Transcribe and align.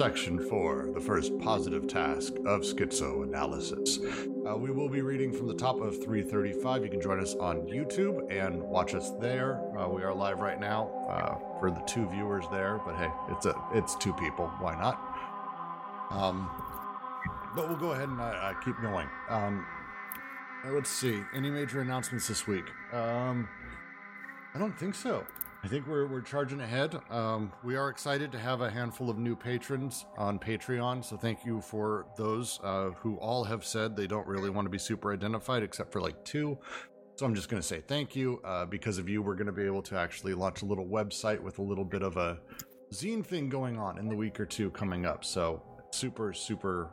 Section 0.00 0.38
4, 0.48 0.92
the 0.94 1.00
first 1.00 1.38
positive 1.40 1.86
task 1.86 2.32
of 2.46 2.62
schizoanalysis. 2.62 3.98
Uh, 4.48 4.56
we 4.56 4.70
will 4.70 4.88
be 4.88 5.02
reading 5.02 5.30
from 5.30 5.46
the 5.46 5.52
top 5.52 5.78
of 5.78 6.02
335. 6.02 6.84
You 6.84 6.88
can 6.88 7.02
join 7.02 7.20
us 7.20 7.34
on 7.34 7.66
YouTube 7.66 8.26
and 8.32 8.62
watch 8.62 8.94
us 8.94 9.10
there. 9.20 9.60
Uh, 9.78 9.90
we 9.90 10.02
are 10.02 10.14
live 10.14 10.40
right 10.40 10.58
now 10.58 10.88
uh, 11.06 11.58
for 11.60 11.70
the 11.70 11.82
two 11.82 12.08
viewers 12.08 12.46
there, 12.50 12.80
but 12.86 12.96
hey, 12.96 13.10
it's 13.28 13.44
a 13.44 13.54
it's 13.74 13.94
two 13.96 14.14
people. 14.14 14.46
Why 14.58 14.74
not? 14.74 14.94
Um, 16.10 16.48
but 17.54 17.68
we'll 17.68 17.76
go 17.76 17.90
ahead 17.90 18.08
and 18.08 18.18
uh, 18.18 18.24
uh, 18.24 18.54
keep 18.64 18.80
going. 18.80 19.06
Um, 19.28 19.66
uh, 20.64 20.70
let's 20.70 20.88
see. 20.88 21.20
Any 21.34 21.50
major 21.50 21.82
announcements 21.82 22.26
this 22.26 22.46
week? 22.46 22.64
Um, 22.94 23.50
I 24.54 24.58
don't 24.58 24.78
think 24.78 24.94
so. 24.94 25.26
I 25.62 25.68
think 25.68 25.86
we're, 25.86 26.06
we're 26.06 26.22
charging 26.22 26.60
ahead. 26.60 26.98
Um, 27.10 27.52
we 27.62 27.76
are 27.76 27.90
excited 27.90 28.32
to 28.32 28.38
have 28.38 28.62
a 28.62 28.70
handful 28.70 29.10
of 29.10 29.18
new 29.18 29.36
patrons 29.36 30.06
on 30.16 30.38
Patreon. 30.38 31.04
So 31.04 31.18
thank 31.18 31.44
you 31.44 31.60
for 31.60 32.06
those 32.16 32.58
uh, 32.64 32.90
who 32.96 33.16
all 33.16 33.44
have 33.44 33.62
said 33.64 33.94
they 33.94 34.06
don't 34.06 34.26
really 34.26 34.48
want 34.48 34.64
to 34.64 34.70
be 34.70 34.78
super 34.78 35.12
identified, 35.12 35.62
except 35.62 35.92
for 35.92 36.00
like 36.00 36.24
two. 36.24 36.58
So 37.16 37.26
I'm 37.26 37.34
just 37.34 37.50
going 37.50 37.60
to 37.60 37.66
say 37.66 37.82
thank 37.86 38.16
you. 38.16 38.40
Uh, 38.42 38.64
because 38.64 38.96
of 38.96 39.06
you, 39.06 39.20
we're 39.20 39.34
going 39.34 39.48
to 39.48 39.52
be 39.52 39.64
able 39.64 39.82
to 39.82 39.98
actually 39.98 40.32
launch 40.32 40.62
a 40.62 40.64
little 40.64 40.86
website 40.86 41.38
with 41.38 41.58
a 41.58 41.62
little 41.62 41.84
bit 41.84 42.02
of 42.02 42.16
a 42.16 42.38
zine 42.94 43.24
thing 43.24 43.50
going 43.50 43.78
on 43.78 43.98
in 43.98 44.08
the 44.08 44.16
week 44.16 44.40
or 44.40 44.46
two 44.46 44.70
coming 44.70 45.04
up. 45.04 45.26
So 45.26 45.62
super, 45.90 46.32
super 46.32 46.88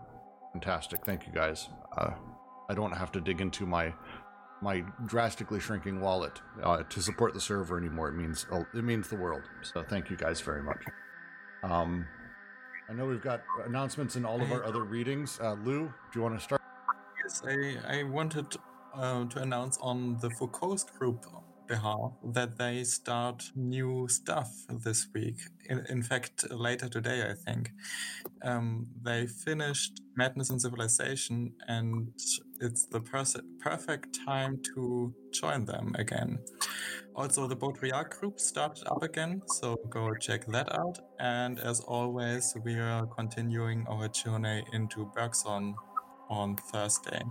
fantastic. 0.51 1.05
Thank 1.05 1.25
you 1.25 1.31
guys. 1.31 1.69
Uh, 1.97 2.11
I 2.69 2.73
don't 2.73 2.91
have 2.91 3.13
to 3.13 3.21
dig 3.21 3.39
into 3.39 3.65
my 3.65 3.93
my 4.61 4.83
drastically 5.05 5.59
shrinking 5.59 5.99
wallet 6.01 6.41
uh, 6.63 6.83
to 6.83 7.01
support 7.01 7.33
the 7.33 7.41
server 7.41 7.77
anymore. 7.77 8.09
It 8.09 8.15
means 8.15 8.45
it 8.73 8.83
means 8.83 9.07
the 9.07 9.15
world. 9.15 9.43
So 9.61 9.83
thank 9.83 10.09
you 10.09 10.17
guys 10.17 10.41
very 10.41 10.63
much. 10.63 10.83
Um, 11.63 12.07
I 12.89 12.93
know 12.93 13.05
we've 13.05 13.21
got 13.21 13.43
announcements 13.65 14.15
in 14.15 14.25
all 14.25 14.41
of 14.41 14.51
our 14.51 14.63
other 14.63 14.83
readings. 14.83 15.39
Uh, 15.41 15.53
Lou, 15.63 15.85
do 15.85 15.93
you 16.15 16.21
want 16.21 16.37
to 16.37 16.43
start? 16.43 16.61
Yes, 17.21 17.43
I, 17.45 17.99
I 17.99 18.03
wanted 18.03 18.55
uh, 18.95 19.25
to 19.25 19.41
announce 19.41 19.77
on 19.81 20.17
the 20.19 20.29
Foucault's 20.31 20.85
group 20.85 21.25
behalf 21.67 22.13
that 22.23 22.57
they 22.57 22.83
start 22.83 23.51
new 23.55 24.07
stuff 24.07 24.49
this 24.69 25.07
week. 25.13 25.39
In, 25.65 25.85
in 25.89 26.01
fact, 26.01 26.49
later 26.49 26.87
today, 26.87 27.29
I 27.29 27.33
think. 27.33 27.71
Um, 28.41 28.87
they 29.01 29.27
finished 29.27 30.01
Madness 30.15 30.49
and 30.49 30.61
Civilization, 30.61 31.53
and 31.67 32.13
it's 32.61 32.85
the 32.85 33.01
perfect 33.59 34.19
time 34.25 34.59
to 34.73 35.13
join 35.31 35.65
them 35.65 35.95
again. 35.97 36.39
Also, 37.15 37.47
the 37.47 37.55
Baudrillard 37.55 38.11
group 38.11 38.39
started 38.39 38.87
up 38.87 39.01
again, 39.01 39.41
so 39.47 39.75
go 39.89 40.13
check 40.15 40.45
that 40.47 40.71
out. 40.73 40.99
And 41.19 41.59
as 41.59 41.79
always, 41.81 42.55
we 42.63 42.75
are 42.75 43.07
continuing 43.07 43.85
our 43.87 44.07
journey 44.07 44.63
into 44.73 45.11
Bergson 45.15 45.75
on 46.29 46.55
Thursday. 46.71 47.23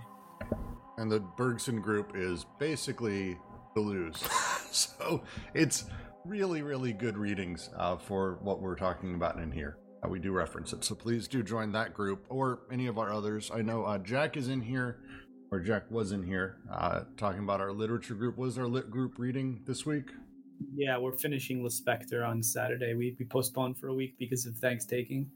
And 0.98 1.10
the 1.10 1.20
Bergson 1.36 1.81
group 1.81 2.12
is 2.16 2.47
basically 2.59 3.38
lose. 3.76 4.16
so 4.70 5.22
it's 5.54 5.86
really, 6.25 6.62
really 6.62 6.92
good 6.92 7.16
readings 7.16 7.70
uh, 7.76 7.97
for 7.97 8.38
what 8.42 8.60
we're 8.60 8.75
talking 8.75 9.15
about 9.15 9.38
in 9.38 9.53
here. 9.53 9.78
Uh, 10.06 10.09
we 10.09 10.19
do 10.19 10.33
reference 10.33 10.72
it. 10.72 10.84
So 10.84 10.94
please 10.94 11.28
do 11.28 11.43
join 11.43 11.72
that 11.72 11.94
group 11.94 12.27
or 12.28 12.61
any 12.71 12.87
of 12.87 12.99
our 12.99 13.12
others. 13.12 13.50
I 13.53 13.62
know 13.62 13.84
uh, 13.84 13.99
Jack 13.99 14.37
is 14.37 14.49
in 14.49 14.61
here, 14.61 14.99
or 15.50 15.61
Jack 15.61 15.91
was 15.91 16.12
in 16.12 16.22
here, 16.22 16.59
uh, 16.72 17.03
talking 17.17 17.41
about 17.41 17.61
our 17.61 17.72
literature 17.72 18.15
group. 18.15 18.37
Was 18.37 18.59
our 18.59 18.66
lit 18.66 18.91
group 18.91 19.19
reading 19.19 19.62
this 19.66 19.87
week? 19.87 20.11
Yeah, 20.75 20.99
we're 20.99 21.16
finishing 21.16 21.62
Lispector 21.62 22.27
on 22.27 22.43
Saturday. 22.43 22.95
We, 22.95 23.16
we 23.19 23.27
postponed 23.27 23.78
for 23.78 23.89
a 23.89 23.95
week 23.95 24.16
because 24.19 24.47
of 24.47 24.56
Thanksgiving. 24.56 25.31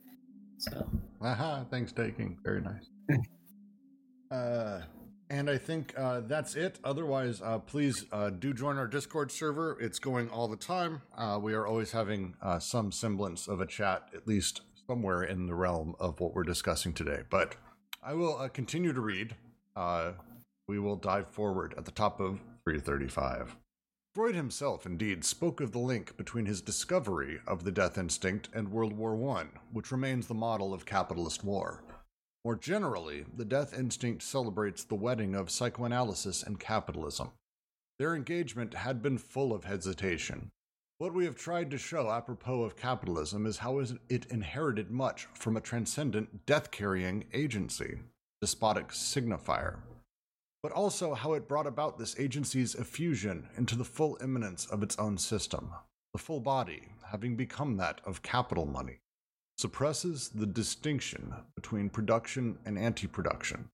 So. 0.59 0.89
Aha, 1.21 1.65
Thanksgiving. 1.71 2.39
Very 2.43 2.63
nice. 2.63 2.89
uh, 4.31 4.83
and 5.31 5.49
I 5.49 5.57
think 5.57 5.95
uh, 5.97 6.21
that's 6.27 6.57
it. 6.57 6.81
Otherwise, 6.83 7.41
uh, 7.41 7.61
please 7.61 8.05
uh, 8.11 8.31
do 8.31 8.53
join 8.53 8.77
our 8.77 8.89
Discord 8.89 9.31
server. 9.31 9.79
It's 9.81 10.01
going 10.01 10.29
all 10.29 10.49
the 10.49 10.57
time. 10.57 11.03
Uh, 11.17 11.39
we 11.41 11.55
are 11.55 11.67
always 11.67 11.93
having 11.93 12.35
uh, 12.43 12.59
some 12.59 12.91
semblance 12.91 13.47
of 13.47 13.61
a 13.61 13.67
chat, 13.67 14.09
at 14.13 14.27
least 14.27 14.63
somewhere 14.89 15.23
in 15.23 15.47
the 15.47 15.55
realm 15.55 15.95
of 16.01 16.19
what 16.19 16.35
we're 16.35 16.43
discussing 16.43 16.93
today. 16.93 17.21
But 17.31 17.55
I 18.03 18.15
will 18.15 18.37
uh, 18.39 18.49
continue 18.49 18.93
to 18.93 19.01
read. 19.01 19.37
we 20.67 20.79
will 20.81 20.97
dive 20.97 21.29
forward 21.29 21.75
at 21.79 21.85
the 21.85 21.93
top 21.93 22.21
of 22.21 22.41
335. 22.65 23.57
Freud 24.13 24.35
himself, 24.35 24.85
indeed, 24.85 25.25
spoke 25.25 25.61
of 25.61 25.71
the 25.71 25.79
link 25.79 26.17
between 26.17 26.47
his 26.47 26.61
discovery 26.61 27.39
of 27.47 27.63
the 27.63 27.71
death 27.71 27.97
instinct 27.97 28.49
and 28.53 28.73
World 28.73 28.93
War 28.93 29.15
I, 29.37 29.45
which 29.73 29.93
remains 29.93 30.27
the 30.27 30.35
model 30.35 30.75
of 30.75 30.85
capitalist 30.85 31.45
war. 31.45 31.85
More 32.45 32.57
generally, 32.57 33.27
the 33.37 33.45
death 33.45 33.79
instinct 33.79 34.23
celebrates 34.23 34.83
the 34.83 34.95
wedding 34.95 35.35
of 35.35 35.51
psychoanalysis 35.51 36.43
and 36.43 36.59
capitalism. 36.59 37.33
Their 37.99 38.15
engagement 38.15 38.73
had 38.73 39.03
been 39.03 39.19
full 39.19 39.53
of 39.53 39.65
hesitation. 39.65 40.49
What 40.97 41.13
we 41.13 41.27
have 41.27 41.37
tried 41.37 41.71
to 41.71 41.79
show 41.79 42.11
apropos 42.11 42.63
of 42.63 42.77
capitalism 42.77 43.45
is 43.45 43.59
how 43.59 43.79
it 43.79 44.27
inherited 44.31 44.91
much 44.91 45.27
from 45.35 45.57
a 45.57 45.61
transcendent 45.61 46.47
death 46.47 46.71
carrying 46.71 47.25
agency, 47.35 47.99
despotic 48.41 48.89
signifier, 48.89 49.81
but 50.63 50.73
also 50.73 51.13
how 51.13 51.35
it 51.35 51.49
brought 51.49 51.67
about 51.67 51.99
this 51.99 52.19
agency's 52.19 52.75
effusion 52.75 53.49
into 53.59 53.77
the 53.77 53.85
full 53.85 54.17
immanence 54.23 54.65
of 54.67 54.83
its 54.83 54.99
own 54.99 55.19
system, 55.19 55.73
the 56.15 56.19
full 56.19 56.41
body 56.41 56.89
having 57.11 57.37
become 57.37 57.77
that 57.77 58.01
of 58.07 58.23
capital 58.23 58.65
money 58.65 58.99
suppresses 59.61 60.31
the 60.31 60.47
distinction 60.47 61.35
between 61.55 61.91
production 61.91 62.59
and 62.65 62.79
anti 62.79 63.07
production. 63.07 63.69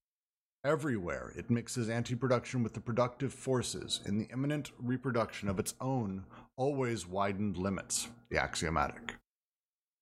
Everywhere, 0.65 1.31
it 1.37 1.49
mixes 1.49 1.89
anti 1.89 2.13
production 2.13 2.61
with 2.61 2.73
the 2.73 2.81
productive 2.81 3.33
forces 3.33 4.01
in 4.05 4.17
the 4.17 4.27
immanent 4.33 4.71
reproduction 4.77 5.47
of 5.47 5.59
its 5.59 5.75
own, 5.79 6.25
always 6.57 7.07
widened 7.07 7.57
limits, 7.57 8.09
the 8.29 8.37
axiomatic. 8.37 9.15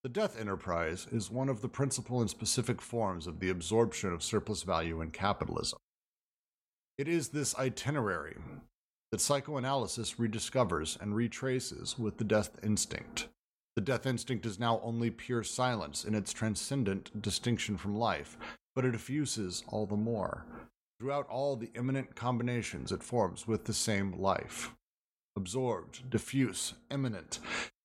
The 0.03 0.09
death 0.09 0.39
enterprise 0.39 1.07
is 1.11 1.29
one 1.29 1.49
of 1.49 1.61
the 1.61 1.69
principal 1.69 2.19
and 2.19 2.29
specific 2.29 2.81
forms 2.81 3.27
of 3.27 3.39
the 3.39 3.49
absorption 3.49 4.11
of 4.11 4.23
surplus 4.23 4.63
value 4.63 5.01
in 5.01 5.11
capitalism. 5.11 5.79
It 6.97 7.07
is 7.07 7.29
this 7.29 7.55
itinerary 7.57 8.37
that 9.11 9.21
psychoanalysis 9.21 10.15
rediscovers 10.15 10.99
and 10.99 11.15
retraces 11.15 11.99
with 11.99 12.17
the 12.17 12.23
death 12.23 12.51
instinct, 12.63 13.27
the 13.75 13.81
death 13.81 14.05
instinct 14.05 14.45
is 14.45 14.59
now 14.59 14.79
only 14.83 15.09
pure 15.09 15.43
silence 15.43 16.05
in 16.05 16.15
its 16.15 16.31
transcendent 16.31 17.21
distinction 17.21 17.75
from 17.75 17.95
life, 17.95 18.37
but 18.73 18.85
it 18.85 18.95
effuses 18.95 19.63
all 19.67 19.85
the 19.85 19.97
more. 19.97 20.45
Throughout 20.99 21.27
all 21.27 21.57
the 21.57 21.71
immanent 21.75 22.15
combinations 22.15 22.91
it 22.91 23.03
forms 23.03 23.47
with 23.47 23.65
the 23.65 23.73
same 23.73 24.13
life. 24.13 24.71
Absorbed, 25.35 26.09
diffuse, 26.09 26.75
immanent, 26.89 27.39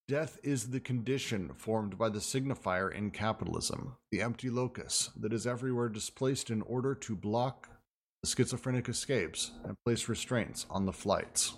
death 0.06 0.38
is 0.44 0.70
the 0.70 0.78
condition 0.78 1.50
formed 1.56 1.98
by 1.98 2.08
the 2.08 2.20
signifier 2.20 2.92
in 2.92 3.10
capitalism, 3.10 3.96
the 4.12 4.22
empty 4.22 4.48
locus 4.48 5.10
that 5.18 5.32
is 5.32 5.46
everywhere 5.46 5.88
displaced 5.88 6.50
in 6.50 6.62
order 6.62 6.94
to 6.94 7.16
block 7.16 7.68
the 8.22 8.28
schizophrenic 8.28 8.88
escapes 8.88 9.50
and 9.64 9.76
place 9.84 10.08
restraints 10.08 10.66
on 10.70 10.86
the 10.86 10.92
flights. 10.92 11.54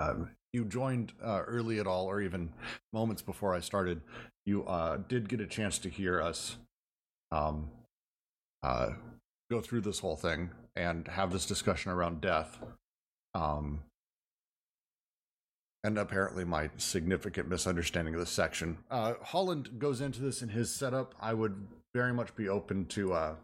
Um, 0.00 0.30
you 0.52 0.64
joined 0.64 1.12
uh, 1.22 1.42
early 1.46 1.78
at 1.78 1.86
all, 1.86 2.06
or 2.06 2.20
even 2.20 2.50
moments 2.92 3.22
before 3.22 3.54
I 3.54 3.60
started, 3.60 4.00
you 4.46 4.64
uh, 4.64 4.98
did 5.08 5.28
get 5.28 5.40
a 5.40 5.46
chance 5.46 5.78
to 5.80 5.88
hear 5.88 6.22
us 6.22 6.56
um, 7.30 7.70
uh, 8.62 8.90
go 9.50 9.60
through 9.60 9.82
this 9.82 9.98
whole 9.98 10.16
thing 10.16 10.50
and 10.76 11.08
have 11.08 11.32
this 11.32 11.46
discussion 11.46 11.90
around 11.90 12.20
death. 12.20 12.58
Um, 13.34 13.80
and 15.84 15.98
apparently, 15.98 16.44
my 16.44 16.70
significant 16.76 17.48
misunderstanding 17.48 18.14
of 18.14 18.20
this 18.20 18.30
section. 18.30 18.78
Uh, 18.90 19.14
Holland 19.22 19.78
goes 19.78 20.00
into 20.00 20.20
this 20.20 20.42
in 20.42 20.48
his 20.48 20.74
setup. 20.74 21.14
I 21.20 21.34
would 21.34 21.66
very 21.94 22.12
much 22.12 22.34
be 22.34 22.48
open 22.48 22.86
to 22.86 23.12
uh, 23.12 23.34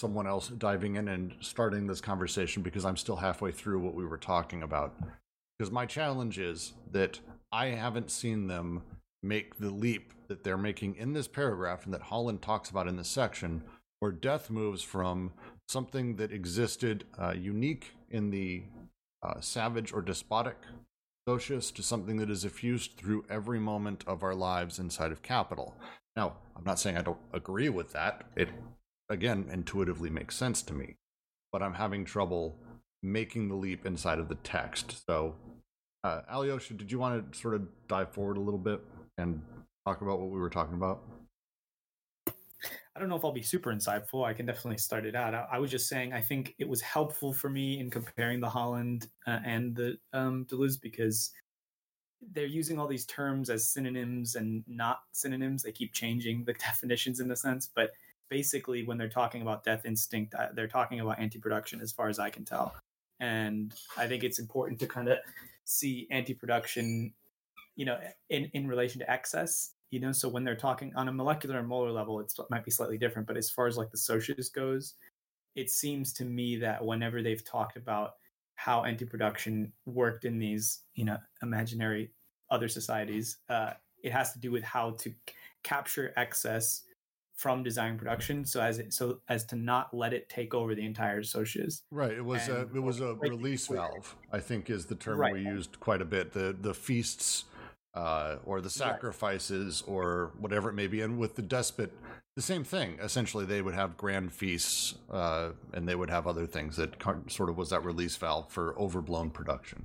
someone 0.00 0.26
else 0.26 0.48
diving 0.48 0.96
in 0.96 1.08
and 1.08 1.34
starting 1.40 1.86
this 1.86 2.00
conversation 2.00 2.62
because 2.62 2.84
I'm 2.84 2.96
still 2.96 3.16
halfway 3.16 3.52
through 3.52 3.80
what 3.80 3.94
we 3.94 4.06
were 4.06 4.16
talking 4.16 4.62
about. 4.62 4.96
Because 5.58 5.70
my 5.70 5.84
challenge 5.84 6.38
is 6.38 6.72
that 6.90 7.20
I 7.52 7.66
haven't 7.66 8.10
seen 8.10 8.46
them 8.46 8.82
make 9.22 9.58
the 9.58 9.70
leap 9.70 10.14
that 10.28 10.42
they're 10.42 10.56
making 10.56 10.96
in 10.96 11.12
this 11.12 11.28
paragraph 11.28 11.84
and 11.84 11.92
that 11.92 12.02
Holland 12.02 12.40
talks 12.40 12.70
about 12.70 12.88
in 12.88 12.96
this 12.96 13.08
section, 13.08 13.62
where 13.98 14.10
death 14.10 14.48
moves 14.48 14.82
from 14.82 15.32
something 15.68 16.16
that 16.16 16.32
existed 16.32 17.04
uh, 17.18 17.34
unique 17.36 17.92
in 18.08 18.30
the 18.30 18.62
uh, 19.22 19.40
savage 19.40 19.92
or 19.92 20.00
despotic 20.00 20.56
socius 21.28 21.70
to 21.70 21.82
something 21.82 22.16
that 22.16 22.30
is 22.30 22.44
effused 22.44 22.96
through 22.96 23.24
every 23.28 23.60
moment 23.60 24.02
of 24.06 24.22
our 24.22 24.34
lives 24.34 24.78
inside 24.78 25.12
of 25.12 25.20
capital. 25.20 25.74
Now, 26.16 26.36
I'm 26.56 26.64
not 26.64 26.78
saying 26.78 26.96
I 26.96 27.02
don't 27.02 27.20
agree 27.34 27.68
with 27.68 27.92
that. 27.92 28.24
It, 28.34 28.48
again, 29.10 29.50
intuitively 29.52 30.08
makes 30.08 30.36
sense 30.36 30.62
to 30.62 30.72
me, 30.72 30.96
but 31.52 31.62
I'm 31.62 31.74
having 31.74 32.04
trouble 32.04 32.56
making 33.02 33.48
the 33.48 33.56
leap 33.56 33.84
inside 33.84 34.18
of 34.18 34.28
the 34.28 34.36
text. 34.36 35.04
So, 35.06 35.34
uh, 36.04 36.20
Alyosha, 36.30 36.74
did 36.74 36.90
you 36.90 36.98
want 36.98 37.32
to 37.32 37.38
sort 37.38 37.54
of 37.54 37.62
dive 37.88 38.12
forward 38.12 38.36
a 38.36 38.40
little 38.40 38.58
bit 38.58 38.80
and 39.18 39.42
talk 39.86 40.00
about 40.00 40.20
what 40.20 40.30
we 40.30 40.38
were 40.38 40.48
talking 40.48 40.74
about? 40.74 41.02
I 42.94 43.00
don't 43.00 43.08
know 43.08 43.16
if 43.16 43.24
I'll 43.24 43.32
be 43.32 43.42
super 43.42 43.72
insightful. 43.72 44.24
I 44.24 44.32
can 44.32 44.46
definitely 44.46 44.78
start 44.78 45.06
it 45.06 45.14
out. 45.14 45.34
I, 45.34 45.46
I 45.52 45.58
was 45.58 45.70
just 45.70 45.88
saying 45.88 46.12
I 46.12 46.20
think 46.20 46.54
it 46.58 46.68
was 46.68 46.80
helpful 46.80 47.32
for 47.32 47.48
me 47.48 47.80
in 47.80 47.90
comparing 47.90 48.40
the 48.40 48.48
Holland 48.48 49.08
uh, 49.26 49.38
and 49.44 49.74
the 49.74 49.96
um, 50.12 50.46
Deleuze 50.50 50.80
because 50.80 51.32
they're 52.32 52.44
using 52.46 52.78
all 52.78 52.86
these 52.86 53.06
terms 53.06 53.48
as 53.48 53.68
synonyms 53.68 54.34
and 54.34 54.62
not 54.66 54.98
synonyms. 55.12 55.62
They 55.62 55.72
keep 55.72 55.94
changing 55.94 56.44
the 56.44 56.52
definitions 56.66 57.20
in 57.20 57.30
a 57.30 57.36
sense, 57.36 57.70
but 57.74 57.90
basically, 58.30 58.84
when 58.84 58.96
they're 58.96 59.08
talking 59.08 59.42
about 59.42 59.64
death 59.64 59.84
instinct, 59.84 60.34
uh, 60.34 60.48
they're 60.54 60.68
talking 60.68 61.00
about 61.00 61.18
anti-production, 61.18 61.80
as 61.80 61.92
far 61.92 62.08
as 62.08 62.18
I 62.18 62.30
can 62.30 62.44
tell. 62.44 62.74
And 63.20 63.74
I 63.98 64.06
think 64.06 64.24
it's 64.24 64.38
important 64.38 64.80
to 64.80 64.86
kind 64.86 65.08
of 65.08 65.18
see 65.64 66.06
anti-production, 66.10 67.12
you 67.76 67.84
know, 67.84 67.98
in 68.30 68.50
in 68.54 68.66
relation 68.66 69.00
to 69.00 69.10
excess 69.10 69.74
you 69.90 70.00
know 70.00 70.12
so 70.12 70.28
when 70.28 70.44
they're 70.44 70.56
talking 70.56 70.92
on 70.96 71.08
a 71.08 71.12
molecular 71.12 71.58
and 71.58 71.68
molar 71.68 71.90
level 71.90 72.20
it 72.20 72.32
might 72.48 72.64
be 72.64 72.70
slightly 72.70 72.96
different 72.96 73.26
but 73.26 73.36
as 73.36 73.50
far 73.50 73.66
as 73.66 73.76
like 73.76 73.90
the 73.90 73.98
socius 73.98 74.48
goes 74.48 74.94
it 75.56 75.70
seems 75.70 76.12
to 76.12 76.24
me 76.24 76.56
that 76.56 76.84
whenever 76.84 77.22
they've 77.22 77.44
talked 77.44 77.76
about 77.76 78.12
how 78.54 78.84
anti-production 78.84 79.72
worked 79.86 80.24
in 80.24 80.38
these 80.38 80.82
you 80.94 81.04
know 81.04 81.18
imaginary 81.42 82.10
other 82.50 82.68
societies 82.68 83.38
uh, 83.48 83.72
it 84.02 84.12
has 84.12 84.32
to 84.32 84.38
do 84.38 84.50
with 84.50 84.62
how 84.62 84.92
to 84.92 85.10
c- 85.10 85.34
capture 85.62 86.12
excess 86.16 86.84
from 87.40 87.62
desiring 87.62 87.96
production 87.96 88.44
so 88.44 88.60
as 88.60 88.78
it, 88.78 88.92
so 88.92 89.18
as 89.30 89.44
to 89.46 89.56
not 89.56 89.92
let 89.94 90.12
it 90.12 90.28
take 90.28 90.52
over 90.52 90.74
the 90.74 90.84
entire 90.84 91.22
socius 91.22 91.84
right 91.90 92.12
it 92.12 92.24
was 92.24 92.46
and, 92.48 92.58
a 92.58 92.60
it 92.76 92.82
was 92.82 93.00
a 93.00 93.14
release 93.14 93.66
valve 93.66 94.14
i 94.30 94.38
think 94.38 94.68
is 94.68 94.84
the 94.84 94.94
term 94.94 95.18
right. 95.18 95.32
we 95.32 95.40
used 95.40 95.80
quite 95.80 96.02
a 96.02 96.04
bit 96.04 96.32
the 96.32 96.54
the 96.60 96.74
feasts 96.74 97.44
uh, 97.94 98.36
or 98.44 98.60
the 98.60 98.70
sacrifices 98.70 99.82
right. 99.86 99.92
or 99.92 100.32
whatever 100.38 100.68
it 100.68 100.74
may 100.74 100.86
be. 100.86 101.00
And 101.00 101.18
with 101.18 101.36
the 101.36 101.42
despot, 101.42 101.92
the 102.36 102.42
same 102.42 102.64
thing. 102.64 102.98
Essentially, 103.02 103.44
they 103.44 103.62
would 103.62 103.74
have 103.74 103.96
grand 103.96 104.32
feasts 104.32 104.94
uh, 105.10 105.50
and 105.72 105.88
they 105.88 105.94
would 105.94 106.10
have 106.10 106.26
other 106.26 106.46
things 106.46 106.76
that 106.76 107.02
sort 107.28 107.48
of 107.48 107.56
was 107.56 107.70
that 107.70 107.84
release 107.84 108.16
valve 108.16 108.50
for 108.50 108.78
overblown 108.78 109.30
production. 109.30 109.84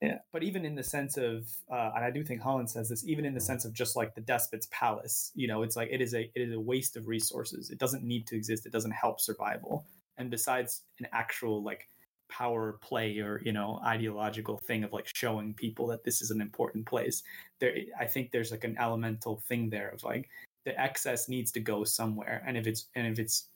Yeah, 0.00 0.18
but 0.32 0.42
even 0.42 0.64
in 0.64 0.74
the 0.74 0.82
sense 0.82 1.18
of, 1.18 1.46
uh, 1.70 1.90
and 1.94 2.04
I 2.04 2.10
do 2.10 2.24
think 2.24 2.40
Holland 2.40 2.70
says 2.70 2.88
this, 2.88 3.06
even 3.06 3.26
in 3.26 3.34
the 3.34 3.40
sense 3.40 3.66
of 3.66 3.74
just 3.74 3.96
like 3.96 4.14
the 4.14 4.22
despot's 4.22 4.66
palace, 4.70 5.30
you 5.34 5.46
know, 5.46 5.62
it's 5.62 5.76
like 5.76 5.90
it 5.90 6.00
is 6.00 6.14
a 6.14 6.22
it 6.34 6.40
is 6.40 6.54
a 6.54 6.60
waste 6.60 6.96
of 6.96 7.06
resources. 7.06 7.68
It 7.68 7.78
doesn't 7.78 8.02
need 8.02 8.26
to 8.28 8.36
exist. 8.36 8.64
It 8.64 8.72
doesn't 8.72 8.92
help 8.92 9.20
survival. 9.20 9.84
And 10.16 10.30
besides 10.30 10.82
an 11.00 11.06
actual 11.12 11.62
like 11.62 11.86
power 12.30 12.78
play 12.80 13.18
or 13.18 13.42
you 13.44 13.52
know 13.52 13.80
ideological 13.84 14.58
thing 14.58 14.84
of 14.84 14.92
like 14.92 15.10
showing 15.14 15.52
people 15.52 15.86
that 15.88 16.04
this 16.04 16.22
is 16.22 16.30
an 16.30 16.40
important 16.40 16.86
place 16.86 17.22
there 17.58 17.74
i 17.98 18.04
think 18.06 18.30
there's 18.30 18.52
like 18.52 18.64
an 18.64 18.76
elemental 18.78 19.42
thing 19.48 19.68
there 19.68 19.88
of 19.88 20.02
like 20.04 20.28
the 20.64 20.80
excess 20.80 21.28
needs 21.28 21.50
to 21.50 21.60
go 21.60 21.82
somewhere 21.82 22.42
and 22.46 22.56
if 22.56 22.66
it's 22.66 22.86
and 22.94 23.06
if 23.06 23.18
it's 23.18 23.48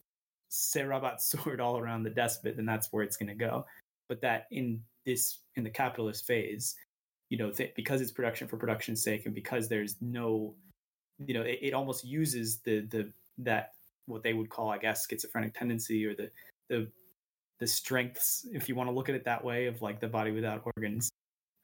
Serabat 0.50 1.20
sword 1.20 1.61
all 1.61 1.79
around 1.79 2.02
the 2.02 2.11
despot 2.11 2.56
then 2.56 2.67
that's 2.67 2.93
where 2.93 3.05
it's 3.05 3.17
going 3.17 3.29
to 3.29 3.35
go 3.35 3.64
but 4.08 4.20
that 4.20 4.46
in 4.50 4.82
this 5.06 5.38
in 5.56 5.65
the 5.65 5.71
capitalist 5.71 6.27
phase 6.27 6.75
you 7.31 7.39
know 7.39 7.51
th- 7.51 7.75
because 7.75 8.01
it's 8.01 8.11
production 8.11 8.47
for 8.47 8.56
production's 8.56 9.03
sake 9.03 9.27
and 9.27 9.35
because 9.35 9.69
there's 9.69 9.97
no 10.01 10.55
you 11.25 11.35
know 11.35 11.43
it, 11.43 11.59
it 11.62 11.75
almost 11.75 12.05
uses 12.05 12.59
the 12.59 12.81
the 12.91 13.11
that 13.39 13.73
what 14.06 14.23
they 14.23 14.35
would 14.35 14.49
call 14.49 14.71
i 14.71 14.79
guess 14.79 15.06
schizophrenic 15.09 15.55
tendency 15.55 16.05
or 16.05 16.15
the 16.15 16.31
the 16.69 16.89
the 17.61 17.67
strengths, 17.67 18.47
if 18.53 18.69
you 18.69 18.75
want 18.75 18.89
to 18.89 18.95
look 18.95 19.09
at 19.09 19.15
it 19.15 19.25
that 19.25 19.45
way, 19.45 19.67
of 19.67 19.81
like 19.83 20.01
the 20.01 20.09
body 20.09 20.31
without 20.33 20.62
organs, 20.77 21.11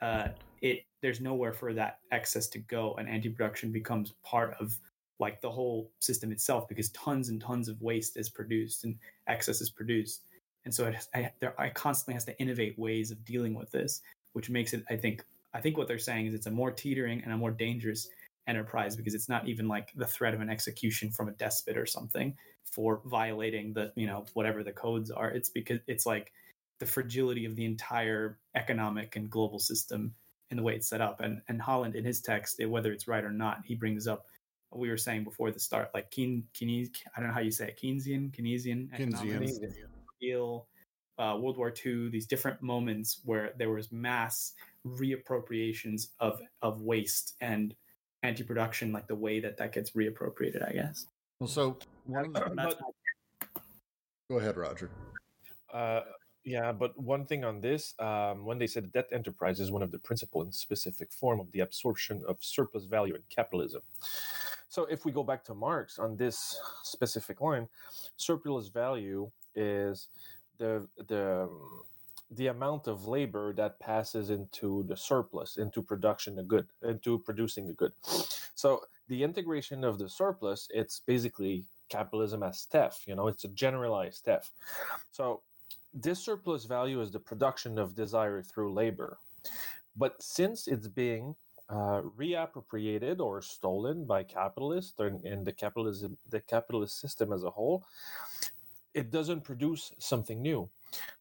uh, 0.01 0.29
it 0.63 0.85
there's 1.03 1.21
nowhere 1.21 1.53
for 1.53 1.73
that 1.75 1.99
excess 2.13 2.47
to 2.49 2.59
go, 2.59 2.95
and 2.99 3.09
anti-production 3.09 3.73
becomes 3.73 4.15
part 4.23 4.55
of 4.61 4.79
like 5.19 5.41
the 5.41 5.51
whole 5.51 5.91
system 5.99 6.33
itself 6.33 6.67
because 6.69 6.89
tons 6.91 7.29
and 7.29 7.43
tons 7.43 7.69
of 7.69 7.81
waste 7.83 8.17
is 8.17 8.31
produced 8.31 8.85
and 8.85 8.97
excess 9.27 9.61
is 9.61 9.71
produced, 9.71 10.25
and 10.65 10.75
so 10.75 10.87
it 10.87 10.95
has, 10.95 11.09
I, 11.15 11.31
there, 11.41 11.59
I 11.61 11.71
constantly 11.71 12.15
has 12.15 12.25
to 12.27 12.39
innovate 12.39 12.79
ways 12.79 13.11
of 13.11 13.25
dealing 13.25 13.55
with 13.55 13.71
this, 13.71 14.03
which 14.33 14.51
makes 14.51 14.73
it, 14.73 14.85
I 14.91 14.97
think, 14.97 15.25
I 15.55 15.61
think 15.61 15.77
what 15.77 15.89
they're 15.89 15.99
saying 15.99 16.27
is 16.27 16.35
it's 16.35 16.47
a 16.47 16.51
more 16.51 16.71
teetering 16.71 17.23
and 17.25 17.33
a 17.33 17.37
more 17.37 17.51
dangerous 17.51 18.09
enterprise 18.47 18.97
because 18.97 19.15
it's 19.15 19.29
not 19.29 19.49
even 19.49 19.69
like 19.69 19.91
the 19.97 20.07
threat 20.07 20.35
of 20.35 20.41
an 20.41 20.51
execution 20.51 21.11
from 21.11 21.29
a 21.29 21.33
despot 21.33 21.77
or 21.77 21.87
something 21.87 22.37
for 22.65 23.01
violating 23.05 23.73
the 23.73 23.93
you 23.97 24.07
know 24.07 24.25
whatever 24.35 24.63
the 24.63 24.73
codes 24.73 25.11
are. 25.11 25.31
It's 25.31 25.49
because 25.49 25.81
it's 25.87 26.07
like 26.07 26.33
the 26.79 26.87
fragility 26.87 27.45
of 27.45 27.57
the 27.57 27.65
entire 27.65 28.39
economic 28.55 29.17
and 29.17 29.31
global 29.31 29.59
system 29.59 30.15
and 30.51 30.59
the 30.59 30.63
way 30.63 30.75
it's 30.75 30.89
set 30.89 31.01
up. 31.01 31.21
And 31.21 31.41
and 31.49 31.61
holland 31.61 31.95
in 31.97 32.05
his 32.05 32.21
text 32.21 32.61
whether 32.67 32.93
it's 32.93 33.09
right 33.09 33.25
or 33.25 33.33
not 33.33 33.63
he 33.65 33.75
brings 33.75 34.07
up 34.07 34.27
what 34.71 34.81
we 34.81 34.89
were 34.89 34.97
saying 34.97 35.25
before 35.25 35.51
the 35.51 35.61
start 35.61 35.91
like 35.95 36.11
Keen, 36.11 36.45
Keynes, 36.55 36.91
i 37.17 37.21
don't 37.21 37.29
know 37.29 37.35
how 37.35 37.41
you 37.41 37.51
say 37.51 37.69
it 37.69 37.81
keynesian 37.83 38.31
keynesian 38.31 38.89
Keynesian. 38.97 39.75
Uh, 41.21 41.37
world 41.37 41.59
war 41.59 41.71
ii 41.85 42.09
these 42.09 42.25
different 42.25 42.63
moments 42.63 43.21
where 43.27 43.53
there 43.59 43.69
was 43.69 43.93
mass 43.93 44.55
reappropriations 44.87 46.09
of 46.19 46.41
of 46.63 46.81
waste 46.81 47.35
and 47.43 47.75
anti-production 48.23 48.91
like 48.91 49.07
the 49.07 49.15
way 49.15 49.39
that 49.39 49.59
that 49.59 49.71
gets 49.71 49.91
reappropriated 49.91 50.67
i 50.67 50.73
guess. 50.73 51.07
Well 51.39 51.49
so 51.49 51.77
one, 52.07 52.33
but, 52.33 52.79
go 54.31 54.39
ahead 54.39 54.57
roger. 54.57 54.91
Uh, 55.73 56.01
yeah 56.45 56.73
but 56.73 56.99
one 56.99 57.27
thing 57.27 57.45
on 57.45 57.61
this 57.61 57.95
um, 57.99 58.47
when 58.47 58.59
they 58.59 58.67
said 58.67 58.91
debt 58.93 59.09
enterprise 59.13 59.61
is 59.61 59.71
one 59.71 59.83
of 59.83 59.91
the 59.91 59.99
principal 59.99 60.41
and 60.41 60.55
specific 60.55 61.13
form 61.13 61.39
of 61.39 61.53
the 61.53 61.61
absorption 61.61 62.23
of 62.27 62.39
surplus 62.41 62.87
value 62.87 63.15
in 63.15 63.23
capitalism. 63.29 63.83
So 64.71 64.87
if 64.87 65.05
we 65.05 65.13
go 65.13 65.23
back 65.23 65.45
to 65.45 65.55
marx 65.55 65.99
on 65.99 66.17
this 66.17 66.59
specific 66.83 67.43
line 67.43 67.69
surplus 68.17 68.69
value 68.69 69.31
is 69.55 70.09
the 70.59 70.87
the 71.09 71.49
the 72.33 72.47
amount 72.47 72.87
of 72.87 73.07
labor 73.07 73.53
that 73.55 73.81
passes 73.81 74.31
into 74.31 74.85
the 74.85 74.97
surplus 74.97 75.57
into 75.57 75.83
production 75.83 76.39
a 76.39 76.43
good 76.43 76.67
into 76.83 77.19
producing 77.19 77.69
a 77.69 77.73
good. 77.73 77.93
So 78.55 78.83
the 79.09 79.23
integration 79.23 79.83
of 79.85 79.99
the 79.99 80.09
surplus 80.09 80.69
it's 80.71 81.01
basically 81.07 81.65
capitalism 81.89 82.45
as 82.45 82.69
theft 82.71 83.03
you 83.07 83.17
know 83.17 83.27
it's 83.27 83.45
a 83.45 83.49
generalized 83.49 84.25
theft. 84.25 84.53
So 85.11 85.43
this 85.93 86.21
surplus 86.21 86.67
value 86.67 87.01
is 87.01 87.11
the 87.11 87.19
production 87.19 87.79
of 87.79 87.97
desire 87.97 88.43
through 88.43 88.73
labor. 88.73 89.19
But 89.97 90.23
since 90.23 90.69
it's 90.69 90.87
being 90.87 91.35
uh, 91.69 92.03
reappropriated 92.19 93.21
or 93.21 93.41
stolen 93.41 94.05
by 94.05 94.23
capitalists 94.25 94.95
in 95.23 95.45
the 95.45 95.53
capitalism 95.53 96.19
the 96.29 96.41
capitalist 96.41 97.01
system 97.01 97.33
as 97.33 97.45
a 97.45 97.51
whole 97.51 97.85
it 98.95 99.11
doesn't 99.11 99.43
produce 99.43 99.93
something 99.99 100.43
new 100.43 100.69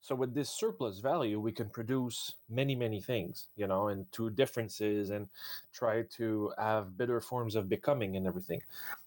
so 0.02 0.16
with 0.16 0.34
this 0.34 0.50
surplus 0.50 1.00
value, 1.00 1.40
we 1.40 1.52
can 1.52 1.70
produce 1.70 2.36
many, 2.50 2.76
many 2.76 3.02
things, 3.02 3.48
you 3.56 3.68
know, 3.68 3.90
and 3.90 4.12
two 4.12 4.30
differences 4.30 5.10
and 5.10 5.28
try 5.74 6.04
to 6.18 6.52
have 6.58 6.98
better 6.98 7.22
forms 7.22 7.56
of 7.56 7.70
becoming 7.70 8.16
and 8.16 8.26
everything. 8.26 8.62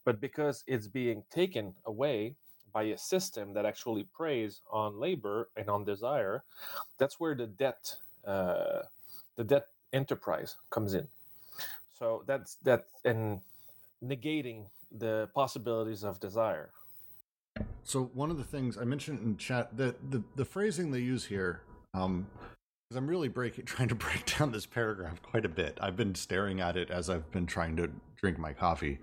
But 0.04 0.20
because 0.20 0.62
it's 0.66 0.86
being 0.86 1.24
taken 1.30 1.74
away 1.86 2.36
by 2.72 2.84
a 2.84 2.98
system 2.98 3.52
that 3.54 3.66
actually 3.66 4.04
preys 4.04 4.62
on 4.70 4.98
labor 4.98 5.50
and 5.56 5.68
on 5.68 5.84
desire, 5.84 6.44
that's 6.98 7.18
where 7.20 7.34
the 7.34 7.46
debt, 7.46 7.96
uh, 8.26 8.82
the 9.36 9.44
debt 9.44 9.66
enterprise 9.92 10.56
comes 10.70 10.94
in. 10.94 11.08
So 11.98 12.22
that's 12.26 12.56
that 12.62 12.86
and 13.04 13.40
negating 14.02 14.66
the 14.90 15.28
possibilities 15.34 16.04
of 16.04 16.20
desire. 16.20 16.70
So 17.84 18.10
one 18.14 18.30
of 18.30 18.38
the 18.38 18.44
things 18.44 18.78
I 18.78 18.84
mentioned 18.84 19.20
in 19.20 19.36
chat 19.36 19.76
that 19.76 20.10
the 20.10 20.22
the 20.36 20.44
phrasing 20.44 20.90
they 20.90 21.00
use 21.00 21.24
here, 21.24 21.62
um, 21.94 22.26
because 22.88 22.96
I'm 22.96 23.08
really 23.08 23.28
breaking 23.28 23.64
trying 23.66 23.88
to 23.88 23.94
break 23.94 24.38
down 24.38 24.52
this 24.52 24.66
paragraph 24.66 25.20
quite 25.22 25.44
a 25.44 25.48
bit. 25.48 25.78
I've 25.80 25.96
been 25.96 26.14
staring 26.14 26.60
at 26.60 26.76
it 26.76 26.90
as 26.90 27.10
I've 27.10 27.30
been 27.32 27.46
trying 27.46 27.76
to 27.76 27.90
drink 28.16 28.38
my 28.38 28.52
coffee. 28.52 28.98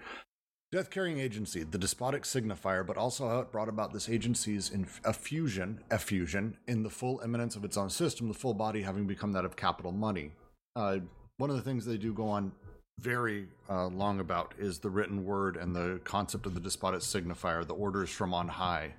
Death 0.72 0.92
carrying 0.92 1.20
agency, 1.20 1.64
the 1.64 1.80
despotic 1.80 2.24
signifier, 2.24 2.86
but 2.86 2.96
also 2.96 3.28
how 3.28 3.40
it 3.40 3.52
brought 3.52 3.70
about 3.70 3.92
this 3.92 4.08
agency's 4.08 4.70
in 4.70 4.86
effusion, 5.04 5.84
effusion 5.90 6.56
in 6.68 6.84
the 6.84 6.92
full 6.92 7.20
immanence 7.22 7.56
of 7.56 7.66
its 7.66 7.76
own 7.76 7.90
system, 7.90 8.28
the 8.28 8.36
full 8.36 8.54
body 8.54 8.84
having 8.84 9.08
become 9.08 9.32
that 9.32 9.46
of 9.46 9.56
capital 9.56 9.92
money. 9.92 10.32
Uh, 10.76 11.00
one 11.38 11.50
of 11.50 11.56
the 11.56 11.62
things 11.64 11.86
they 11.86 11.98
do 11.98 12.14
go 12.14 12.28
on 12.28 12.52
very 13.00 13.48
uh, 13.70 13.88
long 13.88 14.20
about 14.20 14.54
is 14.58 14.80
the 14.80 14.90
written 14.90 15.26
word 15.26 15.56
and 15.56 15.76
the 15.76 16.00
concept 16.04 16.46
of 16.46 16.54
the 16.54 16.60
despotic 16.60 17.02
signifier, 17.02 17.66
the 17.66 17.74
orders 17.74 18.10
from 18.10 18.34
on 18.34 18.48
high 18.48 18.94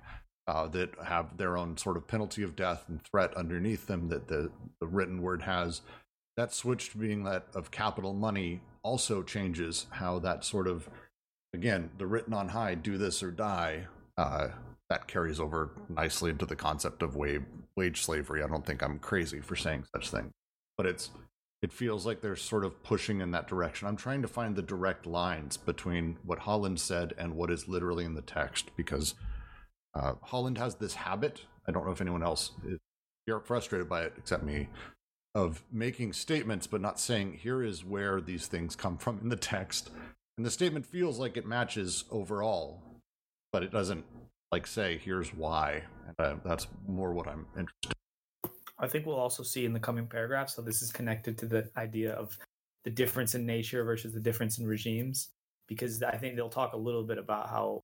uh, 0.47 0.67
that 0.67 0.89
have 1.05 1.37
their 1.37 1.57
own 1.57 1.77
sort 1.77 1.97
of 1.97 2.07
penalty 2.07 2.43
of 2.43 2.55
death 2.55 2.85
and 2.89 3.01
threat 3.03 3.35
underneath 3.35 3.87
them 3.87 4.09
that 4.09 4.27
the, 4.27 4.49
the 4.79 4.87
written 4.87 5.21
word 5.21 5.43
has. 5.43 5.81
That 6.37 6.53
switch 6.53 6.91
to 6.91 6.97
being 6.97 7.23
that 7.25 7.47
of 7.53 7.71
capital 7.71 8.13
money 8.13 8.61
also 8.83 9.21
changes 9.21 9.85
how 9.91 10.19
that 10.19 10.43
sort 10.43 10.67
of, 10.67 10.89
again, 11.53 11.91
the 11.97 12.07
written 12.07 12.33
on 12.33 12.49
high, 12.49 12.75
do 12.75 12.97
this 12.97 13.21
or 13.21 13.31
die, 13.31 13.85
uh, 14.17 14.47
that 14.89 15.07
carries 15.07 15.39
over 15.39 15.71
nicely 15.89 16.31
into 16.31 16.45
the 16.45 16.55
concept 16.55 17.01
of 17.01 17.15
way 17.15 17.39
wage 17.77 18.01
slavery. 18.01 18.43
I 18.43 18.47
don't 18.47 18.65
think 18.65 18.81
I'm 18.83 18.99
crazy 18.99 19.39
for 19.39 19.55
saying 19.55 19.85
such 19.95 20.09
things, 20.09 20.31
but 20.77 20.85
it's 20.85 21.11
it 21.61 21.71
feels 21.71 22.05
like 22.05 22.21
they're 22.21 22.35
sort 22.35 22.65
of 22.65 22.81
pushing 22.83 23.21
in 23.21 23.31
that 23.31 23.47
direction. 23.47 23.87
I'm 23.87 23.95
trying 23.95 24.21
to 24.23 24.27
find 24.27 24.55
the 24.55 24.61
direct 24.63 25.05
lines 25.05 25.57
between 25.57 26.17
what 26.23 26.39
Holland 26.39 26.79
said 26.79 27.13
and 27.17 27.35
what 27.35 27.51
is 27.51 27.67
literally 27.67 28.03
in 28.05 28.15
the 28.15 28.21
text 28.21 28.75
because 28.75 29.13
uh, 29.93 30.13
Holland 30.23 30.57
has 30.57 30.75
this 30.75 30.95
habit. 30.95 31.41
I 31.67 31.71
don't 31.71 31.85
know 31.85 31.91
if 31.91 32.01
anyone 32.01 32.23
else 32.23 32.51
is 32.65 32.79
you're 33.27 33.39
frustrated 33.39 33.87
by 33.87 34.03
it 34.03 34.13
except 34.17 34.43
me 34.43 34.67
of 35.35 35.63
making 35.71 36.13
statements 36.13 36.67
but 36.67 36.81
not 36.81 36.99
saying 36.99 37.39
here 37.41 37.63
is 37.63 37.85
where 37.85 38.19
these 38.19 38.47
things 38.47 38.75
come 38.75 38.97
from 38.97 39.19
in 39.21 39.29
the 39.29 39.35
text 39.35 39.89
and 40.37 40.45
the 40.45 40.51
statement 40.51 40.85
feels 40.85 41.19
like 41.19 41.37
it 41.37 41.45
matches 41.45 42.03
overall 42.11 42.81
but 43.53 43.63
it 43.63 43.71
doesn't 43.71 44.03
like 44.51 44.67
say 44.67 44.99
here's 45.03 45.33
why 45.33 45.83
and 46.07 46.15
uh, 46.19 46.35
that's 46.43 46.67
more 46.87 47.13
what 47.13 47.27
i'm 47.27 47.45
interested 47.57 47.93
I 48.81 48.87
think 48.87 49.05
we'll 49.05 49.15
also 49.15 49.43
see 49.43 49.65
in 49.65 49.73
the 49.73 49.79
coming 49.79 50.07
paragraphs. 50.07 50.55
So 50.55 50.61
this 50.61 50.81
is 50.81 50.91
connected 50.91 51.37
to 51.37 51.45
the 51.45 51.69
idea 51.77 52.13
of 52.13 52.37
the 52.83 52.89
difference 52.89 53.35
in 53.35 53.45
nature 53.45 53.83
versus 53.83 54.13
the 54.13 54.19
difference 54.19 54.57
in 54.57 54.65
regimes, 54.65 55.29
because 55.67 56.01
I 56.01 56.17
think 56.17 56.35
they'll 56.35 56.49
talk 56.49 56.73
a 56.73 56.77
little 56.77 57.03
bit 57.03 57.19
about 57.19 57.47
how, 57.47 57.81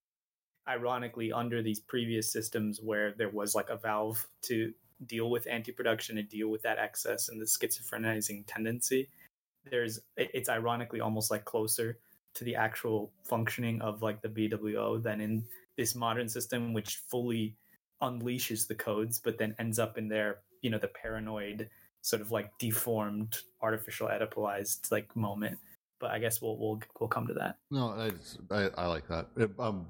ironically, 0.68 1.32
under 1.32 1.62
these 1.62 1.80
previous 1.80 2.32
systems 2.32 2.80
where 2.82 3.14
there 3.16 3.30
was 3.30 3.54
like 3.54 3.70
a 3.70 3.78
valve 3.78 4.28
to 4.44 4.74
deal 5.06 5.30
with 5.30 5.48
anti-production 5.48 6.18
and 6.18 6.28
deal 6.28 6.50
with 6.50 6.64
that 6.64 6.80
excess 6.80 7.30
and 7.30 7.40
the 7.40 7.46
schizophrenizing 7.46 8.44
tendency, 8.48 9.08
there's 9.70 10.00
it's 10.16 10.50
ironically 10.50 11.00
almost 11.00 11.30
like 11.30 11.46
closer 11.46 12.00
to 12.34 12.44
the 12.44 12.56
actual 12.56 13.12
functioning 13.24 13.82
of 13.82 14.02
like 14.02 14.22
the 14.22 14.30
BWO 14.30 15.02
than 15.02 15.22
in 15.22 15.44
this 15.76 15.94
modern 15.94 16.28
system, 16.28 16.74
which 16.74 17.02
fully 17.08 17.56
unleashes 18.02 18.68
the 18.68 18.76
codes, 18.76 19.20
but 19.20 19.38
then 19.38 19.56
ends 19.60 19.78
up 19.78 19.98
in 19.98 20.08
their 20.08 20.40
you 20.62 20.70
know 20.70 20.78
the 20.78 20.88
paranoid 20.88 21.70
sort 22.02 22.22
of 22.22 22.32
like 22.32 22.52
deformed 22.58 23.38
artificial 23.62 24.08
oedipalized 24.08 24.92
like 24.92 25.16
moment. 25.16 25.58
But 26.00 26.12
i 26.12 26.20
guess 26.20 26.42
we'll 26.42 26.58
we'll 26.58 26.80
we'll 27.00 27.10
come 27.10 27.28
to 27.28 27.34
that. 27.36 27.58
No 27.72 27.90
i 27.90 28.56
i, 28.56 28.70
I 28.78 28.86
like 28.88 29.08
that. 29.08 29.28
It, 29.36 29.52
um 29.60 29.88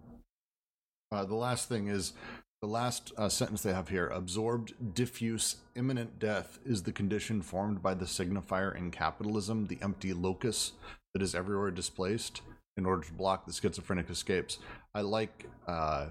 uh, 1.12 1.24
the 1.24 1.36
last 1.36 1.70
thing 1.70 1.88
is 1.88 2.14
the 2.62 2.68
last 2.68 3.14
uh, 3.18 3.30
sentence 3.30 3.62
they 3.62 3.74
have 3.74 3.90
here 3.90 4.08
absorbed 4.08 4.74
diffuse 4.94 5.58
immanent 5.76 6.20
death 6.20 6.60
is 6.66 6.84
the 6.84 6.92
condition 6.92 7.42
formed 7.42 7.82
by 7.82 7.94
the 7.94 8.06
signifier 8.06 8.76
in 8.76 8.92
capitalism 8.92 9.68
the 9.68 9.78
empty 9.82 10.12
locus 10.12 10.74
that 11.14 11.22
is 11.22 11.36
everywhere 11.36 11.72
displaced 11.72 12.42
in 12.78 12.86
order 12.86 13.04
to 13.04 13.14
block 13.14 13.46
the 13.46 13.54
schizophrenic 13.54 14.10
escapes. 14.10 14.60
I 14.94 15.02
like 15.02 15.46
uh, 15.68 16.08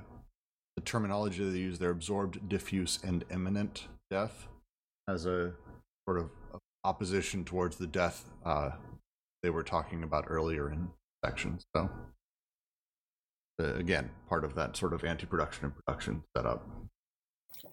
the 0.76 0.82
terminology 0.82 1.48
they 1.48 1.58
use 1.58 1.78
They're 1.78 1.90
absorbed 1.90 2.48
diffuse 2.48 2.98
and 3.02 3.24
immanent 3.30 3.86
death 4.16 4.48
as 5.08 5.26
a 5.26 5.52
sort 6.06 6.18
of 6.18 6.30
opposition 6.84 7.44
towards 7.44 7.76
the 7.76 7.86
death 7.86 8.18
uh, 8.46 8.70
they 9.42 9.50
were 9.50 9.62
talking 9.62 10.02
about 10.02 10.24
earlier 10.28 10.72
in 10.72 10.88
sections. 11.24 11.66
So 11.74 11.90
uh, 13.60 13.74
again, 13.74 14.10
part 14.28 14.44
of 14.44 14.54
that 14.54 14.76
sort 14.76 14.92
of 14.94 15.04
anti-production 15.04 15.66
and 15.66 15.74
production 15.78 16.22
setup. 16.34 16.66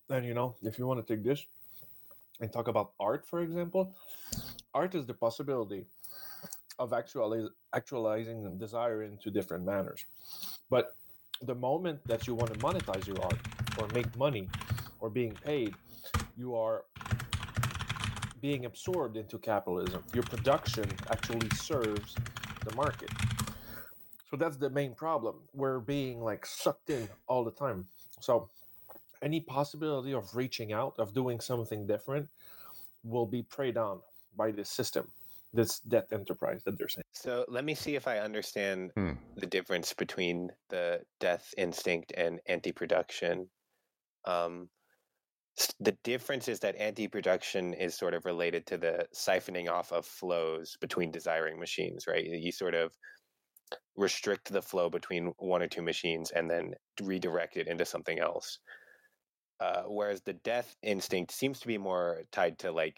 And 0.09 0.25
you 0.25 0.33
know, 0.33 0.55
if 0.61 0.77
you 0.77 0.85
want 0.85 0.99
to 1.05 1.15
take 1.15 1.23
this 1.23 1.45
and 2.41 2.51
talk 2.51 2.67
about 2.67 2.91
art, 2.99 3.25
for 3.25 3.39
example, 3.41 3.95
art 4.73 4.93
is 4.95 5.05
the 5.05 5.13
possibility 5.13 5.85
of 6.77 6.91
actually 6.91 7.47
actualizing 7.73 8.57
desire 8.57 9.03
into 9.03 9.31
different 9.31 9.63
manners. 9.65 10.03
But 10.69 10.95
the 11.41 11.55
moment 11.55 11.99
that 12.05 12.27
you 12.27 12.35
want 12.35 12.51
to 12.53 12.59
monetize 12.59 13.07
your 13.07 13.21
art 13.23 13.41
or 13.79 13.87
make 13.93 14.09
money 14.17 14.49
or 14.99 15.09
being 15.09 15.33
paid, 15.51 15.73
you 16.37 16.55
are 16.55 16.85
being 18.41 18.65
absorbed 18.65 19.15
into 19.17 19.37
capitalism. 19.37 20.03
Your 20.13 20.23
production 20.23 20.85
actually 21.09 21.49
serves 21.55 22.15
the 22.65 22.75
market. 22.75 23.09
So 24.29 24.37
that's 24.37 24.57
the 24.57 24.69
main 24.69 24.95
problem. 24.95 25.35
We're 25.53 25.79
being 25.79 26.19
like 26.19 26.45
sucked 26.45 26.89
in 26.89 27.07
all 27.27 27.43
the 27.43 27.51
time. 27.51 27.85
So 28.19 28.49
any 29.21 29.39
possibility 29.39 30.13
of 30.13 30.35
reaching 30.35 30.73
out, 30.73 30.95
of 30.97 31.13
doing 31.13 31.39
something 31.39 31.87
different, 31.87 32.27
will 33.03 33.25
be 33.25 33.43
preyed 33.43 33.77
on 33.77 33.99
by 34.35 34.51
this 34.51 34.69
system, 34.69 35.07
this 35.53 35.79
debt 35.79 36.07
enterprise 36.11 36.63
that 36.65 36.77
they're 36.77 36.89
saying. 36.89 37.05
So 37.11 37.45
let 37.47 37.63
me 37.63 37.75
see 37.75 37.95
if 37.95 38.07
I 38.07 38.19
understand 38.19 38.91
hmm. 38.95 39.11
the 39.37 39.45
difference 39.45 39.93
between 39.93 40.49
the 40.69 41.01
death 41.19 41.53
instinct 41.57 42.11
and 42.17 42.39
anti-production. 42.47 43.47
Um, 44.25 44.69
the 45.79 45.95
difference 46.03 46.47
is 46.47 46.59
that 46.61 46.75
anti-production 46.77 47.73
is 47.73 47.95
sort 47.95 48.13
of 48.13 48.25
related 48.25 48.65
to 48.67 48.77
the 48.77 49.05
siphoning 49.15 49.69
off 49.69 49.91
of 49.91 50.05
flows 50.05 50.77
between 50.81 51.11
desiring 51.11 51.59
machines, 51.59 52.05
right? 52.07 52.25
You 52.25 52.51
sort 52.51 52.73
of 52.73 52.91
restrict 53.95 54.51
the 54.51 54.61
flow 54.61 54.89
between 54.89 55.33
one 55.37 55.61
or 55.61 55.67
two 55.67 55.81
machines 55.81 56.31
and 56.31 56.49
then 56.49 56.73
redirect 57.01 57.57
it 57.57 57.67
into 57.67 57.85
something 57.85 58.19
else. 58.19 58.59
Uh, 59.59 59.83
whereas 59.83 60.21
the 60.21 60.33
death 60.33 60.75
instinct 60.81 61.31
seems 61.31 61.59
to 61.59 61.67
be 61.67 61.77
more 61.77 62.23
tied 62.31 62.57
to 62.59 62.71
like 62.71 62.97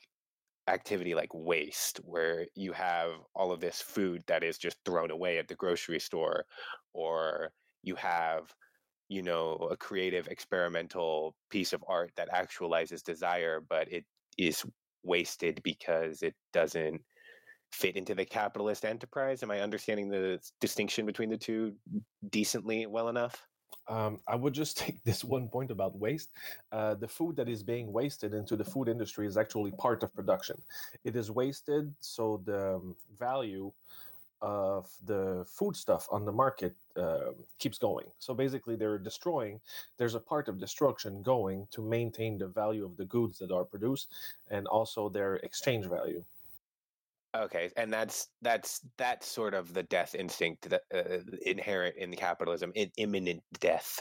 activity 0.67 1.13
like 1.13 1.29
waste, 1.33 1.99
where 2.03 2.47
you 2.55 2.71
have 2.71 3.11
all 3.35 3.51
of 3.51 3.59
this 3.59 3.81
food 3.81 4.23
that 4.27 4.43
is 4.43 4.57
just 4.57 4.77
thrown 4.85 5.11
away 5.11 5.37
at 5.37 5.47
the 5.47 5.55
grocery 5.55 5.99
store, 5.99 6.45
or 6.93 7.51
you 7.83 7.95
have 7.95 8.51
you 9.07 9.21
know 9.21 9.53
a 9.71 9.77
creative 9.77 10.27
experimental 10.27 11.35
piece 11.49 11.73
of 11.73 11.83
art 11.87 12.11
that 12.15 12.29
actualizes 12.31 13.03
desire 13.03 13.61
but 13.69 13.91
it 13.91 14.05
is 14.37 14.65
wasted 15.03 15.61
because 15.63 16.21
it 16.21 16.33
doesn't 16.53 17.01
fit 17.71 17.95
into 17.95 18.15
the 18.15 18.25
capitalist 18.25 18.85
enterprise 18.85 19.43
am 19.43 19.51
i 19.51 19.59
understanding 19.59 20.09
the 20.09 20.39
distinction 20.59 21.05
between 21.05 21.29
the 21.29 21.37
two 21.37 21.73
decently 22.29 22.85
well 22.85 23.09
enough 23.09 23.45
um, 23.87 24.19
I 24.27 24.35
would 24.35 24.53
just 24.53 24.77
take 24.83 25.03
this 25.03 25.23
one 25.23 25.47
point 25.47 25.71
about 25.71 25.97
waste. 25.97 26.29
Uh, 26.71 26.95
the 26.95 27.07
food 27.07 27.35
that 27.35 27.49
is 27.49 27.63
being 27.63 27.91
wasted 27.91 28.33
into 28.33 28.55
the 28.55 28.65
food 28.65 28.87
industry 28.87 29.27
is 29.27 29.37
actually 29.37 29.71
part 29.71 30.03
of 30.03 30.13
production. 30.15 30.61
It 31.03 31.15
is 31.15 31.31
wasted 31.31 31.93
so 31.99 32.41
the 32.45 32.75
um, 32.75 32.95
value 33.17 33.71
of 34.45 34.85
the 35.03 35.43
food 35.47 35.75
stuff 35.75 36.07
on 36.11 36.23
the 36.23 36.31
market 36.31 36.75
uh, 36.95 37.31
keeps 37.57 37.79
going. 37.79 38.05
So 38.19 38.35
basically, 38.35 38.75
they're 38.75 38.99
destroying. 38.99 39.59
There's 39.97 40.13
a 40.13 40.19
part 40.19 40.47
of 40.47 40.59
destruction 40.59 41.23
going 41.23 41.67
to 41.71 41.81
maintain 41.81 42.37
the 42.37 42.47
value 42.47 42.85
of 42.85 42.95
the 42.95 43.05
goods 43.05 43.39
that 43.39 43.51
are 43.51 43.65
produced 43.65 44.09
and 44.51 44.67
also 44.67 45.09
their 45.09 45.37
exchange 45.37 45.87
value. 45.87 46.23
Okay, 47.35 47.71
and 47.75 47.91
that's 47.91 48.27
that's 48.43 48.81
that's 48.97 49.27
sort 49.27 49.55
of 49.55 49.73
the 49.73 49.83
death 49.83 50.13
instinct 50.13 50.69
that 50.69 50.83
uh, 50.93 51.19
inherent 51.41 51.95
in 51.97 52.13
capitalism, 52.15 52.71
in 52.75 52.91
immanent 52.97 53.41
death 53.59 53.99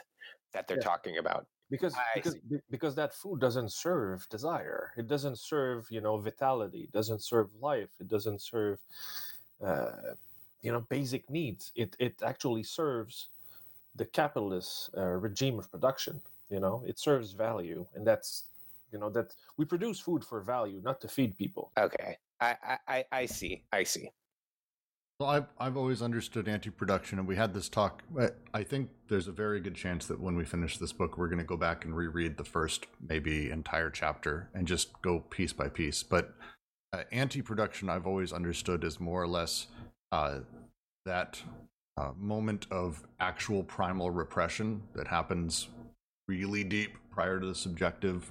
that 0.52 0.68
they're 0.68 0.76
yeah. 0.76 0.92
talking 0.92 1.16
about. 1.18 1.46
Because 1.70 1.94
because 2.14 2.36
because 2.70 2.94
that 2.96 3.14
food 3.14 3.40
doesn't 3.40 3.72
serve 3.72 4.28
desire. 4.28 4.92
It 4.98 5.08
doesn't 5.08 5.38
serve 5.38 5.86
you 5.90 6.02
know 6.02 6.18
vitality. 6.18 6.82
It 6.82 6.92
doesn't 6.92 7.22
serve 7.22 7.48
life. 7.60 7.90
It 7.98 8.08
doesn't 8.08 8.42
serve 8.42 8.78
uh, 9.64 10.14
you 10.64 10.72
know 10.72 10.80
basic 10.88 11.28
needs. 11.30 11.70
It 11.76 11.94
it 12.00 12.14
actually 12.24 12.64
serves 12.64 13.28
the 13.94 14.06
capitalist 14.06 14.90
uh, 14.96 15.02
regime 15.02 15.58
of 15.58 15.70
production. 15.70 16.20
You 16.50 16.60
know, 16.60 16.82
it 16.86 16.98
serves 16.98 17.32
value, 17.32 17.86
and 17.94 18.04
that's 18.06 18.44
you 18.90 18.98
know 18.98 19.10
that 19.10 19.34
we 19.58 19.64
produce 19.66 20.00
food 20.00 20.24
for 20.24 20.40
value, 20.40 20.80
not 20.82 21.00
to 21.02 21.08
feed 21.08 21.36
people. 21.36 21.70
Okay, 21.78 22.16
I 22.40 22.56
I 22.88 23.04
I 23.12 23.26
see. 23.26 23.62
I 23.72 23.84
see. 23.84 24.10
Well, 25.20 25.28
I've 25.28 25.46
I've 25.60 25.76
always 25.76 26.00
understood 26.02 26.48
anti-production, 26.48 27.18
and 27.18 27.28
we 27.28 27.36
had 27.36 27.52
this 27.54 27.68
talk. 27.68 28.02
I 28.54 28.62
think 28.64 28.88
there's 29.08 29.28
a 29.28 29.32
very 29.32 29.60
good 29.60 29.74
chance 29.74 30.06
that 30.06 30.18
when 30.18 30.34
we 30.34 30.44
finish 30.44 30.78
this 30.78 30.92
book, 30.92 31.18
we're 31.18 31.28
going 31.28 31.38
to 31.38 31.44
go 31.44 31.58
back 31.58 31.84
and 31.84 31.94
reread 31.94 32.36
the 32.36 32.44
first 32.44 32.86
maybe 33.06 33.50
entire 33.50 33.90
chapter 33.90 34.48
and 34.54 34.66
just 34.66 35.00
go 35.02 35.20
piece 35.20 35.52
by 35.52 35.68
piece. 35.68 36.02
But 36.02 36.34
uh, 36.92 37.02
anti-production, 37.12 37.88
I've 37.88 38.06
always 38.06 38.32
understood 38.32 38.82
as 38.82 38.98
more 38.98 39.22
or 39.22 39.28
less 39.28 39.68
uh, 40.14 40.38
that 41.04 41.42
uh, 41.96 42.12
moment 42.16 42.68
of 42.70 43.02
actual 43.18 43.64
primal 43.64 44.12
repression 44.12 44.80
that 44.94 45.08
happens 45.08 45.68
really 46.28 46.62
deep 46.62 46.92
prior 47.10 47.40
to 47.40 47.46
the 47.46 47.54
subjective 47.54 48.30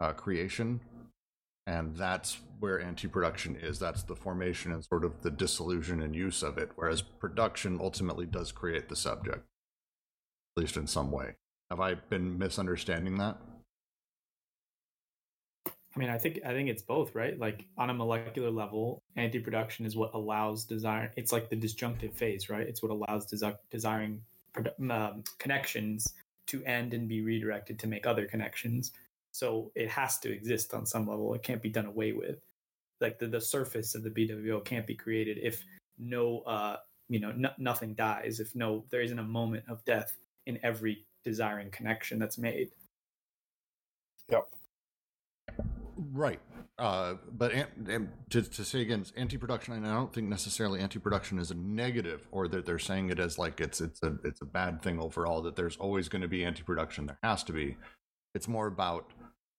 uh, 0.00 0.12
creation. 0.12 0.80
And 1.66 1.96
that's 1.96 2.38
where 2.60 2.78
anti 2.78 3.08
production 3.08 3.56
is. 3.56 3.78
That's 3.78 4.02
the 4.02 4.16
formation 4.16 4.72
and 4.72 4.84
sort 4.84 5.02
of 5.04 5.22
the 5.22 5.30
dissolution 5.30 6.02
and 6.02 6.14
use 6.14 6.42
of 6.42 6.58
it. 6.58 6.72
Whereas 6.76 7.00
production 7.00 7.78
ultimately 7.80 8.26
does 8.26 8.52
create 8.52 8.90
the 8.90 8.96
subject, 8.96 9.46
at 10.56 10.60
least 10.60 10.76
in 10.76 10.86
some 10.86 11.10
way. 11.10 11.36
Have 11.70 11.80
I 11.80 11.94
been 11.94 12.38
misunderstanding 12.38 13.16
that? 13.16 13.38
I 15.98 16.00
mean, 16.00 16.10
I 16.10 16.18
think 16.18 16.38
I 16.46 16.52
think 16.52 16.68
it's 16.68 16.82
both, 16.82 17.16
right? 17.16 17.36
Like 17.36 17.64
on 17.76 17.90
a 17.90 17.94
molecular 17.94 18.52
level, 18.52 19.02
anti-production 19.16 19.84
is 19.84 19.96
what 19.96 20.14
allows 20.14 20.62
desire. 20.64 21.10
It's 21.16 21.32
like 21.32 21.50
the 21.50 21.56
disjunctive 21.56 22.14
phase, 22.14 22.48
right? 22.48 22.68
It's 22.68 22.84
what 22.84 22.92
allows 22.92 23.26
desi- 23.26 23.58
desiring 23.68 24.20
um, 24.92 25.24
connections 25.40 26.14
to 26.46 26.62
end 26.62 26.94
and 26.94 27.08
be 27.08 27.22
redirected 27.22 27.80
to 27.80 27.88
make 27.88 28.06
other 28.06 28.26
connections. 28.26 28.92
So 29.32 29.72
it 29.74 29.88
has 29.88 30.20
to 30.20 30.32
exist 30.32 30.72
on 30.72 30.86
some 30.86 31.08
level. 31.08 31.34
It 31.34 31.42
can't 31.42 31.60
be 31.60 31.68
done 31.68 31.86
away 31.86 32.12
with. 32.12 32.38
Like 33.00 33.18
the, 33.18 33.26
the 33.26 33.40
surface 33.40 33.96
of 33.96 34.04
the 34.04 34.10
BWO 34.10 34.64
can't 34.64 34.86
be 34.86 34.94
created 34.94 35.38
if 35.42 35.64
no, 35.98 36.42
uh, 36.46 36.76
you 37.08 37.18
know, 37.18 37.34
nothing 37.58 37.94
dies. 37.94 38.38
If 38.38 38.54
no, 38.54 38.84
there 38.90 39.00
isn't 39.00 39.18
a 39.18 39.24
moment 39.24 39.64
of 39.68 39.84
death 39.84 40.16
in 40.46 40.60
every 40.62 41.06
desiring 41.24 41.72
connection 41.72 42.20
that's 42.20 42.38
made. 42.38 42.70
Yep. 44.30 44.48
Right. 45.98 46.40
Uh, 46.78 47.14
but 47.32 47.52
an- 47.52 47.66
and 47.88 48.08
to, 48.30 48.42
to 48.42 48.64
say 48.64 48.82
again, 48.82 49.00
it's 49.00 49.12
anti-production, 49.16 49.74
and 49.74 49.86
I 49.86 49.94
don't 49.94 50.12
think 50.12 50.28
necessarily 50.28 50.80
anti-production 50.80 51.38
is 51.40 51.50
a 51.50 51.56
negative, 51.56 52.28
or 52.30 52.46
that 52.48 52.66
they're 52.66 52.78
saying 52.78 53.10
it 53.10 53.18
as 53.18 53.36
like 53.36 53.60
it's 53.60 53.80
it's 53.80 54.00
a 54.04 54.16
it's 54.22 54.40
a 54.40 54.44
bad 54.44 54.80
thing 54.80 55.00
overall. 55.00 55.42
That 55.42 55.56
there's 55.56 55.76
always 55.76 56.08
going 56.08 56.22
to 56.22 56.28
be 56.28 56.44
anti-production. 56.44 57.06
There 57.06 57.18
has 57.24 57.42
to 57.44 57.52
be. 57.52 57.76
It's 58.34 58.46
more 58.46 58.68
about 58.68 59.10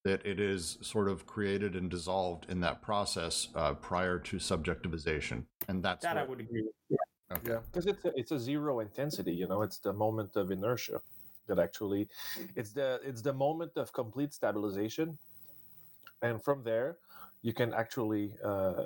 that 0.06 0.26
it 0.26 0.40
is 0.40 0.78
sort 0.82 1.10
of 1.10 1.26
created 1.26 1.76
and 1.76 1.90
dissolved 1.90 2.50
in 2.50 2.62
that 2.62 2.82
process 2.82 3.50
uh, 3.54 3.74
prior 3.74 4.18
to 4.20 4.38
subjectivization, 4.38 5.44
and 5.68 5.84
that's 5.84 6.04
That 6.06 6.18
I 6.18 6.24
would 6.24 6.40
agree 6.40 6.64
with. 6.64 7.00
okay. 7.34 7.52
Yeah, 7.52 7.60
because 7.70 7.86
it's 7.86 8.06
a, 8.06 8.12
it's 8.16 8.32
a 8.32 8.40
zero 8.40 8.80
intensity. 8.80 9.34
You 9.34 9.48
know, 9.50 9.62
it's 9.62 9.80
the 9.80 9.92
moment 9.92 10.38
of 10.38 10.52
inertia 10.52 11.02
that 11.48 11.60
actually, 11.60 12.08
it's 12.56 12.72
the 12.72 13.02
it's 13.04 13.22
the 13.22 13.34
moment 13.34 13.74
of 13.76 13.92
complete 13.92 14.34
stabilization, 14.34 15.18
and 16.22 16.44
from 16.44 16.64
there, 16.64 16.98
you 17.42 17.54
can 17.54 17.74
actually 17.74 18.36
uh, 18.44 18.86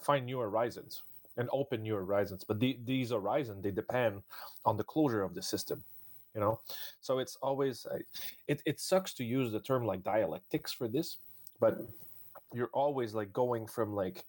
find 0.00 0.26
new 0.26 0.38
horizons 0.38 1.02
and 1.36 1.48
open 1.52 1.82
new 1.82 1.94
horizons. 1.94 2.44
But 2.44 2.60
the, 2.60 2.78
these 2.84 3.10
horizons 3.10 3.62
they 3.62 3.70
depend 3.70 4.22
on 4.64 4.76
the 4.76 4.84
closure 4.84 5.22
of 5.22 5.34
the 5.34 5.42
system. 5.42 5.82
You 6.34 6.40
know, 6.42 6.60
so 7.00 7.18
it's 7.18 7.36
always 7.36 7.86
uh, 7.86 7.98
it 8.46 8.62
it 8.64 8.80
sucks 8.80 9.12
to 9.14 9.24
use 9.24 9.50
the 9.50 9.60
term 9.60 9.84
like 9.84 10.04
dialectics 10.04 10.72
for 10.72 10.86
this, 10.86 11.18
but 11.58 11.78
you're 12.52 12.70
always 12.72 13.14
like 13.14 13.32
going 13.32 13.66
from 13.66 13.94
like 13.94 14.24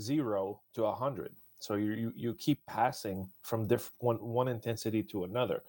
zero 0.00 0.60
to 0.74 0.84
a 0.84 0.94
hundred 0.94 1.32
so 1.58 1.74
you, 1.74 1.92
you 1.92 2.12
you 2.16 2.34
keep 2.34 2.64
passing 2.66 3.28
from 3.42 3.66
diff- 3.66 3.92
one 3.98 4.16
one 4.16 4.48
intensity 4.48 5.02
to 5.02 5.24
another 5.24 5.62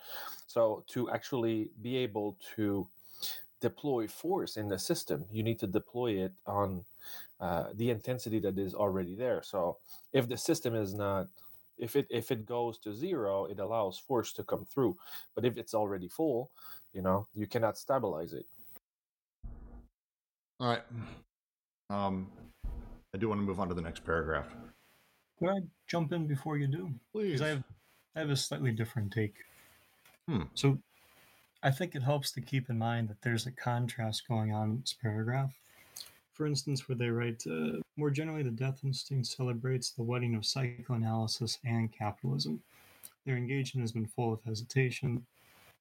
so 0.48 0.84
to 0.88 1.10
actually 1.12 1.70
be 1.82 1.96
able 1.96 2.38
to 2.56 2.88
deploy 3.68 4.08
force 4.08 4.58
in 4.58 4.68
the 4.68 4.80
system 4.80 5.26
you 5.32 5.44
need 5.44 5.60
to 5.60 5.68
deploy 5.68 6.12
it 6.26 6.34
on 6.46 6.84
uh, 7.40 7.66
the 7.76 7.90
intensity 7.90 8.40
that 8.40 8.58
is 8.58 8.74
already 8.74 9.16
there 9.16 9.42
so 9.42 9.78
if 10.12 10.28
the 10.28 10.38
system 10.38 10.76
is 10.76 10.94
not 10.94 11.28
if 11.78 11.96
it 11.96 12.08
if 12.10 12.32
it 12.32 12.46
goes 12.46 12.78
to 12.78 12.94
zero 12.94 13.46
it 13.46 13.60
allows 13.60 13.98
force 13.98 14.34
to 14.34 14.44
come 14.44 14.66
through 14.66 14.96
but 15.36 15.46
if 15.46 15.58
it's 15.58 15.74
already 15.74 16.08
full 16.08 16.52
you 16.94 17.02
know 17.02 17.28
you 17.34 17.48
cannot 17.48 17.78
stabilize 17.78 18.34
it 18.34 18.46
All 20.60 20.70
right. 20.70 20.84
Um, 21.90 22.32
I 23.14 23.18
do 23.18 23.28
want 23.28 23.42
to 23.42 23.46
move 23.46 23.60
on 23.60 23.68
to 23.70 23.76
the 23.76 23.82
next 23.82 24.06
paragraph. 24.06 24.48
Could 25.38 25.50
I 25.50 25.60
jump 25.88 26.14
in 26.14 26.26
before 26.26 26.58
you 26.58 26.68
do? 26.68 26.90
Please. 27.12 27.34
Because 27.34 27.42
I 27.42 27.50
have, 27.50 27.64
I 28.16 28.20
have 28.20 28.30
a 28.30 28.36
slightly 28.36 28.72
different 28.72 29.12
take. 29.12 29.36
Hmm. 30.28 30.44
So 30.54 30.80
I 31.66 31.72
think 31.72 31.96
it 31.96 32.04
helps 32.04 32.32
to 32.34 32.42
keep 32.42 32.70
in 32.70 32.78
mind 32.78 33.08
that 33.08 33.22
there's 33.22 33.46
a 33.46 33.52
contrast 33.52 34.28
going 34.28 34.52
on 34.52 34.72
in 34.72 34.82
this 34.82 34.94
paragraph. 35.02 35.54
For 36.34 36.46
instance, 36.46 36.90
where 36.90 36.98
they 36.98 37.08
write, 37.08 37.42
uh, 37.50 37.78
more 37.96 38.10
generally, 38.10 38.44
the 38.44 38.52
death 38.52 38.82
instinct 38.84 39.28
celebrates 39.28 39.92
the 39.92 40.04
wedding 40.04 40.36
of 40.36 40.46
psychoanalysis 40.46 41.60
and 41.64 41.90
capitalism. 41.90 42.62
Their 43.26 43.38
engagement 43.38 43.84
has 43.84 43.94
been 43.94 44.08
full 44.08 44.34
of 44.34 44.44
hesitation. 44.44 45.26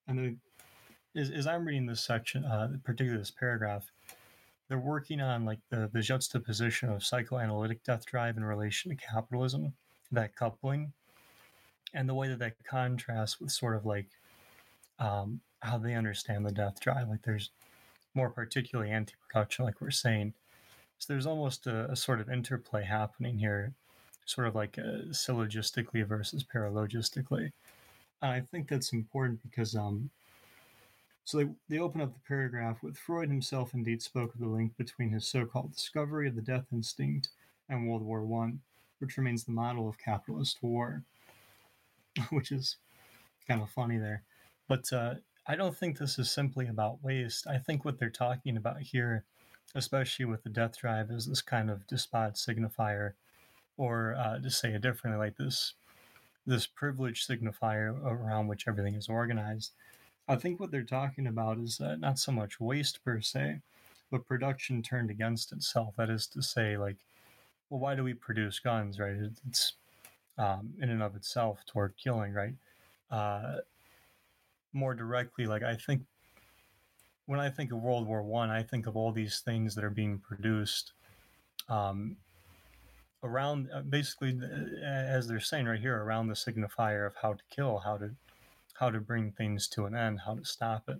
And 0.06 0.18
the, 0.18 1.20
as, 1.20 1.30
as 1.30 1.48
I'm 1.48 1.64
reading 1.64 1.86
this 1.86 2.04
section, 2.04 2.44
uh, 2.44 2.68
particularly 2.84 3.18
this 3.18 3.32
paragraph, 3.32 3.90
they're 4.68 4.78
working 4.78 5.20
on 5.20 5.44
like 5.44 5.58
the, 5.70 5.90
the 5.92 6.00
juxtaposition 6.00 6.90
of 6.90 7.04
psychoanalytic 7.04 7.82
death 7.82 8.06
drive 8.06 8.36
in 8.36 8.44
relation 8.44 8.90
to 8.90 8.96
capitalism, 8.96 9.72
that 10.12 10.36
coupling, 10.36 10.92
and 11.92 12.08
the 12.08 12.14
way 12.14 12.28
that 12.28 12.38
that 12.38 12.54
contrasts 12.62 13.40
with 13.40 13.50
sort 13.50 13.74
of 13.74 13.84
like 13.84 14.06
um, 15.00 15.40
how 15.62 15.78
they 15.78 15.94
understand 15.94 16.44
the 16.44 16.52
death 16.52 16.80
drive. 16.80 17.08
Like 17.08 17.22
there's 17.22 17.50
more 18.14 18.30
particularly 18.30 18.90
anti-production, 18.90 19.64
like 19.64 19.80
we're 19.80 19.90
saying. 19.90 20.34
So 20.98 21.12
there's 21.12 21.26
almost 21.26 21.66
a, 21.66 21.90
a 21.90 21.96
sort 21.96 22.20
of 22.20 22.30
interplay 22.30 22.84
happening 22.84 23.38
here, 23.38 23.72
sort 24.26 24.48
of 24.48 24.54
like 24.54 24.78
uh 24.78 25.10
syllogistically 25.10 26.06
versus 26.06 26.44
paralogistically. 26.44 27.52
And 28.20 28.30
I 28.30 28.40
think 28.40 28.68
that's 28.68 28.92
important 28.92 29.42
because 29.42 29.74
um, 29.74 30.10
so 31.24 31.38
they, 31.38 31.48
they 31.68 31.78
open 31.78 32.00
up 32.00 32.12
the 32.12 32.20
paragraph 32.26 32.82
with 32.82 32.96
Freud 32.96 33.28
himself 33.28 33.74
indeed 33.74 34.02
spoke 34.02 34.34
of 34.34 34.40
the 34.40 34.46
link 34.46 34.76
between 34.76 35.10
his 35.10 35.26
so-called 35.26 35.74
discovery 35.74 36.28
of 36.28 36.34
the 36.34 36.42
death 36.42 36.66
instinct 36.72 37.28
and 37.68 37.88
World 37.88 38.02
War 38.02 38.24
One, 38.24 38.60
which 38.98 39.16
remains 39.16 39.44
the 39.44 39.52
model 39.52 39.88
of 39.88 39.98
capitalist 39.98 40.58
war, 40.62 41.02
which 42.30 42.50
is 42.50 42.76
kind 43.46 43.62
of 43.62 43.70
funny 43.70 43.98
there. 43.98 44.24
But 44.68 44.92
uh, 44.92 45.14
I 45.46 45.56
don't 45.56 45.76
think 45.76 45.98
this 45.98 46.18
is 46.18 46.30
simply 46.30 46.68
about 46.68 47.02
waste. 47.02 47.46
I 47.46 47.58
think 47.58 47.84
what 47.84 47.98
they're 47.98 48.10
talking 48.10 48.56
about 48.56 48.80
here, 48.80 49.24
especially 49.74 50.24
with 50.24 50.44
the 50.44 50.50
death 50.50 50.78
drive, 50.78 51.10
is 51.10 51.26
this 51.26 51.42
kind 51.42 51.70
of 51.70 51.86
despot 51.86 52.34
signifier, 52.34 53.14
or 53.76 54.14
uh, 54.14 54.38
to 54.38 54.50
say 54.50 54.72
it 54.72 54.82
differently, 54.82 55.18
like 55.18 55.36
this 55.36 55.74
this 56.44 56.66
privilege 56.66 57.26
signifier 57.26 57.96
around 58.04 58.48
which 58.48 58.66
everything 58.66 58.94
is 58.94 59.08
organized. 59.08 59.72
I 60.28 60.36
think 60.36 60.58
what 60.58 60.70
they're 60.70 60.82
talking 60.82 61.26
about 61.26 61.58
is 61.58 61.80
uh, 61.80 61.96
not 61.96 62.18
so 62.18 62.32
much 62.32 62.60
waste 62.60 63.04
per 63.04 63.20
se, 63.20 63.60
but 64.10 64.26
production 64.26 64.82
turned 64.82 65.10
against 65.10 65.52
itself. 65.52 65.94
That 65.96 66.10
is 66.10 66.26
to 66.28 66.42
say, 66.42 66.76
like, 66.76 66.96
well, 67.70 67.80
why 67.80 67.94
do 67.94 68.04
we 68.04 68.14
produce 68.14 68.58
guns, 68.58 68.98
right? 68.98 69.16
It's 69.48 69.74
um, 70.38 70.74
in 70.80 70.90
and 70.90 71.02
of 71.02 71.16
itself 71.16 71.64
toward 71.66 71.96
killing, 71.96 72.32
right? 72.32 72.54
Uh, 73.10 73.58
more 74.72 74.94
directly, 74.94 75.46
like 75.46 75.62
I 75.62 75.76
think 75.76 76.02
when 77.26 77.40
I 77.40 77.50
think 77.50 77.72
of 77.72 77.78
World 77.78 78.06
War 78.06 78.22
One, 78.22 78.50
I, 78.50 78.60
I 78.60 78.62
think 78.62 78.86
of 78.86 78.96
all 78.96 79.12
these 79.12 79.40
things 79.40 79.74
that 79.74 79.84
are 79.84 79.90
being 79.90 80.18
produced 80.18 80.92
um, 81.68 82.16
around, 83.22 83.68
uh, 83.72 83.82
basically, 83.82 84.38
uh, 84.42 84.84
as 84.84 85.28
they're 85.28 85.40
saying 85.40 85.66
right 85.66 85.80
here, 85.80 86.02
around 86.02 86.28
the 86.28 86.34
signifier 86.34 87.06
of 87.06 87.14
how 87.22 87.34
to 87.34 87.42
kill, 87.50 87.78
how 87.78 87.96
to 87.96 88.10
how 88.74 88.90
to 88.90 89.00
bring 89.00 89.30
things 89.30 89.68
to 89.68 89.84
an 89.84 89.94
end, 89.94 90.20
how 90.26 90.34
to 90.34 90.44
stop 90.44 90.88
it. 90.88 90.98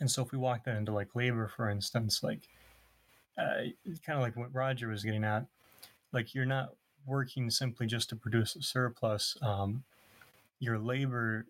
And 0.00 0.10
so 0.10 0.22
if 0.22 0.32
we 0.32 0.38
walk 0.38 0.64
that 0.64 0.76
into 0.76 0.92
like 0.92 1.14
labor, 1.14 1.46
for 1.46 1.68
instance, 1.68 2.22
like 2.22 2.48
uh, 3.38 3.68
kind 4.04 4.18
of 4.18 4.20
like 4.20 4.36
what 4.36 4.54
Roger 4.54 4.88
was 4.88 5.04
getting 5.04 5.24
at, 5.24 5.46
like 6.12 6.34
you're 6.34 6.46
not 6.46 6.70
working 7.06 7.50
simply 7.50 7.86
just 7.86 8.08
to 8.08 8.16
produce 8.16 8.56
a 8.56 8.62
surplus. 8.62 9.36
Um, 9.42 9.84
your 10.58 10.78
labor 10.78 11.46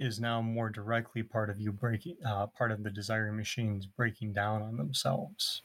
is 0.00 0.18
now 0.18 0.40
more 0.40 0.70
directly 0.70 1.22
part 1.22 1.50
of 1.50 1.60
you 1.60 1.70
breaking, 1.70 2.16
uh, 2.26 2.46
part 2.46 2.72
of 2.72 2.82
the 2.82 2.90
desiring 2.90 3.36
machines 3.36 3.84
breaking 3.86 4.32
down 4.32 4.62
on 4.62 4.78
themselves. 4.78 5.60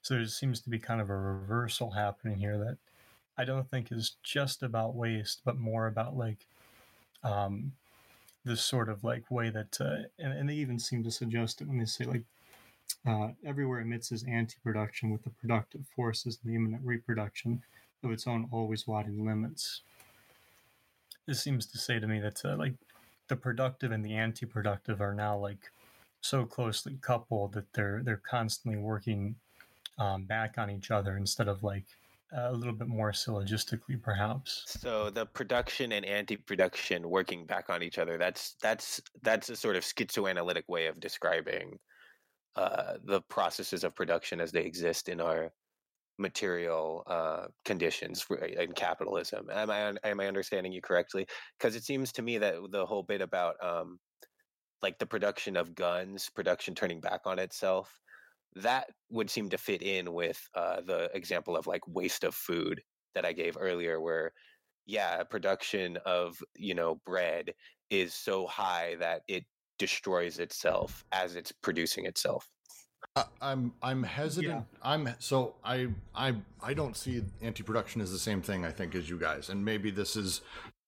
So 0.00 0.14
there 0.14 0.26
seems 0.26 0.60
to 0.62 0.70
be 0.70 0.78
kind 0.78 1.00
of 1.00 1.10
a 1.10 1.16
reversal 1.16 1.90
happening 1.90 2.38
here 2.38 2.58
that 2.58 2.78
I 3.36 3.44
don't 3.44 3.70
think 3.70 3.92
is 3.92 4.16
just 4.22 4.62
about 4.62 4.96
waste, 4.96 5.42
but 5.44 5.58
more 5.58 5.86
about 5.86 6.16
like 6.16 6.46
um, 7.22 7.72
this 8.44 8.64
sort 8.64 8.88
of 8.88 9.04
like 9.04 9.30
way 9.30 9.50
that, 9.50 9.78
uh, 9.80 10.08
and, 10.18 10.32
and 10.32 10.48
they 10.48 10.54
even 10.54 10.78
seem 10.78 11.04
to 11.04 11.10
suggest 11.10 11.60
it 11.60 11.68
when 11.68 11.78
they 11.78 11.84
say 11.84 12.04
like 12.04 12.24
uh, 13.06 13.28
everywhere 13.44 13.80
emits 13.80 14.12
is 14.12 14.24
anti-production 14.24 15.10
with 15.10 15.22
the 15.24 15.30
productive 15.30 15.82
forces 15.94 16.38
and 16.42 16.52
the 16.52 16.56
immanent 16.56 16.82
reproduction 16.84 17.62
of 18.02 18.10
its 18.10 18.26
own 18.26 18.48
always 18.50 18.86
widening 18.86 19.26
limits. 19.26 19.82
This 21.26 21.42
seems 21.42 21.66
to 21.66 21.78
say 21.78 22.00
to 22.00 22.06
me 22.08 22.18
that 22.20 22.44
uh, 22.44 22.56
like 22.56 22.74
the 23.32 23.36
productive 23.36 23.92
and 23.92 24.04
the 24.04 24.14
anti-productive 24.14 25.00
are 25.00 25.14
now 25.14 25.34
like 25.38 25.70
so 26.20 26.44
closely 26.44 26.98
coupled 27.00 27.54
that 27.54 27.72
they're 27.72 28.02
they're 28.04 28.20
constantly 28.28 28.78
working 28.78 29.34
um, 29.98 30.24
back 30.24 30.58
on 30.58 30.68
each 30.68 30.90
other 30.90 31.16
instead 31.16 31.48
of 31.48 31.62
like 31.62 31.86
a 32.34 32.52
little 32.52 32.74
bit 32.74 32.88
more 32.88 33.12
syllogistically, 33.12 34.00
perhaps. 34.02 34.64
So 34.66 35.08
the 35.08 35.24
production 35.24 35.92
and 35.92 36.04
anti-production 36.04 37.08
working 37.08 37.46
back 37.46 37.70
on 37.70 37.82
each 37.82 37.96
other. 37.96 38.18
That's 38.18 38.56
that's 38.60 39.00
that's 39.22 39.48
a 39.48 39.56
sort 39.56 39.76
of 39.76 39.82
schizoanalytic 39.82 40.68
way 40.68 40.88
of 40.88 41.00
describing 41.00 41.78
uh, 42.54 42.94
the 43.02 43.22
processes 43.22 43.82
of 43.82 43.94
production 43.94 44.42
as 44.42 44.52
they 44.52 44.62
exist 44.62 45.08
in 45.08 45.22
our 45.22 45.50
material 46.18 47.02
uh, 47.06 47.46
conditions 47.64 48.26
in 48.58 48.72
capitalism. 48.72 49.48
Am 49.50 49.70
I 49.70 49.94
am 50.04 50.20
I 50.20 50.26
understanding 50.26 50.72
you 50.72 50.80
correctly? 50.80 51.26
Because 51.58 51.76
it 51.76 51.84
seems 51.84 52.12
to 52.12 52.22
me 52.22 52.38
that 52.38 52.54
the 52.70 52.86
whole 52.86 53.02
bit 53.02 53.20
about 53.20 53.56
um, 53.64 53.98
like 54.82 54.98
the 54.98 55.06
production 55.06 55.56
of 55.56 55.74
guns, 55.74 56.28
production 56.34 56.74
turning 56.74 57.00
back 57.00 57.20
on 57.24 57.38
itself, 57.38 58.00
that 58.56 58.90
would 59.10 59.30
seem 59.30 59.48
to 59.50 59.58
fit 59.58 59.82
in 59.82 60.12
with 60.12 60.40
uh, 60.54 60.80
the 60.82 61.10
example 61.14 61.56
of 61.56 61.66
like 61.66 61.86
waste 61.86 62.24
of 62.24 62.34
food 62.34 62.82
that 63.14 63.24
I 63.24 63.32
gave 63.32 63.56
earlier, 63.58 64.00
where 64.00 64.32
yeah, 64.86 65.22
production 65.22 65.98
of 66.04 66.42
you 66.54 66.74
know 66.74 67.00
bread 67.06 67.52
is 67.90 68.14
so 68.14 68.46
high 68.46 68.96
that 68.98 69.22
it 69.28 69.44
destroys 69.78 70.38
itself 70.38 71.04
as 71.12 71.36
it's 71.36 71.52
producing 71.62 72.06
itself. 72.06 72.48
Uh, 73.14 73.24
I'm 73.42 73.72
I'm 73.82 74.02
hesitant. 74.02 74.64
Yeah. 74.72 74.78
I'm 74.82 75.14
so 75.18 75.54
I 75.62 75.88
I 76.14 76.34
I 76.62 76.72
don't 76.72 76.96
see 76.96 77.22
anti-production 77.42 78.00
as 78.00 78.10
the 78.10 78.18
same 78.18 78.40
thing. 78.40 78.64
I 78.64 78.70
think 78.70 78.94
as 78.94 79.10
you 79.10 79.18
guys, 79.18 79.50
and 79.50 79.62
maybe 79.62 79.90
this 79.90 80.16
is 80.16 80.40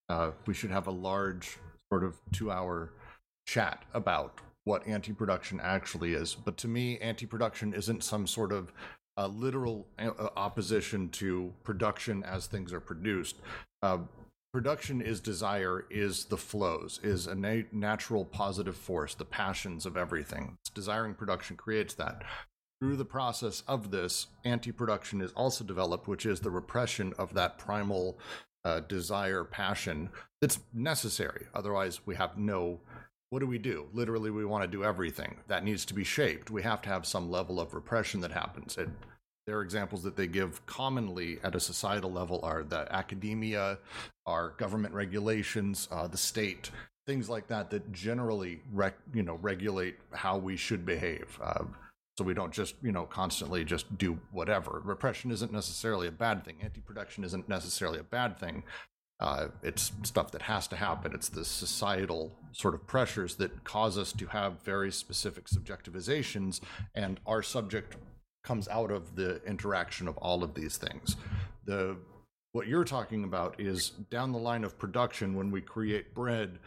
uh, 0.09 0.31
we 0.47 0.55
should 0.55 0.71
have 0.71 0.87
a 0.87 0.91
large 0.91 1.59
sort 1.93 2.03
of 2.03 2.17
two-hour 2.33 2.91
chat 3.47 3.85
about 3.93 4.39
what 4.65 4.87
anti-production 4.87 5.61
actually 5.63 6.15
is. 6.15 6.35
But 6.35 6.57
to 6.59 6.69
me, 6.69 6.99
anti-production 6.99 7.75
isn't 7.75 8.03
some 8.03 8.27
sort 8.27 8.53
of 8.53 8.73
uh, 9.19 9.27
literal 9.27 9.87
opposition 10.35 11.11
to 11.11 11.53
production 11.63 12.23
as 12.25 12.47
things 12.47 12.73
are 12.73 12.81
produced. 12.81 13.37
Uh, 13.83 13.99
production 14.55 15.01
is 15.01 15.19
desire 15.19 15.85
is 15.91 16.27
the 16.27 16.37
flows 16.37 17.01
is 17.03 17.27
a 17.27 17.35
na- 17.35 17.67
natural 17.73 18.25
positive 18.25 18.77
force 18.77 19.13
the 19.13 19.25
passions 19.25 19.85
of 19.85 19.97
everything. 19.97 20.57
Desiring 20.73 21.15
production 21.15 21.57
creates 21.57 21.95
that. 21.95 22.23
Through 22.81 22.95
the 22.95 23.05
process 23.05 23.65
of 23.67 23.91
this 23.91 24.29
anti-production 24.45 25.21
is 25.21 25.33
also 25.33 25.65
developed 25.65 26.07
which 26.07 26.25
is 26.25 26.39
the 26.39 26.53
repression 26.53 27.13
of 27.19 27.35
that 27.35 27.59
primal 27.59 28.17
uh, 28.65 28.79
desire 28.79 29.43
passion 29.43 30.09
that's 30.41 30.61
necessary. 30.73 31.47
Otherwise 31.53 32.07
we 32.07 32.15
have 32.15 32.39
no 32.39 32.79
what 33.31 33.41
do 33.41 33.49
we 33.49 33.59
do? 33.59 33.89
Literally 33.93 34.31
we 34.31 34.45
want 34.45 34.63
to 34.63 34.69
do 34.69 34.85
everything. 34.85 35.39
That 35.49 35.65
needs 35.65 35.85
to 35.87 35.95
be 35.95 36.05
shaped. 36.05 36.49
We 36.49 36.63
have 36.63 36.81
to 36.83 36.89
have 36.91 37.07
some 37.07 37.29
level 37.29 37.59
of 37.59 37.75
repression 37.75 38.21
that 38.21 38.31
happens. 38.31 38.77
It 38.79 38.89
their 39.47 39.63
examples 39.63 40.03
that 40.03 40.17
they 40.17 40.27
give 40.27 40.65
commonly 40.67 41.39
at 41.43 41.55
a 41.55 41.61
societal 41.61 42.11
level 42.11 42.41
are 42.43 42.63
the 42.63 42.91
academia, 42.93 43.79
our 44.27 44.51
government 44.57 44.95
regulations, 44.95 45.89
uh, 45.91 46.07
the 46.07 46.17
state, 46.17 46.71
things 47.07 47.29
like 47.29 47.47
that 47.49 47.71
that 47.71 47.93
generally 47.93 48.61
rec- 48.73 48.99
you 49.13 49.23
know 49.23 49.39
regulate 49.43 49.97
how 50.13 50.39
we 50.39 50.57
should 50.57 50.87
behave. 50.87 51.39
Uh, 51.43 51.65
so 52.17 52.25
we 52.25 52.33
don't 52.33 52.53
just 52.53 52.77
you 52.83 52.93
know 52.93 53.05
constantly 53.05 53.65
just 53.65 53.99
do 53.99 54.19
whatever. 54.33 54.81
Repression 54.85 55.31
isn't 55.31 55.53
necessarily 55.53 56.09
a 56.09 56.13
bad 56.13 56.45
thing. 56.45 56.57
Anti-production 56.63 57.25
isn't 57.25 57.49
necessarily 57.49 57.99
a 57.99 58.05
bad 58.05 58.39
thing. 58.39 58.63
Uh, 59.21 59.49
it's 59.63 59.93
stuff 60.03 60.33
that 60.33 60.43
has 60.43 60.67
to 60.67 60.77
happen. 60.77 61.13
It's 61.15 61.29
the 61.29 61.45
societal 61.45 62.33
sort 62.53 62.75
of 62.75 62.85
pressures 62.87 63.37
that 63.37 63.63
cause 63.63 63.97
us 63.97 64.13
to 64.15 64.27
have 64.27 64.61
very 64.63 64.91
specific 64.91 65.47
subjectivizations, 65.47 66.61
and 66.95 67.21
our 67.27 67.43
subject 67.43 67.97
comes 68.45 68.69
out 68.69 68.91
of 68.91 69.17
the 69.17 69.43
interaction 69.45 70.07
of 70.07 70.17
all 70.19 70.45
of 70.45 70.55
these 70.55 70.77
things. 70.77 71.17
The 71.65 71.97
what 72.53 72.69
you're 72.69 72.85
talking 72.85 73.25
about 73.25 73.59
is 73.59 73.91
down 74.11 74.31
the 74.31 74.39
line 74.39 74.63
of 74.63 74.79
production 74.79 75.35
when 75.35 75.51
we 75.51 75.61
create 75.61 76.15
bread 76.15 76.61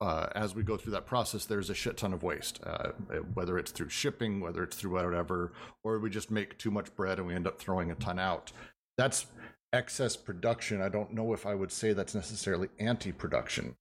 uh, 0.00 0.26
as 0.34 0.54
we 0.54 0.62
go 0.62 0.76
through 0.76 0.92
that 0.92 1.06
process, 1.06 1.44
there's 1.44 1.68
a 1.68 1.74
shit 1.74 1.96
ton 1.96 2.12
of 2.12 2.22
waste, 2.22 2.58
uh, 2.64 2.90
whether 3.34 3.58
it's 3.58 3.70
through 3.70 3.90
shipping, 3.90 4.40
whether 4.40 4.62
it's 4.62 4.76
through 4.76 4.92
whatever, 4.92 5.52
or 5.84 5.98
we 5.98 6.08
just 6.08 6.30
make 6.30 6.56
too 6.58 6.70
much 6.70 6.94
bread 6.94 7.18
and 7.18 7.26
we 7.26 7.34
end 7.34 7.46
up 7.46 7.58
throwing 7.58 7.90
a 7.90 7.94
ton 7.94 8.18
out. 8.18 8.50
That's 8.96 9.26
excess 9.72 10.16
production. 10.16 10.80
I 10.80 10.88
don't 10.88 11.12
know 11.12 11.34
if 11.34 11.44
I 11.44 11.54
would 11.54 11.70
say 11.70 11.92
that's 11.92 12.14
necessarily 12.14 12.68
anti 12.78 13.12
production. 13.12 13.76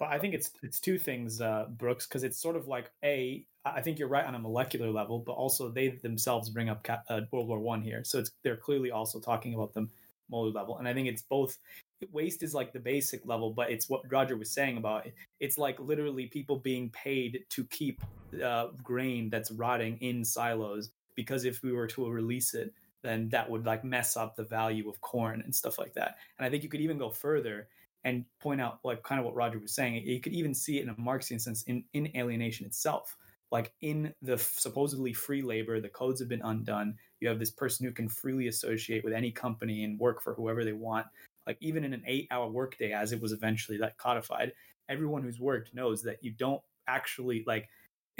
But 0.00 0.08
I 0.08 0.18
think 0.18 0.32
it's 0.32 0.50
it's 0.62 0.80
two 0.80 0.98
things, 0.98 1.42
uh, 1.42 1.66
Brooks, 1.76 2.06
because 2.06 2.24
it's 2.24 2.40
sort 2.40 2.56
of 2.56 2.66
like 2.66 2.90
a. 3.04 3.44
I 3.66 3.82
think 3.82 3.98
you're 3.98 4.08
right 4.08 4.24
on 4.24 4.34
a 4.34 4.38
molecular 4.38 4.90
level, 4.90 5.18
but 5.18 5.32
also 5.32 5.68
they 5.68 5.88
themselves 5.88 6.48
bring 6.48 6.70
up 6.70 6.88
uh, 7.10 7.20
World 7.30 7.48
War 7.48 7.60
One 7.60 7.82
here, 7.82 8.02
so 8.02 8.18
it's 8.18 8.30
they're 8.42 8.56
clearly 8.56 8.90
also 8.90 9.20
talking 9.20 9.52
about 9.52 9.74
the 9.74 9.86
molar 10.30 10.50
level, 10.50 10.78
and 10.78 10.88
I 10.88 10.94
think 10.94 11.06
it's 11.06 11.22
both. 11.22 11.58
Waste 12.12 12.42
is 12.42 12.54
like 12.54 12.72
the 12.72 12.80
basic 12.80 13.26
level, 13.26 13.50
but 13.50 13.70
it's 13.70 13.90
what 13.90 14.10
Roger 14.10 14.38
was 14.38 14.50
saying 14.50 14.78
about 14.78 15.04
it. 15.04 15.14
It's 15.38 15.58
like 15.58 15.78
literally 15.78 16.28
people 16.28 16.56
being 16.56 16.88
paid 16.90 17.44
to 17.50 17.64
keep 17.64 18.00
uh, 18.42 18.68
grain 18.82 19.28
that's 19.28 19.50
rotting 19.50 19.98
in 19.98 20.24
silos 20.24 20.92
because 21.14 21.44
if 21.44 21.62
we 21.62 21.72
were 21.72 21.86
to 21.88 22.08
release 22.08 22.54
it, 22.54 22.72
then 23.02 23.28
that 23.28 23.50
would 23.50 23.66
like 23.66 23.84
mess 23.84 24.16
up 24.16 24.34
the 24.34 24.44
value 24.44 24.88
of 24.88 24.98
corn 25.02 25.42
and 25.42 25.54
stuff 25.54 25.78
like 25.78 25.92
that. 25.92 26.16
And 26.38 26.46
I 26.46 26.48
think 26.48 26.62
you 26.62 26.70
could 26.70 26.80
even 26.80 26.96
go 26.96 27.10
further 27.10 27.68
and 28.04 28.24
point 28.40 28.60
out 28.60 28.78
like 28.84 29.02
kind 29.02 29.18
of 29.18 29.24
what 29.24 29.34
Roger 29.34 29.58
was 29.58 29.74
saying. 29.74 30.02
You 30.04 30.20
could 30.20 30.32
even 30.32 30.54
see 30.54 30.78
it 30.78 30.82
in 30.82 30.88
a 30.88 30.94
Marxian 30.94 31.40
sense 31.40 31.62
in, 31.64 31.84
in 31.92 32.10
alienation 32.16 32.66
itself. 32.66 33.16
Like 33.50 33.72
in 33.80 34.14
the 34.22 34.38
supposedly 34.38 35.12
free 35.12 35.42
labor, 35.42 35.80
the 35.80 35.88
codes 35.88 36.20
have 36.20 36.28
been 36.28 36.42
undone. 36.42 36.94
You 37.20 37.28
have 37.28 37.38
this 37.38 37.50
person 37.50 37.84
who 37.84 37.92
can 37.92 38.08
freely 38.08 38.46
associate 38.46 39.04
with 39.04 39.12
any 39.12 39.32
company 39.32 39.84
and 39.84 39.98
work 39.98 40.22
for 40.22 40.34
whoever 40.34 40.64
they 40.64 40.72
want. 40.72 41.06
Like 41.46 41.58
even 41.60 41.84
in 41.84 41.92
an 41.92 42.04
eight-hour 42.06 42.48
workday, 42.48 42.92
as 42.92 43.12
it 43.12 43.20
was 43.20 43.32
eventually 43.32 43.76
that 43.78 43.98
codified, 43.98 44.52
everyone 44.88 45.22
who's 45.22 45.40
worked 45.40 45.74
knows 45.74 46.02
that 46.02 46.22
you 46.22 46.30
don't 46.30 46.62
actually 46.86 47.44
like 47.46 47.68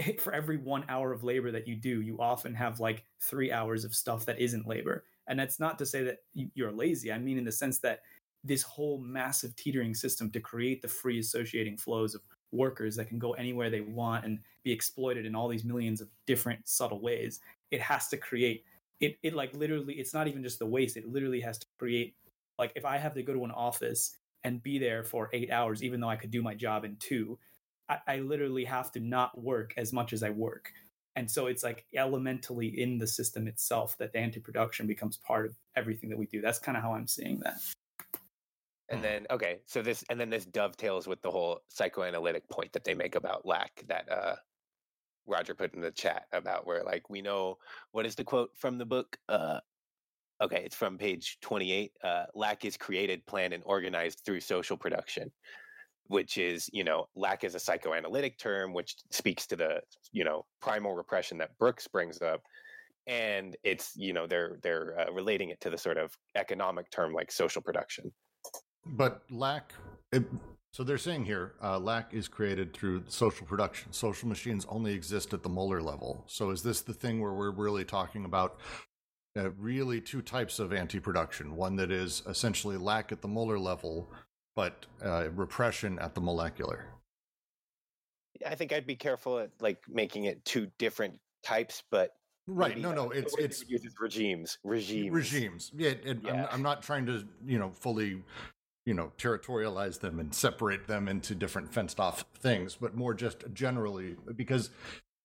for 0.18 0.32
every 0.32 0.56
one 0.56 0.84
hour 0.88 1.12
of 1.12 1.24
labor 1.24 1.50
that 1.52 1.68
you 1.68 1.76
do, 1.76 2.00
you 2.00 2.18
often 2.20 2.54
have 2.54 2.80
like 2.80 3.04
three 3.20 3.52
hours 3.52 3.84
of 3.84 3.94
stuff 3.94 4.26
that 4.26 4.40
isn't 4.40 4.66
labor. 4.66 5.04
And 5.28 5.38
that's 5.38 5.60
not 5.60 5.78
to 5.78 5.86
say 5.86 6.02
that 6.04 6.18
you're 6.32 6.72
lazy. 6.72 7.12
I 7.12 7.18
mean, 7.18 7.38
in 7.38 7.44
the 7.44 7.52
sense 7.52 7.78
that 7.80 8.00
this 8.44 8.62
whole 8.62 8.98
massive 8.98 9.54
teetering 9.56 9.94
system 9.94 10.30
to 10.30 10.40
create 10.40 10.82
the 10.82 10.88
free 10.88 11.18
associating 11.18 11.76
flows 11.76 12.14
of 12.14 12.22
workers 12.52 12.96
that 12.96 13.08
can 13.08 13.18
go 13.18 13.32
anywhere 13.32 13.70
they 13.70 13.80
want 13.80 14.24
and 14.24 14.38
be 14.64 14.72
exploited 14.72 15.26
in 15.26 15.34
all 15.34 15.48
these 15.48 15.64
millions 15.64 16.00
of 16.00 16.08
different 16.26 16.66
subtle 16.66 17.00
ways. 17.00 17.40
It 17.70 17.80
has 17.80 18.08
to 18.08 18.16
create 18.16 18.64
it 19.00 19.18
it 19.22 19.34
like 19.34 19.54
literally 19.54 19.94
it's 19.94 20.12
not 20.12 20.28
even 20.28 20.42
just 20.42 20.58
the 20.58 20.66
waste. 20.66 20.96
It 20.96 21.06
literally 21.06 21.40
has 21.40 21.58
to 21.58 21.66
create 21.78 22.14
like 22.60 22.72
if 22.76 22.84
i 22.84 22.98
have 22.98 23.14
to 23.14 23.22
go 23.22 23.34
to 23.34 23.44
an 23.44 23.50
office 23.50 24.16
and 24.44 24.62
be 24.62 24.78
there 24.78 25.02
for 25.02 25.28
eight 25.32 25.50
hours 25.50 25.82
even 25.82 25.98
though 25.98 26.08
i 26.08 26.16
could 26.16 26.30
do 26.30 26.42
my 26.42 26.54
job 26.54 26.84
in 26.84 26.94
two 27.00 27.38
i, 27.88 27.98
I 28.06 28.18
literally 28.18 28.64
have 28.64 28.92
to 28.92 29.00
not 29.00 29.42
work 29.42 29.74
as 29.76 29.92
much 29.92 30.12
as 30.12 30.22
i 30.22 30.30
work. 30.30 30.70
And 31.16 31.28
so 31.28 31.48
it's 31.48 31.64
like 31.64 31.84
elementally 31.94 32.68
in 32.80 32.96
the 32.96 33.06
system 33.06 33.48
itself 33.48 33.98
that 33.98 34.12
the 34.12 34.20
anti-production 34.20 34.86
becomes 34.86 35.16
part 35.16 35.44
of 35.44 35.56
everything 35.74 36.08
that 36.08 36.18
we 36.18 36.26
do. 36.26 36.40
That's 36.40 36.60
kind 36.60 36.76
of 36.76 36.84
how 36.84 36.94
i'm 36.94 37.08
seeing 37.08 37.40
that 37.40 37.56
and 38.90 38.98
hmm. 38.98 39.04
then 39.04 39.26
okay, 39.30 39.60
so 39.66 39.82
this 39.82 40.04
and 40.10 40.20
then 40.20 40.30
this 40.30 40.44
dovetails 40.44 41.06
with 41.06 41.22
the 41.22 41.30
whole 41.30 41.60
psychoanalytic 41.68 42.48
point 42.48 42.72
that 42.72 42.84
they 42.84 42.94
make 42.94 43.14
about 43.14 43.46
lack 43.46 43.82
that 43.88 44.10
uh 44.10 44.34
Roger 45.26 45.54
put 45.54 45.74
in 45.74 45.80
the 45.80 45.92
chat 45.92 46.24
about 46.32 46.66
where 46.66 46.82
like 46.82 47.08
we 47.08 47.22
know 47.22 47.56
what 47.92 48.06
is 48.06 48.14
the 48.14 48.24
quote 48.24 48.50
from 48.56 48.78
the 48.78 48.86
book? 48.86 49.16
Uh 49.28 49.60
okay, 50.42 50.62
it's 50.64 50.76
from 50.76 50.98
page 50.98 51.38
28. 51.40 51.92
Uh 52.02 52.24
lack 52.34 52.64
is 52.64 52.76
created, 52.76 53.24
planned 53.26 53.54
and 53.54 53.62
organized 53.64 54.22
through 54.24 54.40
social 54.40 54.76
production, 54.76 55.30
which 56.08 56.36
is, 56.36 56.68
you 56.72 56.84
know, 56.84 57.06
lack 57.14 57.44
is 57.44 57.54
a 57.54 57.60
psychoanalytic 57.60 58.38
term 58.38 58.72
which 58.74 58.96
speaks 59.10 59.46
to 59.46 59.56
the, 59.56 59.80
you 60.12 60.24
know, 60.24 60.44
primal 60.60 60.94
repression 60.94 61.38
that 61.38 61.56
Brooks 61.58 61.86
brings 61.86 62.20
up 62.22 62.42
and 63.06 63.56
it's 63.64 63.92
you 63.96 64.12
know 64.12 64.26
they're 64.26 64.58
they're 64.62 64.98
uh, 65.00 65.12
relating 65.12 65.48
it 65.48 65.60
to 65.60 65.70
the 65.70 65.78
sort 65.78 65.96
of 65.96 66.16
economic 66.36 66.90
term 66.90 67.12
like 67.12 67.32
social 67.32 67.62
production 67.62 68.12
but 68.86 69.22
lack. 69.30 69.74
It, 70.12 70.24
so 70.72 70.84
they're 70.84 70.98
saying 70.98 71.24
here, 71.24 71.54
uh, 71.62 71.78
lack 71.78 72.14
is 72.14 72.28
created 72.28 72.72
through 72.72 73.02
social 73.08 73.46
production. 73.46 73.92
Social 73.92 74.28
machines 74.28 74.64
only 74.68 74.94
exist 74.94 75.34
at 75.34 75.42
the 75.42 75.48
molar 75.48 75.82
level. 75.82 76.24
So 76.26 76.50
is 76.50 76.62
this 76.62 76.80
the 76.82 76.94
thing 76.94 77.20
where 77.20 77.32
we're 77.32 77.50
really 77.50 77.84
talking 77.84 78.24
about 78.24 78.58
uh, 79.36 79.50
really 79.52 80.00
two 80.00 80.22
types 80.22 80.58
of 80.60 80.72
anti-production? 80.72 81.56
One 81.56 81.76
that 81.76 81.90
is 81.90 82.22
essentially 82.28 82.76
lack 82.76 83.10
at 83.10 83.20
the 83.20 83.28
molar 83.28 83.58
level, 83.58 84.08
but 84.54 84.86
uh, 85.04 85.30
repression 85.34 85.98
at 85.98 86.14
the 86.14 86.20
molecular. 86.20 86.86
I 88.46 88.54
think 88.54 88.72
I'd 88.72 88.86
be 88.86 88.96
careful 88.96 89.40
at 89.40 89.50
like 89.60 89.82
making 89.88 90.24
it 90.24 90.44
two 90.44 90.68
different 90.78 91.18
types, 91.42 91.82
but 91.90 92.12
right 92.46 92.78
no 92.78 92.92
no 92.92 93.10
it's 93.10 93.36
it's 93.38 93.68
uses 93.68 93.94
regimes 94.00 94.58
regimes 94.64 95.12
regimes 95.12 95.72
yeah, 95.76 95.90
it, 95.90 96.18
yeah. 96.24 96.32
I'm, 96.32 96.48
I'm, 96.54 96.62
not 96.62 96.82
trying 96.82 97.06
to 97.06 97.24
you 97.46 97.58
know 97.58 97.70
fully 97.70 98.22
you 98.90 98.96
know 98.96 99.12
territorialize 99.16 100.00
them 100.00 100.18
and 100.18 100.34
separate 100.34 100.88
them 100.88 101.06
into 101.06 101.32
different 101.32 101.72
fenced 101.72 102.00
off 102.00 102.24
things 102.40 102.76
but 102.80 102.96
more 102.96 103.14
just 103.14 103.44
generally 103.54 104.16
because 104.34 104.70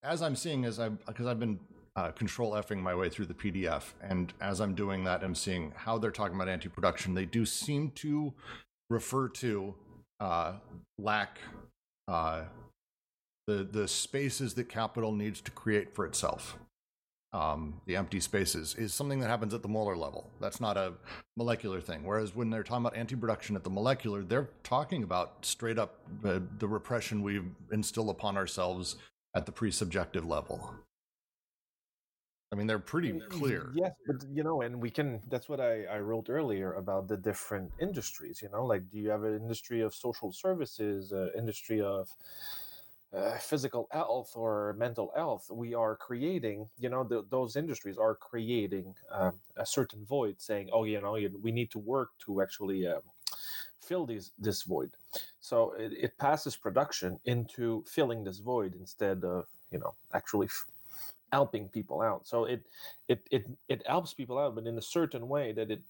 as 0.04 0.22
i'm 0.22 0.36
seeing 0.36 0.66
as 0.66 0.80
i 0.80 0.88
because 0.88 1.26
i've 1.26 1.40
been 1.40 1.60
uh, 1.96 2.12
control 2.12 2.52
effing 2.52 2.78
my 2.78 2.94
way 2.94 3.10
through 3.10 3.26
the 3.26 3.34
pdf 3.34 3.94
and 4.02 4.34
as 4.40 4.62
i'm 4.62 4.76
doing 4.76 5.04
that 5.04 5.24
i'm 5.24 5.34
seeing 5.34 5.74
how 5.76 5.98
they're 5.98 6.12
talking 6.12 6.36
about 6.36 6.48
anti-production. 6.48 7.16
They 7.16 7.26
do 7.26 7.44
seem 7.44 7.90
to 7.96 8.34
refer 8.92 9.30
to 9.30 9.74
uh, 10.20 10.54
lack 11.00 11.40
uh, 12.08 12.44
the 13.48 13.64
the 13.64 13.88
spaces 13.88 14.54
that 14.54 14.70
capital 14.70 15.12
needs 15.12 15.42
to 15.42 15.50
create 15.50 15.96
for 15.96 16.06
itself 16.06 16.60
um, 17.36 17.82
the 17.86 17.98
empty 17.98 18.22
spaces, 18.22 18.76
is 18.76 18.94
something 18.94 19.20
that 19.20 19.28
happens 19.28 19.54
at 19.54 19.62
the 19.62 19.68
molar 19.68 19.98
level. 19.98 20.30
That's 20.40 20.62
not 20.62 20.78
a 20.78 20.94
molecular 21.36 21.82
thing. 21.82 22.06
Whereas 22.06 22.34
when 22.34 22.50
they're 22.50 22.64
talking 22.64 22.86
about 22.86 22.96
anti 22.96 23.16
production 23.16 23.58
at 23.58 23.64
the 23.66 23.70
molecular, 23.70 24.24
they're 24.24 24.50
talking 24.64 25.04
about 25.04 25.46
straight 25.46 25.78
up 25.78 26.00
uh, 26.24 26.40
the 26.60 26.68
repression 26.68 27.22
we 27.22 27.42
instill 27.74 28.10
upon 28.10 28.38
ourselves 28.38 28.96
at 29.36 29.46
the 29.46 29.52
pre 29.52 29.70
subjective 29.70 30.26
level. 30.26 30.74
I 32.54 32.56
mean, 32.56 32.68
they're 32.68 32.80
pretty 32.80 33.20
clear. 33.30 33.72
Yes, 33.74 33.92
but 34.08 34.24
you 34.32 34.42
know, 34.42 34.62
and 34.62 34.82
we 34.82 34.90
can. 34.90 35.20
That's 35.30 35.50
what 35.50 35.60
I, 35.60 35.84
I 35.92 36.00
wrote 36.00 36.30
earlier 36.30 36.74
about 36.76 37.10
the 37.10 37.18
different 37.18 37.70
industries. 37.82 38.42
You 38.42 38.50
know, 38.50 38.66
like 38.66 38.90
do 38.90 38.98
you 38.98 39.10
have 39.10 39.24
an 39.24 39.36
industry 39.36 39.82
of 39.82 39.94
social 39.94 40.32
services, 40.32 41.12
uh, 41.12 41.28
industry 41.38 41.82
of 41.82 42.08
uh, 43.16 43.38
physical 43.38 43.88
health 43.92 44.32
or 44.36 44.76
mental 44.78 45.12
health 45.16 45.50
we 45.52 45.74
are 45.74 45.96
creating 45.96 46.68
you 46.78 46.90
know 46.90 47.04
the, 47.04 47.24
those 47.30 47.56
industries 47.56 47.98
are 47.98 48.16
creating 48.16 48.94
um, 49.12 49.34
a 49.58 49.66
certain 49.66 50.04
void 50.06 50.36
saying 50.38 50.70
oh 50.74 50.84
you 50.84 51.00
know 51.00 51.18
we 51.42 51.52
need 51.52 51.72
to 51.72 51.80
work 51.80 52.10
to 52.20 52.42
actually 52.42 52.86
um, 52.88 53.02
fill 53.86 54.06
these 54.06 54.32
this 54.40 54.64
void. 54.64 54.92
So 55.40 55.74
it, 55.78 55.94
it, 55.94 56.18
passes 56.18 56.56
production 56.56 57.20
into 57.26 57.84
filling 57.88 58.24
this 58.24 58.40
void 58.40 58.76
instead 58.76 59.24
of 59.24 59.46
you 59.72 59.80
know 59.80 59.94
actually 60.14 60.48
f- 60.48 60.66
helping 61.32 61.70
people 61.70 62.02
out. 62.02 62.28
So 62.28 62.46
it 62.46 62.64
it 63.08 63.22
it 63.32 63.46
it 63.70 63.88
helps 63.88 64.14
people 64.14 64.40
out 64.40 64.56
but 64.56 64.66
in 64.66 64.78
a 64.78 64.82
certain 64.82 65.28
way 65.28 65.52
that 65.54 65.72
it 65.72 65.82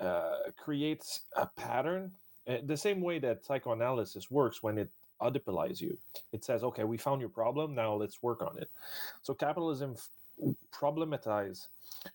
uh, 0.00 0.50
creates 0.56 1.22
a 1.36 1.46
pattern 1.46 2.12
uh, 2.48 2.58
the 2.64 2.76
same 2.76 3.00
way 3.00 3.18
that 3.18 3.44
psychoanalysis 3.44 4.30
works 4.30 4.62
when 4.62 4.78
it 4.78 4.90
oedipalize 5.20 5.80
you. 5.80 5.98
It 6.32 6.44
says, 6.44 6.62
okay, 6.62 6.84
we 6.84 6.96
found 6.96 7.20
your 7.20 7.30
problem. 7.30 7.74
Now 7.74 7.94
let's 7.94 8.22
work 8.22 8.42
on 8.42 8.58
it. 8.58 8.70
So 9.22 9.34
capitalism 9.34 9.94
f- 9.96 10.54
problematize 10.72 11.66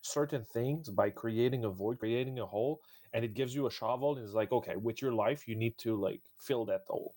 certain 0.01 0.43
things 0.43 0.89
by 0.89 1.09
creating 1.09 1.65
a 1.65 1.69
void, 1.69 1.99
creating 1.99 2.39
a 2.39 2.45
hole, 2.45 2.81
and 3.13 3.23
it 3.23 3.33
gives 3.33 3.53
you 3.53 3.67
a 3.67 3.71
shovel 3.71 4.15
and 4.15 4.25
it's 4.25 4.33
like, 4.33 4.51
okay, 4.51 4.75
with 4.75 5.01
your 5.01 5.13
life, 5.13 5.47
you 5.47 5.55
need 5.55 5.77
to 5.79 5.95
like 5.95 6.21
fill 6.39 6.65
that 6.65 6.83
hole. 6.87 7.13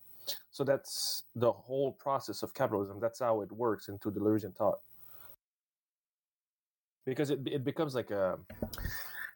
So 0.51 0.63
that's 0.63 1.23
the 1.35 1.51
whole 1.51 1.93
process 1.93 2.43
of 2.43 2.53
capitalism. 2.53 2.99
That's 2.99 3.19
how 3.19 3.41
it 3.41 3.51
works 3.51 3.87
into 3.87 4.11
Deleuzian 4.11 4.55
thought. 4.55 4.79
Because 7.05 7.29
it, 7.29 7.39
it 7.45 7.63
becomes 7.63 7.95
like 7.95 8.11
a 8.11 8.37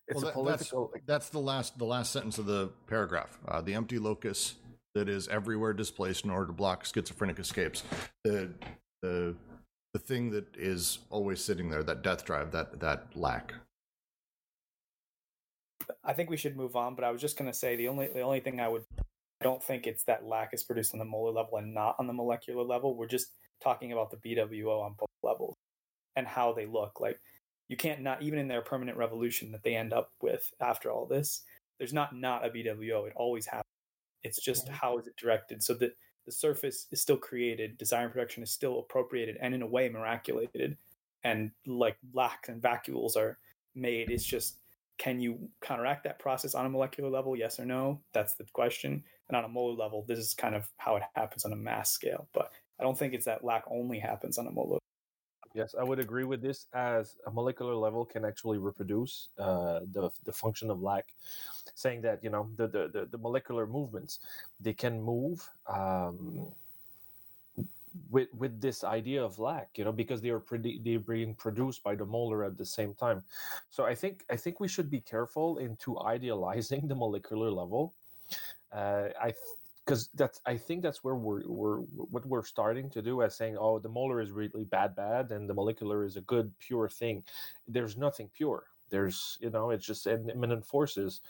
it's 0.07 0.15
well, 0.15 0.25
that, 0.25 0.29
a 0.29 0.33
political 0.33 0.91
that's, 0.93 1.05
that's, 1.05 1.29
the 1.29 1.39
last 1.39 1.77
the 1.77 1.85
last 1.85 2.11
sentence 2.11 2.37
of 2.37 2.45
the 2.45 2.69
paragraph. 2.87 3.39
Uh, 3.47 3.61
the 3.61 3.73
empty 3.73 3.97
locus 3.97 4.55
that 4.95 5.10
is 5.10 5.27
everywhere 5.27 5.73
displaced 5.73 6.25
in 6.25 6.32
order 6.32 6.47
to 6.47 6.54
block 6.54 6.86
schizophrenic 6.86 7.39
escapes. 7.39 7.84
The 8.23 8.51
the 9.01 9.36
the 9.93 9.99
thing 9.99 10.32
that 10.32 10.45
is 10.56 10.99
always 11.10 11.43
sitting 11.43 11.69
there, 11.69 11.84
that 11.84 12.01
death 12.01 12.25
drive, 12.25 12.51
that 12.51 12.80
that 12.80 13.08
lack. 13.15 13.54
I 16.04 16.13
think 16.13 16.30
we 16.30 16.38
should 16.38 16.56
move 16.56 16.75
on, 16.75 16.95
but 16.95 17.04
I 17.04 17.12
was 17.12 17.21
just 17.21 17.38
going 17.38 17.51
to 17.51 17.58
say 17.58 17.75
the 17.75 17.88
only 17.88 18.08
the 18.08 18.21
only 18.21 18.39
thing 18.39 18.60
I 18.60 18.67
would 18.67 18.86
I 19.41 19.43
don't 19.43 19.63
think 19.63 19.88
it's 19.88 20.04
that 20.04 20.25
lack 20.25 20.54
is 20.54 20.63
produced 20.63 20.93
on 20.93 20.99
the 20.99 21.06
molar 21.06 21.32
level 21.32 21.58
and 21.58 21.73
not 21.73 21.95
on 21.97 22.08
the 22.08 22.13
molecular 22.13 22.63
level. 22.63 22.95
We're 22.95 23.08
just 23.08 23.27
talking 23.62 23.91
about 23.91 24.12
the 24.12 24.17
BWO 24.17 24.84
on 24.84 24.95
both 24.97 25.10
levels 25.23 25.56
and 26.15 26.27
how 26.27 26.54
they 26.54 26.65
look. 26.65 26.99
Like 26.99 27.19
you 27.67 27.75
can't 27.75 28.01
not 28.01 28.21
even 28.21 28.39
in 28.39 28.47
their 28.47 28.62
permanent 28.62 28.97
revolution 28.97 29.51
that 29.51 29.63
they 29.63 29.75
end 29.75 29.93
up 29.93 30.12
with 30.21 30.47
after 30.60 30.91
all 30.91 31.06
this. 31.06 31.43
There's 31.80 31.93
not 31.93 32.15
not 32.15 32.45
a 32.45 32.49
BWO. 32.49 33.08
It 33.08 33.13
always 33.15 33.45
happens. 33.45 33.70
It's 34.23 34.41
just 34.41 34.67
how 34.69 34.97
is 34.97 35.07
it 35.07 35.17
directed 35.17 35.63
so 35.63 35.73
that 35.75 35.95
the 36.25 36.31
surface 36.31 36.88
is 36.91 37.01
still 37.01 37.17
created, 37.17 37.77
desiring 37.77 38.12
production 38.12 38.43
is 38.43 38.51
still 38.51 38.79
appropriated 38.79 39.38
and 39.41 39.53
in 39.53 39.62
a 39.62 39.67
way 39.67 39.89
miraculated, 39.89 40.77
and 41.23 41.51
like 41.65 41.97
lacks 42.13 42.49
and 42.49 42.62
vacuoles 42.62 43.15
are 43.15 43.38
made. 43.75 44.10
It's 44.12 44.25
just 44.25 44.57
can 44.97 45.19
you 45.19 45.49
counteract 45.62 46.03
that 46.03 46.19
process 46.19 46.53
on 46.53 46.67
a 46.67 46.69
molecular 46.69 47.10
level? 47.10 47.36
Yes 47.36 47.60
or 47.60 47.65
no? 47.65 47.99
That's 48.13 48.36
the 48.36 48.45
question. 48.53 49.03
And 49.29 49.36
on 49.36 49.45
a 49.45 49.47
molar 49.47 49.73
level, 49.73 50.05
this 50.07 50.19
is 50.19 50.36
kind 50.36 50.53
of 50.53 50.69
how 50.77 50.95
it 50.97 51.03
happens 51.15 51.43
on 51.43 51.53
a 51.53 51.55
mass 51.55 51.89
scale. 51.89 52.27
But 52.34 52.51
I 52.79 52.84
don't 52.84 52.97
think 52.97 53.15
it's 53.15 53.25
that 53.25 53.43
lack 53.43 53.63
only 53.67 53.97
happens 53.97 54.38
on 54.38 54.45
a 54.45 54.51
molar 54.51 54.80
Yes, 55.53 55.75
I 55.77 55.83
would 55.83 55.99
agree 55.99 56.23
with 56.23 56.41
this. 56.41 56.67
As 56.73 57.17
a 57.27 57.31
molecular 57.31 57.75
level 57.75 58.05
can 58.05 58.23
actually 58.23 58.57
reproduce 58.57 59.29
uh, 59.37 59.81
the 59.91 60.09
the 60.23 60.31
function 60.31 60.69
of 60.69 60.81
lack, 60.81 61.13
saying 61.75 62.01
that 62.03 62.23
you 62.23 62.29
know 62.29 62.49
the 62.55 62.67
the, 62.67 63.07
the, 63.11 63.17
molecular 63.17 63.67
movements 63.67 64.19
they 64.61 64.73
can 64.73 65.01
move 65.01 65.49
um, 65.67 66.47
with 68.09 68.29
with 68.33 68.61
this 68.61 68.83
idea 68.83 69.23
of 69.23 69.39
lack, 69.39 69.69
you 69.75 69.83
know, 69.83 69.91
because 69.91 70.21
they 70.21 70.29
are 70.29 70.39
pretty 70.39 70.79
they're 70.83 70.99
being 70.99 71.35
produced 71.35 71.83
by 71.83 71.95
the 71.95 72.05
molar 72.05 72.45
at 72.45 72.57
the 72.57 72.65
same 72.65 72.93
time. 72.93 73.23
So 73.69 73.83
I 73.85 73.95
think 73.95 74.23
I 74.29 74.37
think 74.37 74.59
we 74.59 74.67
should 74.69 74.89
be 74.89 75.01
careful 75.01 75.57
into 75.57 75.99
idealizing 75.99 76.87
the 76.87 76.95
molecular 76.95 77.51
level. 77.51 77.93
Uh, 78.71 79.09
I 79.21 79.33
because 79.85 80.09
that's 80.13 80.39
I 80.45 80.57
think 80.57 80.83
that's 80.83 81.03
where 81.03 81.15
we're 81.15 81.47
we're 81.47 81.77
what 81.77 82.25
we're 82.25 82.45
starting 82.45 82.89
to 82.91 83.01
do 83.01 83.21
as 83.21 83.35
saying 83.35 83.57
oh 83.59 83.79
the 83.79 83.89
molar 83.89 84.21
is 84.21 84.31
really 84.31 84.63
bad 84.65 84.95
bad 84.95 85.31
and 85.31 85.49
the 85.49 85.53
molecular 85.53 86.05
is 86.05 86.17
a 86.17 86.21
good 86.21 86.51
pure 86.59 86.89
thing. 86.89 87.23
There's 87.67 87.97
nothing 87.97 88.29
pure. 88.33 88.65
There's 88.89 89.37
you 89.41 89.49
know 89.49 89.71
it's 89.71 89.85
just 89.85 90.07
immanent 90.07 90.65
forces 90.65 91.21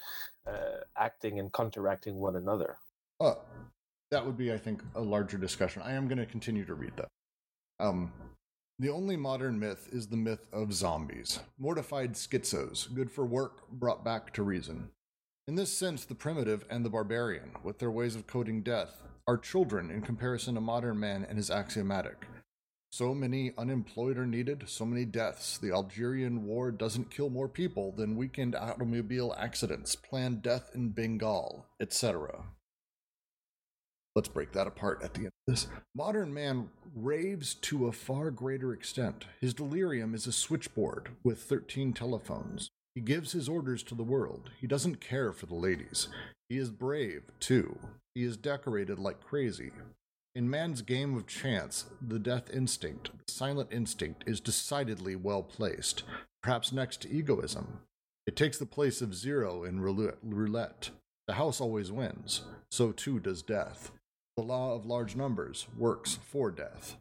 uh, 0.47 0.81
acting 0.97 1.39
and 1.39 1.51
counteracting 1.53 2.15
one 2.15 2.35
another. 2.35 2.77
Uh, 3.19 3.35
that 4.09 4.25
would 4.25 4.37
be 4.37 4.51
I 4.51 4.57
think 4.57 4.83
a 4.95 5.01
larger 5.01 5.37
discussion. 5.37 5.81
I 5.83 5.93
am 5.93 6.07
going 6.07 6.17
to 6.17 6.25
continue 6.25 6.65
to 6.65 6.73
read 6.73 6.93
that. 6.97 7.07
Um, 7.79 8.11
the 8.79 8.89
only 8.89 9.15
modern 9.15 9.59
myth 9.59 9.89
is 9.91 10.07
the 10.07 10.17
myth 10.17 10.47
of 10.51 10.73
zombies, 10.73 11.39
mortified 11.59 12.13
schizos, 12.13 12.91
good 12.93 13.11
for 13.11 13.25
work, 13.25 13.69
brought 13.69 14.03
back 14.03 14.33
to 14.33 14.43
reason. 14.43 14.89
In 15.51 15.57
this 15.57 15.77
sense, 15.77 16.05
the 16.05 16.15
primitive 16.15 16.63
and 16.69 16.85
the 16.85 16.89
barbarian, 16.89 17.51
with 17.61 17.79
their 17.79 17.91
ways 17.91 18.15
of 18.15 18.25
coding 18.25 18.61
death, 18.61 19.03
are 19.27 19.37
children 19.37 19.91
in 19.91 20.01
comparison 20.01 20.55
to 20.55 20.61
modern 20.61 20.97
man 20.97 21.25
and 21.27 21.37
his 21.37 21.51
axiomatic. 21.51 22.25
So 22.89 23.13
many 23.13 23.51
unemployed 23.57 24.17
are 24.17 24.25
needed, 24.25 24.63
so 24.67 24.85
many 24.85 25.03
deaths. 25.03 25.57
The 25.57 25.71
Algerian 25.73 26.45
war 26.45 26.71
doesn't 26.71 27.11
kill 27.11 27.29
more 27.29 27.49
people 27.49 27.91
than 27.91 28.15
weekend 28.15 28.55
automobile 28.55 29.35
accidents, 29.37 29.93
planned 29.93 30.41
death 30.41 30.71
in 30.73 30.91
Bengal, 30.91 31.65
etc. 31.81 32.45
Let's 34.15 34.29
break 34.29 34.53
that 34.53 34.67
apart 34.67 35.03
at 35.03 35.15
the 35.15 35.19
end 35.19 35.33
of 35.47 35.53
this. 35.53 35.67
Modern 35.93 36.33
man 36.33 36.69
raves 36.95 37.55
to 37.55 37.87
a 37.87 37.91
far 37.91 38.31
greater 38.31 38.71
extent. 38.71 39.25
His 39.41 39.53
delirium 39.53 40.15
is 40.15 40.27
a 40.27 40.31
switchboard 40.31 41.09
with 41.25 41.41
13 41.41 41.91
telephones. 41.91 42.71
He 42.93 43.01
gives 43.01 43.31
his 43.31 43.47
orders 43.47 43.83
to 43.83 43.95
the 43.95 44.03
world. 44.03 44.49
He 44.59 44.67
doesn't 44.67 45.01
care 45.01 45.31
for 45.31 45.45
the 45.45 45.55
ladies. 45.55 46.09
He 46.49 46.57
is 46.57 46.69
brave, 46.69 47.23
too. 47.39 47.79
He 48.13 48.23
is 48.23 48.35
decorated 48.35 48.99
like 48.99 49.21
crazy. 49.23 49.71
In 50.35 50.49
man's 50.49 50.81
game 50.81 51.15
of 51.15 51.27
chance, 51.27 51.85
the 52.05 52.19
death 52.19 52.49
instinct, 52.53 53.11
the 53.25 53.31
silent 53.31 53.69
instinct, 53.71 54.23
is 54.27 54.39
decidedly 54.39 55.15
well 55.15 55.43
placed, 55.43 56.03
perhaps 56.43 56.71
next 56.71 57.01
to 57.01 57.09
egoism. 57.09 57.79
It 58.27 58.35
takes 58.35 58.57
the 58.57 58.65
place 58.65 59.01
of 59.01 59.15
zero 59.15 59.63
in 59.63 59.81
roulette. 59.81 60.89
The 61.27 61.33
house 61.33 61.61
always 61.61 61.91
wins. 61.91 62.41
So 62.69 62.91
too 62.91 63.19
does 63.19 63.41
death. 63.41 63.91
The 64.37 64.43
law 64.43 64.75
of 64.75 64.85
large 64.85 65.15
numbers 65.15 65.67
works 65.77 66.17
for 66.21 66.51
death. 66.51 66.97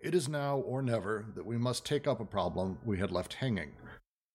It 0.00 0.14
is 0.14 0.28
now 0.28 0.56
or 0.58 0.82
never 0.82 1.24
that 1.34 1.46
we 1.46 1.58
must 1.58 1.86
take 1.86 2.06
up 2.06 2.20
a 2.20 2.24
problem 2.24 2.78
we 2.84 2.98
had 2.98 3.12
left 3.12 3.34
hanging. 3.34 3.72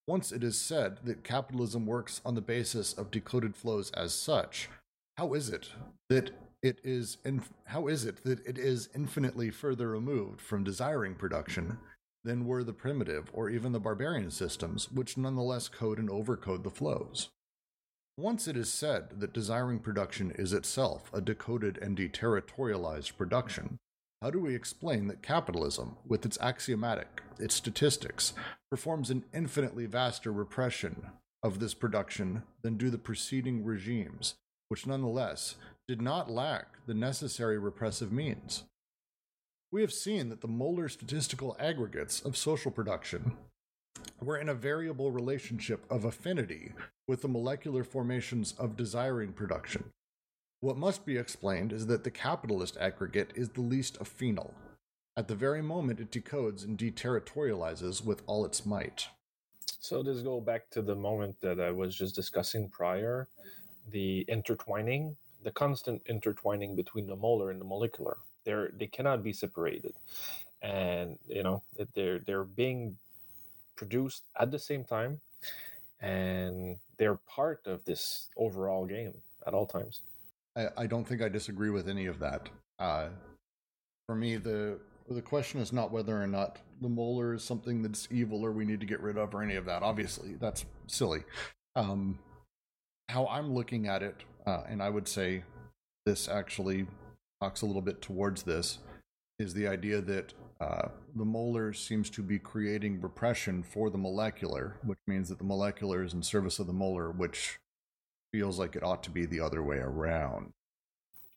Once 0.08 0.32
it 0.32 0.42
is 0.42 0.58
said 0.58 1.00
that 1.04 1.24
capitalism 1.24 1.86
works 1.86 2.22
on 2.26 2.34
the 2.34 2.42
basis 2.42 2.94
of 2.94 3.12
decoded 3.12 3.56
flows 3.56 3.92
as 3.92 4.14
such, 4.14 4.70
how 5.18 5.34
is 5.34 5.50
it 5.50 5.72
that 6.10 6.32
it 6.64 6.80
is 6.84 7.18
inf- 7.26 7.54
how 7.66 7.88
is 7.88 8.06
it 8.06 8.24
that 8.24 8.40
it 8.46 8.58
is 8.58 8.90
infinitely 8.96 9.50
further 9.50 9.90
removed 9.90 10.40
from 10.40 10.64
desiring 10.64 11.14
production 11.14 11.78
than 12.24 12.46
were 12.46 12.64
the 12.64 12.74
primitive 12.74 13.30
or 13.34 13.50
even 13.50 13.74
the 13.74 13.80
barbarian 13.80 14.32
systems, 14.32 14.90
which 14.92 15.18
nonetheless 15.18 15.68
code 15.68 16.00
and 16.00 16.10
overcode 16.10 16.64
the 16.64 16.70
flows? 16.70 17.30
Once 18.18 18.48
it 18.48 18.58
is 18.58 18.72
said 18.72 19.20
that 19.20 19.34
desiring 19.34 19.78
production 19.78 20.32
is 20.32 20.54
itself 20.54 21.12
a 21.14 21.22
decoded 21.22 21.78
and 21.80 21.98
deterritorialized 21.98 23.16
production, 23.18 23.78
how 24.22 24.32
do 24.32 24.40
we 24.40 24.56
explain 24.56 25.08
that 25.08 25.22
capitalism, 25.22 25.98
with 26.06 26.26
its 26.26 26.38
axiomatic, 26.42 27.22
its 27.40 27.56
statistics, 27.56 28.34
performs 28.70 29.10
an 29.10 29.24
infinitely 29.34 29.86
vaster 29.86 30.32
repression 30.32 31.08
of 31.44 31.60
this 31.60 31.74
production 31.74 32.44
than 32.64 32.78
do 32.78 32.90
the 32.90 32.98
preceding 32.98 33.64
regimes, 33.64 34.36
which 34.70 34.88
nonetheless 34.88 35.56
did 35.88 36.02
not 36.02 36.32
lack 36.32 36.86
the 36.88 36.94
necessary 36.94 37.58
repressive 37.58 38.12
means? 38.12 38.64
We 39.72 39.82
have 39.82 39.94
seen 39.94 40.30
that 40.30 40.42
the 40.42 40.48
molar 40.48 40.90
statistical 40.90 41.56
aggregates 41.60 42.22
of 42.22 42.36
social 42.36 42.72
production 42.72 43.34
were 44.22 44.38
in 44.38 44.50
a 44.50 44.56
variable 44.56 45.12
relationship 45.12 45.86
of 45.92 46.06
affinity 46.06 46.74
with 47.08 47.22
the 47.22 47.28
molecular 47.28 47.84
formations 47.84 48.54
of 48.54 48.78
desiring 48.78 49.34
production, 49.34 49.92
what 50.60 50.78
must 50.78 51.06
be 51.06 51.18
explained 51.18 51.72
is 51.72 51.88
that 51.88 52.04
the 52.04 52.12
capitalist 52.12 52.78
aggregate 52.80 53.32
is 53.36 53.50
the 53.50 53.62
least 53.62 53.98
of 53.98 54.08
phenol. 54.08 54.54
At 55.16 55.28
the 55.28 55.36
very 55.36 55.62
moment 55.62 56.00
it 56.00 56.12
decodes 56.12 56.64
and 56.64 56.78
deterritorializes 56.78 58.04
with 58.04 58.24
all 58.26 58.46
its 58.46 58.66
might. 58.66 59.08
So 59.80 60.02
this 60.02 60.22
go 60.22 60.42
back 60.42 60.70
to 60.72 60.82
the 60.82 60.96
moment 60.96 61.40
that 61.42 61.60
I 61.60 61.72
was 61.72 61.96
just 61.96 62.16
discussing 62.16 62.70
prior, 62.70 63.28
the 63.92 64.26
intertwining, 64.28 65.16
the 65.44 65.52
constant 65.52 66.02
intertwining 66.08 66.76
between 66.76 67.08
the 67.08 67.16
molar 67.16 67.52
and 67.52 67.62
the 67.62 67.66
molecular. 67.66 68.18
They're 68.44 68.72
they 68.78 68.88
cannot 68.88 69.24
be 69.24 69.34
separated, 69.34 69.94
and 70.62 71.18
you 71.28 71.44
know 71.44 71.64
they're 71.96 72.20
they're 72.20 72.44
being 72.44 72.98
produced 73.76 74.24
at 74.40 74.52
the 74.52 74.60
same 74.60 74.84
time, 74.84 75.22
and 76.02 76.78
they're 76.98 77.20
part 77.28 77.68
of 77.68 77.86
this 77.86 78.30
overall 78.38 78.86
game 78.86 79.14
at 79.46 79.54
all 79.54 79.68
times. 79.68 80.02
I, 80.58 80.68
I 80.78 80.88
don't 80.88 81.08
think 81.08 81.22
I 81.22 81.30
disagree 81.30 81.70
with 81.70 81.88
any 81.88 82.08
of 82.08 82.20
that. 82.20 82.50
Uh, 82.80 83.10
for 84.08 84.16
me, 84.16 84.38
the 84.38 84.80
the 85.10 85.22
question 85.22 85.62
is 85.62 85.72
not 85.72 85.92
whether 85.92 86.22
or 86.22 86.28
not 86.28 86.60
the 86.82 86.90
molar 86.90 87.36
is 87.36 87.44
something 87.44 87.82
that's 87.82 88.10
evil 88.12 88.44
or 88.44 88.52
we 88.52 88.66
need 88.66 88.82
to 88.82 88.86
get 88.86 89.00
rid 89.02 89.18
of 89.18 89.34
or 89.34 89.42
any 89.42 89.56
of 89.56 89.66
that. 89.66 89.82
Obviously, 89.82 90.36
that's 90.40 90.66
silly. 90.88 91.24
Um, 91.78 92.20
how 93.08 93.26
I'm 93.28 93.54
looking 93.54 93.88
at 93.88 94.04
it, 94.04 94.24
uh, 94.46 94.64
and 94.68 94.84
I 94.84 94.90
would 94.90 95.08
say 95.08 95.44
this 96.06 96.28
actually 96.28 96.88
talks 97.42 97.62
a 97.62 97.66
little 97.66 97.82
bit 97.82 98.02
towards 98.02 98.44
this, 98.44 98.80
is 99.40 99.54
the 99.54 99.68
idea 99.68 100.02
that 100.02 100.34
uh, 100.60 100.90
the 101.16 101.24
molar 101.24 101.72
seems 101.72 102.10
to 102.10 102.22
be 102.22 102.38
creating 102.38 103.00
repression 103.00 103.64
for 103.64 103.90
the 103.90 103.98
molecular, 103.98 104.76
which 104.84 105.00
means 105.08 105.30
that 105.30 105.38
the 105.38 105.44
molecular 105.46 106.04
is 106.04 106.14
in 106.14 106.22
service 106.22 106.60
of 106.60 106.68
the 106.68 106.74
molar, 106.74 107.12
which 107.12 107.60
feels 108.32 108.60
like 108.60 108.76
it 108.76 108.84
ought 108.84 109.04
to 109.04 109.12
be 109.12 109.26
the 109.26 109.40
other 109.40 109.64
way 109.64 109.78
around. 109.78 110.54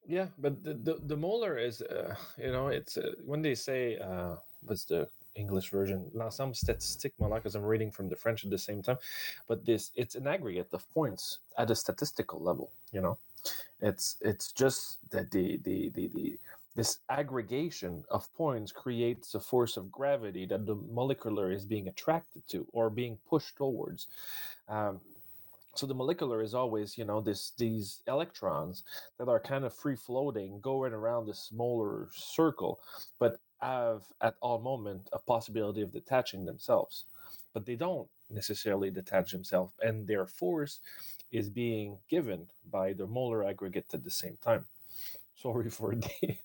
Yeah, 0.06 0.26
but 0.38 0.64
the 0.64 0.74
the, 0.74 0.98
the 1.06 1.16
molar 1.16 1.58
is, 1.58 1.82
uh, 1.82 2.14
you 2.36 2.52
know, 2.52 2.68
it's 2.68 2.96
uh, 2.96 3.12
when 3.24 3.42
they 3.42 3.54
say 3.54 3.98
uh, 3.98 4.36
what's 4.64 4.84
the 4.84 5.08
English 5.36 5.70
version, 5.70 6.10
l'ensemble 6.14 6.54
statistique 6.54 7.12
molar, 7.20 7.36
because 7.36 7.54
I'm 7.54 7.62
reading 7.62 7.90
from 7.90 8.08
the 8.08 8.16
French 8.16 8.44
at 8.44 8.50
the 8.50 8.58
same 8.58 8.82
time, 8.82 8.98
but 9.46 9.64
this 9.64 9.90
it's 9.94 10.16
an 10.16 10.26
aggregate 10.26 10.72
of 10.72 10.88
points 10.92 11.38
at 11.56 11.70
a 11.70 11.74
statistical 11.74 12.40
level. 12.40 12.70
You 12.92 13.02
know, 13.02 13.18
it's 13.80 14.16
it's 14.20 14.52
just 14.52 14.98
that 15.10 15.30
the 15.30 15.58
the 15.58 15.90
the, 15.90 16.08
the 16.08 16.38
this 16.74 16.98
aggregation 17.08 18.04
of 18.10 18.32
points 18.34 18.72
creates 18.72 19.34
a 19.34 19.40
force 19.40 19.76
of 19.76 19.90
gravity 19.90 20.46
that 20.46 20.66
the 20.66 20.76
molecular 20.92 21.50
is 21.52 21.64
being 21.64 21.88
attracted 21.88 22.42
to 22.48 22.66
or 22.72 22.90
being 22.90 23.18
pushed 23.28 23.56
towards. 23.56 24.06
Um, 24.68 25.00
so 25.74 25.86
the 25.86 25.94
molecular 25.94 26.42
is 26.42 26.54
always 26.54 26.98
you 26.98 27.04
know 27.04 27.20
this 27.20 27.52
these 27.58 28.02
electrons 28.08 28.82
that 29.18 29.28
are 29.28 29.40
kind 29.40 29.64
of 29.64 29.74
free 29.74 29.96
floating 29.96 30.60
going 30.60 30.92
around 30.92 31.26
this 31.26 31.38
smaller 31.40 32.08
circle 32.14 32.80
but 33.18 33.38
have 33.60 34.02
at 34.20 34.34
all 34.40 34.58
moment 34.58 35.08
a 35.12 35.18
possibility 35.18 35.82
of 35.82 35.92
detaching 35.92 36.44
themselves. 36.44 37.04
But 37.52 37.66
they 37.66 37.76
don't 37.76 38.08
necessarily 38.30 38.90
detach 38.90 39.32
themselves 39.32 39.72
and 39.82 40.06
their 40.06 40.26
force 40.26 40.80
is 41.32 41.48
being 41.48 41.98
given 42.08 42.46
by 42.70 42.92
the 42.92 43.06
molar 43.06 43.44
aggregate 43.44 43.86
at 43.92 44.04
the 44.04 44.10
same 44.10 44.38
time. 44.42 44.64
Sorry 45.36 45.70
for 45.70 45.94
the 45.94 46.36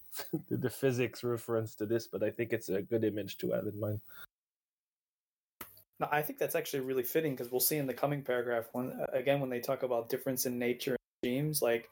the 0.49 0.69
physics 0.69 1.23
reference 1.23 1.75
to 1.75 1.85
this 1.85 2.07
but 2.07 2.23
i 2.23 2.29
think 2.29 2.53
it's 2.53 2.69
a 2.69 2.81
good 2.81 3.03
image 3.03 3.38
to 3.38 3.51
have 3.51 3.67
in 3.67 3.77
mind 3.77 3.99
no, 5.99 6.08
I 6.12 6.21
think 6.21 6.39
that's 6.39 6.55
actually 6.55 6.81
really 6.81 7.03
fitting 7.03 7.34
because 7.34 7.51
we'll 7.51 7.62
see 7.62 7.77
in 7.77 7.88
the 7.88 7.93
coming 7.93 8.21
paragraph 8.21 8.65
when 8.73 8.91
uh, 8.91 9.05
again 9.13 9.39
when 9.39 9.49
they 9.49 9.60
talk 9.60 9.84
about 9.84 10.10
difference 10.10 10.45
in 10.45 10.60
nature 10.60 10.91
and 10.91 10.99
streams. 11.21 11.62
Like 11.62 11.89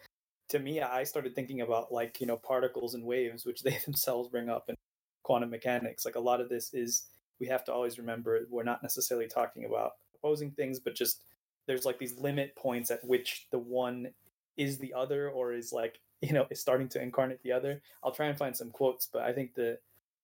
to 0.49 0.59
me, 0.59 0.81
I 0.81 1.03
started 1.03 1.35
thinking 1.35 1.61
about 1.61 1.91
like 1.91 2.19
you 2.19 2.27
know 2.27 2.37
particles 2.37 2.95
and 2.95 3.03
waves, 3.03 3.45
which 3.45 3.61
they 3.63 3.77
themselves 3.85 4.29
bring 4.29 4.49
up 4.49 4.65
in 4.69 4.75
quantum 5.23 5.49
mechanics. 5.49 6.05
Like 6.05 6.15
a 6.15 6.19
lot 6.19 6.41
of 6.41 6.49
this 6.49 6.73
is 6.73 7.05
we 7.39 7.47
have 7.47 7.63
to 7.65 7.73
always 7.73 7.97
remember 7.97 8.41
we're 8.49 8.63
not 8.63 8.83
necessarily 8.83 9.27
talking 9.27 9.65
about 9.65 9.93
opposing 10.15 10.51
things, 10.51 10.79
but 10.79 10.95
just 10.95 11.21
there's 11.65 11.85
like 11.85 11.97
these 11.97 12.19
limit 12.19 12.55
points 12.55 12.91
at 12.91 13.03
which 13.05 13.47
the 13.51 13.59
one 13.59 14.09
is 14.57 14.77
the 14.77 14.93
other 14.93 15.29
or 15.29 15.53
is 15.53 15.71
like 15.71 15.99
you 16.21 16.33
know 16.33 16.45
is 16.49 16.59
starting 16.59 16.89
to 16.89 17.01
incarnate 17.01 17.41
the 17.43 17.53
other. 17.53 17.81
I'll 18.03 18.11
try 18.11 18.27
and 18.27 18.37
find 18.37 18.55
some 18.55 18.69
quotes, 18.69 19.07
but 19.07 19.21
I 19.21 19.31
think 19.31 19.55
that 19.55 19.79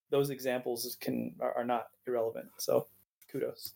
those 0.10 0.32
examples 0.32 0.98
can 1.00 1.36
are, 1.40 1.54
are 1.54 1.66
not 1.66 1.88
irrelevant. 2.06 2.50
So 2.58 2.88
kudos. 3.32 3.74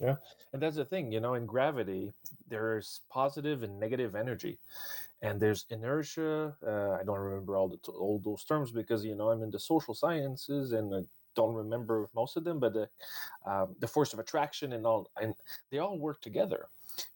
yeah, 0.00 0.16
and 0.52 0.62
that's 0.62 0.76
the 0.76 0.84
thing, 0.84 1.12
you 1.12 1.20
know, 1.20 1.34
in 1.34 1.46
gravity, 1.46 2.12
there's 2.48 3.00
positive 3.10 3.62
and 3.62 3.78
negative 3.78 4.14
energy, 4.14 4.58
and 5.22 5.40
there's 5.40 5.66
inertia. 5.70 6.54
Uh, 6.66 6.98
I 7.00 7.04
don't 7.04 7.18
remember 7.18 7.56
all 7.56 7.68
the 7.68 7.78
all 7.92 8.20
those 8.24 8.44
terms 8.44 8.70
because 8.70 9.04
you 9.04 9.14
know 9.14 9.30
I'm 9.30 9.42
in 9.42 9.50
the 9.50 9.60
social 9.60 9.94
sciences 9.94 10.72
and 10.72 10.94
I 10.94 11.00
don't 11.34 11.54
remember 11.54 12.08
most 12.14 12.36
of 12.36 12.44
them, 12.44 12.58
but 12.58 12.72
the 12.72 12.88
um, 13.46 13.74
the 13.80 13.86
force 13.86 14.12
of 14.12 14.18
attraction 14.18 14.72
and 14.72 14.84
all, 14.86 15.10
and 15.20 15.34
they 15.70 15.78
all 15.78 15.98
work 15.98 16.20
together. 16.20 16.66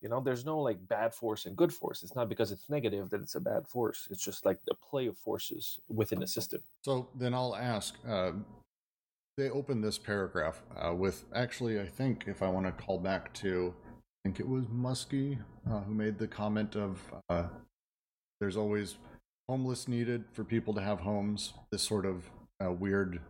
You 0.00 0.08
know, 0.08 0.20
there's 0.20 0.44
no 0.44 0.60
like 0.60 0.78
bad 0.86 1.12
force 1.12 1.46
and 1.46 1.56
good 1.56 1.72
force. 1.72 2.04
It's 2.04 2.14
not 2.14 2.28
because 2.28 2.52
it's 2.52 2.70
negative 2.70 3.10
that 3.10 3.20
it's 3.20 3.34
a 3.34 3.40
bad 3.40 3.66
force. 3.66 4.06
It's 4.10 4.24
just 4.24 4.46
like 4.46 4.58
the 4.66 4.76
play 4.76 5.06
of 5.08 5.18
forces 5.18 5.80
within 5.88 6.22
a 6.22 6.26
system. 6.26 6.60
So 6.82 7.08
then 7.16 7.34
I'll 7.34 7.56
ask, 7.56 7.96
uh, 8.06 8.32
they 9.36 9.50
open 9.50 9.80
this 9.80 9.98
paragraph 9.98 10.62
uh, 10.76 10.92
with 10.92 11.24
actually, 11.34 11.80
I 11.80 11.86
think, 11.86 12.24
if 12.26 12.42
I 12.42 12.48
want 12.48 12.66
to 12.66 12.72
call 12.72 12.98
back 12.98 13.32
to, 13.34 13.74
I 13.88 14.28
think 14.28 14.40
it 14.40 14.48
was 14.48 14.64
Muskie 14.66 15.38
uh, 15.70 15.80
who 15.80 15.94
made 15.94 16.18
the 16.18 16.26
comment 16.26 16.76
of 16.76 17.00
uh, 17.28 17.44
there's 18.40 18.56
always 18.56 18.96
homeless 19.48 19.88
needed 19.88 20.24
for 20.32 20.44
people 20.44 20.74
to 20.74 20.80
have 20.80 21.00
homes. 21.00 21.54
This 21.70 21.82
sort 21.82 22.06
of 22.06 22.30
uh, 22.64 22.72
weird 22.72 23.20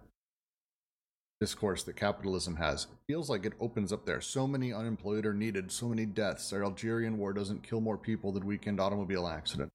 discourse 1.40 1.82
that 1.82 1.96
capitalism 1.96 2.56
has 2.56 2.86
feels 3.08 3.28
like 3.28 3.44
it 3.44 3.52
opens 3.60 3.92
up 3.92 4.06
there. 4.06 4.20
So 4.20 4.46
many 4.46 4.72
unemployed 4.72 5.26
are 5.26 5.34
needed, 5.34 5.72
so 5.72 5.88
many 5.88 6.06
deaths. 6.06 6.52
Our 6.52 6.64
Algerian 6.64 7.18
war 7.18 7.32
doesn't 7.32 7.62
kill 7.62 7.80
more 7.80 7.98
people 7.98 8.32
than 8.32 8.46
weekend 8.46 8.80
automobile 8.80 9.26
accident. 9.26 9.70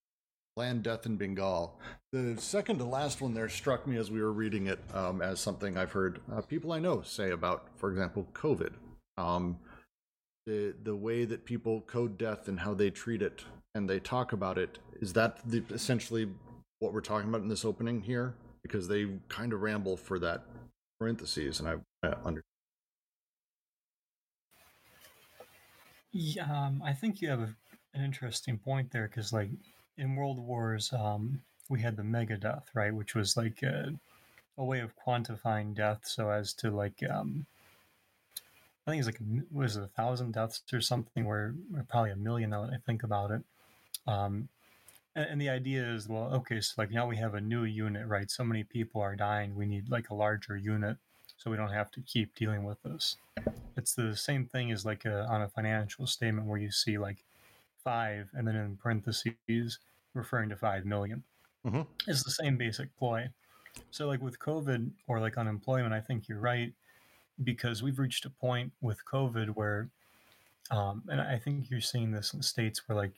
Land 0.58 0.84
Death 0.84 1.06
in 1.06 1.16
Bengal. 1.16 1.80
The 2.12 2.36
second 2.38 2.80
to 2.80 2.84
last 2.84 3.22
one 3.22 3.34
there 3.34 3.48
struck 3.48 3.86
me 3.86 3.98
as 3.98 4.10
we 4.10 4.22
were 4.22 4.34
reading 4.34 4.68
it 4.68 4.80
um, 4.94 5.22
as 5.22 5.40
something 5.40 5.78
I've 5.78 5.92
heard 5.92 6.20
uh, 6.34 6.42
people 6.42 6.72
I 6.72 6.80
know 6.80 7.04
say 7.04 7.32
about, 7.32 7.68
for 7.76 7.92
example, 7.92 8.28
COVID. 8.34 8.74
Um, 9.18 9.60
the 10.46 10.74
the 10.84 10.96
way 10.96 11.26
that 11.26 11.46
people 11.46 11.82
code 11.82 12.18
death 12.18 12.48
and 12.48 12.60
how 12.60 12.74
they 12.74 12.90
treat 12.90 13.22
it 13.22 13.44
and 13.76 13.90
they 13.90 14.00
talk 14.00 14.34
about 14.34 14.58
it 14.58 14.80
is 15.00 15.14
that 15.14 15.40
the, 15.46 15.64
essentially 15.70 16.30
what 16.80 16.94
we're 16.94 17.02
talking 17.02 17.30
about 17.30 17.42
in 17.42 17.50
this 17.50 17.66
opening 17.66 18.02
here 18.02 18.34
because 18.64 18.88
they 18.88 19.08
kind 19.28 19.54
of 19.54 19.62
ramble 19.62 19.98
for 19.98 20.20
that 20.20 20.44
parentheses 21.00 21.60
and 21.60 21.70
I, 21.70 21.74
I 22.04 22.08
understand. 22.26 22.44
Yeah, 26.12 26.46
um, 26.46 26.82
I 26.84 26.94
think 26.94 27.22
you 27.22 27.30
have 27.30 27.42
a, 27.42 27.56
an 27.94 28.04
interesting 28.04 28.58
point 28.58 28.92
there 28.92 29.08
because, 29.08 29.32
like, 29.32 29.50
in 29.98 30.16
World 30.16 30.40
Wars, 30.40 30.92
um, 30.94 31.42
we 31.70 31.82
had 31.82 31.98
the 31.98 32.04
mega 32.04 32.38
death, 32.38 32.70
right, 32.74 32.94
which 32.94 33.16
was 33.16 33.36
like 33.36 33.62
a, 33.64 33.94
a, 34.58 34.64
way 34.64 34.80
of 34.80 34.94
quantifying 34.96 35.76
death 35.76 36.02
so 36.04 36.30
as 36.30 36.54
to 36.54 36.72
like, 36.72 37.04
um, 37.10 37.46
I 38.86 38.92
think 38.92 39.00
it's 39.00 39.08
like 39.08 39.20
was 39.52 39.76
it 39.76 39.84
a 39.84 39.88
thousand 39.88 40.34
deaths 40.34 40.62
or 40.72 40.82
something, 40.82 41.26
where 41.26 41.56
or 41.76 41.86
probably 41.90 42.12
a 42.12 42.16
million 42.16 42.52
now 42.52 42.66
that 42.66 42.74
I 42.74 42.78
think 42.86 43.04
about 43.04 43.32
it. 43.32 43.42
Um, 44.06 44.48
and, 45.16 45.26
and 45.32 45.42
the 45.42 45.50
idea 45.50 45.84
is, 45.84 46.08
well, 46.08 46.34
okay, 46.36 46.62
so 46.62 46.76
like 46.78 46.92
now 46.92 47.08
we 47.08 47.18
have 47.18 47.34
a 47.34 47.42
new 47.42 47.64
unit, 47.64 48.08
right? 48.08 48.32
So 48.32 48.44
many 48.44 48.64
people 48.64 49.02
are 49.02 49.16
dying, 49.16 49.56
we 49.56 49.66
need 49.66 49.90
like 49.90 50.10
a 50.10 50.16
larger 50.16 50.56
unit 50.56 50.98
so 51.38 51.52
we 51.52 51.58
don't 51.58 51.72
have 51.72 51.92
to 51.92 52.02
keep 52.02 52.34
dealing 52.36 52.64
with 52.64 52.82
this. 52.84 53.18
It's 53.76 53.94
the 53.94 54.16
same 54.16 54.46
thing 54.46 54.72
as 54.72 54.86
like 54.86 55.06
a, 55.06 55.26
on 55.26 55.44
a 55.44 55.48
financial 55.48 56.08
statement 56.08 56.48
where 56.48 56.60
you 56.60 56.72
see 56.72 56.98
like 56.98 57.18
five 57.88 58.28
and 58.34 58.46
then 58.46 58.58
in 58.58 58.76
parentheses 58.76 59.80
referring 60.14 60.50
to 60.50 60.58
five 60.58 60.86
million. 60.86 61.24
Mm-hmm. 61.66 61.84
It's 62.06 62.24
the 62.24 62.32
same 62.32 62.58
basic 62.58 62.94
ploy. 62.98 63.30
So, 63.92 64.08
like 64.08 64.22
with 64.22 64.40
COVID 64.40 64.92
or 65.08 65.22
like 65.22 65.38
unemployment, 65.38 65.94
I 65.94 66.02
think 66.02 66.28
you're 66.28 66.40
right 66.40 66.74
because 67.42 67.82
we've 67.82 67.98
reached 67.98 68.26
a 68.26 68.30
point 68.30 68.74
with 68.82 69.06
COVID 69.06 69.56
where, 69.56 69.88
um, 70.70 71.04
and 71.08 71.22
I 71.22 71.38
think 71.38 71.70
you're 71.70 71.80
seeing 71.80 72.12
this 72.12 72.34
in 72.34 72.42
states 72.42 72.82
where, 72.86 72.98
like, 72.98 73.14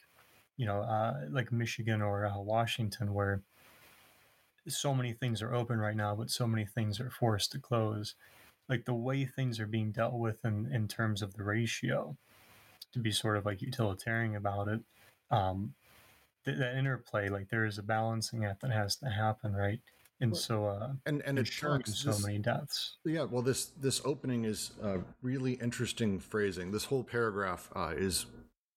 you 0.56 0.68
know, 0.68 0.82
uh, 0.82 1.22
like 1.32 1.52
Michigan 1.52 2.04
or 2.04 2.28
uh, 2.28 2.38
Washington, 2.38 3.16
where 3.16 3.42
so 4.68 4.94
many 4.94 5.14
things 5.14 5.42
are 5.42 5.56
open 5.56 5.80
right 5.80 5.96
now, 5.96 6.14
but 6.14 6.30
so 6.30 6.46
many 6.46 6.66
things 6.66 7.00
are 7.00 7.10
forced 7.10 7.52
to 7.54 7.60
close. 7.60 8.14
Like 8.68 8.86
the 8.86 8.94
way 8.94 9.26
things 9.26 9.60
are 9.60 9.66
being 9.66 9.92
dealt 9.92 10.14
with 10.14 10.46
in, 10.46 10.70
in 10.72 10.88
terms 10.88 11.24
of 11.24 11.34
the 11.34 11.44
ratio 11.44 12.16
to 12.94 13.00
be 13.00 13.12
sort 13.12 13.38
of 13.38 13.46
like 13.46 13.62
utilitarian 13.62 14.36
about 14.36 14.68
it. 14.68 14.82
Um, 15.32 15.74
th- 16.46 16.58
that 16.58 16.76
interplay, 16.76 17.30
like 17.30 17.50
there 17.50 17.66
is 17.66 17.78
a 17.78 17.84
balancing 17.84 18.46
act 18.46 18.62
that 18.62 18.72
has 18.72 18.96
to 18.98 19.10
happen, 19.10 19.54
right? 19.54 19.80
And 20.22 20.36
so, 20.36 20.66
uh, 20.66 20.90
and 21.06 21.22
and 21.26 21.40
it 21.40 21.50
talks 21.50 21.96
so 21.96 22.10
this, 22.10 22.26
many 22.26 22.40
deaths. 22.40 22.98
Yeah, 23.06 23.24
well, 23.24 23.42
this 23.42 23.68
this 23.80 24.02
opening 24.04 24.44
is 24.44 24.72
uh, 24.84 24.98
really 25.22 25.54
interesting 25.54 26.20
phrasing. 26.20 26.72
This 26.72 26.84
whole 26.84 27.04
paragraph 27.04 27.70
uh, 27.74 27.94
is 27.96 28.26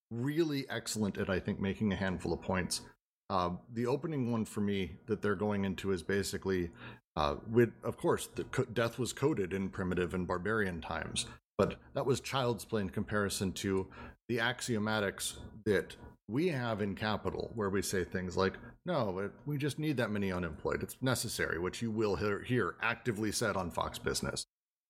really 0.09 0.65
excellent 0.69 1.17
at 1.17 1.29
I 1.29 1.39
think 1.39 1.59
making 1.59 1.91
a 1.91 1.97
handful 1.97 2.31
of 2.31 2.41
points. 2.41 2.81
Uh, 3.29 3.51
the 3.73 3.85
opening 3.85 4.31
one 4.31 4.45
for 4.45 4.61
me 4.61 4.91
that 5.07 5.21
they're 5.21 5.35
going 5.35 5.65
into 5.65 5.91
is 5.91 6.01
basically, 6.01 6.69
uh, 7.17 7.35
with 7.51 7.73
of 7.83 7.97
course, 7.97 8.27
the 8.35 8.45
co- 8.45 8.65
death 8.65 8.97
was 8.97 9.11
coded 9.11 9.51
in 9.51 9.67
primitive 9.67 10.13
and 10.13 10.25
barbarian 10.25 10.79
times, 10.79 11.25
but 11.57 11.75
that 11.93 12.05
was 12.05 12.19
child's 12.19 12.65
play 12.65 12.81
in 12.81 12.89
comparison 12.89 13.51
to 13.53 13.87
the 14.29 14.37
axiomatics 14.37 15.37
that 15.65 15.95
we 16.29 16.47
have 16.49 16.81
in 16.81 16.95
capital, 16.95 17.51
where 17.53 17.69
we 17.69 17.81
say 17.81 18.03
things 18.03 18.37
like, 18.37 18.53
no, 18.85 19.29
we 19.45 19.57
just 19.57 19.77
need 19.77 19.97
that 19.97 20.11
many 20.11 20.31
unemployed. 20.31 20.81
It's 20.81 20.97
necessary, 21.01 21.59
which 21.59 21.81
you 21.81 21.91
will 21.91 22.15
hear, 22.15 22.41
hear 22.41 22.75
actively 22.81 23.31
said 23.31 23.55
on 23.55 23.71
Fox 23.71 23.99
Business. 23.99 24.45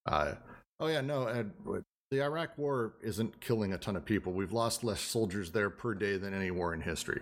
Uh, 0.06 0.34
oh, 0.80 0.88
yeah, 0.88 1.02
no, 1.02 1.26
Ed, 1.28 1.52
the 2.12 2.22
Iraq 2.22 2.58
war 2.58 2.94
isn't 3.02 3.42
killing 3.42 3.74
a 3.74 3.78
ton 3.78 3.96
of 3.96 4.06
people. 4.06 4.34
We've 4.34 4.54
lost 4.54 4.84
less 4.84 5.02
soldiers 5.02 5.52
there 5.52 5.70
per 5.72 5.96
day 5.96 6.18
than 6.18 6.34
any 6.34 6.52
war 6.52 6.74
in 6.74 6.82
history. 6.82 7.22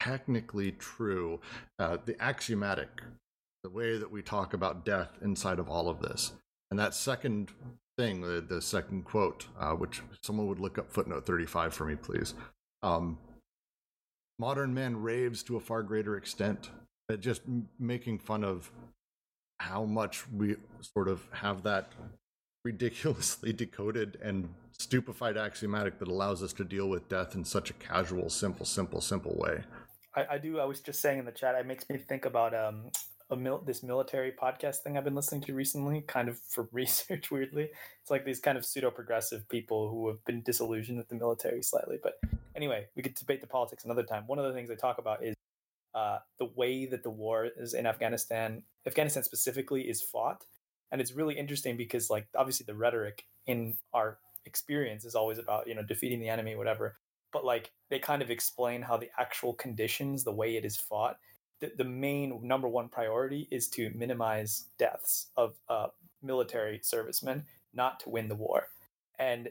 Technically 0.00 0.72
true. 0.72 1.40
Uh, 1.78 1.98
the 2.04 2.20
axiomatic 2.20 3.02
the 3.62 3.70
way 3.70 3.96
that 3.96 4.10
we 4.10 4.22
talk 4.22 4.54
about 4.54 4.84
death 4.84 5.10
inside 5.22 5.58
of 5.58 5.68
all 5.68 5.88
of 5.88 6.00
this. 6.00 6.32
And 6.70 6.78
that 6.78 6.94
second 6.94 7.52
thing, 8.02 8.20
the, 8.20 8.40
the 8.40 8.60
second 8.60 9.04
quote, 9.04 9.46
uh, 9.60 9.72
which 9.72 10.02
someone 10.22 10.48
would 10.48 10.58
look 10.58 10.76
up 10.76 10.90
footnote 10.90 11.24
35 11.24 11.72
for 11.72 11.84
me, 11.84 11.94
please. 11.94 12.34
Um, 12.82 13.18
modern 14.38 14.74
man 14.74 15.00
raves 15.00 15.42
to 15.44 15.56
a 15.56 15.60
far 15.60 15.84
greater 15.84 16.16
extent 16.16 16.70
at 17.08 17.20
just 17.20 17.42
m- 17.46 17.68
making 17.78 18.18
fun 18.18 18.42
of 18.42 18.72
how 19.60 19.84
much 19.84 20.28
we 20.30 20.56
sort 20.80 21.06
of 21.06 21.22
have 21.30 21.62
that 21.62 21.92
ridiculously 22.64 23.52
decoded 23.64 24.18
and 24.20 24.52
stupefied 24.76 25.36
axiomatic 25.36 26.00
that 26.00 26.08
allows 26.08 26.42
us 26.42 26.52
to 26.54 26.64
deal 26.64 26.88
with 26.88 27.08
death 27.08 27.36
in 27.36 27.44
such 27.44 27.70
a 27.70 27.74
casual, 27.74 28.28
simple, 28.28 28.66
simple, 28.66 29.00
simple 29.00 29.36
way. 29.36 29.62
I, 30.16 30.26
I 30.32 30.38
do. 30.38 30.58
I 30.58 30.64
was 30.64 30.80
just 30.80 31.00
saying 31.00 31.20
in 31.20 31.24
the 31.24 31.30
chat, 31.30 31.54
it 31.54 31.66
makes 31.66 31.88
me 31.88 31.98
think 31.98 32.24
about 32.24 32.52
um 32.52 32.90
a 33.32 33.36
mil- 33.36 33.62
this 33.66 33.82
military 33.82 34.30
podcast 34.30 34.78
thing 34.78 34.96
I've 34.96 35.04
been 35.04 35.14
listening 35.14 35.40
to 35.42 35.54
recently, 35.54 36.02
kind 36.02 36.28
of 36.28 36.38
for 36.38 36.68
research. 36.72 37.30
Weirdly, 37.30 37.70
it's 38.00 38.10
like 38.10 38.24
these 38.24 38.38
kind 38.38 38.56
of 38.56 38.64
pseudo 38.64 38.90
progressive 38.90 39.48
people 39.48 39.90
who 39.90 40.08
have 40.08 40.24
been 40.24 40.42
disillusioned 40.42 40.98
with 40.98 41.08
the 41.08 41.14
military 41.16 41.62
slightly. 41.62 41.98
But 42.00 42.20
anyway, 42.54 42.86
we 42.94 43.02
could 43.02 43.14
debate 43.14 43.40
the 43.40 43.46
politics 43.46 43.84
another 43.84 44.02
time. 44.04 44.24
One 44.26 44.38
of 44.38 44.44
the 44.44 44.52
things 44.52 44.68
they 44.68 44.76
talk 44.76 44.98
about 44.98 45.24
is 45.24 45.34
uh, 45.94 46.18
the 46.38 46.50
way 46.54 46.86
that 46.86 47.02
the 47.02 47.10
war 47.10 47.48
is 47.56 47.74
in 47.74 47.86
Afghanistan, 47.86 48.62
Afghanistan 48.86 49.24
specifically, 49.24 49.88
is 49.88 50.02
fought, 50.02 50.44
and 50.92 51.00
it's 51.00 51.12
really 51.12 51.36
interesting 51.36 51.76
because 51.76 52.10
like 52.10 52.28
obviously 52.36 52.64
the 52.64 52.74
rhetoric 52.74 53.24
in 53.46 53.76
our 53.92 54.18
experience 54.44 55.04
is 55.04 55.14
always 55.14 55.38
about 55.38 55.66
you 55.66 55.74
know 55.74 55.82
defeating 55.82 56.20
the 56.20 56.28
enemy, 56.28 56.54
whatever. 56.54 56.96
But 57.32 57.46
like 57.46 57.72
they 57.88 57.98
kind 57.98 58.20
of 58.20 58.30
explain 58.30 58.82
how 58.82 58.98
the 58.98 59.08
actual 59.18 59.54
conditions, 59.54 60.22
the 60.22 60.32
way 60.32 60.56
it 60.56 60.66
is 60.66 60.76
fought, 60.76 61.16
the, 61.62 61.72
the 61.78 61.84
main 61.84 62.40
number 62.42 62.68
one 62.68 62.88
priority 62.88 63.46
is 63.52 63.68
to 63.68 63.90
minimize 63.94 64.66
deaths 64.78 65.28
of 65.36 65.54
uh, 65.68 65.86
military 66.20 66.80
servicemen, 66.82 67.44
not 67.72 68.00
to 68.00 68.10
win 68.10 68.28
the 68.28 68.34
war. 68.34 68.66
And 69.18 69.48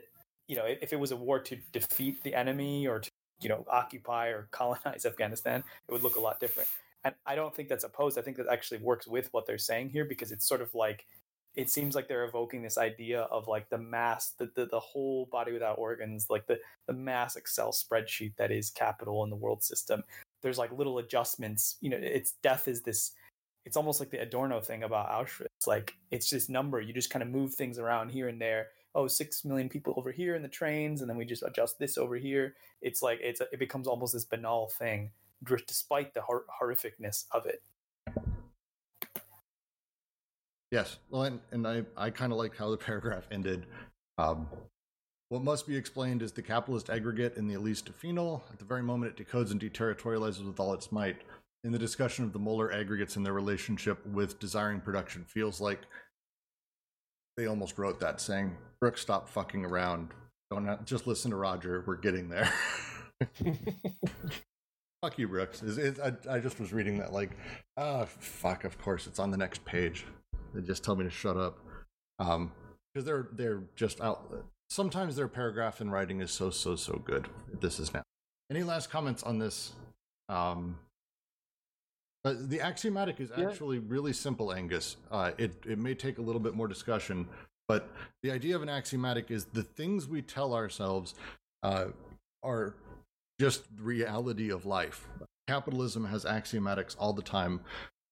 you 0.47 0.57
know, 0.57 0.65
if, 0.65 0.91
it 0.91 0.99
was 0.99 1.11
a 1.11 1.15
war 1.15 1.39
to 1.39 1.55
defeat 1.71 2.21
the 2.23 2.35
enemy 2.35 2.85
or 2.85 2.99
to 2.99 3.09
you 3.41 3.47
know 3.47 3.65
occupy 3.69 4.27
or 4.27 4.49
colonize 4.51 5.05
Afghanistan, 5.05 5.63
it 5.87 5.91
would 5.91 6.03
look 6.03 6.17
a 6.17 6.21
lot 6.21 6.39
different. 6.41 6.67
And 7.05 7.15
I 7.25 7.35
don't 7.35 7.55
think 7.55 7.69
that's 7.69 7.85
opposed. 7.85 8.19
I 8.19 8.21
think 8.21 8.37
that 8.37 8.47
actually 8.51 8.79
works 8.79 9.07
with 9.07 9.29
what 9.31 9.47
they're 9.47 9.57
saying 9.57 9.89
here 9.89 10.05
because 10.05 10.31
it's 10.31 10.45
sort 10.45 10.61
of 10.61 10.75
like 10.75 11.05
it 11.55 11.69
seems 11.69 11.95
like 11.95 12.07
they're 12.07 12.25
evoking 12.25 12.61
this 12.61 12.77
idea 12.77 13.21
of 13.23 13.47
like 13.47 13.69
the 13.69 13.77
mass 13.77 14.33
the, 14.37 14.49
the, 14.55 14.65
the 14.65 14.79
whole 14.79 15.27
body 15.31 15.51
without 15.51 15.77
organs 15.77 16.27
like 16.29 16.47
the, 16.47 16.57
the 16.87 16.93
mass 16.93 17.35
excel 17.35 17.71
spreadsheet 17.71 18.33
that 18.37 18.51
is 18.51 18.69
capital 18.69 19.23
in 19.23 19.29
the 19.29 19.35
world 19.35 19.61
system 19.61 20.01
there's 20.41 20.57
like 20.57 20.71
little 20.71 20.97
adjustments 20.97 21.77
you 21.81 21.89
know 21.89 21.97
it's 21.99 22.33
death 22.43 22.67
is 22.67 22.81
this 22.81 23.13
it's 23.65 23.77
almost 23.77 23.99
like 23.99 24.09
the 24.09 24.21
adorno 24.21 24.59
thing 24.59 24.83
about 24.83 25.09
auschwitz 25.09 25.67
like 25.67 25.93
it's 26.11 26.29
this 26.29 26.49
number 26.49 26.81
you 26.81 26.93
just 26.93 27.09
kind 27.09 27.23
of 27.23 27.29
move 27.29 27.53
things 27.53 27.77
around 27.77 28.09
here 28.09 28.27
and 28.27 28.41
there 28.41 28.67
oh 28.95 29.07
six 29.07 29.45
million 29.45 29.69
people 29.69 29.93
over 29.97 30.11
here 30.11 30.35
in 30.35 30.41
the 30.41 30.47
trains 30.47 31.01
and 31.01 31.09
then 31.09 31.17
we 31.17 31.25
just 31.25 31.43
adjust 31.43 31.77
this 31.79 31.97
over 31.97 32.15
here 32.15 32.55
it's 32.81 33.01
like 33.01 33.19
it's 33.21 33.41
it 33.41 33.59
becomes 33.59 33.87
almost 33.87 34.13
this 34.13 34.25
banal 34.25 34.67
thing 34.79 35.11
despite 35.67 36.13
the 36.13 36.21
hor- 36.21 36.45
horrificness 36.61 37.25
of 37.31 37.45
it 37.45 37.61
Yes. 40.71 40.99
Well, 41.09 41.23
and, 41.23 41.39
and 41.51 41.67
I, 41.67 41.83
I 41.97 42.09
kind 42.09 42.31
of 42.31 42.37
like 42.37 42.55
how 42.55 42.71
the 42.71 42.77
paragraph 42.87 43.25
ended. 43.31 43.65
Um, 44.17 44.47
what 45.31 45.43
must 45.45 45.65
be 45.65 45.77
explained 45.77 46.21
is 46.21 46.33
the 46.33 46.41
capitalist 46.41 46.89
aggregate 46.89 47.37
in 47.37 47.47
the 47.47 47.53
Elise 47.53 47.81
phenol. 47.97 48.43
At 48.51 48.59
the 48.59 48.65
very 48.65 48.83
moment 48.83 49.17
it 49.17 49.25
decodes 49.25 49.51
and 49.51 49.61
deterritorializes 49.61 50.45
with 50.45 50.59
all 50.59 50.73
its 50.73 50.91
might. 50.91 51.21
In 51.63 51.71
the 51.71 51.79
discussion 51.79 52.25
of 52.25 52.33
the 52.33 52.39
molar 52.39 52.73
aggregates 52.73 53.15
and 53.15 53.25
their 53.25 53.31
relationship 53.31 54.05
with 54.05 54.39
desiring 54.39 54.81
production, 54.81 55.23
feels 55.23 55.61
like 55.61 55.79
they 57.37 57.45
almost 57.45 57.77
wrote 57.77 58.01
that 58.01 58.19
saying, 58.19 58.57
Brooke, 58.81 58.97
stop 58.97 59.29
fucking 59.29 59.63
around. 59.63 60.09
Don't 60.49 60.85
just 60.85 61.07
listen 61.07 61.31
to 61.31 61.37
Roger. 61.37 61.81
We're 61.87 61.95
getting 61.95 62.27
there. 62.27 62.51
fuck 65.01 65.17
you, 65.17 65.29
Brooks. 65.29 65.63
It's, 65.63 65.77
it's, 65.77 65.99
I, 66.01 66.11
I 66.29 66.39
just 66.39 66.59
was 66.59 66.73
reading 66.73 66.97
that 66.97 67.13
like, 67.13 67.29
ah, 67.77 68.03
fuck, 68.03 68.65
of 68.65 68.77
course, 68.77 69.07
it's 69.07 69.19
on 69.19 69.31
the 69.31 69.37
next 69.37 69.63
page. 69.63 70.05
They 70.53 70.59
just 70.59 70.83
tell 70.83 70.97
me 70.97 71.05
to 71.05 71.09
shut 71.09 71.37
up. 71.37 71.57
Um, 72.19 72.51
because 72.93 73.05
they're 73.05 73.29
they're 73.31 73.63
just 73.77 74.01
out. 74.01 74.29
Sometimes 74.71 75.17
their 75.17 75.27
paragraph 75.27 75.81
in 75.81 75.91
writing 75.91 76.21
is 76.21 76.31
so 76.31 76.49
so 76.49 76.77
so 76.77 77.01
good. 77.03 77.27
This 77.59 77.77
is 77.77 77.93
now. 77.93 78.03
Any 78.49 78.63
last 78.63 78.89
comments 78.89 79.21
on 79.21 79.37
this? 79.37 79.73
Um, 80.29 80.79
but 82.23 82.49
the 82.49 82.61
axiomatic 82.61 83.19
is 83.19 83.33
Yeah. 83.35 83.49
actually 83.49 83.79
really 83.79 84.13
simple, 84.13 84.53
Angus. 84.53 84.95
Uh, 85.11 85.31
it 85.37 85.61
it 85.65 85.77
may 85.77 85.93
take 85.93 86.19
a 86.19 86.21
little 86.21 86.39
bit 86.39 86.53
more 86.53 86.69
discussion, 86.69 87.27
but 87.67 87.89
the 88.23 88.31
idea 88.31 88.55
of 88.55 88.61
an 88.61 88.69
axiomatic 88.69 89.29
is 89.29 89.43
the 89.43 89.63
things 89.63 90.07
we 90.07 90.21
tell 90.21 90.53
ourselves 90.53 91.15
uh, 91.63 91.87
are 92.41 92.73
just 93.41 93.65
reality 93.77 94.49
of 94.51 94.65
life. 94.65 95.05
Capitalism 95.47 96.05
has 96.05 96.23
axiomatics 96.23 96.95
all 96.97 97.11
the 97.11 97.21
time, 97.21 97.59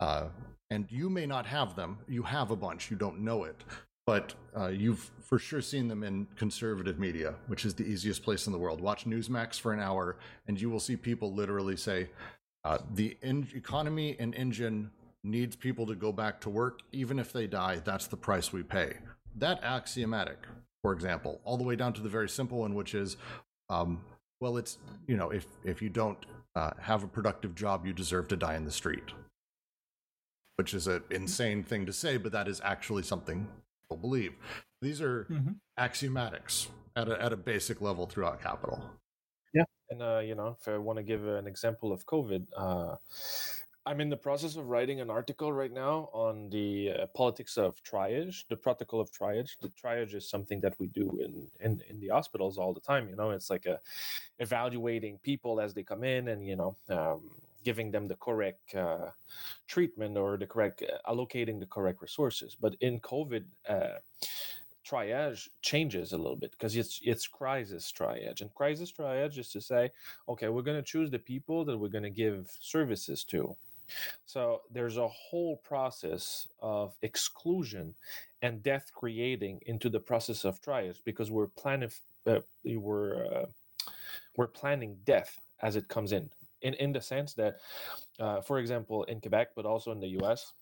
uh, 0.01 0.27
and 0.69 0.91
you 0.91 1.09
may 1.09 1.25
not 1.25 1.45
have 1.45 1.77
them. 1.77 1.99
You 2.05 2.23
have 2.23 2.51
a 2.51 2.57
bunch. 2.57 2.91
You 2.91 2.97
don't 2.97 3.21
know 3.21 3.45
it, 3.45 3.63
but 4.09 4.33
uh, 4.57 4.69
you've 4.69 5.11
for 5.21 5.37
sure 5.37 5.61
seen 5.61 5.87
them 5.87 6.01
in 6.01 6.25
conservative 6.35 6.97
media, 6.97 7.35
which 7.45 7.63
is 7.63 7.75
the 7.75 7.83
easiest 7.83 8.23
place 8.23 8.47
in 8.47 8.51
the 8.51 8.57
world. 8.57 8.81
Watch 8.81 9.05
Newsmax 9.05 9.59
for 9.59 9.71
an 9.71 9.79
hour, 9.79 10.17
and 10.47 10.59
you 10.59 10.67
will 10.67 10.79
see 10.79 10.95
people 10.95 11.31
literally 11.31 11.77
say, 11.77 12.09
uh, 12.63 12.79
"The 12.95 13.15
economy 13.21 14.15
and 14.17 14.33
engine 14.33 14.89
needs 15.23 15.55
people 15.55 15.85
to 15.85 15.93
go 15.93 16.11
back 16.11 16.41
to 16.41 16.49
work, 16.49 16.79
even 16.91 17.19
if 17.19 17.31
they 17.31 17.45
die. 17.45 17.83
That's 17.85 18.07
the 18.07 18.17
price 18.17 18.51
we 18.51 18.63
pay." 18.63 18.97
That 19.35 19.63
axiomatic, 19.63 20.39
for 20.81 20.91
example, 20.91 21.39
all 21.43 21.57
the 21.57 21.63
way 21.63 21.75
down 21.75 21.93
to 21.93 22.01
the 22.01 22.09
very 22.09 22.29
simple 22.29 22.61
one, 22.61 22.73
which 22.73 22.95
is, 22.95 23.15
um, 23.69 24.01
well, 24.41 24.57
it's 24.57 24.79
you 25.05 25.17
know, 25.17 25.29
if 25.29 25.45
if 25.63 25.83
you 25.83 25.89
don't 25.89 26.25
uh, 26.55 26.71
have 26.79 27.03
a 27.03 27.07
productive 27.07 27.53
job, 27.53 27.85
you 27.85 27.93
deserve 27.93 28.27
to 28.29 28.35
die 28.35 28.55
in 28.55 28.65
the 28.65 28.71
street 28.71 29.11
which 30.55 30.73
is 30.73 30.87
an 30.87 31.01
insane 31.09 31.63
thing 31.63 31.85
to 31.85 31.93
say, 31.93 32.17
but 32.17 32.33
that 32.33 32.45
is 32.45 32.59
actually 32.65 33.01
something 33.01 33.47
believe. 33.97 34.35
These 34.81 35.01
are 35.01 35.29
Mhm. 35.29 35.59
axiomatics 35.77 36.69
at 36.95 37.09
a, 37.09 37.21
at 37.21 37.33
a 37.33 37.37
basic 37.37 37.81
level 37.81 38.05
throughout 38.05 38.41
capital. 38.41 38.83
Yeah. 39.53 39.63
And 39.89 40.01
uh, 40.01 40.19
you 40.19 40.35
know, 40.35 40.55
if 40.59 40.67
I 40.67 40.77
want 40.77 40.97
to 40.97 41.03
give 41.03 41.25
an 41.25 41.47
example 41.47 41.91
of 41.91 42.05
COVID, 42.05 42.47
uh, 42.55 42.97
I'm 43.85 44.01
in 44.01 44.09
the 44.09 44.17
process 44.17 44.55
of 44.55 44.67
writing 44.67 45.01
an 45.01 45.09
article 45.09 45.51
right 45.51 45.71
now 45.71 46.09
on 46.13 46.49
the 46.51 46.91
uh, 46.91 47.07
politics 47.15 47.57
of 47.57 47.81
triage, 47.83 48.45
the 48.47 48.57
protocol 48.57 49.01
of 49.01 49.09
triage. 49.11 49.57
The 49.59 49.69
triage 49.69 50.13
is 50.13 50.29
something 50.29 50.59
that 50.61 50.75
we 50.79 50.87
do 50.87 51.09
in, 51.21 51.49
in 51.59 51.81
in 51.89 51.99
the 51.99 52.09
hospitals 52.09 52.57
all 52.57 52.73
the 52.73 52.81
time. 52.81 53.09
You 53.09 53.15
know, 53.15 53.31
it's 53.31 53.49
like 53.49 53.65
a 53.65 53.79
evaluating 54.39 55.19
people 55.19 55.59
as 55.59 55.73
they 55.73 55.83
come 55.83 56.03
in, 56.03 56.27
and 56.27 56.45
you 56.45 56.55
know, 56.55 56.75
um, 56.89 57.31
giving 57.63 57.91
them 57.91 58.07
the 58.07 58.15
correct 58.15 58.75
uh, 58.75 59.09
treatment 59.67 60.17
or 60.17 60.37
the 60.37 60.47
correct 60.47 60.83
uh, 60.83 61.11
allocating 61.11 61.59
the 61.59 61.65
correct 61.65 62.01
resources. 62.01 62.55
But 62.59 62.75
in 62.81 62.99
COVID. 62.99 63.43
Uh, 63.67 63.99
triage 64.89 65.49
changes 65.61 66.13
a 66.13 66.17
little 66.17 66.35
bit 66.35 66.51
because 66.51 66.75
it's 66.75 66.99
it's 67.03 67.27
crisis 67.27 67.93
triage 67.95 68.41
and 68.41 68.53
crisis 68.55 68.91
triage 68.91 69.37
is 69.37 69.51
to 69.51 69.61
say 69.61 69.89
okay 70.27 70.47
we're 70.49 70.63
going 70.63 70.77
to 70.77 70.91
choose 70.91 71.11
the 71.11 71.19
people 71.19 71.63
that 71.63 71.77
we're 71.77 71.89
going 71.89 72.03
to 72.03 72.09
give 72.09 72.49
services 72.59 73.23
to 73.23 73.55
so 74.25 74.61
there's 74.71 74.97
a 74.97 75.07
whole 75.07 75.57
process 75.57 76.47
of 76.61 76.95
exclusion 77.01 77.93
and 78.41 78.63
death 78.63 78.91
creating 78.93 79.59
into 79.65 79.89
the 79.89 79.99
process 79.99 80.45
of 80.45 80.61
triage 80.61 80.97
because 81.03 81.29
we're 81.29 81.47
planning 81.47 81.89
uh, 82.25 82.39
we're 82.63 83.25
uh, 83.25 83.45
we're 84.37 84.47
planning 84.47 84.97
death 85.03 85.37
as 85.61 85.75
it 85.75 85.87
comes 85.87 86.11
in 86.11 86.29
in 86.61 86.73
in 86.75 86.91
the 86.91 87.01
sense 87.01 87.33
that 87.33 87.57
uh, 88.19 88.41
for 88.41 88.59
example 88.59 89.03
in 89.05 89.19
Quebec 89.19 89.49
but 89.55 89.65
also 89.65 89.91
in 89.91 89.99
the 89.99 90.09
US 90.19 90.53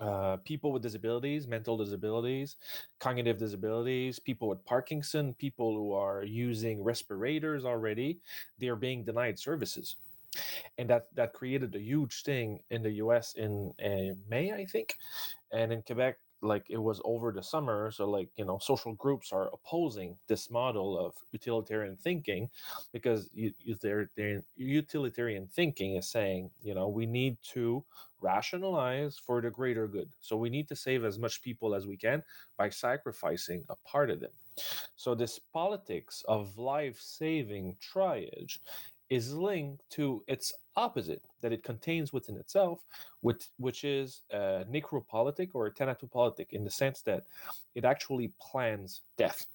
uh, 0.00 0.36
people 0.44 0.72
with 0.72 0.82
disabilities, 0.82 1.48
mental 1.48 1.76
disabilities, 1.76 2.56
cognitive 3.00 3.36
disabilities, 3.36 4.18
people 4.18 4.48
with 4.48 4.64
Parkinson, 4.64 5.34
people 5.34 5.74
who 5.74 5.92
are 5.92 6.22
using 6.22 6.84
respirators 6.84 7.64
already, 7.64 8.20
they 8.58 8.68
are 8.68 8.76
being 8.76 9.02
denied 9.02 9.38
services. 9.38 9.96
And 10.76 10.88
that, 10.90 11.06
that 11.14 11.32
created 11.32 11.74
a 11.74 11.80
huge 11.80 12.22
thing 12.22 12.60
in 12.70 12.82
the 12.82 12.92
US 13.04 13.34
in 13.34 13.72
uh, 13.84 14.14
May, 14.30 14.52
I 14.52 14.64
think. 14.66 14.96
And 15.50 15.72
in 15.72 15.82
Quebec, 15.82 16.18
like 16.40 16.66
it 16.68 16.78
was 16.78 17.00
over 17.04 17.32
the 17.32 17.42
summer. 17.42 17.90
So, 17.90 18.08
like, 18.08 18.28
you 18.36 18.44
know, 18.44 18.58
social 18.58 18.94
groups 18.94 19.32
are 19.32 19.48
opposing 19.52 20.16
this 20.28 20.50
model 20.50 20.98
of 20.98 21.14
utilitarian 21.32 21.96
thinking 21.96 22.48
because 22.92 23.28
you, 23.32 23.52
you, 23.58 23.74
their, 23.80 24.10
their 24.16 24.42
utilitarian 24.56 25.48
thinking 25.52 25.96
is 25.96 26.10
saying, 26.10 26.50
you 26.62 26.74
know, 26.74 26.88
we 26.88 27.06
need 27.06 27.36
to 27.54 27.84
rationalize 28.20 29.18
for 29.18 29.40
the 29.40 29.50
greater 29.50 29.86
good. 29.86 30.08
So 30.20 30.36
we 30.36 30.50
need 30.50 30.68
to 30.68 30.76
save 30.76 31.04
as 31.04 31.18
much 31.18 31.42
people 31.42 31.74
as 31.74 31.86
we 31.86 31.96
can 31.96 32.22
by 32.56 32.68
sacrificing 32.70 33.64
a 33.68 33.76
part 33.88 34.10
of 34.10 34.20
them. 34.20 34.32
So 34.96 35.14
this 35.14 35.38
politics 35.52 36.24
of 36.26 36.58
life-saving 36.58 37.76
triage 37.80 38.58
is 39.10 39.34
linked 39.34 39.82
to 39.90 40.22
its 40.28 40.52
opposite 40.76 41.22
that 41.40 41.52
it 41.52 41.62
contains 41.62 42.12
within 42.12 42.36
itself, 42.36 42.80
which, 43.20 43.48
which 43.58 43.84
is 43.84 44.22
a 44.30 44.64
necropolitic 44.70 45.50
or 45.54 45.66
a 45.66 45.72
thanatopolitic 45.72 46.48
in 46.50 46.64
the 46.64 46.70
sense 46.70 47.02
that 47.02 47.24
it 47.74 47.84
actually 47.84 48.32
plans 48.40 49.00
death. 49.16 49.46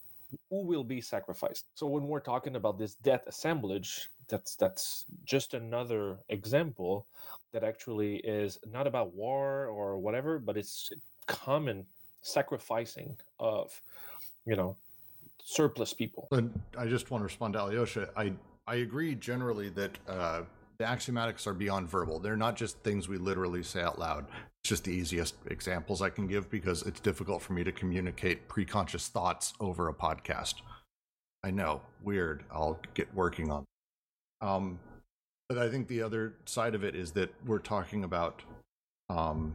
Who 0.49 0.65
will 0.65 0.83
be 0.83 0.99
sacrificed? 0.99 1.65
So 1.75 1.85
when 1.85 2.07
we're 2.07 2.19
talking 2.19 2.55
about 2.55 2.79
this 2.79 2.95
death 2.95 3.27
assemblage, 3.27 4.09
that's 4.29 4.55
that's 4.55 5.05
just 5.25 5.53
another 5.53 6.17
example 6.29 7.05
that 7.51 7.63
actually 7.63 8.15
is 8.17 8.57
not 8.71 8.87
about 8.87 9.13
war 9.13 9.67
or 9.67 9.99
whatever, 9.99 10.39
but 10.39 10.57
it's 10.57 10.89
common 11.27 11.85
sacrificing 12.21 13.15
of, 13.39 13.79
you 14.45 14.55
know, 14.55 14.75
surplus 15.43 15.93
people. 15.93 16.27
But 16.31 16.45
I 16.77 16.87
just 16.87 17.11
want 17.11 17.21
to 17.21 17.25
respond 17.25 17.53
to 17.53 17.59
Alyosha. 17.61 18.09
I 18.17 18.33
I 18.67 18.75
agree 18.75 19.15
generally 19.15 19.69
that 19.69 19.97
uh, 20.07 20.41
the 20.77 20.85
axiomatics 20.85 21.45
are 21.47 21.53
beyond 21.53 21.89
verbal. 21.89 22.19
They're 22.19 22.37
not 22.37 22.55
just 22.55 22.79
things 22.79 23.07
we 23.07 23.17
literally 23.17 23.63
say 23.63 23.81
out 23.81 23.99
loud. 23.99 24.25
It's 24.61 24.69
just 24.69 24.85
the 24.85 24.91
easiest 24.91 25.35
examples 25.47 26.01
I 26.01 26.09
can 26.09 26.27
give 26.27 26.49
because 26.49 26.83
it's 26.83 26.99
difficult 26.99 27.41
for 27.41 27.53
me 27.53 27.63
to 27.63 27.71
communicate 27.71 28.47
preconscious 28.47 29.09
thoughts 29.09 29.53
over 29.59 29.89
a 29.89 29.93
podcast. 29.93 30.55
I 31.43 31.51
know, 31.51 31.81
weird. 32.01 32.43
I'll 32.51 32.79
get 32.93 33.13
working 33.13 33.51
on. 33.51 33.65
Um, 34.39 34.79
but 35.49 35.57
I 35.57 35.69
think 35.69 35.87
the 35.87 36.01
other 36.01 36.33
side 36.45 36.73
of 36.73 36.83
it 36.83 36.95
is 36.95 37.11
that 37.11 37.33
we're 37.45 37.59
talking 37.59 38.05
about 38.05 38.41
um, 39.09 39.53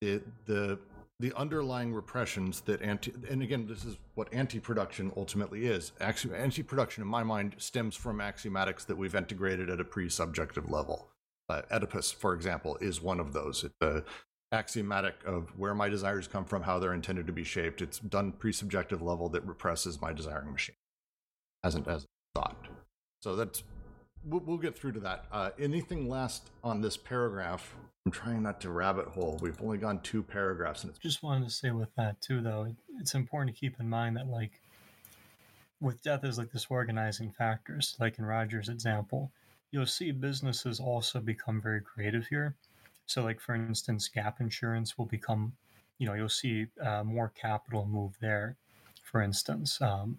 it, 0.00 0.24
the 0.46 0.78
the 1.18 1.32
underlying 1.34 1.94
repressions 1.94 2.60
that 2.62 2.82
anti 2.82 3.12
and 3.30 3.42
again 3.42 3.66
this 3.66 3.84
is 3.84 3.96
what 4.14 4.32
anti-production 4.32 5.12
ultimately 5.16 5.66
is. 5.66 5.92
Anti-production 6.00 7.02
in 7.02 7.08
my 7.08 7.22
mind 7.22 7.54
stems 7.58 7.96
from 7.96 8.18
axiomatics 8.18 8.84
that 8.86 8.96
we've 8.96 9.14
integrated 9.14 9.70
at 9.70 9.80
a 9.80 9.84
pre-subjective 9.84 10.70
level. 10.70 11.08
Uh, 11.48 11.62
oedipus 11.70 12.12
for 12.12 12.34
example 12.34 12.76
is 12.80 13.00
one 13.00 13.20
of 13.20 13.32
those. 13.32 13.64
It's 13.64 13.74
the 13.80 14.04
axiomatic 14.52 15.14
of 15.24 15.58
where 15.58 15.74
my 15.74 15.88
desires 15.88 16.28
come 16.28 16.44
from 16.44 16.62
how 16.62 16.78
they're 16.78 16.94
intended 16.94 17.26
to 17.26 17.32
be 17.32 17.44
shaped. 17.44 17.82
It's 17.82 17.98
done 17.98 18.32
pre-subjective 18.32 19.02
level 19.02 19.28
that 19.30 19.44
represses 19.46 20.00
my 20.00 20.12
desiring 20.12 20.52
machine. 20.52 20.76
Hasn't 21.64 21.88
as 21.88 22.06
thought. 22.34 22.68
So 23.22 23.34
that's 23.34 23.62
we'll, 24.22 24.42
we'll 24.44 24.58
get 24.58 24.76
through 24.76 24.92
to 24.92 25.00
that. 25.00 25.24
Uh, 25.32 25.50
anything 25.58 26.08
last 26.08 26.50
on 26.62 26.82
this 26.82 26.96
paragraph 26.96 27.74
I'm 28.06 28.12
trying 28.12 28.44
not 28.44 28.60
to 28.60 28.70
rabbit 28.70 29.08
hole. 29.08 29.36
We've 29.42 29.60
only 29.60 29.78
gone 29.78 29.98
two 29.98 30.22
paragraphs, 30.22 30.84
and 30.84 30.90
it's 30.90 31.00
Just 31.00 31.24
wanted 31.24 31.44
to 31.48 31.52
say 31.52 31.72
with 31.72 31.92
that 31.96 32.20
too, 32.22 32.40
though, 32.40 32.72
it's 33.00 33.16
important 33.16 33.52
to 33.52 33.60
keep 33.60 33.80
in 33.80 33.88
mind 33.88 34.16
that 34.16 34.28
like 34.28 34.60
with 35.80 36.00
death 36.04 36.22
as 36.22 36.38
like 36.38 36.52
this 36.52 36.68
organizing 36.70 37.32
factors, 37.32 37.96
like 37.98 38.20
in 38.20 38.24
Roger's 38.24 38.68
example, 38.68 39.32
you'll 39.72 39.86
see 39.86 40.12
businesses 40.12 40.78
also 40.78 41.18
become 41.18 41.60
very 41.60 41.80
creative 41.80 42.28
here. 42.28 42.54
So, 43.06 43.24
like 43.24 43.40
for 43.40 43.56
instance, 43.56 44.06
gap 44.06 44.40
insurance 44.40 44.96
will 44.96 45.06
become, 45.06 45.54
you 45.98 46.06
know, 46.06 46.14
you'll 46.14 46.28
see 46.28 46.68
uh, 46.80 47.02
more 47.02 47.32
capital 47.34 47.88
move 47.90 48.12
there. 48.20 48.54
For 49.02 49.20
instance, 49.20 49.82
um, 49.82 50.18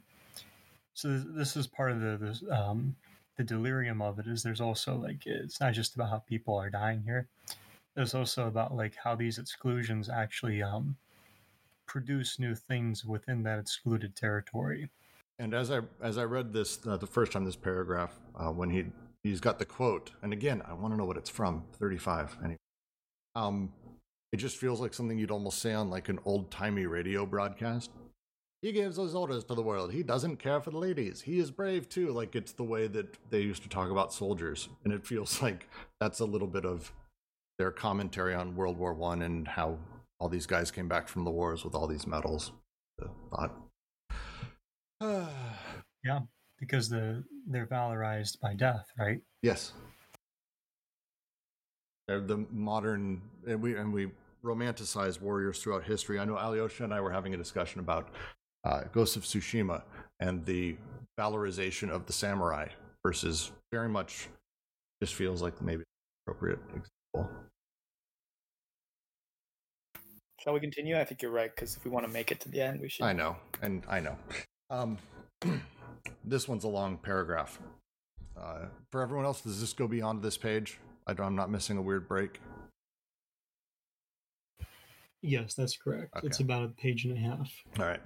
so 0.94 1.18
this 1.20 1.56
is 1.56 1.68
part 1.68 1.94
of 1.94 2.02
the 2.02 2.18
the, 2.18 2.54
um, 2.54 2.98
the 3.38 3.46
delirium 3.46 4.02
of 4.02 4.20
it. 4.20 4.28
Is 4.28 4.44
there's 4.44 4.60
also 4.60 4.98
like 4.98 5.26
it's 5.26 5.62
not 5.62 5.72
just 5.72 5.96
about 5.96 6.10
how 6.10 6.20
people 6.20 6.58
are 6.58 6.70
dying 6.70 7.04
here 7.06 7.30
there's 7.98 8.14
also 8.14 8.48
about 8.48 8.76
like 8.76 8.96
how 8.96 9.16
these 9.16 9.40
exclusions 9.40 10.08
actually 10.08 10.62
um, 10.62 10.96
produce 11.88 12.38
new 12.38 12.54
things 12.54 13.04
within 13.04 13.42
that 13.42 13.58
excluded 13.58 14.16
territory. 14.16 14.88
And 15.40 15.56
as 15.56 15.72
I 15.72 15.82
as 16.00 16.20
I 16.20 16.24
read 16.24 16.54
this 16.54 16.80
uh, 16.86 16.98
the 16.98 17.08
first 17.08 17.32
time 17.32 17.44
this 17.44 17.56
paragraph, 17.56 18.14
uh, 18.36 18.52
when 18.52 18.70
he 18.70 18.86
he's 19.24 19.42
got 19.42 19.58
the 19.58 19.66
quote, 19.66 20.12
and 20.22 20.32
again 20.32 20.62
I 20.68 20.74
want 20.74 20.94
to 20.94 20.98
know 20.98 21.06
what 21.06 21.18
it's 21.18 21.30
from. 21.30 21.64
Thirty 21.74 21.98
five. 21.98 22.38
Anyway, 22.40 22.60
um, 23.34 23.74
it 24.32 24.38
just 24.38 24.58
feels 24.58 24.80
like 24.80 24.94
something 24.94 25.18
you'd 25.18 25.32
almost 25.32 25.58
say 25.58 25.74
on 25.74 25.90
like 25.90 26.08
an 26.08 26.20
old 26.24 26.52
timey 26.52 26.86
radio 26.86 27.26
broadcast. 27.26 27.90
He 28.62 28.72
gives 28.74 28.98
his 28.98 29.16
orders 29.16 29.44
to 29.46 29.56
the 29.56 29.64
world. 29.64 29.92
He 29.92 30.04
doesn't 30.04 30.38
care 30.38 30.62
for 30.62 30.70
the 30.70 30.78
ladies. 30.78 31.22
He 31.22 31.40
is 31.40 31.50
brave 31.50 31.90
too. 31.90 32.12
Like 32.12 32.36
it's 32.36 32.52
the 32.52 32.64
way 32.64 32.86
that 32.88 33.18
they 33.32 33.42
used 33.42 33.64
to 33.64 33.70
talk 33.70 33.90
about 33.90 34.14
soldiers, 34.14 34.70
and 34.84 34.94
it 34.94 35.04
feels 35.04 35.42
like 35.42 35.68
that's 36.00 36.20
a 36.20 36.26
little 36.26 36.48
bit 36.48 36.64
of 36.64 36.92
their 37.58 37.72
commentary 37.72 38.34
on 38.34 38.56
World 38.56 38.78
War 38.78 38.94
One 38.94 39.24
and 39.24 39.48
how 39.48 39.78
all 40.20 40.30
these 40.30 40.46
guys 40.46 40.72
came 40.72 40.88
back 40.88 41.08
from 41.08 41.24
the 41.24 41.32
wars 41.32 41.64
with 41.64 41.76
all 41.76 41.88
these 41.88 42.08
medals. 42.08 42.52
thought. 43.30 43.56
yeah, 46.04 46.20
because 46.60 46.90
the 46.90 47.24
they're 47.48 47.68
valorized 47.68 48.40
by 48.42 48.54
death, 48.54 48.86
right? 48.98 49.20
Yes. 49.42 49.74
They're 52.08 52.22
the 52.22 52.46
modern 52.52 53.22
and 53.48 53.62
we 53.62 53.76
and 53.76 53.94
we 53.94 54.12
romanticize 54.44 55.20
warriors 55.20 55.60
throughout 55.60 55.84
history. 55.84 56.20
I 56.20 56.26
know 56.26 56.38
Alyosha 56.38 56.84
and 56.84 56.94
I 56.94 57.02
were 57.02 57.12
having 57.12 57.34
a 57.34 57.38
discussion 57.38 57.80
about 57.80 58.10
uh, 58.64 58.82
Ghost 58.92 59.18
of 59.18 59.24
Tsushima 59.24 59.84
and 60.20 60.46
the 60.46 60.78
valorization 61.20 61.90
of 61.90 62.06
the 62.06 62.14
samurai 62.14 62.68
versus 63.04 63.52
very 63.72 63.90
much 63.90 64.30
just 65.02 65.16
feels 65.16 65.42
like 65.42 65.62
maybe 65.62 65.84
appropriate 66.26 66.60
Shall 70.48 70.54
we 70.54 70.62
continue? 70.62 70.98
I 70.98 71.04
think 71.04 71.22
you're 71.22 71.30
right 71.30 71.54
because 71.54 71.76
if 71.76 71.84
we 71.84 71.92
want 71.92 72.06
to 72.06 72.12
make 72.14 72.32
it 72.32 72.40
to 72.40 72.48
the 72.48 72.62
end, 72.62 72.80
we 72.80 72.88
should. 72.88 73.04
I 73.04 73.12
know, 73.12 73.36
and 73.62 73.84
I 73.90 74.00
know. 74.00 74.16
Um, 74.70 74.98
this 76.24 76.48
one's 76.48 76.64
a 76.64 76.70
long 76.70 76.96
paragraph. 77.00 77.60
Uh, 78.40 78.68
for 78.90 79.02
everyone 79.02 79.26
else, 79.26 79.42
does 79.42 79.60
this 79.60 79.74
go 79.74 79.90
beyond 79.90 80.22
this 80.22 80.38
page? 80.38 80.80
I 81.06 81.12
am 81.22 81.36
not 81.36 81.52
missing 81.52 81.76
a 81.76 81.82
weird 81.82 82.08
break. 82.08 82.40
Yes, 85.22 85.54
that's 85.54 85.76
correct. 85.76 86.16
Okay. 86.16 86.28
It's 86.28 86.40
about 86.40 86.64
a 86.64 86.70
page 86.70 87.04
and 87.04 87.18
a 87.18 87.20
half. 87.20 87.52
All 87.78 87.86
right. 87.86 88.02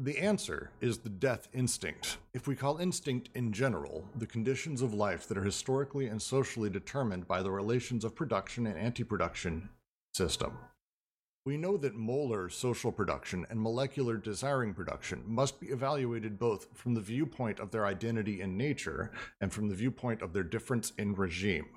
The 0.00 0.18
answer 0.18 0.72
is 0.80 0.98
the 0.98 1.08
death 1.08 1.46
instinct. 1.54 2.16
If 2.34 2.48
we 2.48 2.56
call 2.56 2.78
instinct 2.78 3.28
in 3.36 3.52
general 3.52 4.08
the 4.16 4.26
conditions 4.26 4.82
of 4.82 4.92
life 4.92 5.28
that 5.28 5.38
are 5.38 5.44
historically 5.44 6.08
and 6.08 6.20
socially 6.20 6.68
determined 6.68 7.28
by 7.28 7.44
the 7.44 7.52
relations 7.52 8.04
of 8.04 8.16
production 8.16 8.66
and 8.66 8.76
anti 8.76 9.04
production 9.04 9.68
system. 10.12 10.58
We 11.46 11.56
know 11.56 11.76
that 11.76 11.94
molar 11.94 12.48
social 12.48 12.90
production 12.90 13.46
and 13.48 13.60
molecular 13.60 14.16
desiring 14.16 14.74
production 14.74 15.22
must 15.24 15.60
be 15.60 15.68
evaluated 15.68 16.40
both 16.40 16.66
from 16.74 16.94
the 16.94 17.00
viewpoint 17.00 17.60
of 17.60 17.70
their 17.70 17.86
identity 17.86 18.40
in 18.40 18.56
nature 18.56 19.12
and 19.40 19.52
from 19.52 19.68
the 19.68 19.76
viewpoint 19.76 20.22
of 20.22 20.32
their 20.32 20.42
difference 20.42 20.92
in 20.98 21.14
regime. 21.14 21.68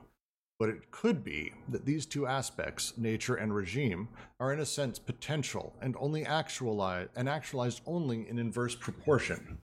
But 0.58 0.70
it 0.70 0.90
could 0.90 1.24
be 1.24 1.54
that 1.68 1.86
these 1.86 2.08
two 2.08 2.26
aspects, 2.26 2.98
nature 2.98 3.36
and 3.36 3.54
regime, 3.54 4.10
are 4.40 4.52
in 4.52 4.60
a 4.60 4.66
sense 4.66 4.98
potential 4.98 5.76
and 5.84 5.96
only 6.00 6.26
actualized 6.26 7.12
and 7.16 7.30
actualized 7.30 7.82
only 7.86 8.28
in 8.28 8.40
inverse 8.40 8.74
proportion. 8.74 9.60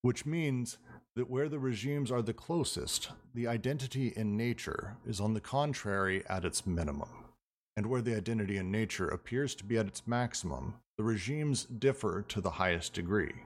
Which 0.00 0.24
means 0.24 0.78
that 1.16 1.28
where 1.28 1.50
the 1.50 1.58
regimes 1.58 2.10
are 2.10 2.22
the 2.22 2.32
closest, 2.32 3.10
the 3.34 3.46
identity 3.46 4.08
in 4.16 4.38
nature 4.38 4.96
is 5.06 5.20
on 5.20 5.34
the 5.34 5.40
contrary 5.40 6.24
at 6.30 6.46
its 6.46 6.66
minimum. 6.66 7.27
And 7.78 7.86
where 7.86 8.02
the 8.02 8.16
identity 8.16 8.56
in 8.56 8.72
nature 8.72 9.06
appears 9.06 9.54
to 9.54 9.64
be 9.64 9.78
at 9.78 9.86
its 9.86 10.04
maximum, 10.04 10.74
the 10.96 11.04
regimes 11.04 11.62
differ 11.62 12.22
to 12.22 12.40
the 12.40 12.50
highest 12.50 12.92
degree. 12.92 13.44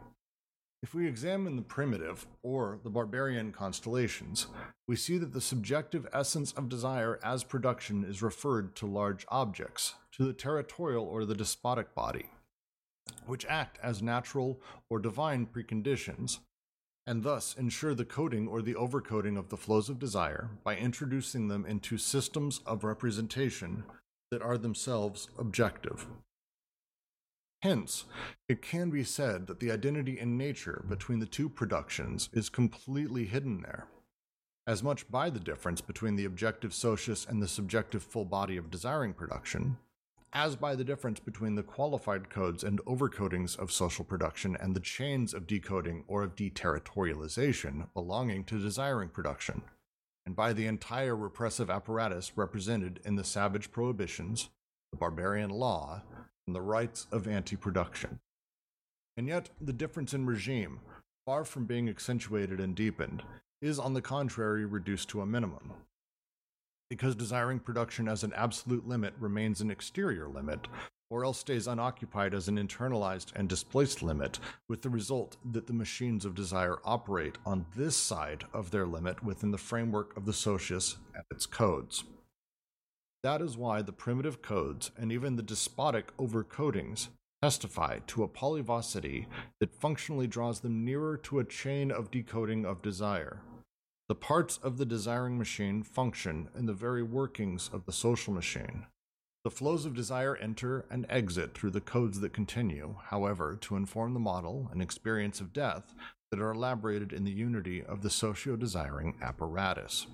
If 0.82 0.94
we 0.94 1.06
examine 1.06 1.56
the 1.56 1.60
primitive 1.60 2.26
or 2.42 2.78
the 2.82 2.88
barbarian 2.88 3.52
constellations, 3.52 4.46
we 4.88 4.96
see 4.96 5.18
that 5.18 5.34
the 5.34 5.40
subjective 5.42 6.06
essence 6.14 6.52
of 6.52 6.70
desire 6.70 7.20
as 7.22 7.44
production 7.44 8.04
is 8.04 8.22
referred 8.22 8.74
to 8.76 8.86
large 8.86 9.26
objects, 9.28 9.96
to 10.12 10.24
the 10.24 10.32
territorial 10.32 11.04
or 11.04 11.26
the 11.26 11.34
despotic 11.34 11.94
body, 11.94 12.30
which 13.26 13.44
act 13.50 13.78
as 13.82 14.00
natural 14.00 14.62
or 14.88 14.98
divine 14.98 15.44
preconditions, 15.44 16.38
and 17.06 17.22
thus 17.22 17.54
ensure 17.58 17.94
the 17.94 18.06
coding 18.06 18.48
or 18.48 18.62
the 18.62 18.76
overcoding 18.76 19.36
of 19.36 19.50
the 19.50 19.58
flows 19.58 19.90
of 19.90 19.98
desire 19.98 20.48
by 20.64 20.74
introducing 20.74 21.48
them 21.48 21.66
into 21.66 21.98
systems 21.98 22.60
of 22.64 22.82
representation 22.82 23.84
that 24.32 24.42
are 24.42 24.56
themselves 24.56 25.28
objective. 25.38 26.06
Hence, 27.60 28.06
it 28.48 28.62
can 28.62 28.88
be 28.88 29.04
said 29.04 29.46
that 29.46 29.60
the 29.60 29.70
identity 29.70 30.18
in 30.18 30.38
nature 30.38 30.82
between 30.88 31.18
the 31.18 31.26
two 31.26 31.50
productions 31.50 32.30
is 32.32 32.48
completely 32.48 33.26
hidden 33.26 33.60
there, 33.60 33.88
as 34.66 34.82
much 34.82 35.08
by 35.10 35.28
the 35.28 35.38
difference 35.38 35.82
between 35.82 36.16
the 36.16 36.24
objective 36.24 36.72
socius 36.72 37.26
and 37.28 37.42
the 37.42 37.46
subjective 37.46 38.02
full 38.02 38.24
body 38.24 38.56
of 38.56 38.70
desiring 38.70 39.12
production, 39.12 39.76
as 40.32 40.56
by 40.56 40.74
the 40.74 40.82
difference 40.82 41.20
between 41.20 41.54
the 41.54 41.62
qualified 41.62 42.30
codes 42.30 42.64
and 42.64 42.82
overcodings 42.86 43.58
of 43.58 43.70
social 43.70 44.04
production 44.04 44.56
and 44.58 44.74
the 44.74 44.80
chains 44.80 45.34
of 45.34 45.46
decoding 45.46 46.04
or 46.08 46.22
of 46.22 46.34
deterritorialization 46.34 47.86
belonging 47.92 48.44
to 48.44 48.58
desiring 48.58 49.10
production, 49.10 49.60
and 50.26 50.36
by 50.36 50.52
the 50.52 50.66
entire 50.66 51.16
repressive 51.16 51.70
apparatus 51.70 52.32
represented 52.36 53.00
in 53.04 53.16
the 53.16 53.24
savage 53.24 53.72
prohibitions, 53.72 54.50
the 54.90 54.98
barbarian 54.98 55.50
law, 55.50 56.02
and 56.46 56.54
the 56.54 56.60
rights 56.60 57.06
of 57.10 57.26
anti 57.26 57.56
production. 57.56 58.20
And 59.16 59.28
yet, 59.28 59.50
the 59.60 59.72
difference 59.72 60.14
in 60.14 60.26
regime, 60.26 60.80
far 61.26 61.44
from 61.44 61.66
being 61.66 61.88
accentuated 61.88 62.60
and 62.60 62.74
deepened, 62.74 63.22
is, 63.60 63.78
on 63.78 63.94
the 63.94 64.02
contrary, 64.02 64.64
reduced 64.64 65.08
to 65.10 65.20
a 65.20 65.26
minimum. 65.26 65.72
Because 66.88 67.14
desiring 67.14 67.58
production 67.58 68.08
as 68.08 68.22
an 68.22 68.32
absolute 68.34 68.86
limit 68.86 69.14
remains 69.18 69.60
an 69.60 69.70
exterior 69.70 70.28
limit, 70.28 70.68
or 71.12 71.26
else 71.26 71.38
stays 71.38 71.66
unoccupied 71.66 72.32
as 72.32 72.48
an 72.48 72.56
internalized 72.56 73.32
and 73.36 73.46
displaced 73.46 74.02
limit, 74.02 74.38
with 74.66 74.80
the 74.80 74.88
result 74.88 75.36
that 75.52 75.66
the 75.66 75.72
machines 75.74 76.24
of 76.24 76.34
desire 76.34 76.78
operate 76.86 77.36
on 77.44 77.66
this 77.76 77.94
side 77.94 78.44
of 78.54 78.70
their 78.70 78.86
limit 78.86 79.22
within 79.22 79.50
the 79.50 79.58
framework 79.58 80.16
of 80.16 80.24
the 80.24 80.32
socius 80.32 80.96
and 81.14 81.22
its 81.30 81.44
codes. 81.44 82.04
That 83.22 83.42
is 83.42 83.58
why 83.58 83.82
the 83.82 83.92
primitive 83.92 84.40
codes 84.40 84.90
and 84.96 85.12
even 85.12 85.36
the 85.36 85.42
despotic 85.42 86.16
overcodings 86.16 87.08
testify 87.42 87.98
to 88.06 88.22
a 88.22 88.28
polyvocity 88.28 89.26
that 89.60 89.74
functionally 89.74 90.26
draws 90.26 90.60
them 90.60 90.82
nearer 90.82 91.18
to 91.18 91.40
a 91.40 91.44
chain 91.44 91.92
of 91.92 92.10
decoding 92.10 92.64
of 92.64 92.80
desire. 92.80 93.42
The 94.08 94.14
parts 94.14 94.58
of 94.62 94.78
the 94.78 94.86
desiring 94.86 95.36
machine 95.36 95.82
function 95.82 96.48
in 96.56 96.64
the 96.64 96.72
very 96.72 97.02
workings 97.02 97.68
of 97.70 97.84
the 97.84 97.92
social 97.92 98.32
machine. 98.32 98.86
The 99.44 99.50
flows 99.50 99.84
of 99.84 99.94
desire 99.94 100.36
enter 100.36 100.84
and 100.90 101.04
exit 101.08 101.54
through 101.54 101.70
the 101.70 101.80
codes 101.80 102.20
that 102.20 102.32
continue, 102.32 102.96
however, 103.06 103.56
to 103.62 103.76
inform 103.76 104.14
the 104.14 104.20
model 104.20 104.68
and 104.70 104.80
experience 104.80 105.40
of 105.40 105.52
death 105.52 105.94
that 106.30 106.40
are 106.40 106.52
elaborated 106.52 107.12
in 107.12 107.24
the 107.24 107.32
unity 107.32 107.82
of 107.82 108.02
the 108.02 108.10
socio 108.10 108.56
desiring 108.56 109.16
apparatus 109.20 110.06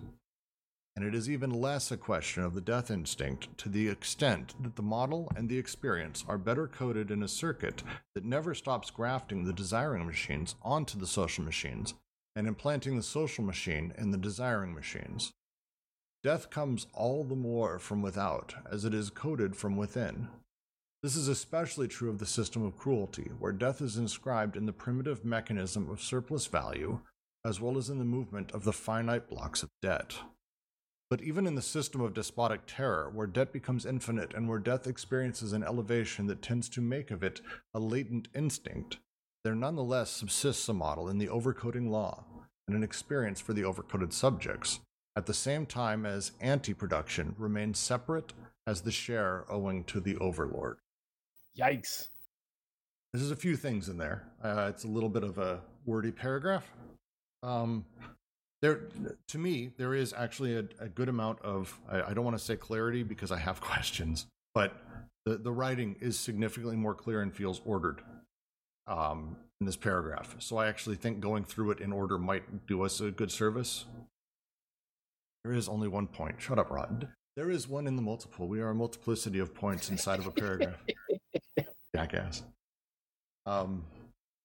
and 0.99 1.07
it 1.07 1.15
is 1.15 1.31
even 1.31 1.51
less 1.51 1.93
a 1.93 1.97
question 1.97 2.43
of 2.43 2.55
the 2.55 2.61
death 2.61 2.91
instinct 2.91 3.57
to 3.57 3.69
the 3.69 3.89
extent 3.89 4.53
that 4.61 4.75
the 4.75 4.83
model 4.83 5.31
and 5.37 5.49
the 5.49 5.57
experience 5.57 6.25
are 6.27 6.37
better 6.37 6.67
coded 6.67 7.09
in 7.13 7.23
a 7.23 7.29
circuit 7.29 7.85
that 8.17 8.25
never 8.25 8.53
stops 8.53 8.91
grafting 8.91 9.45
the 9.45 9.53
desiring 9.53 10.05
machines 10.05 10.57
onto 10.61 10.99
the 10.99 11.07
social 11.07 11.45
machines 11.45 11.95
and 12.35 12.49
implanting 12.49 12.97
the 12.97 13.03
social 13.05 13.45
machine 13.45 13.95
in 13.97 14.11
the 14.11 14.19
desiring 14.19 14.75
machines. 14.75 15.33
Death 16.25 16.51
comes 16.51 16.89
all 16.95 17.23
the 17.23 17.37
more 17.37 17.79
from 17.79 18.03
without 18.03 18.55
as 18.69 18.85
it 18.85 18.93
is 18.93 19.09
coded 19.09 19.55
from 19.55 19.77
within. 19.77 20.29
This 21.01 21.15
is 21.15 21.29
especially 21.29 21.87
true 21.87 22.11
of 22.11 22.19
the 22.19 22.27
system 22.27 22.65
of 22.65 22.77
cruelty, 22.77 23.31
where 23.39 23.53
death 23.53 23.81
is 23.81 23.97
inscribed 23.97 24.57
in 24.57 24.67
the 24.67 24.73
primitive 24.73 25.25
mechanism 25.25 25.89
of 25.89 26.03
surplus 26.03 26.47
value, 26.47 26.99
as 27.45 27.61
well 27.61 27.79
as 27.79 27.89
in 27.89 27.99
the 27.99 28.05
movement 28.05 28.51
of 28.51 28.65
the 28.65 28.73
finite 28.73 29.29
blocks 29.29 29.63
of 29.63 29.71
debt. 29.81 30.17
But 31.09 31.23
even 31.23 31.47
in 31.47 31.55
the 31.55 31.63
system 31.63 32.01
of 32.01 32.15
despotic 32.15 32.63
terror, 32.67 33.09
where 33.09 33.29
debt 33.29 33.53
becomes 33.53 33.87
infinite 33.87 34.35
and 34.35 34.49
where 34.49 34.59
death 34.59 34.89
experiences 34.89 35.53
an 35.53 35.63
elevation 35.63 36.27
that 36.27 36.43
tends 36.43 36.69
to 36.71 36.81
make 36.81 37.13
of 37.13 37.23
it 37.23 37.41
a 37.73 37.79
latent 37.79 38.27
instinct, 38.35 38.99
there 39.45 39.55
nonetheless 39.55 40.11
subsists 40.11 40.69
a 40.69 40.75
model 40.75 41.09
in 41.09 41.19
the 41.19 41.29
overcoding 41.29 41.89
law 41.89 42.25
and 42.67 42.77
an 42.77 42.83
experience 42.83 43.41
for 43.41 43.53
the 43.53 43.63
overcoded 43.63 44.13
subjects, 44.13 44.81
at 45.19 45.27
the 45.27 45.35
same 45.35 45.67
time 45.67 46.07
as 46.07 46.31
anti 46.41 46.73
production 46.73 47.35
remains 47.39 47.77
separate 47.81 48.33
as 48.69 48.83
the 48.83 48.93
share 48.93 49.45
owing 49.51 49.83
to 49.83 49.99
the 49.99 50.17
overlord. 50.19 50.77
Yikes. 51.59 52.07
There's 53.13 53.33
a 53.33 53.37
few 53.37 53.57
things 53.57 53.89
in 53.89 53.99
there. 53.99 54.29
Uh, 54.45 54.69
it's 54.71 54.85
a 54.85 54.89
little 54.89 55.09
bit 55.09 55.25
of 55.25 55.39
a 55.39 55.61
wordy 55.85 56.13
paragraph. 56.13 56.71
Um, 57.43 57.85
there 58.63 58.83
to 59.27 59.39
me 59.39 59.71
there 59.77 59.93
is 59.93 60.15
actually 60.17 60.55
a, 60.55 60.65
a 60.79 60.89
good 60.89 61.09
amount 61.09 61.41
of 61.43 61.81
I, 61.91 62.03
I 62.03 62.15
don't 62.15 62.25
want 62.25 62.39
to 62.39 62.45
say 62.45 62.57
clarity 62.57 63.05
because 63.05 63.31
i 63.31 63.39
have 63.39 63.61
questions 63.71 64.27
but 64.53 64.73
the, 65.25 65.37
the 65.37 65.53
writing 65.53 65.95
is 66.01 66.19
significantly 66.19 66.75
more 66.75 66.93
clear 66.93 67.23
and 67.23 67.33
feels 67.33 67.61
ordered 67.65 68.03
um, 68.89 69.37
in 69.61 69.67
this 69.67 69.77
paragraph 69.77 70.35
so 70.41 70.57
i 70.57 70.67
actually 70.67 70.97
think 70.97 71.21
going 71.21 71.45
through 71.45 71.71
it 71.71 71.79
in 71.79 71.93
order 71.93 72.19
might 72.19 72.67
do 72.67 72.83
us 72.83 73.01
a 73.01 73.13
good 73.13 73.31
service 73.31 73.85
there 75.45 75.53
is 75.53 75.69
only 75.69 75.89
one 75.89 76.07
point. 76.07 76.41
Shut 76.41 76.59
up 76.59 76.71
rod. 76.71 77.09
There 77.37 77.51
is 77.51 77.69
one 77.69 77.87
in 77.87 77.97
the 77.97 78.03
multiple. 78.03 78.49
We 78.49 78.61
are 78.61 78.71
a 78.71 78.75
multiplicity 78.75 79.39
of 79.39 79.55
points 79.55 79.91
inside 79.91 80.19
of 80.19 80.27
a 80.27 80.31
paragraph. 80.31 80.83
Jackass. 81.95 82.43
Um 83.47 83.85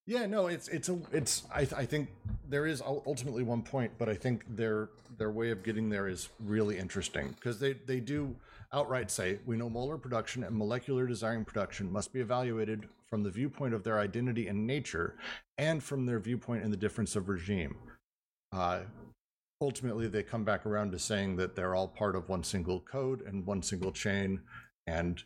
yeah, 0.06 0.26
no, 0.26 0.48
it's 0.48 0.68
it's 0.68 0.88
a 0.90 0.98
it's 1.12 1.44
I 1.52 1.60
I 1.60 1.86
think 1.86 2.10
there 2.48 2.66
is 2.66 2.82
ultimately 2.82 3.42
one 3.42 3.62
point, 3.62 3.92
but 3.98 4.08
I 4.08 4.14
think 4.14 4.44
their 4.48 4.90
their 5.16 5.30
way 5.30 5.50
of 5.50 5.62
getting 5.62 5.88
there 5.88 6.08
is 6.08 6.28
really 6.40 6.78
interesting 6.78 7.34
because 7.34 7.58
they 7.58 7.72
they 7.72 8.00
do 8.00 8.36
outright 8.72 9.10
say 9.10 9.38
we 9.46 9.56
know 9.56 9.70
molar 9.70 9.96
production 9.96 10.44
and 10.44 10.56
molecular 10.56 11.06
desiring 11.06 11.44
production 11.44 11.90
must 11.90 12.12
be 12.12 12.20
evaluated 12.20 12.88
from 13.14 13.22
the 13.22 13.30
viewpoint 13.30 13.72
of 13.72 13.84
their 13.84 14.00
identity 14.00 14.48
and 14.48 14.66
nature, 14.66 15.14
and 15.56 15.82
from 15.82 16.04
their 16.04 16.18
viewpoint 16.18 16.64
in 16.64 16.70
the 16.70 16.76
difference 16.76 17.14
of 17.14 17.28
regime. 17.28 17.76
Uh, 18.52 18.80
ultimately, 19.60 20.08
they 20.08 20.22
come 20.22 20.44
back 20.44 20.66
around 20.66 20.92
to 20.92 20.98
saying 20.98 21.36
that 21.36 21.54
they're 21.54 21.74
all 21.74 21.88
part 21.88 22.16
of 22.16 22.28
one 22.28 22.42
single 22.42 22.80
code 22.80 23.22
and 23.22 23.46
one 23.46 23.62
single 23.62 23.92
chain, 23.92 24.40
and 24.86 25.22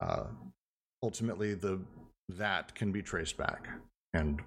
uh, 0.00 0.24
ultimately 1.02 1.54
the 1.54 1.80
that 2.28 2.74
can 2.74 2.92
be 2.92 3.02
traced 3.02 3.36
back. 3.36 3.68
And 4.14 4.40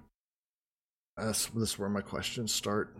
that's 1.16 1.46
this 1.46 1.70
is 1.70 1.78
where 1.78 1.88
my 1.88 2.02
questions 2.02 2.52
start 2.52 2.96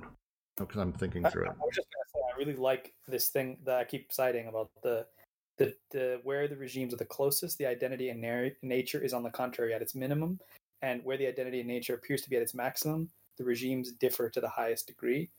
because 0.57 0.81
I'm 0.81 0.93
thinking 0.93 1.25
through 1.25 1.45
it. 1.45 1.49
I 1.49 1.65
was 1.65 1.75
just 1.75 1.89
gonna 1.93 2.09
say 2.15 2.21
I 2.33 2.39
really 2.39 2.57
like 2.57 2.93
this 3.07 3.29
thing 3.29 3.59
that 3.65 3.79
I 3.79 3.85
keep 3.85 4.13
citing 4.13 4.49
about 4.49 4.71
the 4.83 5.07
the, 5.59 5.75
the 5.91 6.21
where 6.23 6.49
the 6.49 6.57
regimes 6.57 6.95
are 6.95 6.97
the 6.99 7.05
closest, 7.05 7.59
the 7.59 7.67
identity 7.67 8.09
and 8.09 8.21
nature 8.63 9.03
is 9.03 9.13
on 9.13 9.23
the 9.23 9.31
contrary 9.31 9.75
at 9.75 9.83
its 9.83 9.95
minimum, 9.95 10.41
and 10.81 11.05
where 11.05 11.19
the 11.19 11.27
identity 11.27 11.61
and 11.61 11.69
nature 11.69 11.95
appears 11.95 12.23
to 12.23 12.31
be 12.31 12.37
at 12.37 12.43
its 12.43 12.55
maximum, 12.55 13.11
the 13.37 13.45
regimes 13.45 13.93
differ 13.93 14.31
to 14.31 14.41
the 14.41 14.49
highest 14.49 14.87
degree. 14.87 15.31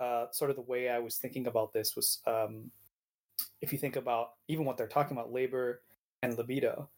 Uh, 0.00 0.26
sort 0.30 0.50
of 0.50 0.56
the 0.56 0.62
way 0.62 0.88
I 0.88 0.98
was 0.98 1.16
thinking 1.16 1.46
about 1.46 1.72
this 1.72 1.96
was 1.96 2.20
um, 2.26 2.70
if 3.60 3.72
you 3.72 3.78
think 3.78 3.96
about 3.96 4.32
even 4.46 4.64
what 4.64 4.76
they're 4.76 4.86
talking 4.86 5.16
about, 5.16 5.32
labor 5.32 5.80
and 6.22 6.36
libido, 6.36 6.88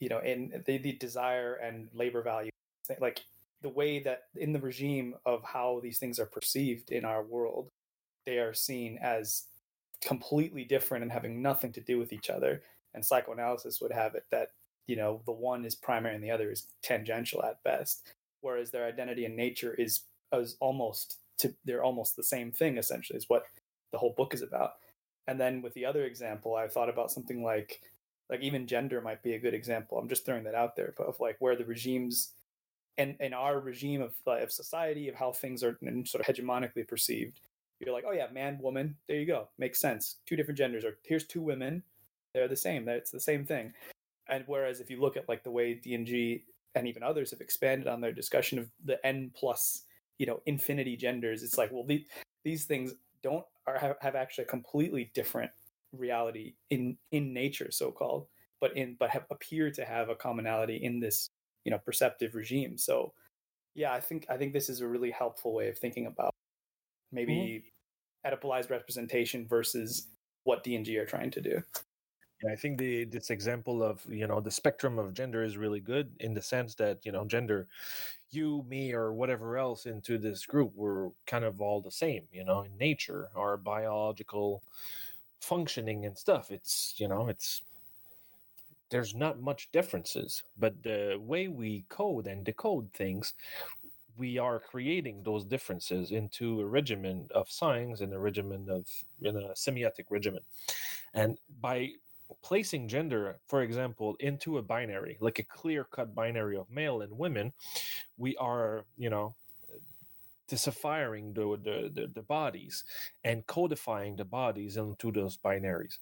you 0.00 0.08
know, 0.08 0.18
and 0.18 0.62
the, 0.66 0.78
the 0.78 0.92
desire 0.92 1.54
and 1.54 1.88
labor 1.94 2.22
value 2.22 2.50
like 2.98 3.20
the 3.62 3.68
way 3.68 4.00
that 4.00 4.24
in 4.36 4.52
the 4.52 4.58
regime 4.58 5.14
of 5.26 5.44
how 5.44 5.80
these 5.82 5.98
things 5.98 6.18
are 6.18 6.26
perceived 6.26 6.90
in 6.90 7.04
our 7.04 7.22
world, 7.22 7.70
they 8.26 8.38
are 8.38 8.54
seen 8.54 8.98
as 9.02 9.44
completely 10.00 10.64
different 10.64 11.02
and 11.02 11.12
having 11.12 11.42
nothing 11.42 11.72
to 11.72 11.80
do 11.80 11.98
with 11.98 12.12
each 12.12 12.30
other. 12.30 12.62
And 12.94 13.04
psychoanalysis 13.04 13.80
would 13.80 13.92
have 13.92 14.14
it 14.14 14.24
that, 14.30 14.48
you 14.86 14.96
know, 14.96 15.20
the 15.26 15.32
one 15.32 15.64
is 15.64 15.74
primary 15.74 16.14
and 16.14 16.24
the 16.24 16.30
other 16.30 16.50
is 16.50 16.66
tangential 16.82 17.44
at 17.44 17.62
best. 17.62 18.14
Whereas 18.40 18.70
their 18.70 18.86
identity 18.86 19.26
and 19.26 19.36
nature 19.36 19.74
is, 19.74 20.00
is 20.32 20.56
almost 20.60 21.18
to 21.40 21.54
they're 21.64 21.84
almost 21.84 22.16
the 22.16 22.22
same 22.22 22.52
thing 22.52 22.78
essentially 22.78 23.16
is 23.16 23.28
what 23.28 23.44
the 23.92 23.98
whole 23.98 24.14
book 24.16 24.34
is 24.34 24.42
about. 24.42 24.74
And 25.26 25.40
then 25.40 25.62
with 25.62 25.74
the 25.74 25.84
other 25.84 26.04
example, 26.04 26.56
I 26.56 26.68
thought 26.68 26.88
about 26.88 27.10
something 27.10 27.42
like 27.42 27.80
like 28.28 28.40
even 28.40 28.66
gender 28.66 29.00
might 29.00 29.22
be 29.22 29.34
a 29.34 29.40
good 29.40 29.54
example. 29.54 29.98
I'm 29.98 30.08
just 30.08 30.24
throwing 30.24 30.44
that 30.44 30.54
out 30.54 30.76
there, 30.76 30.94
but 30.96 31.06
of 31.06 31.18
like 31.20 31.36
where 31.40 31.56
the 31.56 31.64
regimes 31.64 32.32
and 32.98 33.16
in 33.20 33.32
our 33.32 33.60
regime 33.60 34.02
of, 34.02 34.14
uh, 34.26 34.38
of 34.38 34.52
society 34.52 35.08
of 35.08 35.14
how 35.14 35.32
things 35.32 35.64
are 35.64 35.78
sort 36.04 36.26
of 36.26 36.34
hegemonically 36.34 36.86
perceived 36.86 37.40
you're 37.80 37.94
like 37.94 38.04
oh 38.06 38.12
yeah 38.12 38.26
man 38.32 38.58
woman 38.60 38.94
there 39.08 39.18
you 39.18 39.26
go 39.26 39.48
makes 39.58 39.80
sense 39.80 40.16
two 40.26 40.36
different 40.36 40.58
genders 40.58 40.84
or 40.84 40.98
here's 41.04 41.24
two 41.24 41.40
women 41.40 41.82
they're 42.34 42.48
the 42.48 42.56
same 42.56 42.88
it's 42.88 43.10
the 43.10 43.18
same 43.18 43.44
thing 43.44 43.72
and 44.28 44.44
whereas 44.46 44.80
if 44.80 44.90
you 44.90 45.00
look 45.00 45.16
at 45.16 45.28
like 45.28 45.42
the 45.42 45.50
way 45.50 45.74
dng 45.74 46.42
and 46.74 46.86
even 46.86 47.02
others 47.02 47.30
have 47.30 47.40
expanded 47.40 47.88
on 47.88 48.00
their 48.00 48.12
discussion 48.12 48.58
of 48.58 48.70
the 48.84 49.04
n 49.04 49.30
plus 49.34 49.84
you 50.20 50.26
know 50.26 50.40
infinity 50.44 50.96
genders 50.96 51.42
it's 51.42 51.56
like 51.56 51.72
well 51.72 51.82
the, 51.82 52.04
these 52.44 52.66
things 52.66 52.92
don't 53.22 53.44
are, 53.66 53.78
have, 53.78 53.96
have 54.00 54.14
actually 54.14 54.44
a 54.44 54.48
completely 54.48 55.10
different 55.14 55.50
reality 55.92 56.54
in 56.68 56.96
in 57.10 57.32
nature 57.32 57.70
so 57.70 57.90
called 57.90 58.26
but 58.60 58.76
in 58.76 58.96
but 59.00 59.08
have 59.08 59.24
appear 59.30 59.70
to 59.70 59.82
have 59.82 60.10
a 60.10 60.14
commonality 60.14 60.76
in 60.76 61.00
this 61.00 61.30
you 61.64 61.70
know 61.70 61.78
perceptive 61.78 62.34
regime 62.34 62.76
so 62.76 63.12
yeah 63.74 63.92
i 63.94 63.98
think 63.98 64.26
i 64.28 64.36
think 64.36 64.52
this 64.52 64.68
is 64.68 64.82
a 64.82 64.86
really 64.86 65.10
helpful 65.10 65.54
way 65.54 65.68
of 65.68 65.78
thinking 65.78 66.06
about 66.06 66.34
maybe 67.10 67.64
mm-hmm. 68.26 68.34
oedipalized 68.34 68.68
representation 68.68 69.46
versus 69.48 70.08
what 70.44 70.62
dng 70.62 70.94
are 70.98 71.06
trying 71.06 71.30
to 71.30 71.40
do 71.40 71.62
I 72.48 72.56
think 72.56 72.78
the 72.78 73.04
this 73.04 73.30
example 73.30 73.82
of 73.82 74.04
you 74.08 74.26
know 74.26 74.40
the 74.40 74.50
spectrum 74.50 74.98
of 74.98 75.14
gender 75.14 75.42
is 75.42 75.56
really 75.56 75.80
good 75.80 76.10
in 76.20 76.34
the 76.34 76.42
sense 76.42 76.74
that 76.76 77.04
you 77.04 77.12
know 77.12 77.24
gender, 77.24 77.68
you, 78.30 78.64
me, 78.68 78.92
or 78.92 79.12
whatever 79.12 79.58
else 79.58 79.86
into 79.86 80.18
this 80.18 80.46
group 80.46 80.72
we're 80.74 81.10
kind 81.26 81.44
of 81.44 81.60
all 81.60 81.80
the 81.80 81.90
same. 81.90 82.22
You 82.32 82.44
know, 82.44 82.62
in 82.62 82.76
nature, 82.78 83.28
our 83.36 83.56
biological 83.56 84.62
functioning 85.40 86.06
and 86.06 86.16
stuff. 86.16 86.50
It's 86.50 86.94
you 86.98 87.08
know 87.08 87.28
it's 87.28 87.62
there's 88.90 89.14
not 89.14 89.40
much 89.40 89.70
differences 89.72 90.42
but 90.58 90.82
the 90.82 91.16
way 91.20 91.48
we 91.48 91.84
code 91.88 92.26
and 92.26 92.44
decode 92.44 92.92
things 92.92 93.34
we 94.16 94.38
are 94.38 94.58
creating 94.60 95.22
those 95.22 95.44
differences 95.44 96.10
into 96.10 96.60
a 96.60 96.66
regimen 96.66 97.28
of 97.34 97.50
signs 97.50 98.00
and 98.00 98.12
a 98.12 98.18
regimen 98.18 98.68
of 98.68 98.86
in 99.22 99.36
a 99.36 99.50
semiotic 99.54 100.06
regimen 100.10 100.42
and 101.14 101.38
by 101.60 101.90
placing 102.42 102.88
gender 102.88 103.38
for 103.46 103.62
example 103.62 104.16
into 104.20 104.58
a 104.58 104.62
binary 104.62 105.16
like 105.20 105.38
a 105.38 105.44
clear 105.44 105.84
cut 105.84 106.14
binary 106.14 106.56
of 106.56 106.70
male 106.70 107.02
and 107.02 107.12
women 107.16 107.52
we 108.18 108.36
are 108.36 108.84
you 108.96 109.10
know 109.10 109.34
the, 110.50 111.58
the, 111.62 111.90
the, 111.94 112.10
the, 112.12 112.22
bodies 112.22 112.84
and 113.24 113.46
codifying 113.46 114.16
the 114.16 114.24
bodies 114.24 114.76
into 114.76 115.12
those 115.12 115.36
binaries. 115.36 115.98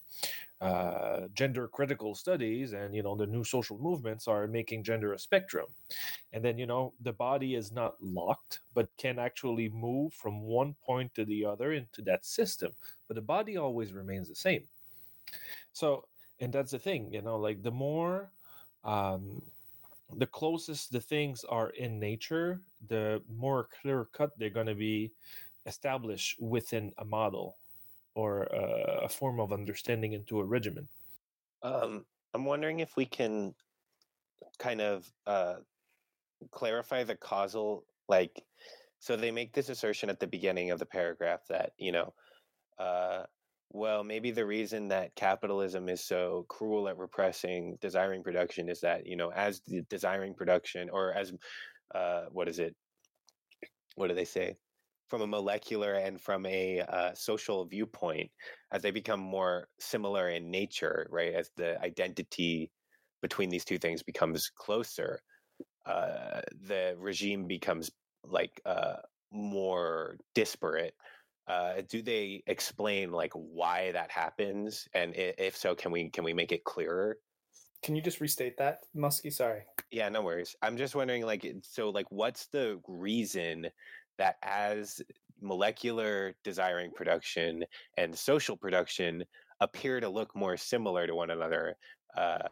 Uh, 0.60 1.28
gender 1.34 1.68
critical 1.68 2.14
studies 2.16 2.72
and 2.72 2.92
you 2.92 3.00
know 3.00 3.14
the 3.14 3.26
new 3.26 3.44
social 3.44 3.78
movements 3.78 4.26
are 4.26 4.48
making 4.48 4.82
gender 4.82 5.12
a 5.12 5.18
spectrum 5.18 5.66
and 6.32 6.44
then 6.44 6.58
you 6.58 6.66
know 6.66 6.92
the 7.02 7.12
body 7.12 7.54
is 7.54 7.70
not 7.70 7.94
locked 8.02 8.58
but 8.74 8.88
can 8.96 9.20
actually 9.20 9.68
move 9.68 10.12
from 10.14 10.42
one 10.42 10.74
point 10.84 11.14
to 11.14 11.24
the 11.26 11.44
other 11.44 11.74
into 11.74 12.02
that 12.02 12.24
system 12.24 12.72
but 13.06 13.14
the 13.14 13.22
body 13.22 13.56
always 13.56 13.92
remains 13.92 14.28
the 14.28 14.34
same 14.34 14.64
so 15.72 16.04
and 16.40 16.52
that's 16.52 16.72
the 16.72 16.78
thing 16.78 17.12
you 17.12 17.22
know 17.22 17.36
like 17.36 17.62
the 17.62 17.70
more 17.70 18.30
um 18.84 19.42
the 20.16 20.26
closest 20.26 20.92
the 20.92 21.00
things 21.00 21.44
are 21.44 21.70
in 21.70 21.98
nature, 21.98 22.60
the 22.88 23.22
more 23.28 23.68
clear 23.80 24.06
cut 24.12 24.38
they're 24.38 24.50
going 24.50 24.66
to 24.66 24.74
be 24.74 25.12
established 25.66 26.40
within 26.40 26.92
a 26.98 27.04
model 27.04 27.56
or 28.14 28.44
a, 28.44 29.04
a 29.04 29.08
form 29.08 29.38
of 29.38 29.52
understanding 29.52 30.14
into 30.14 30.40
a 30.40 30.44
regimen. 30.44 30.88
Um, 31.62 32.06
I'm 32.32 32.44
wondering 32.44 32.80
if 32.80 32.96
we 32.96 33.04
can 33.04 33.54
kind 34.58 34.80
of 34.80 35.10
uh, 35.26 35.56
clarify 36.50 37.04
the 37.04 37.16
causal, 37.16 37.84
like, 38.08 38.42
so 38.98 39.14
they 39.14 39.30
make 39.30 39.52
this 39.52 39.68
assertion 39.68 40.10
at 40.10 40.18
the 40.18 40.26
beginning 40.26 40.70
of 40.70 40.78
the 40.78 40.86
paragraph 40.86 41.40
that, 41.48 41.72
you 41.76 41.92
know, 41.92 42.14
uh, 42.78 43.24
well, 43.70 44.02
maybe 44.02 44.30
the 44.30 44.46
reason 44.46 44.88
that 44.88 45.14
capitalism 45.14 45.88
is 45.88 46.02
so 46.02 46.46
cruel 46.48 46.88
at 46.88 46.96
repressing 46.96 47.76
desiring 47.80 48.22
production 48.22 48.68
is 48.68 48.80
that, 48.80 49.06
you 49.06 49.16
know, 49.16 49.30
as 49.30 49.60
the 49.66 49.82
desiring 49.90 50.34
production 50.34 50.88
or 50.90 51.12
as, 51.12 51.32
uh, 51.94 52.24
what 52.30 52.48
is 52.48 52.58
it? 52.58 52.74
What 53.96 54.08
do 54.08 54.14
they 54.14 54.24
say? 54.24 54.56
From 55.08 55.22
a 55.22 55.26
molecular 55.26 55.94
and 55.94 56.20
from 56.20 56.46
a 56.46 56.80
uh, 56.80 57.14
social 57.14 57.66
viewpoint, 57.66 58.30
as 58.72 58.82
they 58.82 58.90
become 58.90 59.20
more 59.20 59.68
similar 59.78 60.28
in 60.30 60.50
nature, 60.50 61.06
right? 61.10 61.34
As 61.34 61.50
the 61.56 61.80
identity 61.82 62.70
between 63.20 63.50
these 63.50 63.64
two 63.64 63.78
things 63.78 64.02
becomes 64.02 64.50
closer, 64.56 65.20
uh, 65.84 66.40
the 66.66 66.94
regime 66.98 67.46
becomes 67.46 67.90
like 68.24 68.60
uh, 68.64 68.96
more 69.30 70.16
disparate 70.34 70.94
uh, 71.48 71.80
do 71.88 72.02
they 72.02 72.42
explain 72.46 73.10
like 73.10 73.32
why 73.32 73.90
that 73.92 74.10
happens? 74.10 74.86
And 74.94 75.14
if 75.16 75.56
so 75.56 75.74
can 75.74 75.90
we 75.90 76.10
can 76.10 76.24
we 76.24 76.34
make 76.34 76.52
it 76.52 76.64
clearer? 76.64 77.18
Can 77.82 77.96
you 77.96 78.02
just 78.02 78.20
restate 78.20 78.58
that 78.58 78.80
muskie? 78.94 79.32
Sorry. 79.32 79.62
Yeah 79.90 80.08
no 80.10 80.22
worries. 80.22 80.54
I'm 80.62 80.76
just 80.76 80.94
wondering 80.94 81.24
like 81.24 81.50
so 81.62 81.88
like 81.90 82.06
what's 82.10 82.46
the 82.46 82.80
reason 82.86 83.66
that 84.18 84.36
as 84.42 85.00
molecular 85.40 86.34
desiring 86.44 86.90
production 86.94 87.64
and 87.96 88.16
social 88.16 88.56
production 88.56 89.24
appear 89.60 90.00
to 90.00 90.08
look 90.08 90.34
more 90.36 90.56
similar 90.56 91.06
to 91.06 91.14
one 91.14 91.30
another 91.30 91.76
uh, 92.16 92.48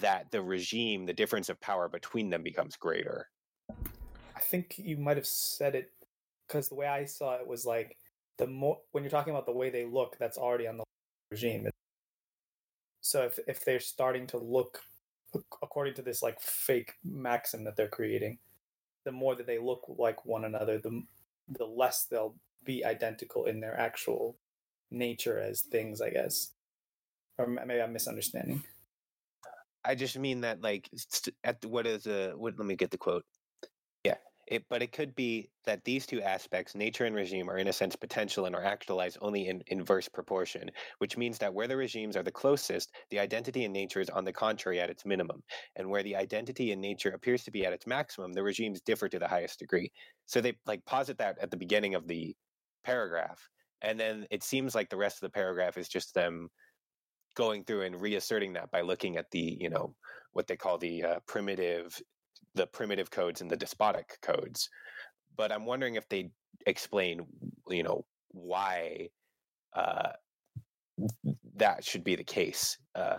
that 0.00 0.30
the 0.30 0.40
regime 0.40 1.06
the 1.06 1.12
difference 1.12 1.48
of 1.48 1.60
power 1.60 1.88
between 1.88 2.30
them 2.30 2.42
becomes 2.42 2.76
greater? 2.76 3.28
I 4.36 4.40
think 4.40 4.74
you 4.78 4.96
might 4.98 5.16
have 5.16 5.26
said 5.26 5.74
it 5.74 5.90
because 6.46 6.68
the 6.68 6.74
way 6.74 6.86
I 6.86 7.04
saw 7.04 7.34
it 7.34 7.46
was 7.46 7.64
like 7.64 7.96
the 8.38 8.46
more 8.46 8.78
when 8.92 9.02
you're 9.02 9.10
talking 9.10 9.32
about 9.32 9.46
the 9.46 9.52
way 9.52 9.70
they 9.70 9.84
look, 9.84 10.16
that's 10.18 10.38
already 10.38 10.66
on 10.66 10.78
the 10.78 10.84
regime. 11.30 11.68
So 13.00 13.22
if 13.22 13.38
if 13.46 13.64
they're 13.64 13.80
starting 13.80 14.26
to 14.28 14.38
look 14.38 14.80
according 15.62 15.94
to 15.94 16.02
this 16.02 16.22
like 16.22 16.40
fake 16.40 16.94
maxim 17.04 17.64
that 17.64 17.76
they're 17.76 17.88
creating, 17.88 18.38
the 19.04 19.12
more 19.12 19.34
that 19.34 19.46
they 19.46 19.58
look 19.58 19.84
like 19.98 20.24
one 20.24 20.44
another, 20.44 20.78
the 20.78 21.02
the 21.48 21.64
less 21.64 22.04
they'll 22.04 22.34
be 22.64 22.84
identical 22.84 23.44
in 23.44 23.60
their 23.60 23.78
actual 23.78 24.36
nature 24.90 25.38
as 25.38 25.62
things, 25.62 26.00
I 26.00 26.10
guess. 26.10 26.52
Or 27.38 27.46
maybe 27.46 27.80
I'm 27.80 27.92
misunderstanding. 27.92 28.62
I 29.84 29.94
just 29.94 30.18
mean 30.18 30.40
that 30.40 30.62
like 30.62 30.90
at 31.44 31.60
the, 31.60 31.68
what 31.68 31.86
is 31.86 32.04
the 32.04 32.32
what, 32.36 32.58
let 32.58 32.66
me 32.66 32.74
get 32.74 32.90
the 32.90 32.98
quote. 32.98 33.24
It, 34.46 34.64
but 34.68 34.80
it 34.80 34.92
could 34.92 35.16
be 35.16 35.50
that 35.64 35.84
these 35.84 36.06
two 36.06 36.22
aspects, 36.22 36.76
nature 36.76 37.04
and 37.04 37.16
regime, 37.16 37.50
are 37.50 37.58
in 37.58 37.66
a 37.66 37.72
sense 37.72 37.96
potential 37.96 38.46
and 38.46 38.54
are 38.54 38.62
actualized 38.64 39.18
only 39.20 39.48
in 39.48 39.60
inverse 39.66 40.08
proportion, 40.08 40.70
which 40.98 41.16
means 41.16 41.38
that 41.38 41.52
where 41.52 41.66
the 41.66 41.76
regimes 41.76 42.16
are 42.16 42.22
the 42.22 42.30
closest, 42.30 42.92
the 43.10 43.18
identity 43.18 43.64
in 43.64 43.72
nature 43.72 44.00
is 44.00 44.08
on 44.08 44.24
the 44.24 44.32
contrary 44.32 44.78
at 44.80 44.88
its 44.88 45.04
minimum, 45.04 45.42
and 45.74 45.90
where 45.90 46.04
the 46.04 46.14
identity 46.14 46.70
in 46.70 46.80
nature 46.80 47.10
appears 47.10 47.42
to 47.42 47.50
be 47.50 47.66
at 47.66 47.72
its 47.72 47.88
maximum, 47.88 48.32
the 48.32 48.42
regimes 48.42 48.80
differ 48.80 49.08
to 49.08 49.18
the 49.18 49.26
highest 49.26 49.58
degree. 49.58 49.90
So 50.26 50.40
they 50.40 50.54
like 50.64 50.84
posit 50.84 51.18
that 51.18 51.38
at 51.40 51.50
the 51.50 51.56
beginning 51.56 51.96
of 51.96 52.06
the 52.06 52.36
paragraph, 52.84 53.48
and 53.82 53.98
then 53.98 54.26
it 54.30 54.44
seems 54.44 54.76
like 54.76 54.90
the 54.90 54.96
rest 54.96 55.16
of 55.16 55.22
the 55.22 55.30
paragraph 55.30 55.76
is 55.76 55.88
just 55.88 56.14
them 56.14 56.48
going 57.34 57.64
through 57.64 57.82
and 57.82 58.00
reasserting 58.00 58.52
that 58.54 58.70
by 58.70 58.80
looking 58.80 59.16
at 59.16 59.30
the 59.30 59.58
you 59.60 59.70
know 59.70 59.94
what 60.32 60.46
they 60.46 60.56
call 60.56 60.78
the 60.78 61.04
uh, 61.04 61.20
primitive 61.26 62.00
the 62.54 62.66
primitive 62.66 63.10
codes 63.10 63.40
and 63.40 63.50
the 63.50 63.56
despotic 63.56 64.18
codes. 64.22 64.68
But 65.36 65.52
I'm 65.52 65.66
wondering 65.66 65.96
if 65.96 66.08
they 66.08 66.30
explain, 66.66 67.26
you 67.68 67.82
know, 67.82 68.04
why 68.32 69.08
uh, 69.74 70.12
that 71.56 71.84
should 71.84 72.04
be 72.04 72.16
the 72.16 72.24
case, 72.24 72.78
uh, 72.94 73.18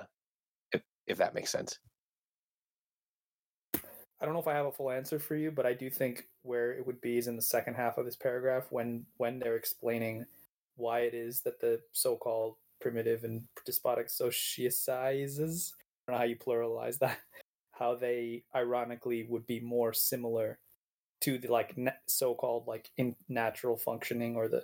if, 0.72 0.82
if 1.06 1.18
that 1.18 1.36
makes 1.36 1.52
sense. 1.52 1.80
I 4.20 4.26
don't 4.26 4.34
know 4.34 4.40
if 4.40 4.48
I 4.48 4.56
have 4.56 4.66
a 4.66 4.72
full 4.72 4.90
answer 4.90 5.20
for 5.20 5.36
you, 5.36 5.52
but 5.52 5.68
I 5.68 5.74
do 5.74 5.92
think 5.92 6.28
where 6.42 6.72
it 6.72 6.86
would 6.86 7.00
be 7.02 7.18
is 7.18 7.28
in 7.28 7.36
the 7.36 7.42
second 7.42 7.76
half 7.76 8.00
of 8.00 8.06
this 8.06 8.16
paragraph 8.16 8.66
when 8.72 9.06
when 9.18 9.38
they're 9.38 9.56
explaining 9.56 10.26
why 10.76 11.02
it 11.02 11.14
is 11.14 11.42
that 11.42 11.60
the 11.60 11.80
so-called 11.92 12.56
primitive 12.82 13.24
and 13.24 13.44
despotic 13.66 14.08
socializes. 14.08 15.72
I 16.08 16.12
don't 16.12 16.16
know 16.16 16.18
how 16.18 16.24
you 16.24 16.36
pluralize 16.36 16.98
that 17.00 17.20
how 17.78 17.96
they 17.96 18.44
ironically 18.56 19.26
would 19.30 19.46
be 19.46 19.60
more 19.60 19.94
similar 19.94 20.60
to 21.22 21.38
the 21.38 21.48
like 21.48 21.76
so-called 22.08 22.68
like 22.68 22.90
in 22.98 23.16
natural 23.28 23.78
functioning 23.78 24.36
or 24.36 24.48
the 24.48 24.64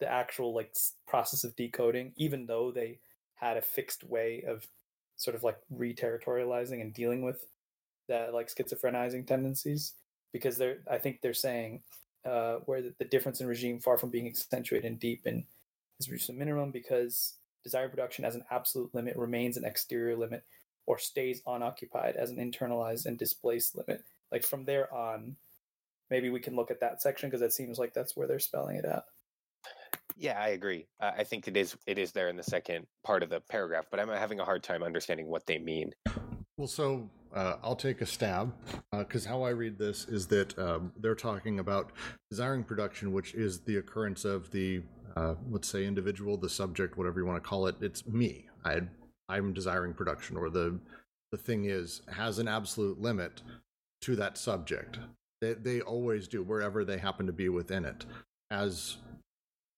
the 0.00 0.10
actual 0.10 0.54
like 0.54 0.74
process 1.06 1.44
of 1.44 1.54
decoding 1.54 2.12
even 2.16 2.46
though 2.46 2.70
they 2.70 2.98
had 3.34 3.56
a 3.56 3.62
fixed 3.62 4.04
way 4.04 4.44
of 4.46 4.66
sort 5.16 5.36
of 5.36 5.42
like 5.42 5.58
re-territorializing 5.70 6.80
and 6.80 6.94
dealing 6.94 7.22
with 7.22 7.46
that 8.08 8.34
like 8.34 8.48
schizophrenizing 8.48 9.26
tendencies. 9.26 9.94
Because 10.32 10.56
they're 10.56 10.78
i 10.90 10.96
think 10.96 11.20
they're 11.20 11.34
saying 11.34 11.82
uh, 12.24 12.58
where 12.66 12.80
the, 12.80 12.94
the, 12.98 13.04
difference 13.04 13.40
in 13.40 13.48
regime 13.48 13.80
far 13.80 13.98
from 13.98 14.08
being 14.08 14.28
accentuated 14.28 14.88
and 14.88 15.00
deep 15.00 15.22
and 15.26 15.44
is 15.98 16.08
reached 16.08 16.30
a 16.30 16.32
minimum 16.32 16.70
because 16.70 17.34
desire 17.64 17.88
production 17.88 18.24
as 18.24 18.36
an 18.36 18.44
absolute 18.50 18.94
limit 18.94 19.16
remains 19.16 19.56
an 19.56 19.64
exterior 19.64 20.16
limit 20.16 20.44
or 20.86 20.98
stays 20.98 21.42
unoccupied 21.46 22.16
as 22.16 22.30
an 22.30 22.36
internalized 22.36 23.06
and 23.06 23.18
displaced 23.18 23.76
limit. 23.76 24.04
Like 24.30 24.44
from 24.44 24.64
there 24.64 24.92
on, 24.92 25.36
maybe 26.10 26.30
we 26.30 26.40
can 26.40 26.56
look 26.56 26.70
at 26.70 26.80
that 26.80 27.02
section 27.02 27.28
because 27.28 27.42
it 27.42 27.52
seems 27.52 27.78
like 27.78 27.94
that's 27.94 28.16
where 28.16 28.26
they're 28.26 28.38
spelling 28.38 28.76
it 28.76 28.86
out. 28.86 29.04
Yeah, 30.16 30.38
I 30.38 30.48
agree. 30.48 30.86
Uh, 31.00 31.12
I 31.16 31.24
think 31.24 31.48
it 31.48 31.56
is 31.56 31.76
it 31.86 31.98
is 31.98 32.12
there 32.12 32.28
in 32.28 32.36
the 32.36 32.42
second 32.42 32.86
part 33.02 33.22
of 33.22 33.30
the 33.30 33.40
paragraph, 33.40 33.86
but 33.90 33.98
I'm 33.98 34.08
having 34.08 34.40
a 34.40 34.44
hard 34.44 34.62
time 34.62 34.82
understanding 34.82 35.26
what 35.26 35.46
they 35.46 35.58
mean. 35.58 35.92
Well, 36.58 36.68
so 36.68 37.08
uh, 37.34 37.56
I'll 37.62 37.76
take 37.76 38.02
a 38.02 38.06
stab 38.06 38.52
because 38.96 39.26
uh, 39.26 39.30
how 39.30 39.42
I 39.42 39.50
read 39.50 39.78
this 39.78 40.04
is 40.06 40.26
that 40.28 40.56
um, 40.58 40.92
they're 40.98 41.14
talking 41.14 41.58
about 41.60 41.92
desiring 42.30 42.62
production, 42.62 43.12
which 43.12 43.34
is 43.34 43.60
the 43.60 43.78
occurrence 43.78 44.24
of 44.24 44.50
the 44.50 44.82
uh, 45.16 45.34
let's 45.50 45.68
say 45.68 45.86
individual, 45.86 46.36
the 46.36 46.48
subject, 46.48 46.96
whatever 46.96 47.20
you 47.20 47.26
want 47.26 47.42
to 47.42 47.46
call 47.48 47.66
it. 47.66 47.76
It's 47.80 48.06
me. 48.06 48.46
I 48.64 48.82
I'm 49.32 49.52
desiring 49.52 49.94
production 49.94 50.36
or 50.36 50.50
the 50.50 50.78
the 51.30 51.38
thing 51.38 51.64
is 51.64 52.02
has 52.08 52.38
an 52.38 52.48
absolute 52.48 53.00
limit 53.00 53.42
to 54.02 54.16
that 54.16 54.36
subject. 54.36 54.98
They 55.40 55.54
they 55.54 55.80
always 55.80 56.28
do 56.28 56.42
wherever 56.42 56.84
they 56.84 56.98
happen 56.98 57.26
to 57.26 57.32
be 57.32 57.48
within 57.48 57.84
it. 57.84 58.04
As 58.50 58.98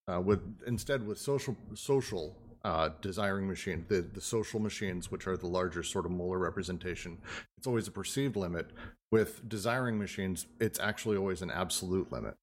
uh, 0.09 0.21
with 0.21 0.41
instead 0.67 1.07
with 1.07 1.19
social 1.19 1.57
social 1.75 2.37
uh, 2.65 2.91
desiring 3.01 3.47
machine, 3.47 3.87
the 3.89 4.01
the 4.03 4.21
social 4.21 4.61
machines, 4.61 5.11
which 5.11 5.27
are 5.27 5.37
the 5.37 5.47
larger 5.47 5.83
sort 5.83 6.07
of 6.07 6.11
molar 6.11 6.39
representation, 6.39 7.19
it's 7.57 7.67
always 7.67 7.87
a 7.87 7.93
perceived 7.93 8.37
limit. 8.37 8.71
With 9.13 9.49
desiring 9.49 9.97
machines, 9.99 10.47
it's 10.59 10.81
actually 10.81 11.17
always 11.17 11.41
an 11.41 11.51
absolute 11.51 12.11
limit 12.11 12.35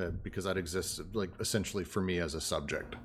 uh, 0.00 0.08
because 0.22 0.44
that 0.44 0.56
exists 0.56 1.00
like 1.12 1.30
essentially 1.40 1.84
for 1.84 2.00
me 2.00 2.18
as 2.18 2.34
a 2.34 2.40
subject 2.40 2.96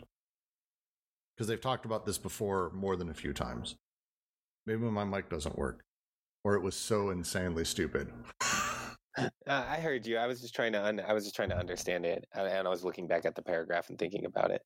because 1.37 1.47
they've 1.47 1.61
talked 1.61 1.85
about 1.85 2.05
this 2.05 2.17
before 2.17 2.71
more 2.73 2.95
than 2.95 3.09
a 3.09 3.13
few 3.13 3.31
times. 3.31 3.75
Maybe 4.65 4.81
my 4.81 5.03
mic 5.03 5.29
doesn't 5.29 5.57
work, 5.57 5.83
or 6.43 6.55
it 6.55 6.61
was 6.61 6.75
so 6.75 7.11
insanely 7.11 7.65
stupid. 7.65 8.11
Uh, 9.47 9.65
I 9.67 9.77
heard 9.77 10.05
you. 10.05 10.17
I 10.17 10.27
was 10.27 10.41
just 10.41 10.53
trying 10.53 10.73
to. 10.73 10.85
Un- 10.85 11.01
I 11.01 11.13
was 11.13 11.23
just 11.23 11.35
trying 11.35 11.49
to 11.49 11.57
understand 11.57 12.05
it, 12.05 12.27
and 12.35 12.67
I 12.67 12.69
was 12.69 12.83
looking 12.83 13.07
back 13.07 13.25
at 13.25 13.33
the 13.33 13.41
paragraph 13.41 13.89
and 13.89 13.97
thinking 13.97 14.25
about 14.25 14.51
it. 14.51 14.61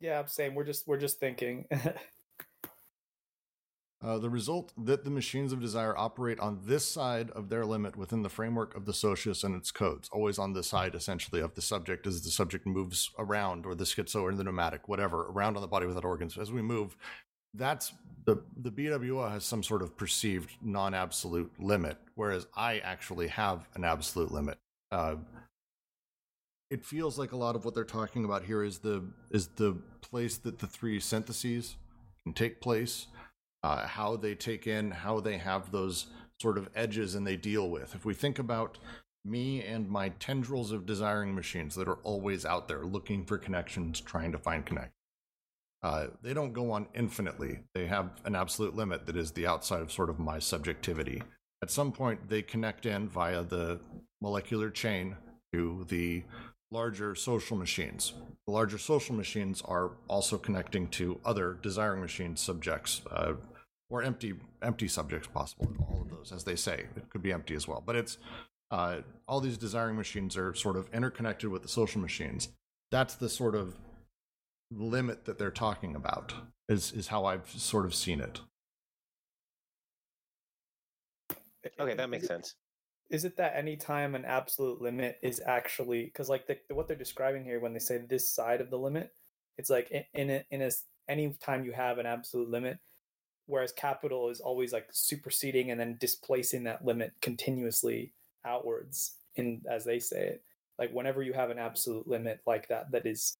Yeah, 0.00 0.18
I'm 0.18 0.26
saying 0.26 0.54
we're 0.54 0.64
just 0.64 0.86
we're 0.86 0.98
just 0.98 1.18
thinking. 1.18 1.64
Uh, 4.02 4.16
the 4.18 4.30
result 4.30 4.72
that 4.78 5.04
the 5.04 5.10
machines 5.10 5.52
of 5.52 5.60
desire 5.60 5.94
operate 5.96 6.40
on 6.40 6.58
this 6.64 6.86
side 6.86 7.30
of 7.32 7.50
their 7.50 7.66
limit 7.66 7.96
within 7.96 8.22
the 8.22 8.30
framework 8.30 8.74
of 8.74 8.86
the 8.86 8.94
socius 8.94 9.44
and 9.44 9.54
its 9.54 9.70
codes, 9.70 10.08
always 10.10 10.38
on 10.38 10.54
the 10.54 10.62
side 10.62 10.94
essentially 10.94 11.42
of 11.42 11.54
the 11.54 11.60
subject 11.60 12.06
as 12.06 12.22
the 12.22 12.30
subject 12.30 12.66
moves 12.66 13.10
around, 13.18 13.66
or 13.66 13.74
the 13.74 13.84
schizo 13.84 14.22
or 14.22 14.34
the 14.34 14.44
nomadic, 14.44 14.88
whatever, 14.88 15.26
around 15.26 15.54
on 15.54 15.60
the 15.60 15.68
body 15.68 15.86
without 15.86 16.04
organs. 16.04 16.38
As 16.38 16.50
we 16.50 16.62
move, 16.62 16.96
that's 17.52 17.92
the 18.24 18.42
the 18.56 18.70
BWO 18.70 19.30
has 19.30 19.44
some 19.44 19.62
sort 19.62 19.82
of 19.82 19.96
perceived 19.96 20.50
non-absolute 20.62 21.52
limit, 21.58 21.98
whereas 22.14 22.46
I 22.56 22.78
actually 22.78 23.28
have 23.28 23.68
an 23.74 23.84
absolute 23.84 24.30
limit. 24.32 24.56
Uh, 24.90 25.16
it 26.70 26.86
feels 26.86 27.18
like 27.18 27.32
a 27.32 27.36
lot 27.36 27.56
of 27.56 27.64
what 27.64 27.74
they're 27.74 27.84
talking 27.84 28.24
about 28.24 28.44
here 28.44 28.62
is 28.62 28.78
the 28.78 29.04
is 29.30 29.48
the 29.56 29.76
place 30.00 30.38
that 30.38 30.58
the 30.58 30.66
three 30.66 31.00
syntheses 31.00 31.76
can 32.22 32.32
take 32.32 32.60
place, 32.60 33.08
uh, 33.62 33.86
how 33.86 34.16
they 34.16 34.34
take 34.34 34.66
in, 34.66 34.90
how 34.90 35.20
they 35.20 35.38
have 35.38 35.70
those 35.70 36.06
sort 36.40 36.58
of 36.58 36.68
edges 36.74 37.14
and 37.14 37.26
they 37.26 37.36
deal 37.36 37.68
with. 37.68 37.94
If 37.94 38.04
we 38.04 38.14
think 38.14 38.38
about 38.38 38.78
me 39.24 39.62
and 39.62 39.88
my 39.88 40.08
tendrils 40.08 40.72
of 40.72 40.86
desiring 40.86 41.34
machines 41.34 41.74
that 41.74 41.88
are 41.88 41.98
always 42.02 42.46
out 42.46 42.68
there 42.68 42.84
looking 42.84 43.24
for 43.24 43.36
connections, 43.38 44.00
trying 44.00 44.32
to 44.32 44.38
find 44.38 44.64
connect. 44.64 44.92
Uh, 45.82 46.08
they 46.22 46.34
don't 46.34 46.52
go 46.52 46.72
on 46.72 46.86
infinitely. 46.94 47.60
They 47.74 47.86
have 47.86 48.10
an 48.24 48.34
absolute 48.34 48.74
limit 48.74 49.06
that 49.06 49.16
is 49.16 49.32
the 49.32 49.46
outside 49.46 49.80
of 49.80 49.92
sort 49.92 50.10
of 50.10 50.18
my 50.18 50.38
subjectivity. 50.38 51.22
At 51.62 51.70
some 51.70 51.92
point, 51.92 52.28
they 52.28 52.42
connect 52.42 52.86
in 52.86 53.08
via 53.08 53.42
the 53.42 53.80
molecular 54.20 54.70
chain 54.70 55.16
to 55.52 55.84
the 55.88 56.22
larger 56.70 57.14
social 57.14 57.56
machines. 57.56 58.12
The 58.46 58.52
larger 58.52 58.78
social 58.78 59.14
machines 59.14 59.62
are 59.62 59.92
also 60.08 60.38
connecting 60.38 60.88
to 60.88 61.20
other 61.24 61.58
desiring 61.60 62.00
machine 62.00 62.36
subjects, 62.36 63.02
uh, 63.10 63.34
or 63.90 64.02
empty 64.02 64.34
empty 64.62 64.88
subjects 64.88 65.28
possible 65.28 65.66
in 65.66 65.76
all 65.78 66.02
of 66.02 66.10
those, 66.10 66.32
as 66.32 66.44
they 66.44 66.56
say. 66.56 66.86
It 66.96 67.10
could 67.10 67.22
be 67.22 67.32
empty 67.32 67.54
as 67.54 67.68
well, 67.68 67.82
but 67.84 67.96
it's 67.96 68.18
uh, 68.70 69.00
all 69.26 69.40
these 69.40 69.58
desiring 69.58 69.96
machines 69.96 70.36
are 70.36 70.54
sort 70.54 70.76
of 70.76 70.88
interconnected 70.94 71.50
with 71.50 71.62
the 71.62 71.68
social 71.68 72.00
machines. 72.00 72.48
That's 72.90 73.16
the 73.16 73.28
sort 73.28 73.54
of 73.54 73.76
limit 74.70 75.24
that 75.24 75.38
they're 75.38 75.50
talking 75.50 75.96
about. 75.96 76.32
Is 76.68 76.92
is 76.92 77.08
how 77.08 77.24
I've 77.24 77.50
sort 77.50 77.84
of 77.84 77.94
seen 77.94 78.20
it. 78.20 78.40
Okay, 81.78 81.94
that 81.94 82.08
makes 82.08 82.26
sense. 82.26 82.54
Is 83.10 83.24
it 83.24 83.36
that 83.38 83.54
any 83.56 83.76
time 83.76 84.14
an 84.14 84.24
absolute 84.24 84.80
limit 84.80 85.18
is 85.20 85.42
actually 85.44 86.04
because 86.04 86.28
like 86.28 86.46
the, 86.46 86.56
what 86.72 86.86
they're 86.86 86.96
describing 86.96 87.44
here 87.44 87.58
when 87.58 87.72
they 87.72 87.80
say 87.80 87.98
this 87.98 88.32
side 88.32 88.60
of 88.60 88.70
the 88.70 88.78
limit, 88.78 89.10
it's 89.58 89.68
like 89.68 89.90
in 89.90 90.04
in 90.14 90.30
a, 90.30 90.44
in 90.52 90.62
a 90.62 90.70
any 91.08 91.34
time 91.40 91.64
you 91.64 91.72
have 91.72 91.98
an 91.98 92.06
absolute 92.06 92.48
limit, 92.48 92.78
whereas 93.50 93.72
capital 93.72 94.30
is 94.30 94.40
always 94.40 94.72
like 94.72 94.86
superseding 94.90 95.70
and 95.70 95.78
then 95.78 95.96
displacing 95.98 96.64
that 96.64 96.84
limit 96.84 97.12
continuously 97.20 98.12
outwards 98.44 99.16
in 99.36 99.62
as 99.70 99.84
they 99.84 99.98
say 99.98 100.26
it. 100.28 100.42
Like 100.78 100.92
whenever 100.92 101.22
you 101.22 101.34
have 101.34 101.50
an 101.50 101.58
absolute 101.58 102.08
limit 102.08 102.40
like 102.46 102.68
that 102.68 102.90
that 102.92 103.04
is 103.04 103.36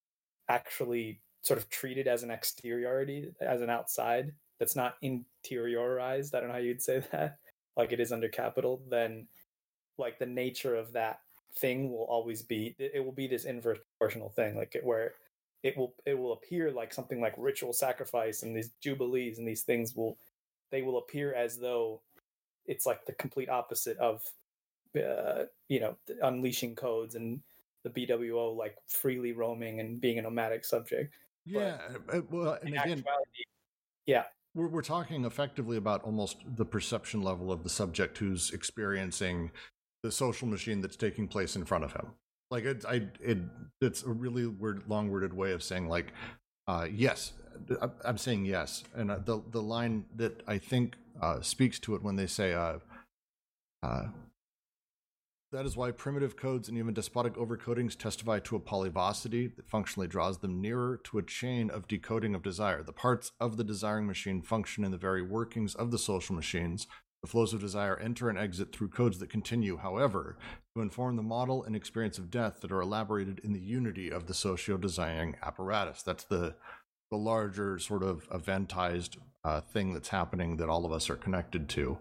actually 0.48 1.20
sort 1.42 1.58
of 1.58 1.70
treated 1.70 2.06
as 2.06 2.22
an 2.22 2.30
exteriority 2.30 3.32
as 3.40 3.62
an 3.62 3.70
outside 3.70 4.32
that's 4.58 4.76
not 4.76 4.96
interiorized 5.02 6.34
i 6.34 6.40
don't 6.40 6.48
know 6.48 6.54
how 6.54 6.60
you'd 6.60 6.82
say 6.82 7.02
that 7.12 7.38
like 7.76 7.92
it 7.92 8.00
is 8.00 8.12
under 8.12 8.28
capital 8.28 8.82
then 8.90 9.26
like 9.96 10.18
the 10.18 10.26
nature 10.26 10.74
of 10.74 10.92
that 10.92 11.20
thing 11.56 11.90
will 11.90 12.06
always 12.08 12.42
be 12.42 12.74
it 12.78 13.04
will 13.04 13.12
be 13.12 13.26
this 13.26 13.44
inverse 13.44 13.78
proportional 13.98 14.28
thing 14.28 14.56
like 14.56 14.78
where 14.82 15.14
it 15.62 15.76
will 15.76 15.94
it 16.06 16.18
will 16.18 16.32
appear 16.32 16.70
like 16.70 16.92
something 16.92 17.20
like 17.20 17.34
ritual 17.36 17.72
sacrifice 17.72 18.42
and 18.42 18.56
these 18.56 18.70
jubilees 18.80 19.38
and 19.38 19.46
these 19.46 19.62
things 19.62 19.94
will 19.94 20.16
they 20.70 20.82
will 20.82 20.98
appear 20.98 21.34
as 21.34 21.58
though 21.58 22.00
it's 22.66 22.86
like 22.86 23.04
the 23.04 23.12
complete 23.12 23.48
opposite 23.48 23.98
of 23.98 24.22
uh, 24.96 25.44
you 25.68 25.80
know 25.80 25.96
unleashing 26.22 26.74
codes 26.74 27.14
and 27.14 27.40
the 27.82 27.90
BWO 27.90 28.56
like 28.56 28.76
freely 28.88 29.32
roaming 29.32 29.80
and 29.80 30.00
being 30.00 30.18
a 30.18 30.22
nomadic 30.22 30.64
subject. 30.64 31.14
Yeah, 31.46 31.78
but 32.06 32.30
well, 32.30 32.58
and 32.62 32.74
again, 32.74 33.04
yeah, 34.06 34.24
we're 34.54 34.68
we're 34.68 34.82
talking 34.82 35.24
effectively 35.24 35.76
about 35.76 36.02
almost 36.04 36.38
the 36.56 36.64
perception 36.64 37.22
level 37.22 37.50
of 37.50 37.62
the 37.62 37.70
subject 37.70 38.18
who's 38.18 38.50
experiencing 38.50 39.50
the 40.02 40.12
social 40.12 40.48
machine 40.48 40.80
that's 40.80 40.96
taking 40.96 41.28
place 41.28 41.56
in 41.56 41.64
front 41.64 41.84
of 41.84 41.92
him. 41.92 42.12
Like 42.50 42.64
it, 42.64 42.84
I, 42.88 43.02
it, 43.20 43.38
it's 43.80 44.02
a 44.02 44.10
really 44.10 44.46
weird, 44.46 44.82
long-worded 44.88 45.32
way 45.32 45.52
of 45.52 45.62
saying 45.62 45.88
like, 45.88 46.12
uh, 46.66 46.88
yes, 46.92 47.32
I'm 48.04 48.18
saying 48.18 48.44
yes, 48.44 48.84
and 48.94 49.10
uh, 49.10 49.18
the 49.24 49.42
the 49.50 49.62
line 49.62 50.04
that 50.16 50.42
I 50.46 50.58
think 50.58 50.96
uh, 51.20 51.40
speaks 51.40 51.78
to 51.80 51.94
it 51.94 52.02
when 52.02 52.16
they 52.16 52.26
say, 52.26 52.54
uh, 52.54 52.78
uh, 53.82 54.04
that 55.52 55.66
is 55.66 55.76
why 55.76 55.90
primitive 55.90 56.36
codes 56.36 56.68
and 56.68 56.78
even 56.78 56.94
despotic 56.94 57.34
overcodings 57.34 57.98
testify 57.98 58.38
to 58.40 58.56
a 58.56 58.60
polyvocity 58.60 59.54
that 59.56 59.68
functionally 59.68 60.06
draws 60.06 60.38
them 60.38 60.60
nearer 60.60 61.00
to 61.04 61.18
a 61.18 61.22
chain 61.22 61.70
of 61.70 61.88
decoding 61.88 62.34
of 62.36 62.42
desire. 62.42 62.82
The 62.82 62.92
parts 62.92 63.32
of 63.40 63.56
the 63.56 63.64
desiring 63.64 64.06
machine 64.06 64.42
function 64.42 64.84
in 64.84 64.92
the 64.92 64.96
very 64.96 65.22
workings 65.22 65.74
of 65.74 65.90
the 65.90 65.98
social 65.98 66.36
machines. 66.36 66.86
The 67.22 67.28
flows 67.28 67.52
of 67.52 67.60
desire 67.60 67.98
enter 67.98 68.30
and 68.30 68.38
exit 68.38 68.72
through 68.72 68.88
codes 68.88 69.18
that 69.18 69.28
continue, 69.28 69.76
however, 69.76 70.38
to 70.74 70.82
inform 70.82 71.16
the 71.16 71.22
model 71.22 71.62
and 71.62 71.76
experience 71.76 72.16
of 72.16 72.30
death 72.30 72.60
that 72.60 72.72
are 72.72 72.80
elaborated 72.80 73.40
in 73.44 73.52
the 73.52 73.60
unity 73.60 74.10
of 74.10 74.26
the 74.26 74.34
socio 74.34 74.78
desiring 74.78 75.36
apparatus. 75.42 76.02
That's 76.02 76.24
the 76.24 76.54
the 77.10 77.16
larger 77.16 77.78
sort 77.78 78.02
of 78.04 78.28
eventized 78.30 79.16
uh, 79.44 79.60
thing 79.60 79.92
that's 79.92 80.10
happening 80.10 80.56
that 80.56 80.68
all 80.68 80.86
of 80.86 80.92
us 80.92 81.10
are 81.10 81.16
connected 81.16 81.68
to. 81.68 81.98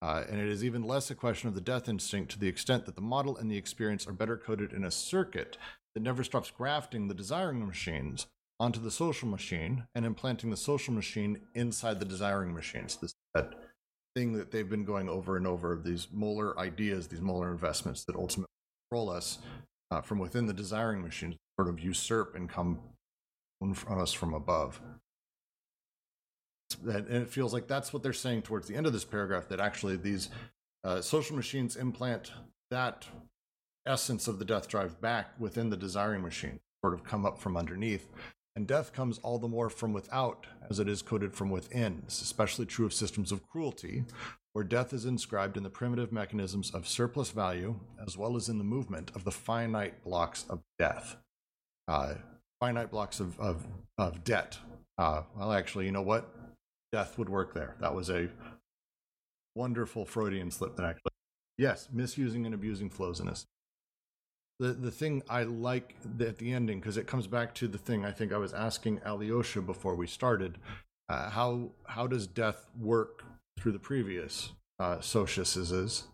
Uh, 0.00 0.24
and 0.30 0.40
it 0.40 0.46
is 0.46 0.62
even 0.62 0.84
less 0.84 1.10
a 1.10 1.14
question 1.14 1.48
of 1.48 1.54
the 1.54 1.60
death 1.60 1.88
instinct 1.88 2.30
to 2.30 2.38
the 2.38 2.48
extent 2.48 2.86
that 2.86 2.94
the 2.94 3.00
model 3.00 3.36
and 3.36 3.50
the 3.50 3.56
experience 3.56 4.06
are 4.06 4.12
better 4.12 4.36
coded 4.36 4.72
in 4.72 4.84
a 4.84 4.90
circuit 4.90 5.56
that 5.94 6.02
never 6.02 6.22
stops 6.22 6.50
grafting 6.50 7.08
the 7.08 7.14
desiring 7.14 7.66
machines 7.66 8.26
onto 8.60 8.80
the 8.80 8.90
social 8.90 9.28
machine 9.28 9.86
and 9.94 10.04
implanting 10.04 10.50
the 10.50 10.56
social 10.56 10.94
machine 10.94 11.40
inside 11.54 11.98
the 11.98 12.06
desiring 12.06 12.54
machines. 12.54 12.96
This 12.96 13.14
that 13.34 13.52
thing 14.16 14.32
that 14.32 14.50
they've 14.50 14.68
been 14.68 14.84
going 14.84 15.10
over 15.10 15.36
and 15.36 15.46
over 15.46 15.76
these 15.76 16.08
molar 16.10 16.58
ideas, 16.58 17.06
these 17.06 17.20
molar 17.20 17.50
investments 17.50 18.04
that 18.04 18.16
ultimately 18.16 18.48
control 18.88 19.10
us 19.10 19.38
uh, 19.90 20.00
from 20.00 20.18
within 20.18 20.46
the 20.46 20.54
desiring 20.54 21.02
machines, 21.02 21.36
sort 21.60 21.68
of 21.68 21.78
usurp 21.78 22.34
and 22.34 22.48
come 22.48 22.78
from 23.60 24.00
us 24.00 24.12
from 24.12 24.32
above. 24.32 24.80
And 26.82 27.08
it 27.08 27.28
feels 27.28 27.52
like 27.52 27.68
that's 27.68 27.92
what 27.92 28.02
they're 28.02 28.12
saying 28.14 28.42
towards 28.42 28.66
the 28.66 28.74
end 28.74 28.86
of 28.86 28.92
this 28.92 29.04
paragraph 29.04 29.48
that 29.48 29.60
actually 29.60 29.96
these 29.96 30.30
uh, 30.82 31.00
social 31.02 31.36
machines 31.36 31.76
implant 31.76 32.32
that 32.70 33.06
essence 33.86 34.28
of 34.28 34.38
the 34.38 34.44
death 34.44 34.66
drive 34.66 35.00
back 35.00 35.38
within 35.38 35.68
the 35.68 35.76
desiring 35.76 36.22
machine 36.22 36.58
sort 36.82 36.94
of 36.94 37.04
come 37.04 37.24
up 37.24 37.38
from 37.38 37.56
underneath 37.56 38.08
and 38.56 38.66
death 38.66 38.92
comes 38.92 39.18
all 39.18 39.38
the 39.38 39.46
more 39.46 39.70
from 39.70 39.92
without 39.92 40.46
as 40.68 40.80
it 40.80 40.88
is 40.88 41.02
coded 41.02 41.34
from 41.34 41.50
within 41.50 42.02
this 42.04 42.16
is 42.16 42.22
especially 42.22 42.66
true 42.66 42.86
of 42.86 42.92
systems 42.92 43.30
of 43.30 43.46
cruelty 43.46 44.04
where 44.52 44.64
death 44.64 44.92
is 44.92 45.04
inscribed 45.04 45.56
in 45.56 45.62
the 45.62 45.70
primitive 45.70 46.10
mechanisms 46.10 46.70
of 46.72 46.88
surplus 46.88 47.30
value 47.30 47.78
as 48.04 48.16
well 48.16 48.36
as 48.36 48.48
in 48.48 48.58
the 48.58 48.64
movement 48.64 49.12
of 49.14 49.22
the 49.24 49.30
finite 49.30 50.02
blocks 50.02 50.44
of 50.48 50.60
death 50.78 51.16
uh, 51.86 52.14
finite 52.58 52.90
blocks 52.90 53.20
of, 53.20 53.38
of, 53.38 53.64
of 53.98 54.24
debt 54.24 54.58
uh, 54.98 55.22
well 55.36 55.52
actually 55.52 55.84
you 55.84 55.92
know 55.92 56.02
what 56.02 56.32
death 56.92 57.18
would 57.18 57.28
work 57.28 57.54
there. 57.54 57.76
That 57.80 57.94
was 57.94 58.10
a 58.10 58.28
wonderful 59.54 60.04
Freudian 60.04 60.50
slip 60.50 60.76
that 60.76 60.84
actually, 60.84 61.10
yes, 61.58 61.88
misusing 61.92 62.46
and 62.46 62.54
abusing 62.54 62.90
flows 62.90 63.20
in 63.20 63.28
us. 63.28 63.44
The, 64.58 64.72
the 64.72 64.90
thing 64.90 65.22
I 65.28 65.42
like 65.42 65.96
at 66.18 66.38
the 66.38 66.52
ending, 66.52 66.80
because 66.80 66.96
it 66.96 67.06
comes 67.06 67.26
back 67.26 67.54
to 67.56 67.68
the 67.68 67.78
thing 67.78 68.04
I 68.04 68.12
think 68.12 68.32
I 68.32 68.38
was 68.38 68.54
asking 68.54 69.00
Alyosha 69.04 69.60
before 69.60 69.94
we 69.94 70.06
started, 70.06 70.58
uh, 71.08 71.30
how 71.30 71.70
how 71.84 72.06
does 72.06 72.26
death 72.26 72.66
work 72.78 73.24
through 73.58 73.72
the 73.72 73.78
previous 73.78 74.52
uh, 74.78 74.96
sociuses, 74.96 76.04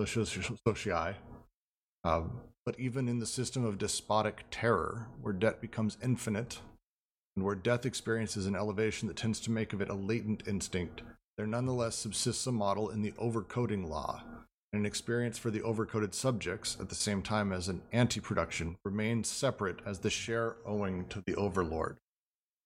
socii, 0.00 1.14
um, 2.04 2.40
but 2.66 2.78
even 2.78 3.08
in 3.08 3.18
the 3.18 3.26
system 3.26 3.64
of 3.64 3.78
despotic 3.78 4.44
terror, 4.50 5.06
where 5.20 5.32
debt 5.32 5.60
becomes 5.60 5.96
infinite 6.02 6.58
and 7.36 7.44
where 7.44 7.54
death 7.54 7.86
experiences 7.86 8.46
an 8.46 8.56
elevation 8.56 9.08
that 9.08 9.16
tends 9.16 9.40
to 9.40 9.50
make 9.50 9.72
of 9.72 9.80
it 9.80 9.88
a 9.88 9.94
latent 9.94 10.42
instinct, 10.46 11.02
there 11.36 11.46
nonetheless 11.46 11.96
subsists 11.96 12.46
a 12.46 12.52
model 12.52 12.90
in 12.90 13.02
the 13.02 13.12
overcoding 13.12 13.88
law. 13.88 14.22
An 14.74 14.86
experience 14.86 15.36
for 15.36 15.50
the 15.50 15.60
overcoded 15.60 16.14
subjects, 16.14 16.78
at 16.80 16.88
the 16.88 16.94
same 16.94 17.20
time 17.20 17.52
as 17.52 17.68
an 17.68 17.82
anti 17.92 18.20
production, 18.20 18.76
remains 18.84 19.28
separate 19.28 19.80
as 19.84 19.98
the 19.98 20.08
share 20.08 20.56
owing 20.64 21.06
to 21.08 21.22
the 21.26 21.34
overlord, 21.34 21.98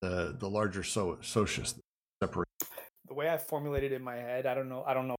the, 0.02 0.36
the 0.38 0.48
larger 0.48 0.84
so- 0.84 1.18
socius. 1.20 1.74
Separate. 2.22 2.48
The 3.08 3.14
way 3.14 3.28
I 3.28 3.38
formulated 3.38 3.92
it 3.92 3.96
in 3.96 4.02
my 4.02 4.16
head, 4.16 4.46
I 4.46 4.54
don't 4.54 4.68
know, 4.68 4.84
I 4.86 4.94
don't 4.94 5.08
know 5.08 5.16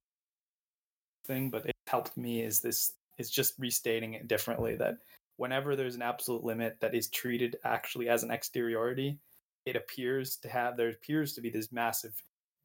thing, 1.27 1.49
but 1.49 1.65
it 1.65 1.75
helped 1.87 2.17
me 2.17 2.41
is 2.41 2.61
this 2.61 2.93
is 3.17 3.29
just 3.29 3.53
restating 3.59 4.13
it 4.13 4.27
differently 4.27 4.75
that 4.75 4.97
whenever 5.35 5.75
there's 5.75 5.95
an 5.95 6.01
absolute 6.01 6.43
limit 6.43 6.77
that 6.79 6.95
is 6.95 7.09
treated 7.09 7.57
actually 7.63 8.09
as 8.09 8.23
an 8.23 8.31
exteriority, 8.31 9.19
it 9.65 9.75
appears 9.75 10.37
to 10.37 10.47
have 10.47 10.77
there 10.77 10.89
appears 10.89 11.33
to 11.33 11.41
be 11.41 11.49
this 11.49 11.71
massive 11.71 12.13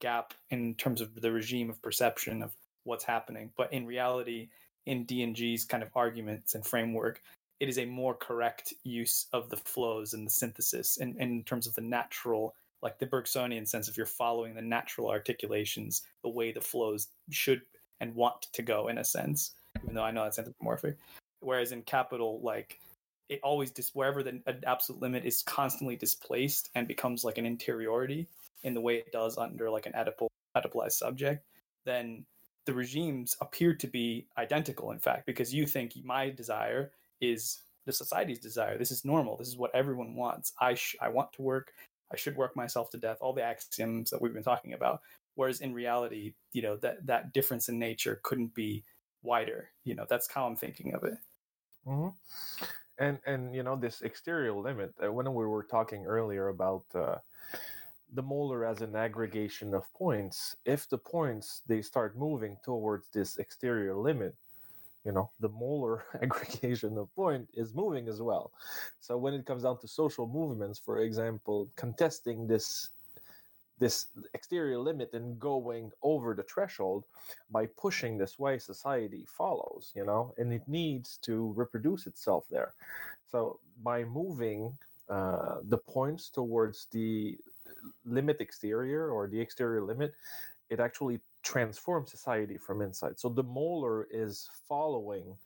gap 0.00 0.32
in 0.50 0.74
terms 0.74 1.00
of 1.00 1.20
the 1.20 1.32
regime 1.32 1.68
of 1.68 1.82
perception 1.82 2.42
of 2.42 2.52
what's 2.84 3.04
happening. 3.04 3.50
But 3.56 3.72
in 3.72 3.86
reality, 3.86 4.48
in 4.86 5.04
D&G's 5.04 5.64
kind 5.64 5.82
of 5.82 5.90
arguments 5.94 6.54
and 6.54 6.66
framework, 6.66 7.22
it 7.60 7.68
is 7.68 7.78
a 7.78 7.84
more 7.84 8.14
correct 8.14 8.74
use 8.82 9.26
of 9.32 9.48
the 9.48 9.56
flows 9.56 10.14
and 10.14 10.26
the 10.26 10.30
synthesis 10.30 10.96
in, 10.96 11.16
in 11.20 11.44
terms 11.44 11.66
of 11.66 11.74
the 11.74 11.80
natural, 11.80 12.54
like 12.82 12.98
the 12.98 13.06
Bergsonian 13.06 13.68
sense, 13.68 13.88
if 13.88 13.96
you're 13.96 14.06
following 14.06 14.54
the 14.54 14.62
natural 14.62 15.08
articulations, 15.08 16.02
the 16.22 16.28
way 16.28 16.50
the 16.50 16.60
flows 16.60 17.08
should 17.30 17.62
and 18.00 18.14
want 18.16 18.48
to 18.52 18.62
go 18.62 18.88
in 18.88 18.98
a 18.98 19.04
sense, 19.04 19.52
even 19.82 19.94
though 19.94 20.02
I 20.02 20.10
know 20.10 20.24
that's 20.24 20.38
anthropomorphic. 20.38 20.96
Whereas 21.38 21.70
in 21.70 21.82
capital, 21.82 22.40
like 22.42 22.80
it 23.28 23.40
always 23.42 23.70
dis- 23.70 23.94
wherever 23.94 24.22
the 24.22 24.42
absolute 24.66 25.00
limit 25.00 25.24
is 25.24 25.42
constantly 25.42 25.96
displaced 25.96 26.70
and 26.74 26.88
becomes 26.88 27.22
like 27.24 27.38
an 27.38 27.46
interiority 27.46 28.26
in 28.64 28.74
the 28.74 28.80
way 28.80 28.96
it 28.96 29.12
does 29.12 29.38
under 29.38 29.70
like 29.70 29.86
an 29.86 29.92
Oedipal, 29.92 30.92
subject, 30.92 31.46
then 31.84 32.24
the 32.64 32.74
regimes 32.74 33.36
appear 33.40 33.74
to 33.74 33.86
be 33.86 34.26
identical, 34.38 34.90
in 34.92 34.98
fact, 34.98 35.26
because 35.26 35.52
you 35.52 35.66
think 35.66 35.92
my 36.04 36.30
desire 36.30 36.92
is 37.20 37.62
the 37.86 37.92
society's 37.92 38.38
desire. 38.38 38.78
This 38.78 38.90
is 38.90 39.04
normal. 39.04 39.36
This 39.36 39.48
is 39.48 39.56
what 39.56 39.74
everyone 39.74 40.14
wants. 40.14 40.52
I 40.60 40.74
sh- 40.74 40.96
I 41.00 41.08
want 41.08 41.32
to 41.34 41.42
work. 41.42 41.72
I 42.12 42.16
should 42.16 42.36
work 42.36 42.54
myself 42.54 42.90
to 42.90 42.98
death. 42.98 43.18
All 43.20 43.32
the 43.32 43.42
axioms 43.42 44.10
that 44.10 44.20
we've 44.20 44.34
been 44.34 44.42
talking 44.42 44.74
about. 44.74 45.00
Whereas 45.34 45.60
in 45.60 45.72
reality, 45.72 46.34
you 46.52 46.62
know 46.62 46.76
that 46.76 47.06
that 47.06 47.32
difference 47.32 47.68
in 47.68 47.78
nature 47.78 48.20
couldn't 48.22 48.54
be 48.54 48.84
wider. 49.22 49.70
You 49.84 49.94
know 49.94 50.06
that's 50.08 50.30
how 50.30 50.46
I'm 50.46 50.56
thinking 50.56 50.94
of 50.94 51.04
it. 51.04 51.14
Mm-hmm. 51.86 52.64
And 52.98 53.18
and 53.26 53.54
you 53.54 53.62
know 53.62 53.76
this 53.76 54.02
exterior 54.02 54.52
limit. 54.52 54.94
Uh, 55.02 55.12
when 55.12 55.26
we 55.34 55.46
were 55.46 55.64
talking 55.64 56.06
earlier 56.06 56.48
about 56.48 56.84
uh, 56.94 57.16
the 58.14 58.22
molar 58.22 58.64
as 58.64 58.82
an 58.82 58.94
aggregation 58.94 59.74
of 59.74 59.92
points, 59.94 60.56
if 60.64 60.88
the 60.88 60.98
points 60.98 61.62
they 61.66 61.82
start 61.82 62.16
moving 62.16 62.56
towards 62.64 63.08
this 63.08 63.38
exterior 63.38 63.94
limit, 63.96 64.34
you 65.04 65.12
know 65.12 65.30
the 65.40 65.48
molar 65.48 66.04
aggregation 66.22 66.96
of 66.98 67.14
point 67.14 67.48
is 67.54 67.74
moving 67.74 68.08
as 68.08 68.20
well. 68.20 68.52
So 69.00 69.16
when 69.16 69.34
it 69.34 69.46
comes 69.46 69.62
down 69.62 69.78
to 69.80 69.88
social 69.88 70.26
movements 70.26 70.78
for 70.78 71.00
example 71.00 71.68
contesting 71.76 72.46
this 72.46 72.90
this 73.78 74.06
exterior 74.34 74.78
limit 74.78 75.12
and 75.12 75.40
going 75.40 75.90
over 76.02 76.34
the 76.34 76.44
threshold 76.44 77.04
by 77.50 77.66
pushing 77.66 78.16
this 78.16 78.38
way 78.38 78.56
society 78.58 79.24
follows 79.26 79.90
you 79.96 80.04
know 80.04 80.32
and 80.38 80.52
it 80.52 80.62
needs 80.68 81.18
to 81.22 81.52
reproduce 81.56 82.06
itself 82.06 82.44
there. 82.50 82.74
So 83.30 83.58
by 83.82 84.04
moving 84.04 84.76
uh, 85.08 85.56
the 85.64 85.78
points 85.78 86.30
towards 86.30 86.86
the 86.92 87.36
limit 88.04 88.40
exterior 88.40 89.10
or 89.10 89.28
the 89.28 89.40
exterior 89.40 89.82
limit 89.82 90.14
it 90.72 90.80
actually 90.80 91.20
transforms 91.42 92.10
society 92.10 92.56
from 92.56 92.80
inside. 92.80 93.18
So 93.20 93.28
the 93.28 93.42
molar 93.42 94.06
is 94.10 94.48
following, 94.66 95.36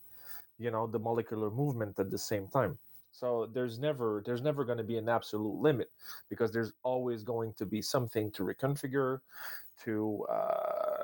you 0.56 0.70
know, 0.70 0.86
the 0.86 1.00
molecular 1.00 1.50
movement 1.50 1.98
at 1.98 2.10
the 2.10 2.18
same 2.18 2.46
time. 2.46 2.78
So 3.10 3.48
there's 3.52 3.78
never 3.78 4.22
there's 4.24 4.42
never 4.42 4.64
going 4.64 4.78
to 4.78 4.84
be 4.84 4.98
an 4.98 5.08
absolute 5.08 5.60
limit 5.60 5.90
because 6.28 6.52
there's 6.52 6.72
always 6.84 7.24
going 7.24 7.54
to 7.54 7.66
be 7.66 7.82
something 7.82 8.30
to 8.32 8.44
reconfigure, 8.44 9.20
to 9.84 10.24
uh, 10.30 10.95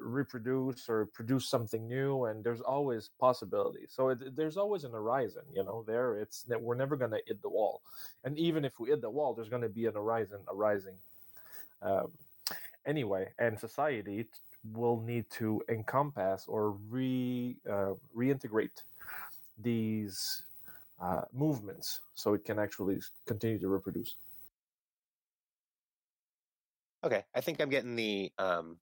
reproduce 0.00 0.88
or 0.88 1.06
produce 1.06 1.48
something 1.48 1.86
new, 1.86 2.24
and 2.26 2.44
there's 2.44 2.60
always 2.60 3.10
possibility 3.20 3.86
So 3.88 4.10
it, 4.10 4.36
there's 4.36 4.56
always 4.56 4.84
an 4.84 4.92
horizon, 4.92 5.42
you 5.52 5.64
know. 5.64 5.84
There, 5.86 6.16
it's 6.16 6.44
we're 6.48 6.74
never 6.74 6.96
going 6.96 7.10
to 7.12 7.20
hit 7.26 7.42
the 7.42 7.48
wall, 7.48 7.82
and 8.24 8.38
even 8.38 8.64
if 8.64 8.78
we 8.80 8.90
hit 8.90 9.00
the 9.00 9.10
wall, 9.10 9.34
there's 9.34 9.48
going 9.48 9.62
to 9.62 9.68
be 9.68 9.86
an 9.86 9.94
horizon 9.94 10.40
arising. 10.48 10.96
Um, 11.82 12.10
anyway, 12.86 13.28
and 13.38 13.58
society 13.58 14.26
will 14.72 15.00
need 15.00 15.30
to 15.30 15.62
encompass 15.68 16.46
or 16.48 16.72
re 16.90 17.56
uh, 17.70 17.94
reintegrate 18.16 18.82
these 19.60 20.42
uh, 21.00 21.22
movements 21.32 22.00
so 22.14 22.34
it 22.34 22.44
can 22.44 22.58
actually 22.58 22.98
continue 23.26 23.58
to 23.58 23.68
reproduce. 23.68 24.16
Okay, 27.04 27.24
I 27.34 27.40
think 27.40 27.60
I'm 27.60 27.70
getting 27.70 27.94
the 27.94 28.32
um, 28.38 28.76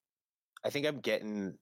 I 0.67 0.71
think 0.71 0.85
I'm 0.85 0.99
getting 0.99 1.55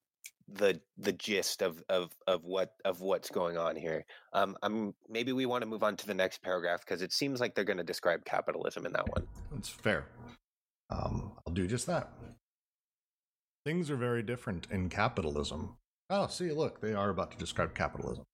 the 0.48 0.80
the 0.96 1.12
gist 1.12 1.62
of 1.62 1.82
of 1.88 2.10
of 2.26 2.44
what 2.44 2.72
of 2.86 3.00
what's 3.00 3.30
going 3.30 3.58
on 3.58 3.76
here. 3.76 4.04
Um, 4.32 4.56
I'm 4.62 4.94
maybe 5.08 5.32
we 5.32 5.44
want 5.44 5.62
to 5.62 5.68
move 5.68 5.82
on 5.82 5.96
to 5.96 6.06
the 6.06 6.14
next 6.14 6.42
paragraph 6.42 6.80
because 6.80 7.02
it 7.02 7.12
seems 7.12 7.38
like 7.38 7.54
they're 7.54 7.64
going 7.64 7.76
to 7.76 7.84
describe 7.84 8.24
capitalism 8.24 8.86
in 8.86 8.92
that 8.94 9.08
one. 9.10 9.26
That's 9.52 9.68
fair. 9.68 10.06
Um, 10.88 11.32
I'll 11.46 11.52
do 11.52 11.66
just 11.66 11.86
that. 11.86 12.12
Things 13.66 13.90
are 13.90 13.96
very 13.96 14.22
different 14.22 14.66
in 14.70 14.88
capitalism. 14.88 15.76
Oh, 16.08 16.26
see, 16.26 16.50
look, 16.50 16.80
they 16.80 16.94
are 16.94 17.10
about 17.10 17.30
to 17.32 17.38
describe 17.38 17.74
capitalism. 17.74 18.24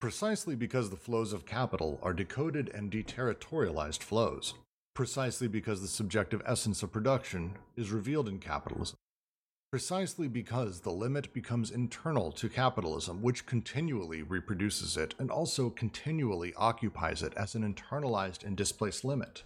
Precisely 0.00 0.54
because 0.54 0.90
the 0.90 0.96
flows 0.96 1.32
of 1.32 1.46
capital 1.46 1.98
are 2.02 2.12
decoded 2.12 2.70
and 2.74 2.90
deterritorialized 2.90 4.02
flows. 4.02 4.54
Precisely 4.94 5.48
because 5.48 5.82
the 5.82 5.88
subjective 5.88 6.42
essence 6.46 6.82
of 6.82 6.92
production 6.92 7.56
is 7.76 7.90
revealed 7.90 8.28
in 8.28 8.38
capitalism. 8.38 8.96
Precisely 9.72 10.28
because 10.28 10.80
the 10.80 10.92
limit 10.92 11.34
becomes 11.34 11.70
internal 11.70 12.30
to 12.32 12.48
capitalism, 12.48 13.20
which 13.20 13.46
continually 13.46 14.22
reproduces 14.22 14.96
it 14.96 15.14
and 15.18 15.30
also 15.30 15.70
continually 15.70 16.54
occupies 16.56 17.22
it 17.22 17.34
as 17.34 17.54
an 17.54 17.74
internalized 17.74 18.44
and 18.44 18.56
displaced 18.56 19.04
limit. 19.04 19.42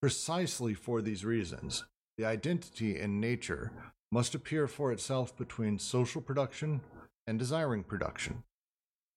Precisely 0.00 0.72
for 0.72 1.02
these 1.02 1.24
reasons, 1.24 1.84
the 2.16 2.24
identity 2.24 2.98
in 2.98 3.20
nature 3.20 3.72
must 4.12 4.34
appear 4.34 4.66
for 4.66 4.92
itself 4.92 5.36
between 5.36 5.78
social 5.78 6.22
production 6.22 6.80
and 7.26 7.38
desiring 7.38 7.82
production. 7.82 8.44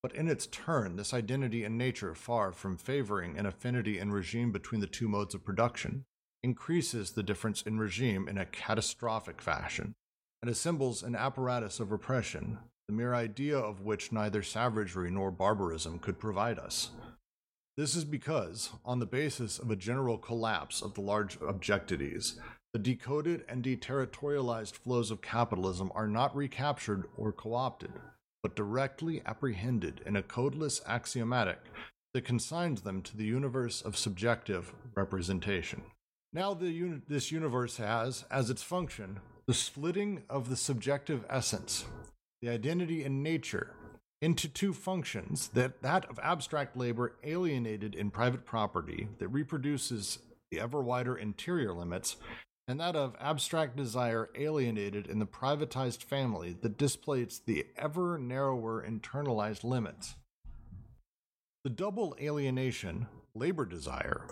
But 0.01 0.13
in 0.15 0.27
its 0.27 0.47
turn, 0.47 0.97
this 0.97 1.13
identity 1.13 1.63
in 1.63 1.77
nature, 1.77 2.13
far 2.13 2.51
from 2.51 2.75
favoring 2.75 3.38
an 3.38 3.45
affinity 3.45 3.97
in 3.97 4.11
regime 4.11 4.51
between 4.51 4.81
the 4.81 4.88
two 4.88 5.07
modes 5.07 5.34
of 5.34 5.45
production, 5.45 6.05
increases 6.43 7.11
the 7.11 7.23
difference 7.23 7.61
in 7.61 7.79
regime 7.79 8.27
in 8.27 8.38
a 8.38 8.45
catastrophic 8.45 9.41
fashion, 9.41 9.95
and 10.43 10.49
assembles 10.49 11.03
an 11.03 11.15
apparatus 11.15 11.79
of 11.79 11.89
repression, 11.89 12.59
the 12.89 12.93
mere 12.93 13.13
idea 13.13 13.57
of 13.57 13.79
which 13.79 14.11
neither 14.11 14.43
savagery 14.43 15.09
nor 15.09 15.31
barbarism 15.31 15.97
could 15.97 16.19
provide 16.19 16.59
us. 16.59 16.89
This 17.77 17.95
is 17.95 18.03
because, 18.03 18.71
on 18.83 18.99
the 18.99 19.05
basis 19.05 19.57
of 19.57 19.71
a 19.71 19.77
general 19.77 20.17
collapse 20.17 20.81
of 20.81 20.95
the 20.95 21.01
large 21.01 21.37
objectities, 21.41 22.41
the 22.73 22.79
decoded 22.79 23.45
and 23.47 23.63
deterritorialized 23.63 24.73
flows 24.73 25.11
of 25.11 25.21
capitalism 25.21 25.89
are 25.95 26.09
not 26.09 26.35
recaptured 26.35 27.05
or 27.15 27.31
co 27.31 27.53
opted, 27.53 27.93
but 28.41 28.53
directly 28.53 29.21
apprehended 29.25 30.01
in 30.05 30.17
a 30.17 30.21
codeless 30.21 30.81
axiomatic 30.85 31.59
that 32.13 32.25
consigns 32.25 32.81
them 32.81 33.01
to 33.03 33.15
the 33.15 33.23
universe 33.23 33.81
of 33.81 33.95
subjective 33.95 34.73
representation. 34.93 35.83
Now, 36.33 36.53
uni- 36.59 37.01
this 37.07 37.31
universe 37.31 37.77
has, 37.77 38.25
as 38.29 38.49
its 38.49 38.61
function, 38.61 39.21
the 39.47 39.53
splitting 39.53 40.23
of 40.29 40.49
the 40.49 40.55
subjective 40.55 41.25
essence, 41.29 41.85
the 42.41 42.49
identity 42.49 43.03
in 43.03 43.21
nature, 43.21 43.75
into 44.21 44.47
two 44.47 44.71
functions 44.71 45.49
that, 45.49 45.81
that 45.81 46.05
of 46.05 46.17
abstract 46.23 46.77
labor 46.77 47.15
alienated 47.23 47.93
in 47.93 48.09
private 48.09 48.45
property 48.45 49.09
that 49.19 49.27
reproduces 49.27 50.19
the 50.49 50.61
ever 50.61 50.81
wider 50.81 51.15
interior 51.17 51.73
limits 51.73 52.15
and 52.67 52.79
that 52.79 52.95
of 52.95 53.15
abstract 53.19 53.75
desire 53.75 54.29
alienated 54.35 55.07
in 55.07 55.19
the 55.19 55.25
privatized 55.25 56.01
family 56.01 56.55
that 56.61 56.77
displays 56.77 57.41
the 57.45 57.65
ever 57.75 58.17
narrower 58.17 58.85
internalized 58.87 59.65
limits. 59.65 60.15
The 61.65 61.69
double 61.69 62.15
alienation, 62.21 63.07
labor 63.35 63.65
desire, 63.65 64.25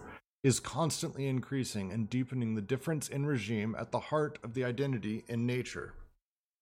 is 0.44 0.60
constantly 0.60 1.28
increasing 1.28 1.92
and 1.92 2.10
deepening 2.10 2.56
the 2.56 2.62
difference 2.62 3.08
in 3.08 3.26
regime 3.26 3.76
at 3.78 3.92
the 3.92 4.00
heart 4.00 4.40
of 4.44 4.54
the 4.54 4.64
identity 4.64 5.24
in 5.28 5.46
nature. 5.46 5.94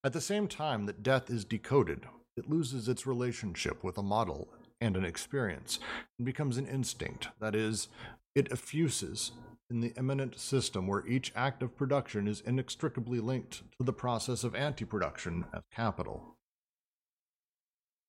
At 0.03 0.13
the 0.13 0.21
same 0.21 0.47
time 0.47 0.85
that 0.85 1.03
death 1.03 1.29
is 1.29 1.45
decoded, 1.45 2.05
it 2.35 2.49
loses 2.49 2.87
its 2.87 3.07
relationship 3.07 3.83
with 3.83 3.97
a 3.97 4.03
model 4.03 4.49
and 4.81 4.95
an 4.95 5.05
experience 5.05 5.79
and 6.17 6.25
becomes 6.25 6.57
an 6.57 6.67
instinct, 6.67 7.29
that 7.39 7.55
is, 7.55 7.87
it 8.35 8.51
effuses 8.51 9.31
in 9.69 9.81
the 9.81 9.93
immanent 9.97 10.39
system 10.39 10.87
where 10.87 11.05
each 11.05 11.31
act 11.35 11.61
of 11.61 11.75
production 11.75 12.27
is 12.27 12.41
inextricably 12.41 13.19
linked 13.19 13.63
to 13.77 13.83
the 13.83 13.93
process 13.93 14.43
of 14.43 14.55
anti 14.55 14.85
production 14.85 15.45
as 15.53 15.61
capital. 15.71 16.35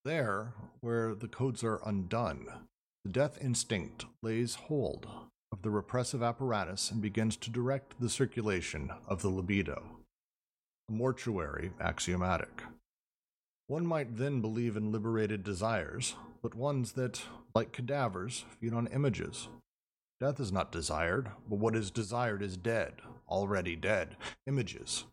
There, 0.05 0.55
where 0.81 1.15
the 1.15 1.29
codes 1.29 1.63
are 1.63 1.81
undone, 1.85 2.47
the 3.05 3.11
death 3.11 3.39
instinct 3.43 4.07
lays 4.23 4.55
hold 4.55 5.07
the 5.63 5.71
repressive 5.71 6.23
apparatus 6.23 6.91
and 6.91 7.01
begins 7.01 7.37
to 7.37 7.51
direct 7.51 8.01
the 8.01 8.09
circulation 8.09 8.91
of 9.07 9.23
the 9.23 9.29
libido. 9.29 9.83
A 10.89 10.93
mortuary 10.93 11.73
axiomatic. 11.81 12.63
One 13.67 13.87
might 13.87 14.17
then 14.17 14.41
believe 14.41 14.77
in 14.77 14.93
liberated 14.93 15.45
desires, 15.45 16.17
but 16.43 16.55
ones 16.55 16.93
that, 16.93 17.23
like 17.55 17.73
cadavers, 17.73 18.45
feed 18.59 18.75
on 18.75 18.89
images, 18.89 19.49
Death 20.21 20.39
is 20.39 20.53
not 20.53 20.71
desired, 20.71 21.31
but 21.49 21.59
what 21.59 21.75
is 21.75 21.91
desired 21.91 22.43
is 22.43 22.59
dead, 22.59 22.93
already 23.27 23.75
dead. 23.75 24.17
Images. 24.47 25.05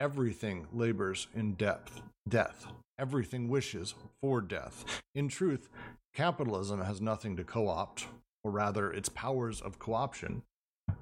Everything 0.00 0.66
labors 0.72 1.28
in 1.34 1.52
depth, 1.52 2.00
death. 2.26 2.66
Everything 2.98 3.50
wishes 3.50 3.94
for 4.22 4.40
death. 4.40 5.02
In 5.14 5.28
truth, 5.28 5.68
capitalism 6.14 6.80
has 6.80 6.98
nothing 6.98 7.36
to 7.36 7.44
co 7.44 7.68
opt, 7.68 8.06
or 8.44 8.50
rather, 8.50 8.92
its 8.92 9.08
powers 9.08 9.60
of 9.60 9.78
co 9.78 9.94
option 9.94 10.42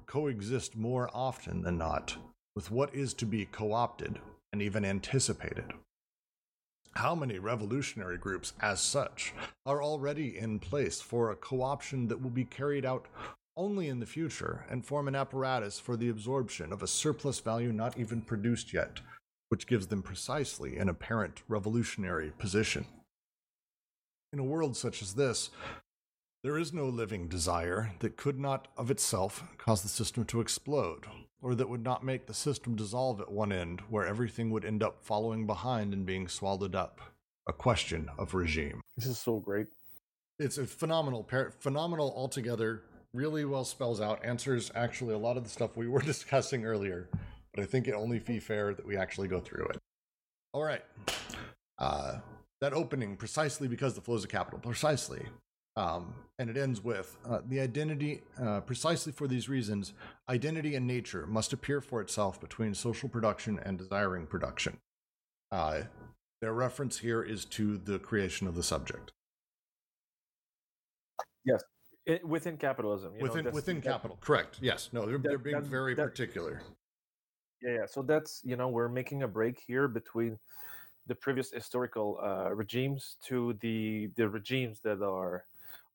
coexist 0.05 0.75
more 0.75 1.09
often 1.13 1.61
than 1.61 1.77
not 1.77 2.17
with 2.55 2.71
what 2.71 2.93
is 2.93 3.13
to 3.13 3.25
be 3.25 3.45
co 3.45 3.73
opted 3.73 4.19
and 4.51 4.61
even 4.61 4.83
anticipated. 4.83 5.73
How 6.95 7.15
many 7.15 7.39
revolutionary 7.39 8.17
groups, 8.17 8.51
as 8.59 8.81
such, 8.81 9.33
are 9.65 9.81
already 9.81 10.37
in 10.37 10.59
place 10.59 10.99
for 10.99 11.31
a 11.31 11.35
co 11.35 11.61
option 11.61 12.07
that 12.09 12.21
will 12.21 12.29
be 12.29 12.43
carried 12.43 12.85
out 12.85 13.07
only 13.55 13.87
in 13.87 13.99
the 13.99 14.05
future 14.05 14.65
and 14.69 14.85
form 14.85 15.07
an 15.07 15.15
apparatus 15.15 15.79
for 15.79 15.95
the 15.95 16.09
absorption 16.09 16.71
of 16.73 16.83
a 16.83 16.87
surplus 16.87 17.39
value 17.39 17.71
not 17.71 17.97
even 17.97 18.21
produced 18.21 18.73
yet, 18.73 18.99
which 19.49 19.67
gives 19.67 19.87
them 19.87 20.01
precisely 20.01 20.77
an 20.77 20.89
apparent 20.89 21.41
revolutionary 21.47 22.31
position? 22.37 22.85
In 24.33 24.39
a 24.39 24.43
world 24.43 24.75
such 24.75 25.01
as 25.01 25.13
this, 25.13 25.49
there 26.43 26.57
is 26.57 26.73
no 26.73 26.87
living 26.87 27.27
desire 27.27 27.91
that 27.99 28.17
could 28.17 28.39
not 28.39 28.67
of 28.75 28.89
itself 28.89 29.43
cause 29.57 29.83
the 29.83 29.89
system 29.89 30.25
to 30.25 30.41
explode, 30.41 31.05
or 31.41 31.53
that 31.53 31.69
would 31.69 31.83
not 31.83 32.03
make 32.03 32.25
the 32.25 32.33
system 32.33 32.75
dissolve 32.75 33.21
at 33.21 33.31
one 33.31 33.51
end, 33.51 33.81
where 33.89 34.07
everything 34.07 34.49
would 34.49 34.65
end 34.65 34.81
up 34.81 35.03
following 35.03 35.45
behind 35.45 35.93
and 35.93 36.05
being 36.05 36.27
swallowed 36.27 36.75
up. 36.75 36.99
A 37.47 37.53
question 37.53 38.09
of 38.17 38.33
regime. 38.33 38.81
This 38.97 39.05
is 39.05 39.19
so 39.19 39.39
great. 39.39 39.67
It's 40.39 40.57
a 40.57 40.65
phenomenal, 40.65 41.23
par- 41.23 41.53
phenomenal 41.59 42.13
altogether. 42.15 42.83
Really 43.13 43.45
well 43.45 43.65
spells 43.65 43.99
out, 44.01 44.23
answers 44.23 44.71
actually 44.73 45.13
a 45.13 45.17
lot 45.17 45.37
of 45.37 45.43
the 45.43 45.49
stuff 45.49 45.75
we 45.75 45.87
were 45.87 46.01
discussing 46.01 46.65
earlier, 46.65 47.09
but 47.53 47.61
I 47.61 47.67
think 47.67 47.87
it 47.87 47.93
only 47.93 48.19
be 48.19 48.39
fair 48.39 48.73
that 48.73 48.85
we 48.85 48.97
actually 48.97 49.27
go 49.27 49.39
through 49.39 49.65
it. 49.65 49.77
All 50.53 50.63
right. 50.63 50.83
Uh, 51.77 52.19
that 52.61 52.73
opening, 52.73 53.15
precisely 53.15 53.67
because 53.67 53.93
the 53.93 54.01
flows 54.01 54.23
of 54.23 54.29
capital, 54.29 54.59
precisely 54.59 55.25
um, 55.75 56.13
and 56.37 56.49
it 56.49 56.57
ends 56.57 56.83
with 56.83 57.17
uh, 57.29 57.39
the 57.47 57.59
identity, 57.59 58.21
uh, 58.41 58.59
precisely 58.61 59.11
for 59.11 59.27
these 59.27 59.47
reasons, 59.47 59.93
identity 60.27 60.75
and 60.75 60.85
nature 60.85 61.25
must 61.25 61.53
appear 61.53 61.79
for 61.79 62.01
itself 62.01 62.41
between 62.41 62.73
social 62.73 63.07
production 63.07 63.59
and 63.63 63.77
desiring 63.77 64.27
production. 64.27 64.77
Uh, 65.51 65.83
their 66.41 66.53
reference 66.53 66.97
here 66.97 67.21
is 67.21 67.45
to 67.45 67.77
the 67.77 67.99
creation 67.99 68.47
of 68.47 68.55
the 68.55 68.63
subject. 68.63 69.11
Yes, 71.45 71.63
it, 72.05 72.27
within 72.27 72.57
capitalism. 72.57 73.13
within 73.19 73.45
know, 73.45 73.51
within 73.51 73.77
that, 73.77 73.83
capital, 73.83 74.17
correct? 74.21 74.57
Yes. 74.61 74.89
No, 74.91 75.05
they're, 75.05 75.17
that, 75.17 75.27
they're 75.27 75.37
being 75.37 75.55
that, 75.55 75.65
very 75.65 75.93
that, 75.95 76.03
particular. 76.03 76.61
Yeah, 77.61 77.73
yeah. 77.73 77.85
So 77.85 78.01
that's 78.01 78.41
you 78.43 78.55
know 78.55 78.67
we're 78.67 78.89
making 78.89 79.23
a 79.23 79.27
break 79.27 79.61
here 79.65 79.87
between 79.87 80.37
the 81.07 81.15
previous 81.15 81.51
historical 81.51 82.19
uh, 82.21 82.53
regimes 82.53 83.17
to 83.27 83.57
the 83.61 84.09
the 84.15 84.27
regimes 84.27 84.79
that 84.83 85.01
are 85.03 85.45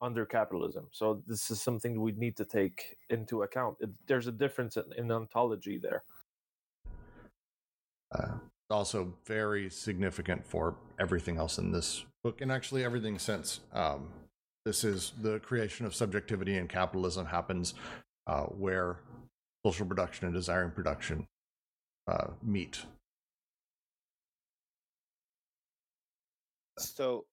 under 0.01 0.27
capitalism. 0.27 0.87
So 0.91 1.23
this 1.27 1.51
is 1.51 1.61
something 1.61 2.01
we 2.01 2.13
need 2.13 2.37
to 2.37 2.45
take 2.45 2.97
into 3.09 3.43
account. 3.43 3.77
It, 3.81 3.91
there's 4.07 4.27
a 4.27 4.33
difference 4.33 4.77
in, 4.77 4.85
in 4.97 5.11
ontology 5.11 5.79
there. 5.79 6.03
Uh, 8.15 8.35
also 8.71 9.15
very 9.25 9.71
significant 9.71 10.47
for 10.47 10.77
everything 10.99 11.39
else 11.39 11.59
in 11.59 11.73
this 11.73 12.05
book, 12.23 12.41
and 12.41 12.51
actually 12.53 12.85
everything 12.85 13.19
since. 13.19 13.61
Um, 13.73 14.09
this 14.65 14.83
is 14.83 15.13
the 15.23 15.39
creation 15.41 15.87
of 15.87 15.95
subjectivity 15.95 16.57
and 16.57 16.69
capitalism 16.69 17.27
happens 17.27 17.75
uh, 18.27 18.43
where 18.43 18.99
social 19.65 19.87
production 19.87 20.27
and 20.27 20.35
desiring 20.35 20.73
production 20.73 21.27
uh, 22.09 22.29
meet. 22.43 22.83
So 26.79 27.25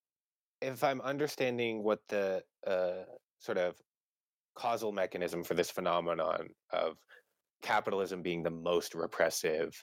if 0.63 0.83
I'm 0.83 1.01
understanding 1.01 1.83
what 1.83 1.99
the 2.07 2.41
uh, 2.65 3.03
sort 3.39 3.57
of 3.57 3.75
causal 4.55 4.91
mechanism 4.91 5.43
for 5.43 5.53
this 5.53 5.69
phenomenon 5.69 6.49
of 6.71 6.97
capitalism 7.61 8.21
being 8.21 8.43
the 8.43 8.49
most 8.49 8.95
repressive 8.95 9.73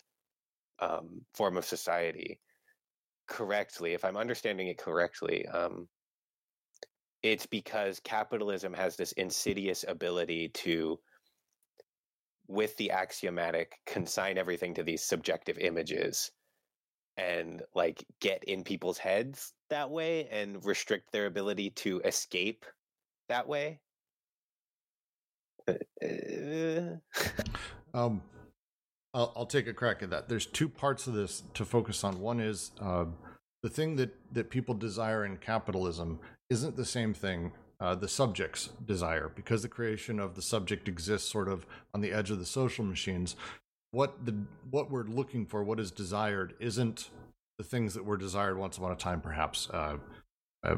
um, 0.80 1.22
form 1.34 1.56
of 1.56 1.64
society 1.64 2.40
correctly, 3.28 3.92
if 3.92 4.04
I'm 4.04 4.16
understanding 4.16 4.68
it 4.68 4.78
correctly, 4.78 5.46
um, 5.48 5.88
it's 7.22 7.46
because 7.46 8.00
capitalism 8.00 8.72
has 8.72 8.96
this 8.96 9.12
insidious 9.12 9.84
ability 9.86 10.48
to, 10.54 10.98
with 12.48 12.76
the 12.78 12.90
axiomatic, 12.90 13.74
consign 13.86 14.38
everything 14.38 14.74
to 14.74 14.82
these 14.82 15.02
subjective 15.02 15.58
images 15.58 16.30
and 17.20 17.62
like 17.74 18.04
get 18.20 18.42
in 18.44 18.64
people's 18.64 18.98
heads 18.98 19.52
that 19.68 19.90
way 19.90 20.26
and 20.30 20.64
restrict 20.64 21.12
their 21.12 21.26
ability 21.26 21.70
to 21.70 22.00
escape 22.00 22.64
that 23.28 23.46
way. 23.46 23.78
Uh, 25.68 26.96
um, 27.94 28.22
I'll, 29.12 29.32
I'll 29.36 29.46
take 29.46 29.66
a 29.66 29.74
crack 29.74 30.02
at 30.02 30.10
that. 30.10 30.28
There's 30.28 30.46
two 30.46 30.68
parts 30.68 31.06
of 31.06 31.14
this 31.14 31.42
to 31.54 31.64
focus 31.64 32.02
on. 32.04 32.20
One 32.20 32.40
is 32.40 32.70
uh, 32.80 33.04
the 33.62 33.68
thing 33.68 33.96
that, 33.96 34.14
that 34.32 34.50
people 34.50 34.74
desire 34.74 35.24
in 35.24 35.36
capitalism 35.36 36.20
isn't 36.48 36.76
the 36.76 36.86
same 36.86 37.12
thing 37.12 37.52
uh, 37.80 37.94
the 37.94 38.08
subject's 38.08 38.70
desire, 38.84 39.30
because 39.34 39.62
the 39.62 39.68
creation 39.68 40.20
of 40.20 40.34
the 40.34 40.42
subject 40.42 40.86
exists 40.86 41.30
sort 41.30 41.48
of 41.48 41.64
on 41.94 42.02
the 42.02 42.12
edge 42.12 42.30
of 42.30 42.38
the 42.38 42.46
social 42.46 42.84
machines 42.84 43.36
what 43.92 44.24
the 44.24 44.34
what 44.70 44.90
we're 44.90 45.04
looking 45.04 45.46
for, 45.46 45.62
what 45.62 45.80
is 45.80 45.90
desired, 45.90 46.54
isn't 46.60 47.10
the 47.58 47.64
things 47.64 47.94
that 47.94 48.04
were 48.04 48.16
desired 48.16 48.56
once 48.56 48.78
upon 48.78 48.92
a 48.92 48.96
time, 48.96 49.20
perhaps. 49.20 49.68
Uh, 49.70 49.96
uh, 50.62 50.76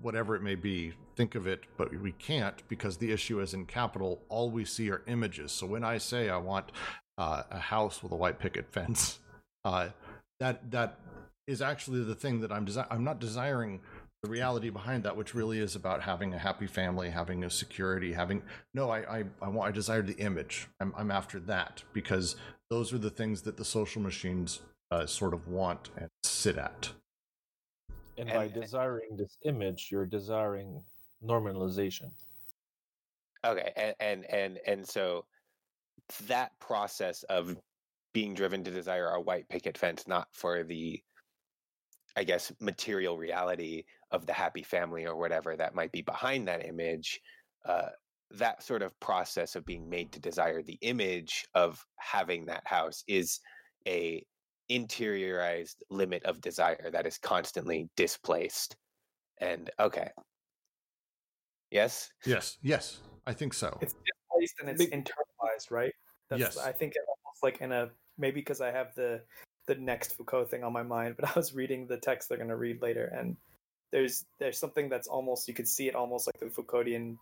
whatever 0.00 0.34
it 0.34 0.42
may 0.42 0.54
be, 0.54 0.92
think 1.16 1.34
of 1.34 1.46
it, 1.46 1.64
but 1.76 1.94
we 2.00 2.12
can't 2.12 2.66
because 2.68 2.96
the 2.96 3.12
issue 3.12 3.40
is 3.40 3.54
in 3.54 3.66
capital. 3.66 4.22
All 4.28 4.50
we 4.50 4.64
see 4.64 4.90
are 4.90 5.02
images. 5.06 5.52
So 5.52 5.66
when 5.66 5.84
I 5.84 5.98
say 5.98 6.30
I 6.30 6.38
want 6.38 6.72
uh, 7.18 7.42
a 7.50 7.58
house 7.58 8.02
with 8.02 8.12
a 8.12 8.16
white 8.16 8.38
picket 8.38 8.72
fence, 8.72 9.18
uh, 9.64 9.88
that 10.40 10.70
that 10.70 10.98
is 11.46 11.62
actually 11.62 12.02
the 12.02 12.14
thing 12.14 12.40
that 12.40 12.50
I'm 12.50 12.66
desi- 12.66 12.86
I'm 12.90 13.04
not 13.04 13.20
desiring 13.20 13.80
the 14.22 14.30
reality 14.30 14.70
behind 14.70 15.04
that, 15.04 15.16
which 15.16 15.34
really 15.34 15.58
is 15.58 15.76
about 15.76 16.02
having 16.02 16.34
a 16.34 16.38
happy 16.38 16.66
family, 16.66 17.10
having 17.10 17.44
a 17.44 17.50
security, 17.50 18.12
having 18.12 18.42
no, 18.74 18.90
I 18.90 19.18
I, 19.18 19.24
I 19.42 19.48
want 19.48 19.68
I 19.68 19.72
desire 19.72 20.02
the 20.02 20.16
image. 20.16 20.68
I'm 20.80 20.92
I'm 20.96 21.10
after 21.10 21.38
that 21.40 21.82
because 21.92 22.36
those 22.70 22.92
are 22.92 22.98
the 22.98 23.10
things 23.10 23.42
that 23.42 23.56
the 23.56 23.64
social 23.64 24.02
machines 24.02 24.60
uh, 24.90 25.06
sort 25.06 25.34
of 25.34 25.48
want 25.48 25.90
and 25.96 26.08
sit 26.22 26.58
at. 26.58 26.90
And, 28.18 28.28
and 28.30 28.38
by 28.38 28.60
desiring 28.60 29.16
this 29.16 29.36
image, 29.44 29.88
you're 29.90 30.06
desiring 30.06 30.82
normalization. 31.24 32.10
Okay, 33.44 33.72
and 33.76 33.94
and 34.00 34.24
and 34.30 34.58
and 34.66 34.86
so 34.86 35.24
that 36.26 36.58
process 36.58 37.22
of 37.24 37.56
being 38.12 38.34
driven 38.34 38.64
to 38.64 38.70
desire 38.70 39.10
a 39.10 39.20
white 39.20 39.48
picket 39.48 39.76
fence, 39.76 40.08
not 40.08 40.28
for 40.32 40.64
the 40.64 41.02
I 42.16 42.24
guess, 42.24 42.52
material 42.60 43.18
reality 43.18 43.84
of 44.10 44.26
the 44.26 44.32
happy 44.32 44.62
family 44.62 45.06
or 45.06 45.16
whatever 45.16 45.56
that 45.56 45.74
might 45.74 45.92
be 45.92 46.02
behind 46.02 46.48
that 46.48 46.64
image, 46.64 47.20
uh, 47.66 47.88
that 48.30 48.62
sort 48.62 48.82
of 48.82 48.98
process 49.00 49.54
of 49.54 49.66
being 49.66 49.88
made 49.88 50.12
to 50.12 50.20
desire 50.20 50.62
the 50.62 50.78
image 50.80 51.44
of 51.54 51.84
having 51.98 52.46
that 52.46 52.66
house 52.66 53.04
is 53.06 53.40
a 53.86 54.24
interiorized 54.70 55.76
limit 55.90 56.24
of 56.24 56.40
desire 56.40 56.90
that 56.90 57.06
is 57.06 57.18
constantly 57.18 57.88
displaced. 57.96 58.76
And 59.38 59.70
okay. 59.78 60.08
Yes? 61.70 62.10
Yes, 62.24 62.58
yes, 62.62 63.00
I 63.26 63.32
think 63.32 63.52
so. 63.52 63.76
It's 63.80 63.94
displaced 63.94 64.54
and 64.60 64.70
it's 64.70 64.84
internalized, 64.86 65.70
right? 65.70 65.92
That's, 66.30 66.40
yes. 66.40 66.58
I 66.58 66.72
think 66.72 66.94
almost 67.06 67.42
like 67.42 67.60
in 67.60 67.72
a 67.72 67.90
maybe 68.18 68.40
because 68.40 68.60
I 68.60 68.70
have 68.70 68.94
the 68.94 69.20
the 69.66 69.74
next 69.74 70.16
Foucault 70.16 70.46
thing 70.46 70.64
on 70.64 70.72
my 70.72 70.82
mind, 70.82 71.16
but 71.18 71.28
I 71.36 71.38
was 71.38 71.54
reading 71.54 71.86
the 71.86 71.98
text 71.98 72.28
they're 72.28 72.38
going 72.38 72.50
to 72.50 72.56
read 72.56 72.82
later, 72.82 73.06
and 73.06 73.36
there's 73.92 74.24
there's 74.38 74.58
something 74.58 74.88
that's 74.88 75.08
almost 75.08 75.48
you 75.48 75.54
could 75.54 75.68
see 75.68 75.88
it 75.88 75.94
almost 75.94 76.26
like 76.26 76.38
the 76.38 76.46
Foucauldian 76.46 77.16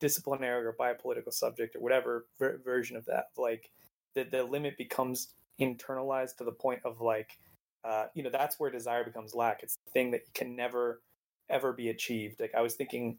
disciplinary 0.00 0.64
or 0.64 0.74
biopolitical 0.78 1.32
subject 1.32 1.76
or 1.76 1.80
whatever 1.80 2.26
ver- 2.38 2.60
version 2.64 2.96
of 2.96 3.04
that. 3.06 3.26
Like 3.36 3.70
the 4.14 4.24
the 4.24 4.44
limit 4.44 4.76
becomes 4.76 5.34
internalized 5.60 6.36
to 6.38 6.44
the 6.44 6.52
point 6.52 6.80
of 6.84 7.00
like 7.00 7.38
uh, 7.84 8.06
you 8.14 8.22
know 8.22 8.30
that's 8.30 8.58
where 8.58 8.70
desire 8.70 9.04
becomes 9.04 9.34
lack. 9.34 9.62
It's 9.62 9.76
the 9.84 9.90
thing 9.92 10.10
that 10.12 10.22
can 10.34 10.56
never 10.56 11.00
ever 11.48 11.72
be 11.72 11.88
achieved. 11.88 12.40
Like 12.40 12.54
I 12.54 12.62
was 12.62 12.74
thinking, 12.74 13.18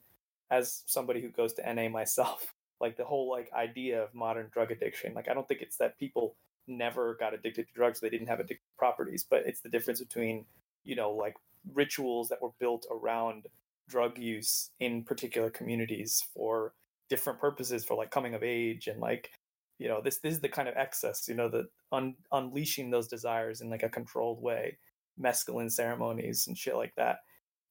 as 0.49 0.83
somebody 0.85 1.21
who 1.21 1.29
goes 1.29 1.53
to 1.53 1.73
NA 1.73 1.89
myself, 1.89 2.53
like 2.81 2.97
the 2.97 3.05
whole 3.05 3.29
like 3.29 3.51
idea 3.53 4.03
of 4.03 4.13
modern 4.13 4.49
drug 4.51 4.71
addiction. 4.71 5.13
Like 5.13 5.29
I 5.29 5.33
don't 5.33 5.47
think 5.47 5.61
it's 5.61 5.77
that 5.77 5.97
people 5.97 6.35
never 6.67 7.15
got 7.15 7.33
addicted 7.33 7.67
to 7.67 7.73
drugs. 7.73 7.99
They 7.99 8.09
didn't 8.09 8.27
have 8.27 8.39
addictive 8.39 8.59
properties, 8.77 9.25
but 9.29 9.43
it's 9.45 9.61
the 9.61 9.69
difference 9.69 9.99
between, 9.99 10.45
you 10.83 10.95
know, 10.95 11.11
like 11.11 11.35
rituals 11.73 12.29
that 12.29 12.41
were 12.41 12.51
built 12.59 12.85
around 12.91 13.47
drug 13.87 14.17
use 14.17 14.71
in 14.79 15.03
particular 15.03 15.49
communities 15.49 16.23
for 16.33 16.73
different 17.09 17.39
purposes 17.39 17.83
for 17.83 17.95
like 17.95 18.09
coming 18.09 18.33
of 18.33 18.41
age 18.41 18.87
and 18.87 19.01
like 19.01 19.31
you 19.79 19.89
know 19.89 19.99
this 20.01 20.19
this 20.19 20.33
is 20.33 20.39
the 20.39 20.47
kind 20.47 20.69
of 20.69 20.77
excess 20.77 21.27
you 21.27 21.35
know 21.35 21.49
the 21.49 21.67
un, 21.91 22.15
unleashing 22.31 22.89
those 22.89 23.09
desires 23.09 23.59
in 23.59 23.69
like 23.69 23.83
a 23.83 23.89
controlled 23.89 24.41
way 24.41 24.77
mescaline 25.21 25.69
ceremonies 25.69 26.47
and 26.47 26.57
shit 26.57 26.75
like 26.75 26.93
that 26.95 27.17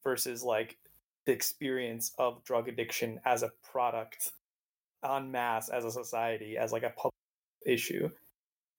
versus 0.04 0.42
like 0.42 0.76
the 1.24 1.32
experience 1.32 2.12
of 2.18 2.44
drug 2.44 2.68
addiction 2.68 3.18
as 3.24 3.42
a 3.42 3.50
product 3.62 4.32
en 5.08 5.30
masse 5.30 5.70
as 5.70 5.86
a 5.86 5.90
society 5.90 6.58
as 6.58 6.70
like 6.70 6.82
a 6.82 6.90
public 6.90 7.14
issue 7.64 8.10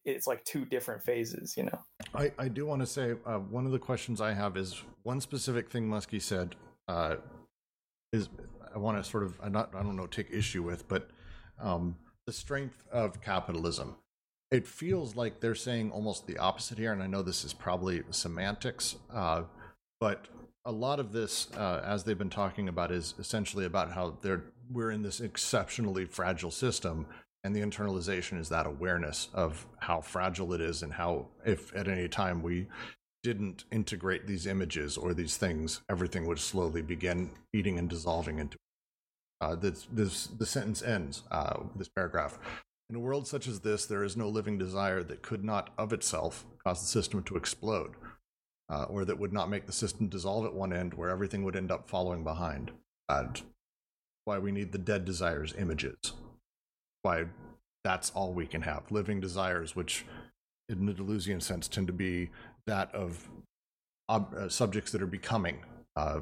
it's 0.06 0.28
like 0.28 0.44
two 0.44 0.66
different 0.66 1.02
phases 1.02 1.56
you 1.58 1.64
know? 1.64 1.80
I, 2.14 2.32
I 2.38 2.48
do 2.48 2.66
want 2.66 2.82
to 2.82 2.88
say 2.88 3.16
uh, 3.26 3.38
one 3.38 3.66
of 3.66 3.72
the 3.72 3.80
questions 3.80 4.22
i 4.22 4.34
have 4.34 4.58
is 4.58 4.82
one 5.04 5.22
specific 5.22 5.70
thing 5.70 5.88
muskie 5.88 6.22
said 6.22 6.56
uh, 6.88 7.18
is 8.14 8.30
i 8.74 8.78
want 8.78 9.04
to 9.04 9.10
sort 9.10 9.24
of 9.24 9.40
I'm 9.44 9.52
not 9.52 9.74
i 9.76 9.82
don't 9.82 9.96
know 9.96 10.08
take 10.08 10.32
issue 10.32 10.64
with 10.64 10.88
but 10.88 11.10
um, 11.60 11.96
the 12.26 12.34
strength 12.34 12.82
of 12.92 13.22
capitalism. 13.22 13.96
It 14.50 14.68
feels 14.68 15.16
like 15.16 15.42
they're 15.42 15.54
saying 15.54 15.92
almost 15.92 16.26
the 16.26 16.38
opposite 16.38 16.78
here 16.78 16.92
and 16.92 17.04
i 17.04 17.08
know 17.08 17.22
this 17.22 17.44
is 17.44 17.54
probably 17.54 18.04
semantics 18.10 18.96
uh, 19.14 19.44
but 20.00 20.28
a 20.66 20.72
lot 20.72 21.00
of 21.00 21.12
this, 21.12 21.48
uh, 21.56 21.82
as 21.86 22.04
they've 22.04 22.18
been 22.18 22.30
talking 22.30 22.68
about, 22.68 22.92
is 22.92 23.16
essentially 23.20 23.66
about 23.66 23.92
how 23.92 24.18
they're 24.22 24.44
we're 24.72 24.92
in 24.92 25.02
this 25.02 25.20
exceptionally 25.20 26.06
fragile 26.06 26.52
system, 26.52 27.06
and 27.44 27.56
the 27.56 27.62
internalization 27.62 28.40
is 28.40 28.50
that 28.50 28.66
awareness 28.66 29.30
of 29.34 29.66
how 29.80 30.02
fragile 30.02 30.54
it 30.54 30.62
is, 30.62 30.84
and 30.84 30.94
how 30.94 31.28
if 31.46 31.76
at 31.76 31.88
any 31.88 32.08
time 32.08 32.42
we 32.42 32.68
didn't 33.24 33.66
integrate 33.72 34.26
these 34.26 34.48
images 34.48 34.98
or 34.98 35.14
these 35.14 35.38
things, 35.38 35.82
everything 35.90 36.26
would 36.26 36.40
slowly 36.40 36.82
begin 36.82 37.30
eating 37.54 37.78
and 37.78 37.90
dissolving 37.90 38.40
into. 38.40 38.58
Uh, 39.40 39.56
this, 39.56 39.88
this 39.92 40.28
the 40.28 40.46
sentence 40.46 40.82
ends. 40.82 41.24
Uh, 41.32 41.62
this 41.76 41.90
paragraph. 41.90 42.38
In 42.90 42.96
a 42.96 43.00
world 43.00 43.28
such 43.28 43.48
as 43.48 43.62
this, 43.62 43.86
there 43.86 44.04
is 44.04 44.18
no 44.18 44.28
living 44.28 44.58
desire 44.58 45.02
that 45.04 45.22
could 45.22 45.44
not 45.44 45.70
of 45.78 45.94
itself 45.94 46.46
cause 46.64 46.82
the 46.82 46.88
system 46.88 47.24
to 47.24 47.38
explode 47.38 47.96
uh, 48.72 48.84
or 48.84 49.06
that 49.06 49.20
would 49.20 49.34
not 49.34 49.50
make 49.50 49.66
the 49.66 49.72
system 49.72 50.08
dissolve 50.08 50.46
at 50.46 50.54
one 50.54 50.74
end 50.74 50.94
where 50.94 51.10
everything 51.10 51.44
would 51.44 51.56
end 51.56 51.72
up 51.72 51.90
following 51.90 52.24
behind. 52.24 52.72
And 53.10 53.42
why 54.24 54.40
we 54.40 54.52
need 54.52 54.72
the 54.72 54.78
dead 54.78 55.04
desires 55.04 55.54
images. 55.58 56.14
Why 57.02 57.26
that's 57.84 58.12
all 58.12 58.34
we 58.34 58.46
can 58.46 58.62
have. 58.62 58.92
Living 58.92 59.20
desires, 59.20 59.76
which 59.76 60.06
in 60.70 60.86
the 60.86 60.94
Deleuzian 60.94 61.42
sense 61.42 61.68
tend 61.68 61.88
to 61.88 61.94
be 61.94 62.30
that 62.68 62.94
of 62.94 63.28
ob- 64.10 64.34
uh, 64.36 64.50
subjects 64.50 64.92
that 64.92 65.02
are 65.02 65.08
becoming, 65.08 65.60
uh, 65.96 66.22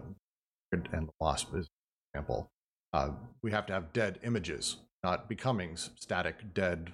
and 0.71 0.87
the 0.91 1.09
wasp 1.19 1.53
is 1.55 1.67
example. 2.13 2.49
Uh, 2.93 3.11
we 3.43 3.51
have 3.51 3.65
to 3.67 3.73
have 3.73 3.93
dead 3.93 4.19
images, 4.23 4.77
not 5.03 5.29
becomings, 5.29 5.91
static, 5.95 6.53
dead, 6.53 6.91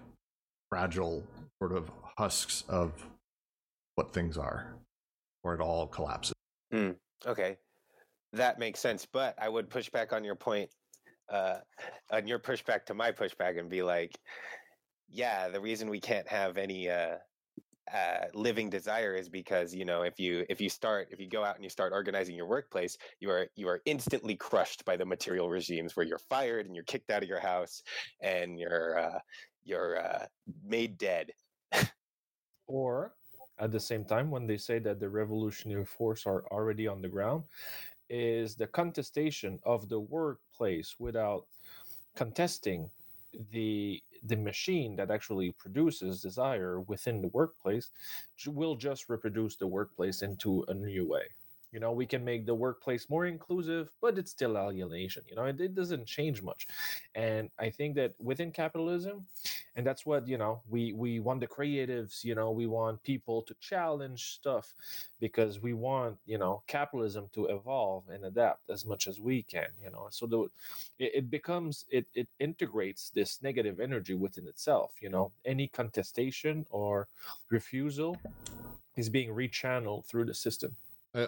fragile 0.69 1.23
sort 1.61 1.71
of 1.71 1.89
husks 2.17 2.63
of 2.67 3.07
what 3.95 4.13
things 4.13 4.37
are 4.37 4.75
or 5.43 5.53
it 5.53 5.61
all 5.61 5.87
collapses. 5.87 6.33
Mm, 6.73 6.95
okay, 7.25 7.57
that 8.33 8.59
makes 8.59 8.79
sense. 8.79 9.05
But 9.05 9.35
I 9.39 9.47
would 9.47 9.69
push 9.69 9.89
back 9.89 10.11
on 10.11 10.23
your 10.23 10.35
point, 10.35 10.69
uh, 11.29 11.57
on 12.11 12.27
your 12.27 12.39
pushback 12.39 12.85
to 12.85 12.93
my 12.93 13.11
pushback, 13.11 13.59
and 13.59 13.69
be 13.69 13.83
like, 13.83 14.17
yeah, 15.09 15.47
the 15.47 15.59
reason 15.59 15.89
we 15.89 15.99
can't 15.99 16.27
have 16.27 16.57
any 16.57 16.89
uh, 16.89 17.17
uh, 17.93 18.25
living 18.33 18.69
desire 18.69 19.13
is 19.13 19.29
because 19.29 19.73
you 19.73 19.85
know 19.85 20.01
if 20.01 20.19
you 20.19 20.43
if 20.49 20.59
you 20.59 20.69
start 20.69 21.07
if 21.11 21.19
you 21.19 21.29
go 21.29 21.43
out 21.43 21.55
and 21.55 21.63
you 21.63 21.69
start 21.69 21.93
organizing 21.93 22.35
your 22.35 22.47
workplace 22.47 22.97
you 23.19 23.29
are 23.29 23.45
you 23.55 23.67
are 23.67 23.79
instantly 23.85 24.35
crushed 24.35 24.83
by 24.85 24.97
the 24.97 25.05
material 25.05 25.51
regimes 25.51 25.95
where 25.95 26.03
you're 26.03 26.17
fired 26.17 26.65
and 26.65 26.73
you're 26.73 26.83
kicked 26.85 27.11
out 27.11 27.21
of 27.21 27.29
your 27.29 27.39
house 27.39 27.83
and 28.21 28.59
you're 28.59 28.97
uh, 28.97 29.19
you're 29.65 29.97
uh, 29.99 30.25
made 30.63 30.97
dead. 30.97 31.31
Or 32.67 33.13
at 33.59 33.71
the 33.71 33.79
same 33.79 34.03
time 34.03 34.31
when 34.31 34.47
they 34.47 34.57
say 34.57 34.79
that 34.79 34.99
the 34.99 35.07
revolutionary 35.07 35.85
force 35.85 36.25
are 36.25 36.45
already 36.51 36.87
on 36.87 36.99
the 36.99 37.07
ground 37.07 37.43
is 38.09 38.55
the 38.55 38.65
contestation 38.65 39.59
of 39.65 39.87
the 39.87 39.99
workplace 40.55 40.95
without 40.99 41.45
contesting 42.15 42.89
the 43.51 44.01
the 44.23 44.35
machine 44.37 44.95
that 44.95 45.11
actually 45.11 45.51
produces 45.51 46.21
desire 46.21 46.79
within 46.79 47.21
the 47.21 47.27
workplace 47.27 47.91
will 48.47 48.75
just 48.75 49.09
reproduce 49.09 49.57
the 49.57 49.67
workplace 49.67 50.21
into 50.21 50.63
a 50.69 50.73
new 50.73 51.07
way 51.07 51.23
you 51.75 51.81
know 51.81 51.91
we 51.91 52.05
can 52.05 52.23
make 52.23 52.45
the 52.45 52.55
workplace 52.55 53.09
more 53.09 53.25
inclusive 53.25 53.91
but 54.01 54.17
it's 54.17 54.31
still 54.31 54.57
alienation 54.57 55.21
you 55.29 55.35
know 55.35 55.43
it, 55.43 55.59
it, 55.59 55.75
doesn't 55.75 56.05
change 56.07 56.41
much. 56.41 56.67
And 57.15 57.49
i 57.59 57.69
think 57.69 57.95
that 57.95 58.13
within 58.17 58.51
capitalism 58.51 59.25
and 59.75 59.85
that's 59.85 60.05
what 60.05 60.25
you 60.25 60.37
know 60.37 60.61
we 60.69 60.93
we 60.93 61.19
want 61.19 61.41
the 61.41 61.47
creatives 61.47 62.23
you 62.23 62.33
know 62.33 62.49
we 62.51 62.65
want 62.65 63.03
people 63.03 63.41
to 63.41 63.53
challenge 63.59 64.21
stuff 64.39 64.73
because 65.19 65.61
we 65.61 65.73
want 65.73 66.17
you 66.25 66.37
know 66.37 66.63
capitalism 66.67 67.27
to 67.33 67.47
evolve 67.47 68.03
and 68.09 68.23
adapt 68.23 68.69
as 68.69 68.85
much 68.85 69.05
as 69.07 69.19
we 69.19 69.43
can 69.43 69.67
you 69.83 69.91
know. 69.91 70.07
So 70.11 70.25
the 70.25 70.41
it, 70.97 71.11
it 71.15 71.29
becomes 71.29 71.85
it 71.89 72.05
it 72.13 72.29
integrates 72.39 73.09
this 73.09 73.41
negative 73.41 73.81
energy 73.81 74.15
within 74.15 74.47
itself 74.47 74.93
you 75.01 75.09
know. 75.09 75.31
Any 75.43 75.67
contestation 75.67 76.65
or 76.69 77.07
refusal 77.49 78.17
is 78.95 79.09
being 79.09 79.31
rechanneled 79.31 80.05
through 80.05 80.25
the 80.25 80.33
system 80.33 80.75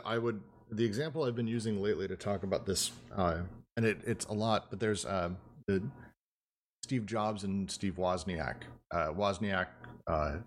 I, 0.06 0.18
would 0.18 0.42
the 0.72 0.86
example 0.86 1.24
I've 1.24 1.36
been 1.36 1.48
using 1.48 1.82
lately 1.82 2.08
to 2.08 2.16
talk 2.16 2.44
about 2.44 2.66
this, 2.66 2.92
uh, 3.16 3.40
and 3.76 3.86
it, 3.86 4.00
it's 4.06 4.26
a 4.26 4.34
lot, 4.34 4.70
but 4.70 4.80
there's 4.80 5.06
uh, 5.06 5.30
the 5.68 5.82
Steve 6.84 7.06
Jobs 7.06 7.44
and 7.44 7.70
Steve 7.70 7.96
Wozniak. 7.96 8.56
Uh, 8.92 9.08
Wozniak, 9.08 9.68
uh, 10.08 10.38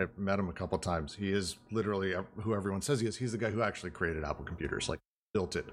I've 0.00 0.16
met 0.18 0.38
him 0.38 0.48
a 0.48 0.52
couple 0.52 0.78
times. 0.78 1.14
He 1.14 1.32
is 1.32 1.56
literally 1.70 2.14
who 2.40 2.54
everyone 2.54 2.82
says 2.82 3.00
he 3.00 3.06
is. 3.06 3.16
He's 3.16 3.32
the 3.32 3.38
guy 3.38 3.50
who 3.50 3.62
actually 3.62 3.90
created 3.90 4.24
Apple 4.24 4.44
computers, 4.44 4.88
like 4.88 4.98
built 5.32 5.56
it. 5.56 5.66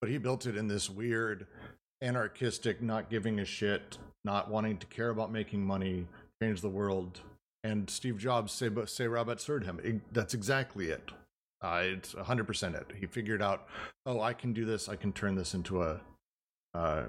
But 0.00 0.10
he 0.10 0.18
built 0.18 0.46
it 0.46 0.56
in 0.56 0.68
this 0.68 0.90
weird, 0.90 1.46
anarchistic, 2.02 2.82
not 2.82 3.10
giving 3.10 3.40
a 3.40 3.44
shit, 3.44 3.98
not 4.24 4.50
wanting 4.50 4.78
to 4.78 4.86
care 4.86 5.10
about 5.10 5.32
making 5.32 5.64
money, 5.64 6.06
change 6.42 6.60
the 6.60 6.68
world. 6.68 7.20
And 7.64 7.88
Steve 7.88 8.18
Jobs 8.18 8.52
say, 8.52 8.68
say 8.86 9.08
Robert 9.08 9.40
served 9.40 9.64
him. 9.64 10.02
That's 10.12 10.34
exactly 10.34 10.90
it. 10.90 11.10
Uh, 11.64 11.80
it's 11.82 12.12
100% 12.12 12.74
it. 12.74 12.94
He 13.00 13.06
figured 13.06 13.40
out, 13.40 13.66
oh, 14.04 14.20
I 14.20 14.34
can 14.34 14.52
do 14.52 14.66
this. 14.66 14.86
I 14.86 14.96
can 14.96 15.12
turn 15.12 15.34
this 15.34 15.54
into 15.54 15.82
a, 15.82 15.98
uh, 16.74 17.04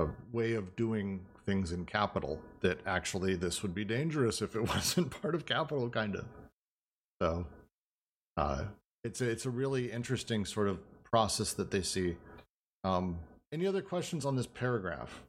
a 0.00 0.06
way 0.32 0.54
of 0.54 0.74
doing 0.74 1.20
things 1.46 1.70
in 1.70 1.86
capital 1.86 2.40
that 2.62 2.80
actually 2.84 3.36
this 3.36 3.62
would 3.62 3.72
be 3.72 3.84
dangerous 3.84 4.42
if 4.42 4.56
it 4.56 4.62
wasn't 4.74 5.10
part 5.22 5.36
of 5.36 5.46
capital, 5.46 5.88
kind 5.88 6.16
of. 6.16 6.24
So 7.22 7.46
uh, 8.36 8.64
it's, 9.04 9.20
a, 9.20 9.30
it's 9.30 9.46
a 9.46 9.50
really 9.50 9.92
interesting 9.92 10.44
sort 10.44 10.66
of 10.66 10.80
process 11.04 11.52
that 11.52 11.70
they 11.70 11.82
see. 11.82 12.16
Um, 12.82 13.20
any 13.52 13.68
other 13.68 13.82
questions 13.82 14.26
on 14.26 14.34
this 14.34 14.48
paragraph? 14.48 15.22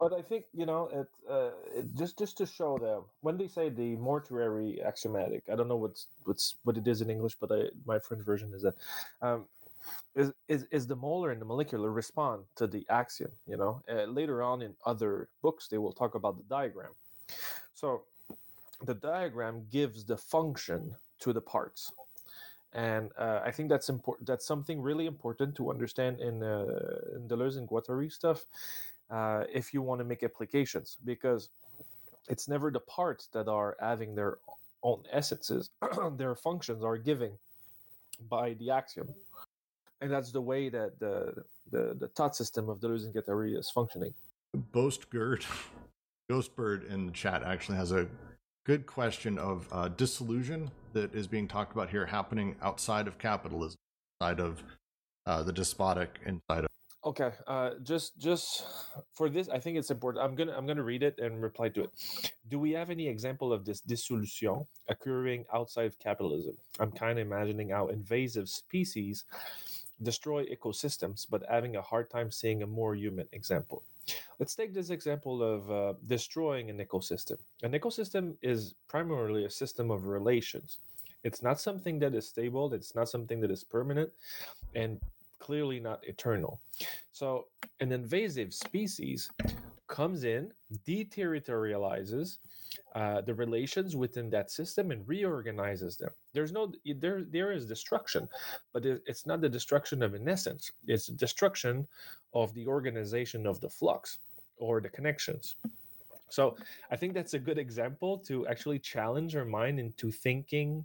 But 0.00 0.12
I 0.12 0.22
think 0.22 0.44
you 0.54 0.66
know 0.66 0.88
it, 0.92 1.08
uh, 1.28 1.50
it, 1.74 1.94
just 1.96 2.18
just 2.18 2.38
to 2.38 2.46
show 2.46 2.78
them 2.78 3.02
when 3.20 3.36
they 3.36 3.48
say 3.48 3.68
the 3.68 3.96
mortuary 3.96 4.80
axiomatic. 4.82 5.42
I 5.50 5.56
don't 5.56 5.68
know 5.68 5.76
what's 5.76 6.06
what's 6.24 6.54
what 6.64 6.76
it 6.76 6.86
is 6.86 7.00
in 7.00 7.10
English, 7.10 7.34
but 7.40 7.50
I, 7.50 7.64
my 7.84 7.98
French 7.98 8.24
version 8.24 8.52
is 8.54 8.62
that 8.62 8.74
um, 9.22 9.46
is, 10.14 10.32
is 10.46 10.66
is 10.70 10.86
the 10.86 10.94
molar 10.96 11.32
and 11.32 11.40
the 11.40 11.44
molecular 11.46 11.90
respond 11.90 12.44
to 12.56 12.66
the 12.66 12.86
axiom. 12.88 13.32
You 13.46 13.56
know, 13.56 13.82
uh, 13.90 14.04
later 14.04 14.42
on 14.42 14.62
in 14.62 14.74
other 14.86 15.28
books 15.42 15.66
they 15.68 15.78
will 15.78 15.92
talk 15.92 16.14
about 16.14 16.36
the 16.36 16.44
diagram. 16.44 16.92
So 17.74 18.02
the 18.84 18.94
diagram 18.94 19.66
gives 19.72 20.04
the 20.04 20.16
function 20.16 20.94
to 21.20 21.32
the 21.32 21.40
parts 21.40 21.92
and 22.72 23.10
uh, 23.18 23.40
I 23.44 23.50
think 23.50 23.68
that's 23.68 23.88
important. 23.88 24.26
That's 24.26 24.46
something 24.46 24.80
really 24.80 25.06
important 25.06 25.56
to 25.56 25.70
understand 25.70 26.20
in, 26.20 26.42
uh, 26.42 26.66
in 27.16 27.26
Deleuze 27.26 27.56
and 27.56 27.66
Guattari 27.68 28.12
stuff, 28.12 28.44
uh, 29.10 29.44
if 29.52 29.72
you 29.72 29.82
want 29.82 30.00
to 30.00 30.04
make 30.04 30.22
applications 30.22 30.96
because 31.04 31.50
it's 32.28 32.48
never 32.48 32.70
the 32.70 32.80
parts 32.80 33.28
that 33.32 33.48
are 33.48 33.76
having 33.80 34.14
their 34.14 34.38
own 34.82 35.02
essences 35.10 35.70
their 36.16 36.34
functions 36.34 36.84
are 36.84 36.96
given 36.96 37.32
by 38.28 38.54
the 38.54 38.70
axiom. 38.70 39.08
And 40.00 40.10
that's 40.10 40.30
the 40.30 40.40
way 40.40 40.68
that 40.68 40.98
the 41.00 41.44
the, 41.70 41.96
the 41.98 42.08
thought 42.08 42.34
system 42.34 42.68
of 42.68 42.80
Deleuze 42.80 43.04
and 43.04 43.14
Guattari 43.14 43.58
is 43.58 43.70
functioning. 43.70 44.14
Boastgird 44.72 45.44
Ghostbird 46.30 46.90
in 46.90 47.06
the 47.06 47.12
chat 47.12 47.42
actually 47.42 47.78
has 47.78 47.92
a 47.92 48.06
good 48.64 48.86
question 48.86 49.38
of 49.38 49.66
uh, 49.72 49.88
disillusion 49.88 50.70
that 50.92 51.14
is 51.14 51.26
being 51.26 51.48
talked 51.48 51.72
about 51.72 51.88
here 51.88 52.04
happening 52.06 52.54
outside 52.60 53.06
of 53.06 53.18
capitalism, 53.18 53.78
outside 54.20 54.40
of 54.40 54.62
uh, 55.26 55.42
the 55.42 55.52
despotic, 55.52 56.18
inside 56.26 56.64
of 56.64 56.70
Okay, 57.04 57.30
uh, 57.46 57.70
just 57.84 58.18
just 58.18 58.64
for 59.12 59.28
this, 59.28 59.48
I 59.48 59.60
think 59.60 59.78
it's 59.78 59.90
important. 59.90 60.24
I'm 60.24 60.34
gonna 60.34 60.52
I'm 60.56 60.66
gonna 60.66 60.82
read 60.82 61.04
it 61.04 61.18
and 61.18 61.40
reply 61.40 61.68
to 61.70 61.84
it. 61.84 61.90
Do 62.50 62.58
we 62.58 62.72
have 62.72 62.90
any 62.90 63.06
example 63.06 63.52
of 63.52 63.64
this 63.64 63.80
dissolution 63.80 64.66
occurring 64.88 65.44
outside 65.54 65.86
of 65.86 65.98
capitalism? 66.00 66.56
I'm 66.80 66.90
kind 66.90 67.18
of 67.18 67.26
imagining 67.26 67.70
how 67.70 67.86
invasive 67.86 68.48
species 68.48 69.24
destroy 70.02 70.46
ecosystems, 70.46 71.24
but 71.30 71.44
having 71.48 71.76
a 71.76 71.82
hard 71.82 72.10
time 72.10 72.32
seeing 72.32 72.62
a 72.62 72.66
more 72.66 72.96
human 72.96 73.28
example. 73.32 73.82
Let's 74.40 74.56
take 74.56 74.74
this 74.74 74.90
example 74.90 75.42
of 75.42 75.70
uh, 75.70 75.94
destroying 76.06 76.68
an 76.70 76.78
ecosystem. 76.78 77.38
An 77.62 77.72
ecosystem 77.72 78.34
is 78.42 78.74
primarily 78.88 79.44
a 79.44 79.50
system 79.50 79.90
of 79.90 80.06
relations. 80.06 80.78
It's 81.24 81.42
not 81.42 81.60
something 81.60 81.98
that 82.00 82.14
is 82.14 82.28
stable, 82.28 82.72
it's 82.74 82.94
not 82.94 83.08
something 83.08 83.40
that 83.40 83.50
is 83.50 83.64
permanent, 83.64 84.10
and 84.74 85.00
clearly 85.48 85.80
not 85.80 86.06
eternal. 86.06 86.60
So, 87.12 87.46
an 87.80 87.90
invasive 87.90 88.52
species 88.52 89.30
comes 89.86 90.24
in, 90.24 90.52
deterritorializes 90.86 92.36
uh, 92.94 93.22
the 93.22 93.32
relations 93.32 93.96
within 93.96 94.28
that 94.28 94.50
system, 94.50 94.90
and 94.90 95.08
reorganizes 95.08 95.96
them. 95.96 96.10
There's 96.34 96.52
no 96.52 96.70
there 97.04 97.24
there 97.36 97.50
is 97.50 97.64
destruction, 97.64 98.28
but 98.74 98.84
it's 98.84 99.24
not 99.24 99.40
the 99.40 99.48
destruction 99.48 100.02
of 100.02 100.12
an 100.12 100.28
essence. 100.28 100.70
It's 100.86 101.06
destruction 101.06 101.88
of 102.34 102.52
the 102.52 102.66
organization 102.66 103.46
of 103.46 103.58
the 103.62 103.70
flux 103.70 104.18
or 104.58 104.82
the 104.82 104.90
connections. 104.90 105.56
So 106.28 106.56
I 106.90 106.96
think 106.96 107.14
that's 107.14 107.32
a 107.32 107.44
good 107.48 107.56
example 107.56 108.18
to 108.28 108.46
actually 108.48 108.80
challenge 108.80 109.34
our 109.34 109.46
mind 109.46 109.80
into 109.80 110.10
thinking 110.12 110.84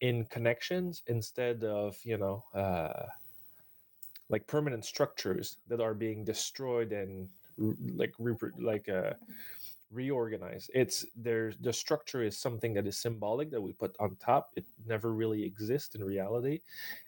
in 0.00 0.24
connections 0.36 1.02
instead 1.06 1.62
of 1.62 1.96
you 2.02 2.18
know 2.18 2.42
uh, 2.54 3.06
like 4.28 4.46
permanent 4.46 4.84
structures 4.84 5.58
that 5.68 5.80
are 5.80 5.94
being 5.94 6.24
destroyed 6.24 6.92
and 6.92 7.28
like 7.94 8.12
like 8.58 8.88
uh, 8.88 9.12
reorganized. 9.90 10.70
It's 10.74 11.04
there. 11.16 11.52
The 11.60 11.72
structure 11.72 12.22
is 12.22 12.36
something 12.36 12.74
that 12.74 12.86
is 12.86 12.98
symbolic 12.98 13.50
that 13.50 13.60
we 13.60 13.72
put 13.72 13.94
on 14.00 14.16
top. 14.16 14.50
It 14.56 14.64
never 14.86 15.12
really 15.12 15.44
exists 15.44 15.94
in 15.94 16.04
reality, 16.04 16.60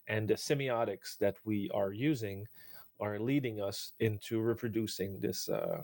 and 0.09 0.29
the 0.29 0.35
semiotics 0.35 1.19
that 1.19 1.37
we 1.45 1.71
are 1.75 1.93
using 1.93 2.47
are 3.01 3.19
leading 3.19 3.61
us 3.61 3.93
into 4.01 4.41
reproducing 4.41 5.21
this 5.21 5.49
uh, 5.49 5.83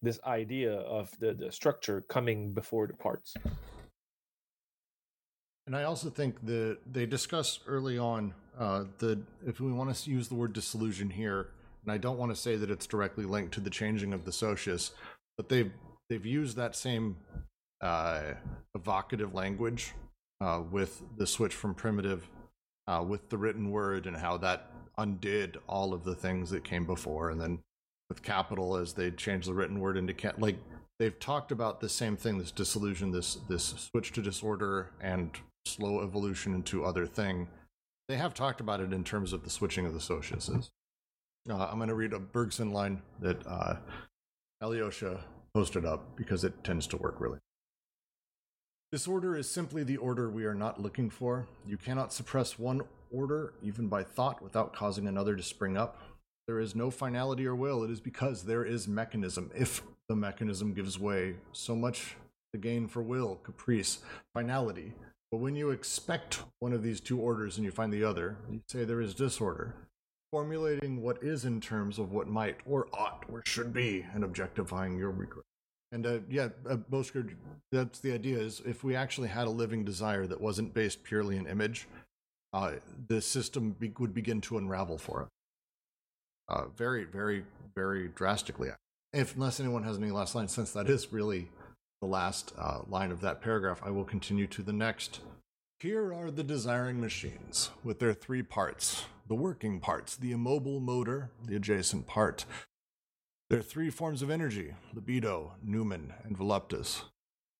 this 0.00 0.20
idea 0.24 0.72
of 0.72 1.10
the, 1.18 1.34
the 1.34 1.50
structure 1.50 2.02
coming 2.02 2.52
before 2.52 2.86
the 2.86 2.94
parts. 2.94 3.34
And 5.68 5.76
I 5.76 5.82
also 5.82 6.08
think 6.08 6.46
that 6.46 6.78
they 6.90 7.04
discuss 7.04 7.60
early 7.66 7.98
on 7.98 8.32
uh, 8.58 8.84
if 9.46 9.60
we 9.60 9.70
want 9.70 9.94
to 9.94 10.10
use 10.10 10.26
the 10.26 10.34
word 10.34 10.54
disillusion 10.54 11.10
here, 11.10 11.48
and 11.84 11.92
I 11.92 11.98
don't 11.98 12.16
want 12.16 12.34
to 12.34 12.40
say 12.40 12.56
that 12.56 12.70
it's 12.70 12.86
directly 12.86 13.26
linked 13.26 13.52
to 13.52 13.60
the 13.60 13.68
changing 13.68 14.14
of 14.14 14.24
the 14.24 14.32
socius, 14.32 14.92
but 15.36 15.50
they've 15.50 15.70
they've 16.08 16.24
used 16.24 16.56
that 16.56 16.74
same 16.74 17.18
uh, 17.82 18.32
evocative 18.74 19.34
language 19.34 19.92
uh, 20.40 20.62
with 20.70 21.02
the 21.18 21.26
switch 21.26 21.54
from 21.54 21.74
primitive 21.74 22.26
uh, 22.86 23.04
with 23.06 23.28
the 23.28 23.36
written 23.36 23.70
word 23.70 24.06
and 24.06 24.16
how 24.16 24.38
that 24.38 24.70
undid 24.96 25.58
all 25.68 25.92
of 25.92 26.02
the 26.02 26.14
things 26.14 26.48
that 26.48 26.64
came 26.64 26.86
before, 26.86 27.28
and 27.28 27.38
then 27.38 27.58
with 28.08 28.22
capital 28.22 28.74
as 28.74 28.94
they 28.94 29.10
changed 29.10 29.46
the 29.46 29.52
written 29.52 29.80
word 29.80 29.98
into 29.98 30.14
ca- 30.14 30.32
like 30.38 30.56
they've 30.98 31.20
talked 31.20 31.52
about 31.52 31.78
the 31.78 31.90
same 31.90 32.16
thing 32.16 32.38
this 32.38 32.50
disillusion 32.50 33.10
this 33.10 33.34
this 33.50 33.64
switch 33.92 34.12
to 34.12 34.22
disorder 34.22 34.92
and 35.02 35.38
slow 35.68 36.02
evolution 36.02 36.54
into 36.54 36.84
other 36.84 37.06
thing 37.06 37.48
they 38.08 38.16
have 38.16 38.34
talked 38.34 38.60
about 38.60 38.80
it 38.80 38.92
in 38.92 39.04
terms 39.04 39.32
of 39.32 39.44
the 39.44 39.50
switching 39.50 39.86
of 39.86 39.92
the 39.92 40.00
sociuses 40.00 40.70
uh, 41.50 41.68
i'm 41.70 41.78
going 41.78 41.88
to 41.88 41.94
read 41.94 42.12
a 42.12 42.18
bergson 42.18 42.72
line 42.72 43.02
that 43.20 43.46
uh, 43.46 43.76
alyosha 44.62 45.20
posted 45.54 45.84
up 45.84 46.16
because 46.16 46.44
it 46.44 46.64
tends 46.64 46.86
to 46.86 46.96
work 46.96 47.16
really 47.20 47.38
disorder 48.92 49.36
is 49.36 49.48
simply 49.50 49.82
the 49.82 49.96
order 49.96 50.30
we 50.30 50.44
are 50.44 50.54
not 50.54 50.80
looking 50.80 51.10
for 51.10 51.46
you 51.66 51.76
cannot 51.76 52.12
suppress 52.12 52.58
one 52.58 52.80
order 53.10 53.54
even 53.62 53.88
by 53.88 54.02
thought 54.02 54.42
without 54.42 54.72
causing 54.72 55.06
another 55.06 55.36
to 55.36 55.42
spring 55.42 55.76
up 55.76 56.00
there 56.48 56.58
is 56.58 56.74
no 56.74 56.90
finality 56.90 57.46
or 57.46 57.54
will. 57.54 57.84
It 57.84 57.90
is 57.90 58.00
because 58.00 58.42
there 58.42 58.64
is 58.64 58.88
mechanism. 58.88 59.50
If 59.54 59.82
the 60.08 60.16
mechanism 60.16 60.72
gives 60.72 60.98
way, 60.98 61.34
so 61.52 61.76
much 61.76 62.16
the 62.54 62.58
gain 62.58 62.88
for 62.88 63.02
will, 63.02 63.36
caprice, 63.44 63.98
finality. 64.32 64.94
But 65.30 65.38
when 65.38 65.56
you 65.56 65.70
expect 65.70 66.42
one 66.60 66.72
of 66.72 66.82
these 66.82 67.00
two 67.00 67.20
orders 67.20 67.56
and 67.56 67.64
you 67.64 67.70
find 67.70 67.92
the 67.92 68.04
other, 68.04 68.36
you 68.50 68.60
say 68.66 68.84
there 68.84 69.00
is 69.00 69.14
disorder. 69.14 69.74
Formulating 70.32 71.02
what 71.02 71.22
is 71.22 71.44
in 71.44 71.60
terms 71.60 71.98
of 71.98 72.12
what 72.12 72.28
might 72.28 72.56
or 72.66 72.88
ought 72.92 73.24
or 73.30 73.42
should 73.46 73.72
be 73.72 74.06
and 74.14 74.24
objectifying 74.24 74.96
your 74.98 75.10
regret. 75.10 75.44
And 75.92 76.06
uh, 76.06 76.18
yeah, 76.28 76.48
uh, 76.68 76.76
Bosker, 76.76 77.34
that's 77.72 78.00
the 78.00 78.12
idea 78.12 78.38
is 78.38 78.60
if 78.66 78.84
we 78.84 78.94
actually 78.94 79.28
had 79.28 79.46
a 79.46 79.50
living 79.50 79.84
desire 79.84 80.26
that 80.26 80.40
wasn't 80.40 80.74
based 80.74 81.02
purely 81.02 81.36
in 81.36 81.46
image, 81.46 81.88
uh, 82.52 82.72
the 83.08 83.22
system 83.22 83.74
be- 83.78 83.92
would 83.98 84.14
begin 84.14 84.40
to 84.42 84.58
unravel 84.58 84.98
for 84.98 85.22
us 85.22 85.28
uh, 86.48 86.64
very, 86.76 87.04
very, 87.04 87.44
very 87.74 88.08
drastically. 88.08 88.70
If 89.12 89.34
unless 89.34 89.60
anyone 89.60 89.82
has 89.84 89.96
any 89.96 90.10
last 90.10 90.34
lines, 90.34 90.52
since 90.52 90.72
that 90.72 90.88
is 90.88 91.12
really 91.12 91.48
the 92.00 92.06
last 92.06 92.52
uh, 92.58 92.80
line 92.88 93.10
of 93.10 93.20
that 93.20 93.40
paragraph, 93.40 93.82
I 93.84 93.90
will 93.90 94.04
continue 94.04 94.46
to 94.48 94.62
the 94.62 94.72
next. 94.72 95.20
Here 95.80 96.12
are 96.12 96.30
the 96.30 96.42
desiring 96.42 97.00
machines 97.00 97.70
with 97.84 97.98
their 97.98 98.14
three 98.14 98.42
parts 98.42 99.04
the 99.28 99.34
working 99.34 99.78
parts, 99.78 100.16
the 100.16 100.32
immobile 100.32 100.80
motor, 100.80 101.28
the 101.46 101.54
adjacent 101.54 102.06
part. 102.06 102.46
Their 103.50 103.60
three 103.60 103.90
forms 103.90 104.22
of 104.22 104.30
energy 104.30 104.74
libido, 104.94 105.52
numen, 105.64 106.12
and 106.24 106.36
voluptas. 106.36 107.02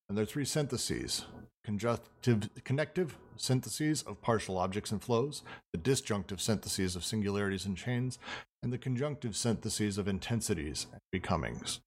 And 0.08 0.16
their 0.16 0.24
three 0.24 0.46
syntheses 0.46 1.26
conjunctive, 1.64 2.48
connective 2.64 3.18
syntheses 3.36 4.02
of 4.02 4.22
partial 4.22 4.56
objects 4.56 4.90
and 4.90 5.02
flows, 5.02 5.42
the 5.72 5.78
disjunctive 5.78 6.40
syntheses 6.40 6.96
of 6.96 7.04
singularities 7.04 7.66
and 7.66 7.76
chains, 7.76 8.18
and 8.62 8.72
the 8.72 8.78
conjunctive 8.78 9.36
syntheses 9.36 9.98
of 9.98 10.08
intensities 10.08 10.86
and 10.90 11.00
becomings. 11.12 11.80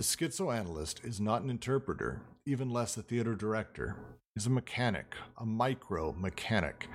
The 0.00 0.04
schizoanalyst 0.04 1.04
is 1.04 1.20
not 1.20 1.42
an 1.42 1.50
interpreter, 1.50 2.22
even 2.46 2.70
less 2.70 2.96
a 2.96 3.02
theater 3.02 3.34
director. 3.34 3.96
He's 4.34 4.46
a 4.46 4.48
mechanic, 4.48 5.14
a 5.36 5.44
micro 5.44 6.14
mechanic. 6.14 6.88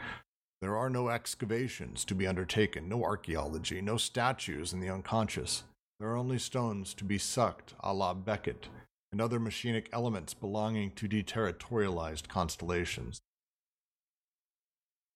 There 0.60 0.76
are 0.76 0.90
no 0.90 1.10
excavations 1.10 2.04
to 2.06 2.16
be 2.16 2.26
undertaken, 2.26 2.90
no 2.90 3.04
archaeology, 3.04 3.80
no 3.80 3.98
statues 3.98 4.74
in 4.74 4.80
the 4.80 4.90
unconscious. 4.90 5.66
There 6.00 6.10
are 6.10 6.18
only 6.18 6.40
stones 6.40 6.96
to 6.96 7.04
be 7.04 7.20
sucked 7.20 7.76
a 7.80 7.94
la 7.94 8.16
Beckett 8.16 8.70
and 9.12 9.22
other 9.22 9.40
machinic 9.40 9.86
elements 9.94 10.34
belonging 10.34 10.90
to 10.94 11.08
deterritorialized 11.08 12.28
constellations. 12.28 13.22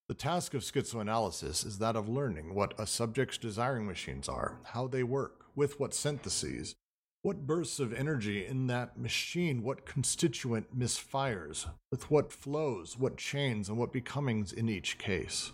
The 0.09 0.13
task 0.13 0.53
of 0.53 0.61
schizoanalysis 0.61 1.65
is 1.65 1.79
that 1.79 1.95
of 1.95 2.07
learning 2.07 2.53
what 2.53 2.79
a 2.79 2.85
subject's 2.85 3.39
desiring 3.39 3.87
machines 3.87 4.29
are, 4.29 4.59
how 4.63 4.85
they 4.85 5.01
work, 5.01 5.45
with 5.55 5.79
what 5.79 5.95
syntheses, 5.95 6.75
what 7.21 7.45
bursts 7.45 7.79
of 7.79 7.93
energy 7.93 8.45
in 8.45 8.67
that 8.67 8.97
machine, 8.97 9.61
what 9.61 9.85
constituent 9.85 10.77
misfires, 10.77 11.67
with 11.91 12.09
what 12.09 12.31
flows, 12.31 12.97
what 12.97 13.17
chains, 13.17 13.67
and 13.67 13.77
what 13.77 13.91
becomings 13.91 14.53
in 14.53 14.69
each 14.69 14.97
case. 14.97 15.51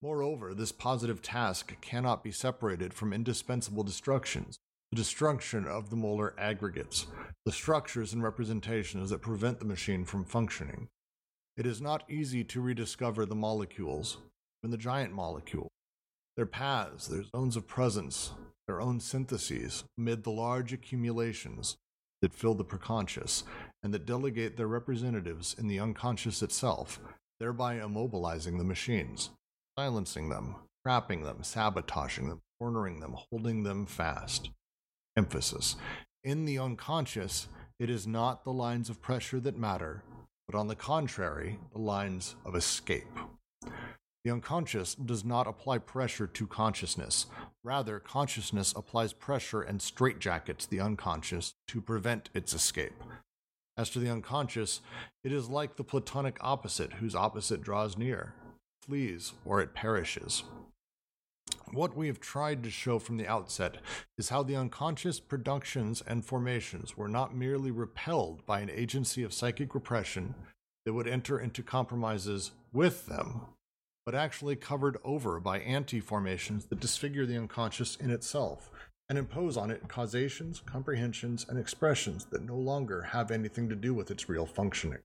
Moreover, 0.00 0.54
this 0.54 0.70
positive 0.70 1.20
task 1.20 1.74
cannot 1.80 2.22
be 2.22 2.30
separated 2.30 2.94
from 2.94 3.12
indispensable 3.12 3.82
destructions, 3.82 4.58
the 4.92 4.96
destruction 4.96 5.66
of 5.66 5.90
the 5.90 5.96
molar 5.96 6.34
aggregates, 6.38 7.06
the 7.44 7.52
structures 7.52 8.12
and 8.12 8.22
representations 8.22 9.10
that 9.10 9.22
prevent 9.22 9.58
the 9.58 9.64
machine 9.64 10.04
from 10.04 10.24
functioning. 10.24 10.88
It 11.56 11.66
is 11.66 11.80
not 11.80 12.08
easy 12.08 12.44
to 12.44 12.60
rediscover 12.60 13.26
the 13.26 13.34
molecules, 13.34 14.18
even 14.62 14.70
the 14.70 14.76
giant 14.76 15.12
molecule, 15.12 15.68
their 16.36 16.46
paths, 16.46 17.08
their 17.08 17.24
zones 17.34 17.56
of 17.56 17.66
presence, 17.66 18.32
their 18.66 18.80
own 18.80 19.00
syntheses 19.00 19.84
amid 19.98 20.22
the 20.22 20.30
large 20.30 20.72
accumulations 20.72 21.76
that 22.22 22.34
fill 22.34 22.54
the 22.54 22.64
preconscious 22.64 23.42
and 23.82 23.92
that 23.92 24.06
delegate 24.06 24.56
their 24.56 24.66
representatives 24.66 25.54
in 25.58 25.68
the 25.68 25.78
unconscious 25.78 26.42
itself, 26.42 26.98
thereby 27.38 27.76
immobilizing 27.76 28.58
the 28.58 28.64
machines, 28.64 29.30
silencing 29.78 30.28
them, 30.30 30.54
trapping 30.84 31.22
them, 31.22 31.42
sabotaging 31.42 32.28
them, 32.28 32.40
cornering 32.58 33.00
them, 33.00 33.14
holding 33.30 33.62
them 33.62 33.84
fast 33.84 34.50
emphasis. 35.16 35.76
In 36.22 36.44
the 36.44 36.58
unconscious, 36.58 37.48
it 37.78 37.90
is 37.90 38.06
not 38.06 38.44
the 38.44 38.52
lines 38.52 38.88
of 38.88 39.02
pressure 39.02 39.40
that 39.40 39.58
matter, 39.58 40.02
but 40.48 40.56
on 40.58 40.68
the 40.68 40.76
contrary, 40.76 41.58
the 41.72 41.80
lines 41.80 42.36
of 42.44 42.54
escape. 42.54 43.18
The 44.24 44.30
unconscious 44.30 44.94
does 44.94 45.22
not 45.22 45.46
apply 45.46 45.78
pressure 45.78 46.26
to 46.26 46.46
consciousness. 46.46 47.26
Rather, 47.62 47.98
consciousness 47.98 48.72
applies 48.74 49.12
pressure 49.12 49.60
and 49.60 49.80
straitjackets 49.80 50.66
the 50.66 50.80
unconscious 50.80 51.52
to 51.68 51.82
prevent 51.82 52.30
its 52.32 52.54
escape. 52.54 52.94
As 53.76 53.90
to 53.90 53.98
the 53.98 54.10
unconscious, 54.10 54.80
it 55.22 55.32
is 55.32 55.50
like 55.50 55.76
the 55.76 55.84
Platonic 55.84 56.38
opposite 56.40 56.94
whose 56.94 57.14
opposite 57.14 57.60
draws 57.60 57.98
near, 57.98 58.32
flees, 58.80 59.34
or 59.44 59.60
it 59.60 59.74
perishes. 59.74 60.44
What 61.72 61.96
we 61.96 62.06
have 62.06 62.20
tried 62.20 62.62
to 62.62 62.70
show 62.70 62.98
from 62.98 63.18
the 63.18 63.26
outset 63.26 63.78
is 64.16 64.30
how 64.30 64.42
the 64.42 64.56
unconscious 64.56 65.20
productions 65.20 66.02
and 66.06 66.24
formations 66.24 66.96
were 66.96 67.08
not 67.08 67.34
merely 67.34 67.70
repelled 67.70 68.46
by 68.46 68.60
an 68.60 68.70
agency 68.70 69.22
of 69.22 69.34
psychic 69.34 69.74
repression 69.74 70.34
that 70.86 70.94
would 70.94 71.08
enter 71.08 71.38
into 71.38 71.62
compromises 71.62 72.52
with 72.72 73.06
them, 73.06 73.40
but 74.06 74.14
actually 74.14 74.56
covered 74.56 74.98
over 75.04 75.40
by 75.40 75.58
anti 75.60 76.00
formations 76.00 76.66
that 76.66 76.80
disfigure 76.80 77.26
the 77.26 77.36
unconscious 77.36 77.96
in 77.96 78.10
itself 78.10 78.70
and 79.08 79.18
impose 79.18 79.56
on 79.56 79.70
it 79.70 79.86
causations, 79.88 80.62
comprehensions, 80.64 81.44
and 81.48 81.58
expressions 81.58 82.26
that 82.26 82.44
no 82.44 82.56
longer 82.56 83.02
have 83.02 83.30
anything 83.30 83.68
to 83.68 83.74
do 83.74 83.92
with 83.92 84.10
its 84.10 84.28
real 84.28 84.46
functioning. 84.46 85.00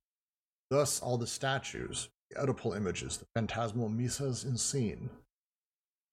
Thus, 0.69 1.01
all 1.01 1.17
the 1.17 1.27
statues, 1.27 2.09
the 2.29 2.39
Oedipal 2.39 2.77
images, 2.77 3.17
the 3.17 3.25
phantasmal 3.35 3.89
mises 3.89 4.45
en 4.45 4.53
scène, 4.53 5.09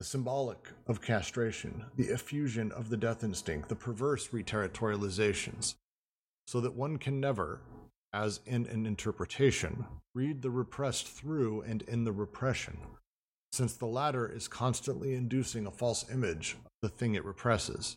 the 0.01 0.05
symbolic 0.05 0.59
of 0.87 1.01
castration, 1.01 1.85
the 1.97 2.09
effusion 2.09 2.73
of 2.73 2.91
the 2.91 2.97
death 2.97 3.23
instinct, 3.23 3.69
the 3.69 3.77
perverse 3.77 4.29
reterritorializations, 4.29 5.75
so 6.47 6.61
that 6.61 6.75
one 6.75 6.97
can 6.97 7.21
never, 7.21 7.61
as 8.17 8.41
in 8.47 8.67
an 8.67 8.87
interpretation, 8.87 9.85
read 10.15 10.41
the 10.41 10.51
repressed 10.51 11.07
through 11.07 11.61
and 11.63 11.83
in 11.83 12.05
the 12.05 12.13
repression, 12.13 12.79
since 13.53 13.75
the 13.75 13.87
latter 13.87 14.27
is 14.27 14.49
constantly 14.49 15.15
inducing 15.15 15.67
a 15.67 15.71
false 15.71 16.11
image 16.11 16.57
of 16.65 16.71
the 16.81 16.89
thing 16.89 17.15
it 17.15 17.25
represses. 17.27 17.95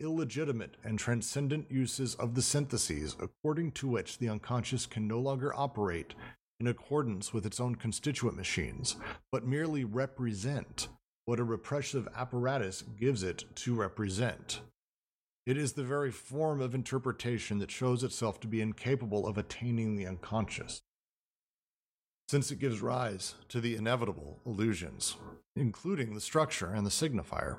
Illegitimate 0.00 0.76
and 0.82 0.98
transcendent 0.98 1.70
uses 1.70 2.16
of 2.16 2.34
the 2.34 2.42
syntheses 2.42 3.14
according 3.20 3.70
to 3.70 3.86
which 3.86 4.18
the 4.18 4.28
unconscious 4.28 4.84
can 4.84 5.06
no 5.06 5.20
longer 5.20 5.54
operate 5.54 6.14
in 6.58 6.66
accordance 6.66 7.32
with 7.32 7.46
its 7.46 7.60
own 7.60 7.76
constituent 7.76 8.36
machines, 8.36 8.96
but 9.30 9.46
merely 9.46 9.84
represent 9.84 10.88
what 11.24 11.38
a 11.38 11.44
repressive 11.44 12.08
apparatus 12.16 12.82
gives 12.82 13.22
it 13.22 13.44
to 13.54 13.74
represent. 13.76 14.60
It 15.46 15.56
is 15.56 15.74
the 15.74 15.84
very 15.84 16.10
form 16.10 16.60
of 16.60 16.74
interpretation 16.74 17.60
that 17.60 17.70
shows 17.70 18.02
itself 18.02 18.40
to 18.40 18.48
be 18.48 18.60
incapable 18.60 19.28
of 19.28 19.38
attaining 19.38 19.94
the 19.94 20.04
unconscious, 20.04 20.80
since 22.28 22.50
it 22.50 22.58
gives 22.58 22.82
rise 22.82 23.36
to 23.50 23.60
the 23.60 23.76
inevitable 23.76 24.40
illusions, 24.44 25.16
including 25.54 26.14
the 26.14 26.20
structure 26.20 26.72
and 26.74 26.84
the 26.84 26.90
signifier, 26.90 27.58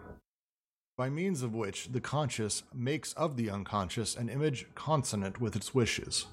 by 0.98 1.10
means 1.10 1.42
of 1.42 1.56
which 1.56 1.94
the 1.94 2.02
conscious 2.02 2.64
makes 2.74 3.14
of 3.14 3.38
the 3.38 3.50
unconscious 3.50 4.18
an 4.18 4.28
image 4.28 4.68
consonant 4.76 5.40
with 5.40 5.56
its 5.56 5.74
wishes. 5.74 6.26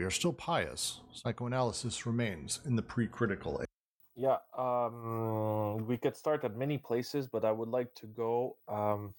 We 0.00 0.06
are 0.06 0.10
still 0.10 0.32
pious. 0.32 1.00
Psychoanalysis 1.12 2.06
remains 2.06 2.60
in 2.64 2.76
the 2.76 2.82
pre 2.82 3.08
critical 3.08 3.60
age. 3.60 3.68
Yeah, 4.16 4.38
um, 4.56 5.86
we 5.86 5.98
could 5.98 6.16
start 6.16 6.44
at 6.44 6.56
many 6.56 6.78
places, 6.78 7.28
but 7.28 7.44
I 7.44 7.52
would 7.52 7.68
like 7.68 7.94
to 7.96 8.06
go 8.06 8.56
um, 8.68 9.12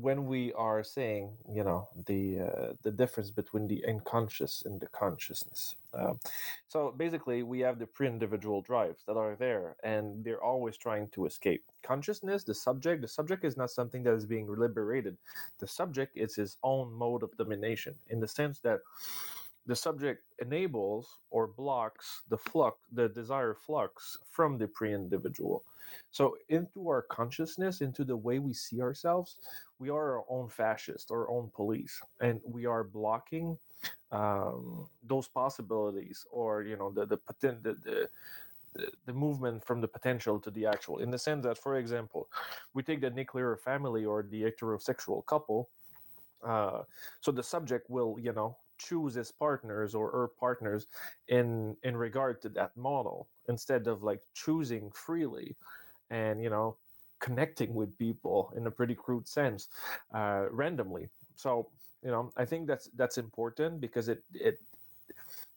when 0.00 0.26
we 0.26 0.52
are 0.52 0.84
saying, 0.84 1.32
you 1.52 1.64
know, 1.64 1.88
the 2.06 2.40
uh, 2.40 2.72
the 2.82 2.90
difference 2.90 3.30
between 3.30 3.66
the 3.66 3.84
unconscious 3.86 4.62
and 4.64 4.80
the 4.80 4.86
consciousness. 4.88 5.74
Um, 5.94 6.20
so 6.68 6.94
basically, 6.96 7.42
we 7.42 7.60
have 7.60 7.78
the 7.78 7.86
pre-individual 7.86 8.60
drives 8.62 9.02
that 9.06 9.16
are 9.16 9.36
there, 9.36 9.76
and 9.82 10.22
they're 10.24 10.42
always 10.42 10.76
trying 10.76 11.08
to 11.08 11.26
escape 11.26 11.64
consciousness. 11.82 12.44
The 12.44 12.54
subject, 12.54 13.02
the 13.02 13.08
subject 13.08 13.44
is 13.44 13.56
not 13.56 13.70
something 13.70 14.02
that 14.04 14.14
is 14.14 14.26
being 14.26 14.46
liberated. 14.46 15.16
The 15.58 15.66
subject 15.66 16.16
is 16.16 16.34
his 16.34 16.56
own 16.62 16.92
mode 16.92 17.22
of 17.22 17.36
domination, 17.36 17.94
in 18.08 18.20
the 18.20 18.28
sense 18.28 18.60
that 18.60 18.80
the 19.68 19.76
subject 19.76 20.24
enables 20.40 21.20
or 21.30 21.46
blocks 21.46 22.22
the 22.30 22.38
flux 22.38 22.78
the 22.92 23.08
desired 23.10 23.58
flux 23.58 24.16
from 24.30 24.58
the 24.58 24.66
pre-individual. 24.66 25.62
So 26.10 26.36
into 26.48 26.88
our 26.88 27.02
consciousness 27.02 27.80
into 27.82 28.02
the 28.02 28.16
way 28.16 28.38
we 28.40 28.54
see 28.54 28.80
ourselves 28.80 29.36
we 29.78 29.90
are 29.90 30.16
our 30.16 30.24
own 30.28 30.48
fascist 30.48 31.10
our 31.10 31.30
own 31.30 31.50
police 31.54 32.00
and 32.20 32.40
we 32.44 32.66
are 32.66 32.82
blocking 32.82 33.56
um, 34.10 34.88
those 35.06 35.28
possibilities 35.28 36.26
or 36.30 36.62
you 36.62 36.76
know 36.76 36.90
the 36.90 37.06
the, 37.06 37.18
the, 37.40 37.76
the 37.84 38.08
the 39.06 39.12
movement 39.12 39.64
from 39.64 39.80
the 39.80 39.88
potential 39.88 40.38
to 40.38 40.50
the 40.50 40.64
actual. 40.64 40.98
In 40.98 41.10
the 41.10 41.18
sense 41.18 41.44
that 41.44 41.58
for 41.58 41.78
example 41.78 42.28
we 42.74 42.82
take 42.82 43.00
the 43.00 43.10
nuclear 43.10 43.56
family 43.56 44.04
or 44.04 44.22
the 44.22 44.42
heterosexual 44.42 45.24
couple 45.26 45.68
uh, 46.46 46.82
so 47.20 47.32
the 47.32 47.42
subject 47.42 47.90
will 47.90 48.16
you 48.20 48.32
know 48.32 48.56
choose 48.78 49.14
his 49.14 49.30
partners 49.30 49.94
or 49.94 50.10
her 50.10 50.28
partners 50.38 50.86
in 51.28 51.76
in 51.82 51.96
regard 51.96 52.40
to 52.42 52.48
that 52.50 52.76
model 52.76 53.28
instead 53.48 53.86
of 53.86 54.02
like 54.02 54.20
choosing 54.34 54.90
freely 54.90 55.56
and 56.10 56.42
you 56.42 56.50
know 56.50 56.76
connecting 57.20 57.74
with 57.74 57.98
people 57.98 58.52
in 58.56 58.66
a 58.66 58.70
pretty 58.70 58.94
crude 58.94 59.26
sense 59.26 59.68
uh, 60.14 60.44
randomly. 60.50 61.08
So 61.34 61.68
you 62.04 62.10
know 62.10 62.32
i 62.36 62.44
think 62.44 62.66
that's 62.66 62.88
that's 62.96 63.18
important 63.18 63.80
because 63.80 64.08
it 64.08 64.22
it 64.34 64.58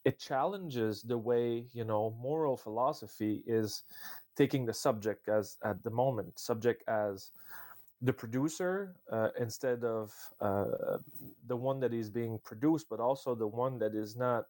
it 0.06 0.20
challenges 0.20 1.04
the 1.04 1.18
way 1.18 1.66
you 1.74 1.84
know 1.84 2.16
moral 2.20 2.58
philosophy 2.58 3.44
is 3.46 3.84
taking 4.36 4.66
the 4.66 4.74
subject 4.74 5.30
as 5.30 5.58
at 5.64 5.84
the 5.84 5.90
moment 5.90 6.40
subject 6.40 6.84
as 6.88 7.32
the 8.02 8.14
producer 8.14 8.96
uh, 9.12 9.30
instead 9.40 9.84
of 9.84 10.12
uh, 10.40 10.98
the 11.48 11.56
one 11.56 11.80
that 11.80 11.94
is 11.94 12.10
being 12.10 12.40
produced, 12.44 12.88
but 12.90 13.00
also 13.00 13.36
the 13.36 13.48
one 13.48 13.78
that 13.80 13.94
is 13.94 14.16
not 14.16 14.46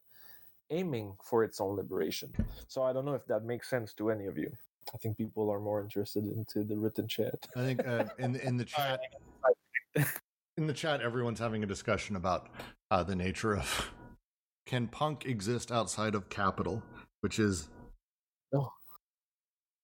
aiming 0.70 1.14
for 1.24 1.44
its 1.44 1.60
own 1.60 1.76
liberation. 1.76 2.32
So 2.68 2.84
I 2.84 2.94
don't 2.94 3.06
know 3.06 3.14
if 3.14 3.26
that 3.28 3.44
makes 3.44 3.70
sense 3.70 3.94
to 3.96 4.10
any 4.10 4.26
of 4.28 4.38
you. 4.38 4.52
I 4.94 4.98
think 4.98 5.18
people 5.18 5.50
are 5.50 5.60
more 5.60 5.82
interested 5.82 6.26
into 6.26 6.64
the 6.64 6.78
written 6.78 7.08
chat. 7.08 7.48
I 7.56 7.60
think 7.60 7.86
uh, 7.86 8.06
in 8.18 8.36
in 8.38 8.58
the 8.58 8.66
chat, 8.66 9.00
in 10.58 10.68
the 10.68 10.74
chat, 10.74 11.02
everyone's 11.02 11.40
having 11.40 11.64
a 11.64 11.68
discussion 11.68 12.16
about 12.16 12.50
uh, 12.90 13.04
the 13.04 13.16
nature 13.16 13.56
of 13.56 13.92
can 14.66 14.88
punk 14.88 15.26
exist 15.26 15.72
outside 15.72 16.16
of 16.16 16.30
capital, 16.30 16.82
which 17.22 17.40
is 17.40 17.70
no. 18.52 18.72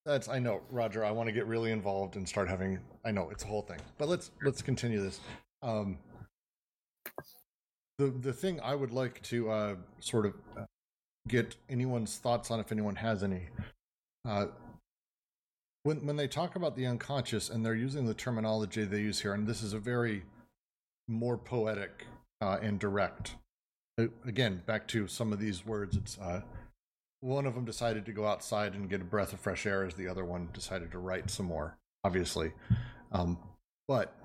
That's 0.07 0.29
I 0.29 0.39
know, 0.39 0.61
Roger. 0.71 1.03
I 1.03 1.11
want 1.11 1.27
to 1.27 1.33
get 1.33 1.45
really 1.47 1.69
involved 1.69 2.15
and 2.15 2.27
start 2.27 2.47
having. 2.47 2.79
I 3.03 3.11
know 3.11 3.29
it's 3.29 3.43
a 3.43 3.47
whole 3.47 3.61
thing, 3.61 3.79
but 3.97 4.07
let's 4.07 4.31
let's 4.41 4.61
continue 4.61 5.03
this. 5.03 5.19
Um, 5.61 5.97
the 7.97 8.07
the 8.21 8.31
thing 8.31 8.61
I 8.61 8.73
would 8.73 8.93
like 8.93 9.21
to 9.23 9.51
uh, 9.51 9.75
sort 9.99 10.25
of 10.25 10.33
uh, 10.57 10.63
get 11.27 11.57
anyone's 11.69 12.15
thoughts 12.19 12.51
on, 12.51 12.61
if 12.61 12.71
anyone 12.71 12.95
has 12.95 13.21
any, 13.21 13.49
uh, 14.23 14.45
when 15.83 16.05
when 16.05 16.15
they 16.15 16.29
talk 16.29 16.55
about 16.55 16.77
the 16.77 16.85
unconscious 16.85 17.49
and 17.49 17.65
they're 17.65 17.75
using 17.75 18.05
the 18.05 18.13
terminology 18.13 18.85
they 18.85 19.01
use 19.01 19.19
here, 19.19 19.33
and 19.33 19.45
this 19.45 19.61
is 19.61 19.73
a 19.73 19.79
very 19.79 20.23
more 21.09 21.37
poetic 21.37 22.05
uh, 22.39 22.57
and 22.61 22.79
direct. 22.79 23.35
Uh, 23.99 24.05
again, 24.25 24.63
back 24.65 24.87
to 24.87 25.05
some 25.09 25.33
of 25.33 25.39
these 25.39 25.65
words. 25.65 25.97
It's 25.97 26.17
uh, 26.17 26.43
one 27.21 27.45
of 27.45 27.55
them 27.55 27.65
decided 27.65 28.05
to 28.05 28.11
go 28.11 28.25
outside 28.25 28.73
and 28.73 28.89
get 28.89 29.01
a 29.01 29.05
breath 29.05 29.33
of 29.33 29.39
fresh 29.39 29.65
air 29.65 29.83
as 29.85 29.95
the 29.95 30.07
other 30.07 30.23
one 30.23 30.49
decided 30.53 30.91
to 30.91 30.99
write 30.99 31.29
some 31.29 31.45
more 31.45 31.77
obviously. 32.03 32.53
Um, 33.11 33.37
but 33.87 34.15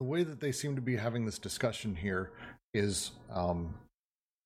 the 0.00 0.06
way 0.06 0.24
that 0.24 0.40
they 0.40 0.50
seem 0.50 0.74
to 0.74 0.82
be 0.82 0.96
having 0.96 1.26
this 1.26 1.38
discussion 1.38 1.94
here 1.94 2.32
is 2.74 3.12
um, 3.32 3.74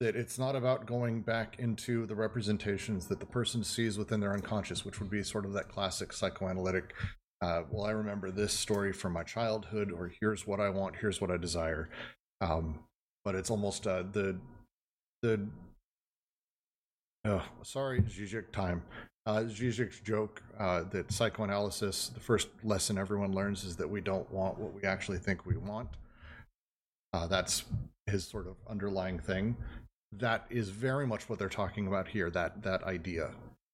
that 0.00 0.16
it's 0.16 0.38
not 0.38 0.54
about 0.54 0.84
going 0.84 1.22
back 1.22 1.56
into 1.58 2.04
the 2.04 2.14
representations 2.14 3.06
that 3.06 3.20
the 3.20 3.26
person 3.26 3.64
sees 3.64 3.96
within 3.96 4.20
their 4.20 4.34
unconscious 4.34 4.84
which 4.84 5.00
would 5.00 5.08
be 5.08 5.22
sort 5.22 5.46
of 5.46 5.54
that 5.54 5.68
classic 5.68 6.12
psychoanalytic 6.12 6.92
uh, 7.40 7.62
well 7.70 7.86
i 7.86 7.90
remember 7.90 8.30
this 8.30 8.52
story 8.52 8.92
from 8.92 9.12
my 9.12 9.22
childhood 9.22 9.90
or 9.92 10.10
here's 10.20 10.46
what 10.46 10.60
i 10.60 10.68
want 10.68 10.96
here's 10.96 11.20
what 11.20 11.30
i 11.30 11.36
desire. 11.36 11.88
Um, 12.40 12.80
but 13.24 13.34
it's 13.34 13.50
almost 13.50 13.86
uh, 13.86 14.04
the 14.12 14.38
the 15.22 15.48
Oh, 17.26 17.42
sorry, 17.62 18.02
Zizek 18.02 18.52
time. 18.52 18.84
Uh, 19.26 19.40
Zizek's 19.40 19.98
joke 19.98 20.42
uh, 20.60 20.84
that 20.92 21.10
psychoanalysis, 21.10 22.10
the 22.10 22.20
first 22.20 22.48
lesson 22.62 22.96
everyone 22.96 23.32
learns 23.32 23.64
is 23.64 23.74
that 23.76 23.90
we 23.90 24.00
don't 24.00 24.30
want 24.30 24.56
what 24.58 24.72
we 24.72 24.82
actually 24.84 25.18
think 25.18 25.44
we 25.44 25.56
want. 25.56 25.88
Uh, 27.12 27.26
that's 27.26 27.64
his 28.06 28.24
sort 28.24 28.46
of 28.46 28.54
underlying 28.70 29.18
thing. 29.18 29.56
That 30.12 30.46
is 30.50 30.70
very 30.70 31.04
much 31.04 31.28
what 31.28 31.40
they're 31.40 31.48
talking 31.48 31.88
about 31.88 32.06
here. 32.06 32.30
That 32.30 32.62
that 32.62 32.84
idea, 32.84 33.32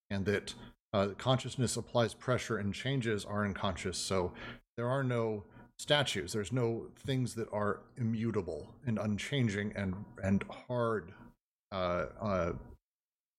and 0.08 0.24
that 0.24 0.54
uh, 0.94 1.08
consciousness 1.18 1.76
applies 1.76 2.14
pressure 2.14 2.56
and 2.56 2.72
changes 2.72 3.26
are 3.26 3.44
unconscious. 3.44 3.98
So 3.98 4.32
there 4.78 4.88
are 4.88 5.04
no 5.04 5.44
statues. 5.78 6.32
There's 6.32 6.52
no 6.52 6.86
things 7.04 7.34
that 7.34 7.48
are 7.52 7.80
immutable 7.98 8.74
and 8.86 8.98
unchanging 8.98 9.74
and 9.76 9.94
and 10.22 10.42
hard 10.66 11.12
uh, 11.70 12.06
uh, 12.18 12.52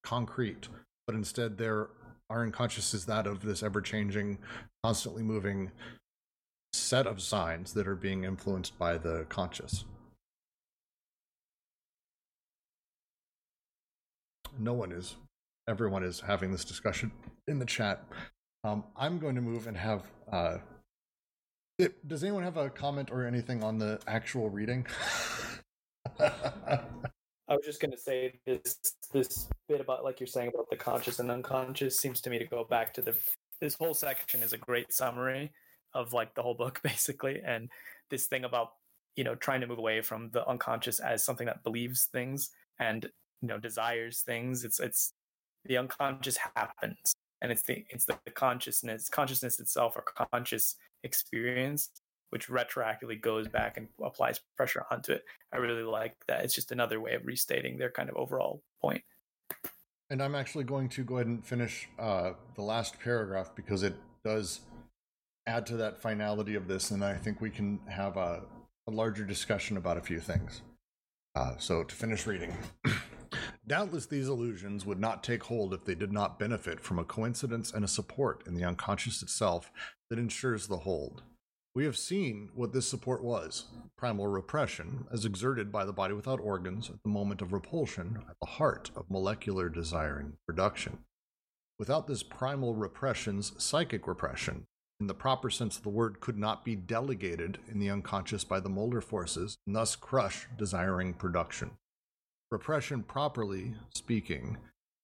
concrete, 0.03 0.67
but 1.07 1.15
instead 1.15 1.57
their 1.57 1.89
our 2.29 2.43
unconscious 2.43 2.93
is 2.93 3.05
that 3.05 3.27
of 3.27 3.41
this 3.41 3.61
ever 3.61 3.81
changing, 3.81 4.39
constantly 4.83 5.21
moving 5.21 5.71
set 6.71 7.05
of 7.05 7.21
signs 7.21 7.73
that 7.73 7.87
are 7.87 7.95
being 7.95 8.23
influenced 8.23 8.77
by 8.79 8.97
the 8.97 9.25
conscious. 9.29 9.85
No 14.57 14.73
one 14.73 14.91
is, 14.91 15.15
everyone 15.67 16.03
is 16.03 16.21
having 16.21 16.51
this 16.51 16.65
discussion 16.65 17.11
in 17.47 17.59
the 17.59 17.65
chat. 17.65 18.03
Um, 18.63 18.83
I'm 18.95 19.19
going 19.19 19.35
to 19.35 19.41
move 19.41 19.67
and 19.67 19.77
have. 19.77 20.03
Uh, 20.31 20.57
it, 21.77 22.07
does 22.07 22.23
anyone 22.23 22.43
have 22.43 22.57
a 22.57 22.69
comment 22.69 23.09
or 23.11 23.25
anything 23.25 23.63
on 23.63 23.77
the 23.77 23.99
actual 24.07 24.49
reading? 24.49 24.85
I 27.53 27.55
was 27.55 27.65
just 27.65 27.79
going 27.79 27.91
to 27.91 27.97
say 27.99 28.33
this 28.47 28.79
this 29.11 29.47
bit 29.69 29.79
about 29.79 30.03
like 30.03 30.19
you're 30.19 30.25
saying 30.25 30.49
about 30.51 30.71
the 30.71 30.75
conscious 30.75 31.19
and 31.19 31.29
unconscious 31.29 31.99
seems 31.99 32.19
to 32.21 32.31
me 32.31 32.39
to 32.39 32.45
go 32.45 32.63
back 32.63 32.91
to 32.95 33.01
the 33.03 33.15
this 33.61 33.75
whole 33.75 33.93
section 33.93 34.41
is 34.41 34.53
a 34.53 34.57
great 34.57 34.91
summary 34.91 35.51
of 35.93 36.13
like 36.13 36.33
the 36.33 36.41
whole 36.41 36.55
book 36.55 36.81
basically 36.83 37.43
and 37.45 37.69
this 38.09 38.25
thing 38.25 38.43
about 38.43 38.69
you 39.15 39.23
know 39.23 39.35
trying 39.35 39.61
to 39.61 39.67
move 39.67 39.77
away 39.77 40.01
from 40.01 40.31
the 40.31 40.43
unconscious 40.47 40.99
as 40.99 41.23
something 41.23 41.45
that 41.45 41.63
believes 41.63 42.05
things 42.05 42.49
and 42.79 43.05
you 43.43 43.47
know 43.47 43.59
desires 43.59 44.21
things. 44.21 44.63
It's 44.63 44.79
it's 44.79 45.13
the 45.63 45.77
unconscious 45.77 46.39
happens 46.55 47.13
and 47.43 47.51
it's 47.51 47.61
the 47.61 47.85
it's 47.91 48.05
the 48.05 48.17
consciousness 48.33 49.09
consciousness 49.09 49.59
itself 49.59 49.95
or 49.95 50.03
conscious 50.31 50.75
experience 51.03 51.91
which 52.33 52.47
retroactively 52.47 53.21
goes 53.21 53.47
back 53.47 53.77
and 53.77 53.87
applies 54.03 54.39
pressure 54.57 54.83
onto 54.89 55.11
it 55.11 55.23
i 55.53 55.57
really 55.57 55.83
like 55.83 56.15
that 56.27 56.43
it's 56.43 56.55
just 56.55 56.71
another 56.71 56.99
way 56.99 57.13
of 57.13 57.23
restating 57.27 57.77
their 57.77 57.91
kind 57.91 58.09
of 58.09 58.15
overall 58.15 58.63
point. 58.81 59.03
and 60.09 60.19
i'm 60.19 60.33
actually 60.33 60.63
going 60.63 60.89
to 60.89 61.03
go 61.03 61.17
ahead 61.17 61.27
and 61.27 61.45
finish 61.45 61.87
uh, 61.99 62.31
the 62.55 62.61
last 62.63 62.99
paragraph 62.99 63.51
because 63.55 63.83
it 63.83 63.93
does 64.25 64.61
add 65.45 65.63
to 65.63 65.77
that 65.77 66.01
finality 66.01 66.55
of 66.55 66.67
this 66.67 66.89
and 66.89 67.05
i 67.05 67.13
think 67.13 67.39
we 67.39 67.51
can 67.51 67.79
have 67.87 68.17
a, 68.17 68.41
a 68.87 68.91
larger 68.91 69.23
discussion 69.23 69.77
about 69.77 69.95
a 69.95 70.01
few 70.01 70.19
things 70.19 70.63
uh, 71.35 71.53
so 71.59 71.83
to 71.83 71.93
finish 71.93 72.25
reading 72.25 72.51
Doubtless 73.65 74.05
these 74.05 74.27
illusions 74.27 74.85
would 74.85 74.99
not 74.99 75.23
take 75.23 75.43
hold 75.43 75.73
if 75.73 75.85
they 75.85 75.95
did 75.95 76.11
not 76.11 76.37
benefit 76.37 76.81
from 76.81 76.99
a 76.99 77.05
coincidence 77.05 77.71
and 77.71 77.85
a 77.85 77.87
support 77.87 78.43
in 78.45 78.55
the 78.55 78.65
unconscious 78.65 79.23
itself 79.23 79.71
that 80.09 80.19
ensures 80.19 80.67
the 80.67 80.79
hold. 80.79 81.23
We 81.75 81.85
have 81.85 81.97
seen 81.97 82.49
what 82.53 82.71
this 82.71 82.87
support 82.87 83.23
was 83.23 83.65
primal 83.97 84.27
repression, 84.27 85.07
as 85.11 85.25
exerted 85.25 85.71
by 85.71 85.85
the 85.85 85.93
body 85.93 86.13
without 86.13 86.39
organs 86.39 86.89
at 86.89 87.01
the 87.03 87.09
moment 87.09 87.41
of 87.41 87.51
repulsion 87.51 88.23
at 88.29 88.35
the 88.39 88.47
heart 88.47 88.91
of 88.95 89.09
molecular 89.09 89.69
desiring 89.69 90.33
production. 90.45 90.99
Without 91.79 92.05
this 92.05 92.21
primal 92.21 92.75
repression's 92.75 93.53
psychic 93.57 94.07
repression, 94.07 94.65
in 94.99 95.07
the 95.07 95.15
proper 95.15 95.49
sense 95.49 95.77
of 95.77 95.83
the 95.83 95.89
word, 95.89 96.19
could 96.19 96.37
not 96.37 96.63
be 96.63 96.75
delegated 96.75 97.57
in 97.67 97.79
the 97.79 97.89
unconscious 97.89 98.43
by 98.43 98.59
the 98.59 98.69
molar 98.69 99.01
forces, 99.01 99.57
and 99.65 99.75
thus 99.75 99.95
crush 99.95 100.47
desiring 100.57 101.13
production. 101.13 101.71
Repression, 102.51 103.01
properly 103.01 103.73
speaking, 103.95 104.57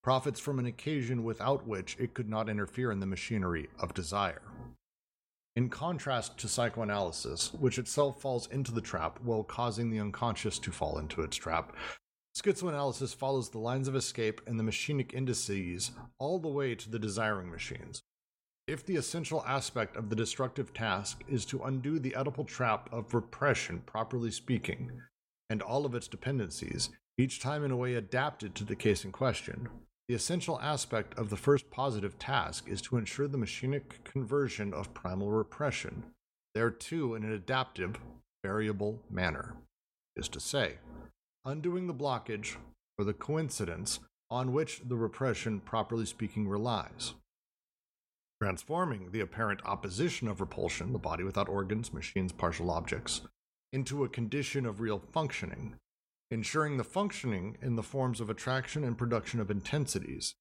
profits 0.04 0.40
from 0.40 0.60
an 0.60 0.68
occasion 0.68 1.24
without 1.24 1.66
which 1.66 1.98
it 2.00 2.14
could 2.14 2.30
not 2.30 2.48
interfere 2.48 2.92
in 2.92 3.00
the 3.00 3.08
machinery 3.08 3.70
of 3.80 3.96
desire. 3.96 4.42
In 5.56 5.70
contrast 5.70 6.38
to 6.38 6.48
psychoanalysis, 6.48 7.54
which 7.54 7.80
itself 7.80 8.22
falls 8.22 8.48
into 8.48 8.72
the 8.72 8.82
trap 8.82 9.20
while 9.22 9.44
causing 9.44 9.90
the 9.90 10.00
unconscious 10.00 10.60
to 10.60 10.72
fall 10.72 10.98
into 11.00 11.22
its 11.22 11.36
trap, 11.36 11.76
schizoanalysis 12.38 13.16
follows 13.16 13.50
the 13.50 13.58
lines 13.58 13.88
of 13.88 13.96
escape 13.96 14.42
and 14.48 14.60
the 14.60 14.64
machinic 14.64 15.14
indices 15.14 15.92
all 16.18 16.40
the 16.40 16.48
way 16.48 16.76
to 16.76 16.90
the 16.90 17.00
desiring 17.00 17.52
machines. 17.52 18.02
If 18.68 18.86
the 18.86 18.98
essential 18.98 19.44
aspect 19.48 19.98
of 19.98 20.10
the 20.10 20.16
destructive 20.16 20.74
task 20.74 21.24
is 21.28 21.44
to 21.46 21.64
undo 21.64 21.98
the 21.98 22.12
Oedipal 22.12 22.48
trap 22.48 22.88
of 22.94 23.16
repression, 23.16 23.82
properly 23.86 24.30
speaking, 24.30 24.92
and 25.50 25.64
all 25.64 25.88
of 25.88 25.96
its 25.96 26.08
dependencies, 26.08 26.90
each 27.18 27.42
time 27.42 27.66
in 27.66 27.72
a 27.72 27.76
way 27.76 27.96
adapted 27.96 28.54
to 28.56 28.64
the 28.64 28.76
case 28.76 29.04
in 29.04 29.12
question. 29.12 29.68
The 30.10 30.16
essential 30.16 30.60
aspect 30.60 31.16
of 31.20 31.30
the 31.30 31.38
first 31.38 31.70
positive 31.70 32.18
task 32.18 32.68
is 32.68 32.82
to 32.82 32.98
ensure 32.98 33.28
the 33.28 33.38
machinic 33.38 34.04
conversion 34.04 34.74
of 34.74 34.92
primal 34.96 35.30
repression, 35.30 36.04
thereto 36.56 37.14
in 37.14 37.24
an 37.24 37.32
adaptive, 37.32 38.00
variable 38.44 39.04
manner. 39.08 39.58
Is 40.16 40.28
to 40.30 40.40
say, 40.40 40.80
undoing 41.46 41.86
the 41.86 41.94
blockage 41.94 42.56
or 42.98 43.06
the 43.06 43.14
coincidence 43.14 44.00
on 44.32 44.52
which 44.52 44.82
the 44.84 44.96
repression, 44.96 45.60
properly 45.60 46.08
speaking, 46.08 46.48
relies. 46.48 47.14
Transforming 48.42 49.12
the 49.12 49.20
apparent 49.20 49.62
opposition 49.64 50.28
of 50.28 50.42
repulsion, 50.42 50.92
the 50.92 50.98
body 50.98 51.24
without 51.24 51.48
organs, 51.48 51.94
machines, 51.94 52.32
partial 52.32 52.72
objects, 52.72 53.22
into 53.72 54.04
a 54.04 54.10
condition 54.10 54.66
of 54.66 54.82
real 54.82 55.04
functioning, 55.14 55.76
ensuring 56.32 56.78
the 56.78 56.84
functioning 56.84 57.58
in 57.62 57.76
the 57.76 57.84
forms 57.84 58.22
of 58.22 58.30
attraction 58.30 58.84
and 58.84 58.98
production 58.98 59.40
of 59.40 59.50
intensities, 59.50 60.36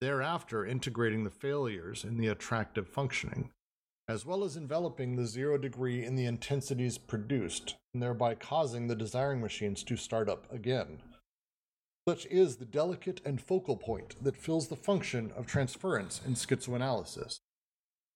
thereafter 0.00 0.64
integrating 0.64 1.24
the 1.24 1.30
failures 1.30 2.04
in 2.04 2.16
the 2.16 2.28
attractive 2.28 2.88
functioning, 2.88 3.50
as 4.08 4.26
well 4.26 4.44
as 4.44 4.56
enveloping 4.56 5.16
the 5.16 5.26
zero 5.26 5.56
degree 5.56 6.04
in 6.04 6.16
the 6.16 6.26
intensities 6.26 6.98
produced, 6.98 7.76
and 7.94 8.02
thereby 8.02 8.34
causing 8.34 8.86
the 8.86 8.96
desiring 8.96 9.40
machines 9.40 9.82
to 9.82 9.96
start 9.96 10.28
up 10.28 10.52
again. 10.52 10.98
Such 12.08 12.26
is 12.26 12.56
the 12.56 12.64
delicate 12.64 13.20
and 13.24 13.40
focal 13.40 13.76
point 13.76 14.16
that 14.22 14.36
fills 14.36 14.68
the 14.68 14.76
function 14.76 15.32
of 15.36 15.46
transference 15.46 16.20
in 16.26 16.34
schizoanalysis, 16.34 17.38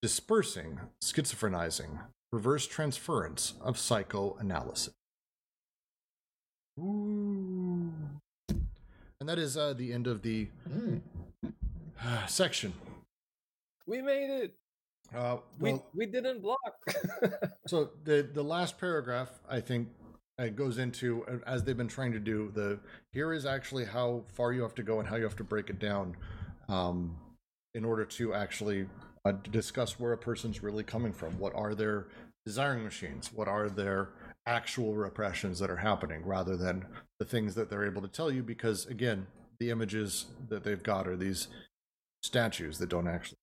dispersing, 0.02 0.80
schizophrenizing, 1.00 2.00
reverse 2.32 2.66
transference 2.66 3.54
of 3.60 3.78
psychoanalysis. 3.78 4.92
Ooh. 6.78 7.92
And 9.20 9.28
that 9.28 9.38
is 9.38 9.56
uh, 9.56 9.72
the 9.72 9.92
end 9.92 10.06
of 10.06 10.22
the 10.22 10.48
uh, 12.04 12.26
section. 12.26 12.72
We 13.86 14.02
made 14.02 14.30
it. 14.30 14.54
Uh, 15.14 15.38
We 15.60 15.72
well, 15.72 15.86
we 15.94 16.06
didn't 16.06 16.42
block. 16.42 16.58
so 17.66 17.90
the 18.04 18.28
the 18.32 18.42
last 18.42 18.78
paragraph, 18.78 19.30
I 19.48 19.60
think, 19.60 19.88
uh, 20.38 20.48
goes 20.48 20.78
into 20.78 21.24
uh, 21.26 21.38
as 21.46 21.64
they've 21.64 21.76
been 21.76 21.88
trying 21.88 22.12
to 22.12 22.18
do. 22.18 22.50
The 22.54 22.78
here 23.12 23.32
is 23.32 23.46
actually 23.46 23.84
how 23.84 24.24
far 24.34 24.52
you 24.52 24.62
have 24.62 24.74
to 24.74 24.82
go 24.82 24.98
and 24.98 25.08
how 25.08 25.16
you 25.16 25.22
have 25.24 25.36
to 25.36 25.44
break 25.44 25.70
it 25.70 25.78
down, 25.78 26.16
um, 26.68 27.16
in 27.74 27.84
order 27.84 28.04
to 28.04 28.34
actually 28.34 28.86
uh, 29.24 29.32
discuss 29.50 29.98
where 30.00 30.12
a 30.12 30.18
person's 30.18 30.62
really 30.62 30.84
coming 30.84 31.12
from. 31.12 31.38
What 31.38 31.54
are 31.54 31.74
their 31.74 32.06
desiring 32.44 32.82
machines? 32.84 33.32
What 33.32 33.48
are 33.48 33.68
their 33.68 34.10
actual 34.46 34.94
repressions 34.94 35.58
that 35.58 35.70
are 35.70 35.76
happening 35.76 36.24
rather 36.24 36.56
than 36.56 36.86
the 37.18 37.24
things 37.24 37.54
that 37.56 37.68
they're 37.68 37.84
able 37.84 38.00
to 38.00 38.08
tell 38.08 38.30
you 38.30 38.42
because 38.42 38.86
again 38.86 39.26
the 39.58 39.70
images 39.70 40.26
that 40.48 40.62
they've 40.62 40.82
got 40.82 41.08
are 41.08 41.16
these 41.16 41.48
statues 42.22 42.78
that 42.78 42.88
don't 42.88 43.08
actually 43.08 43.38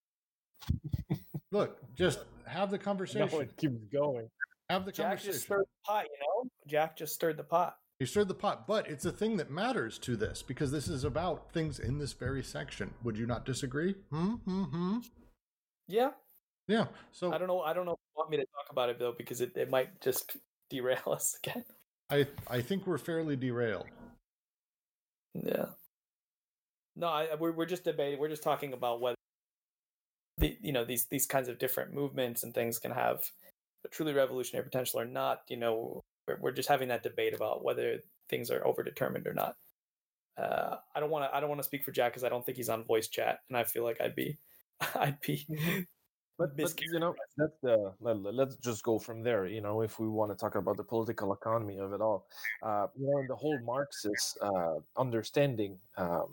look 1.51 1.79
just 1.93 2.19
have 2.45 2.71
the 2.71 2.77
conversation. 2.77 3.29
No, 3.31 3.39
it 3.39 3.55
keeps 3.57 3.83
going. 3.91 4.29
have 4.69 4.85
the 4.85 4.91
jack 4.91 5.07
conversation. 5.07 5.33
just 5.33 5.43
stirred 5.45 5.61
the 5.61 5.85
pot 5.85 6.05
you 6.05 6.19
know? 6.21 6.49
Jack 6.67 6.97
just 6.97 7.13
stirred 7.15 7.37
the 7.37 7.43
pot. 7.43 7.77
You 7.99 8.05
stirred 8.05 8.29
the 8.29 8.33
pot 8.33 8.65
but 8.65 8.87
it's 8.89 9.05
a 9.05 9.11
thing 9.11 9.35
that 9.37 9.51
matters 9.51 9.97
to 9.99 10.15
this 10.15 10.41
because 10.41 10.71
this 10.71 10.87
is 10.87 11.03
about 11.03 11.51
things 11.51 11.79
in 11.79 11.97
this 11.97 12.13
very 12.13 12.43
section. 12.43 12.93
Would 13.03 13.17
you 13.17 13.25
not 13.25 13.45
disagree? 13.45 13.95
Hmm? 14.09 14.35
Hmm, 14.35 14.63
hmm. 14.63 14.97
yeah. 15.87 16.11
Yeah 16.69 16.85
so 17.11 17.33
i 17.33 17.37
don't 17.37 17.49
know 17.49 17.59
i 17.59 17.73
don't 17.73 17.85
know 17.85 17.91
if 17.91 17.99
you 17.99 18.13
want 18.15 18.29
me 18.29 18.37
to 18.37 18.45
talk 18.45 18.71
about 18.71 18.87
it 18.87 18.97
though 18.97 19.13
because 19.17 19.41
it, 19.41 19.51
it 19.57 19.69
might 19.69 19.99
just 19.99 20.37
derail 20.73 21.07
us 21.07 21.37
again 21.43 21.63
i 22.09 22.25
i 22.49 22.59
think 22.59 22.87
we're 22.87 22.97
fairly 22.97 23.35
derailed 23.35 23.85
Yeah. 25.33 25.65
No, 26.95 27.07
I, 27.07 27.35
we're 27.39 27.51
we're 27.51 27.65
just 27.65 27.83
debating. 27.83 28.19
We're 28.19 28.29
just 28.29 28.43
talking 28.43 28.73
about 28.73 29.01
whether 29.01 29.15
the 30.37 30.55
you 30.61 30.71
know 30.71 30.85
these 30.85 31.05
these 31.07 31.25
kinds 31.25 31.49
of 31.49 31.57
different 31.57 31.93
movements 31.93 32.43
and 32.43 32.53
things 32.53 32.79
can 32.79 32.91
have 32.91 33.23
a 33.85 33.89
truly 33.89 34.13
revolutionary 34.13 34.63
potential 34.63 34.99
or 34.99 35.05
not. 35.05 35.41
You 35.49 35.57
know, 35.57 36.01
we're 36.27 36.37
we're 36.39 36.51
just 36.51 36.69
having 36.69 36.89
that 36.89 37.03
debate 37.03 37.33
about 37.33 37.63
whether 37.63 37.99
things 38.29 38.51
are 38.51 38.59
overdetermined 38.61 39.27
or 39.27 39.33
not. 39.33 39.55
Uh, 40.37 40.75
I 40.95 40.99
don't 40.99 41.09
want 41.09 41.25
to 41.25 41.35
I 41.35 41.39
don't 41.39 41.49
want 41.49 41.59
to 41.61 41.65
speak 41.65 41.83
for 41.83 41.91
Jack 41.91 42.11
because 42.11 42.23
I 42.23 42.29
don't 42.29 42.45
think 42.45 42.57
he's 42.57 42.69
on 42.69 42.83
voice 42.85 43.07
chat, 43.07 43.39
and 43.49 43.57
I 43.57 43.63
feel 43.63 43.83
like 43.83 43.99
I'd 43.99 44.15
be 44.15 44.37
I'd 44.95 45.19
be 45.21 45.47
But, 46.37 46.57
but 46.57 46.73
you 46.81 46.99
know 46.99 47.15
that's 47.37 47.53
the 47.61 47.93
let- 48.01 48.33
let's 48.33 48.55
just 48.57 48.83
go 48.83 48.97
from 48.97 49.21
there 49.21 49.45
you 49.45 49.61
know 49.61 49.81
if 49.81 49.99
we 49.99 50.07
want 50.07 50.31
to 50.31 50.35
talk 50.35 50.55
about 50.55 50.77
the 50.77 50.83
political 50.83 51.31
economy 51.31 51.77
of 51.77 51.93
it 51.93 52.01
all. 52.01 52.25
Uh 52.61 52.87
you 52.97 53.05
know 53.05 53.19
in 53.19 53.27
the 53.27 53.35
whole 53.35 53.59
marxist 53.59 54.37
uh 54.41 54.79
understanding 54.97 55.77
um 55.97 56.29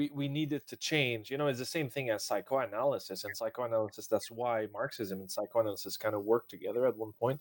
we, 0.00 0.10
we 0.14 0.28
needed 0.28 0.66
to 0.66 0.76
change 0.76 1.30
you 1.30 1.36
know 1.36 1.48
it's 1.48 1.58
the 1.58 1.72
same 1.76 1.90
thing 1.90 2.08
as 2.08 2.24
psychoanalysis 2.24 3.24
and 3.24 3.36
psychoanalysis 3.36 4.06
that's 4.06 4.30
why 4.30 4.66
marxism 4.72 5.20
and 5.20 5.30
psychoanalysis 5.30 5.98
kind 5.98 6.14
of 6.14 6.24
worked 6.24 6.48
together 6.48 6.86
at 6.86 6.96
one 6.96 7.12
point 7.12 7.38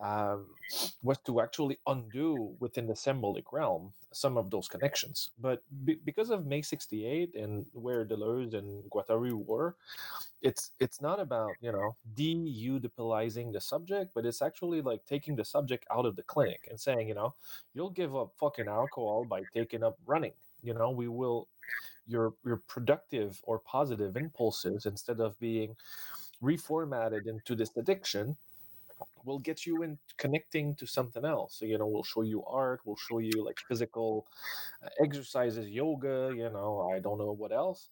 um, 0.00 0.46
was 1.02 1.18
to 1.26 1.40
actually 1.40 1.76
undo 1.88 2.54
within 2.60 2.86
the 2.86 2.94
symbolic 2.94 3.52
realm 3.52 3.92
some 4.12 4.36
of 4.36 4.48
those 4.48 4.68
connections 4.68 5.30
but 5.40 5.60
be, 5.84 5.98
because 6.04 6.30
of 6.30 6.46
may 6.46 6.62
68 6.62 7.34
and 7.34 7.66
where 7.72 8.04
deleuze 8.04 8.54
and 8.54 8.84
guattari 8.92 9.32
were 9.32 9.74
it's 10.40 10.70
it's 10.78 11.00
not 11.00 11.18
about 11.18 11.50
you 11.60 11.72
know 11.72 11.96
de-oedipalizing 12.14 13.52
the 13.52 13.60
subject 13.60 14.12
but 14.14 14.24
it's 14.24 14.40
actually 14.40 14.80
like 14.82 15.04
taking 15.04 15.34
the 15.34 15.44
subject 15.44 15.84
out 15.90 16.06
of 16.06 16.14
the 16.14 16.22
clinic 16.22 16.60
and 16.70 16.78
saying 16.78 17.08
you 17.08 17.14
know 17.14 17.34
you'll 17.74 17.90
give 17.90 18.14
up 18.14 18.30
fucking 18.38 18.68
alcohol 18.68 19.24
by 19.24 19.42
taking 19.52 19.82
up 19.82 19.98
running 20.06 20.32
you 20.62 20.74
know 20.74 20.90
we 20.90 21.08
will 21.08 21.48
your 22.06 22.34
your 22.44 22.62
productive 22.68 23.40
or 23.44 23.58
positive 23.60 24.16
impulses 24.16 24.86
instead 24.86 25.20
of 25.20 25.38
being 25.40 25.76
reformatted 26.42 27.26
into 27.26 27.54
this 27.54 27.76
addiction 27.76 28.36
will 29.24 29.38
get 29.38 29.66
you 29.66 29.82
in 29.82 29.98
connecting 30.16 30.74
to 30.76 30.86
something 30.86 31.24
else. 31.24 31.56
So, 31.58 31.64
you 31.64 31.78
know, 31.78 31.86
we'll 31.86 32.02
show 32.02 32.22
you 32.22 32.44
art, 32.44 32.80
we'll 32.84 32.96
show 32.96 33.18
you 33.18 33.44
like 33.44 33.58
physical 33.68 34.26
uh, 34.84 34.88
exercises, 35.02 35.68
yoga, 35.68 36.32
you 36.34 36.50
know, 36.50 36.90
I 36.92 36.98
don't 37.00 37.18
know 37.18 37.32
what 37.32 37.52
else, 37.52 37.90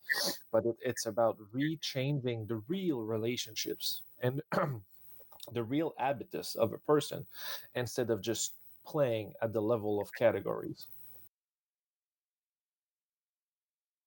but 0.52 0.64
it, 0.64 0.76
it's 0.84 1.06
about 1.06 1.38
rechanging 1.55 2.48
the 2.48 2.62
real 2.68 3.02
relationships 3.02 4.02
and 4.22 4.43
the 5.52 5.62
real 5.62 5.94
habitus 5.98 6.55
of 6.55 6.72
a 6.72 6.78
person 6.78 7.26
instead 7.74 8.10
of 8.10 8.22
just 8.22 8.55
playing 8.86 9.32
at 9.43 9.52
the 9.52 9.60
level 9.62 10.01
of 10.01 10.09
categories. 10.14 10.86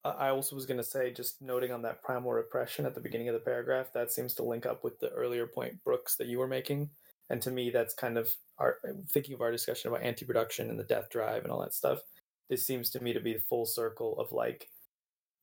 I 0.04 0.30
also 0.30 0.56
was 0.56 0.64
going 0.64 0.78
to 0.78 0.84
say, 0.84 1.12
just 1.12 1.42
noting 1.42 1.72
on 1.72 1.82
that 1.82 2.02
primal 2.02 2.32
repression 2.32 2.86
at 2.86 2.94
the 2.94 3.00
beginning 3.00 3.28
of 3.28 3.34
the 3.34 3.40
paragraph, 3.40 3.92
that 3.92 4.10
seems 4.10 4.34
to 4.34 4.42
link 4.42 4.64
up 4.64 4.82
with 4.82 4.98
the 4.98 5.10
earlier 5.10 5.46
point, 5.46 5.84
Brooks, 5.84 6.16
that 6.16 6.26
you 6.26 6.38
were 6.38 6.46
making. 6.46 6.88
And 7.28 7.42
to 7.42 7.50
me, 7.50 7.70
that's 7.70 7.94
kind 7.94 8.16
of 8.16 8.34
our 8.58 8.78
thinking 9.10 9.34
of 9.34 9.42
our 9.42 9.52
discussion 9.52 9.88
about 9.88 10.02
anti 10.02 10.24
production 10.24 10.70
and 10.70 10.78
the 10.78 10.84
death 10.84 11.10
drive 11.10 11.42
and 11.44 11.52
all 11.52 11.60
that 11.60 11.74
stuff. 11.74 12.00
This 12.48 12.66
seems 12.66 12.90
to 12.90 13.02
me 13.02 13.12
to 13.12 13.20
be 13.20 13.34
the 13.34 13.40
full 13.40 13.66
circle 13.66 14.18
of 14.18 14.32
like, 14.32 14.68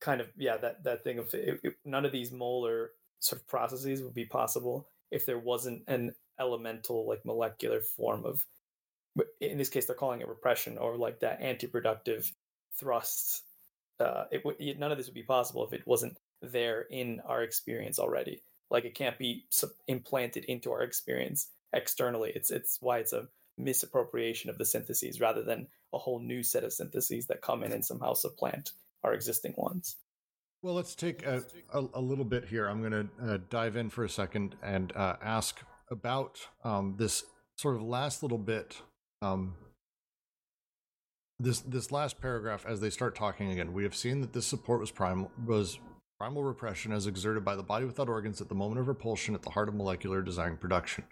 kind 0.01 0.21
of, 0.21 0.27
yeah, 0.35 0.57
that, 0.57 0.83
that 0.83 1.03
thing 1.03 1.19
of 1.19 1.33
it, 1.33 1.59
it, 1.63 1.73
none 1.85 2.05
of 2.05 2.11
these 2.11 2.31
molar 2.31 2.91
sort 3.19 3.41
of 3.41 3.47
processes 3.47 4.01
would 4.01 4.13
be 4.13 4.25
possible 4.25 4.89
if 5.11 5.25
there 5.25 5.39
wasn't 5.39 5.83
an 5.87 6.13
elemental, 6.39 7.07
like 7.07 7.25
molecular 7.25 7.81
form 7.81 8.25
of, 8.25 8.45
in 9.39 9.57
this 9.57 9.69
case, 9.69 9.85
they're 9.85 9.95
calling 9.95 10.21
it 10.21 10.27
repression 10.27 10.77
or 10.77 10.97
like 10.97 11.19
that 11.19 11.41
anti 11.41 11.67
productive 11.67 12.31
thrusts 12.75 13.43
uh, 13.99 14.25
it 14.31 14.45
would 14.45 14.57
none 14.79 14.91
of 14.91 14.97
this 14.97 15.07
would 15.07 15.13
be 15.13 15.23
possible 15.23 15.65
if 15.65 15.73
it 15.73 15.85
wasn't 15.85 16.17
there 16.41 16.81
in 16.89 17.21
our 17.25 17.43
experience 17.43 17.99
already. 17.99 18.41
Like 18.69 18.85
it 18.85 18.95
can't 18.95 19.17
be 19.17 19.45
implanted 19.87 20.45
into 20.45 20.71
our 20.71 20.81
experience 20.81 21.47
externally. 21.73 22.31
It's 22.35 22.51
it's 22.51 22.77
why 22.81 22.99
it's 22.99 23.13
a 23.13 23.27
misappropriation 23.57 24.49
of 24.49 24.57
the 24.57 24.65
syntheses 24.65 25.19
rather 25.19 25.43
than 25.43 25.67
a 25.93 25.97
whole 25.97 26.19
new 26.19 26.43
set 26.43 26.63
of 26.63 26.73
syntheses 26.73 27.27
that 27.27 27.41
come 27.41 27.63
in 27.63 27.71
and 27.71 27.83
somehow 27.83 28.13
supplant 28.13 28.71
our 29.03 29.13
existing 29.13 29.53
ones. 29.57 29.95
Well, 30.61 30.73
let's 30.73 30.95
take 30.95 31.25
a, 31.25 31.43
a, 31.73 31.85
a 31.93 32.01
little 32.01 32.25
bit 32.25 32.45
here. 32.45 32.67
I'm 32.67 32.81
going 32.81 32.91
to 32.91 33.33
uh, 33.33 33.37
dive 33.49 33.75
in 33.75 33.89
for 33.89 34.03
a 34.03 34.09
second 34.09 34.55
and 34.63 34.95
uh, 34.95 35.15
ask 35.21 35.61
about 35.89 36.39
um, 36.63 36.95
this 36.97 37.23
sort 37.55 37.75
of 37.75 37.83
last 37.83 38.21
little 38.21 38.37
bit 38.37 38.81
um, 39.21 39.55
this 41.39 41.59
this 41.61 41.91
last 41.91 42.19
paragraph 42.19 42.65
as 42.67 42.79
they 42.79 42.89
start 42.89 43.15
talking 43.15 43.51
again 43.51 43.73
we 43.73 43.83
have 43.83 43.95
seen 43.95 44.21
that 44.21 44.33
this 44.33 44.45
support 44.45 44.79
was 44.79 44.91
primal 44.91 45.31
was 45.45 45.79
primal 46.19 46.43
repression 46.43 46.91
as 46.91 47.05
exerted 47.05 47.45
by 47.45 47.55
the 47.55 47.63
body 47.63 47.85
without 47.85 48.09
organs 48.09 48.41
at 48.41 48.49
the 48.49 48.55
moment 48.55 48.79
of 48.79 48.87
repulsion 48.87 49.35
at 49.35 49.43
the 49.43 49.51
heart 49.51 49.69
of 49.69 49.75
molecular 49.75 50.21
desiring 50.21 50.57
production. 50.57 51.03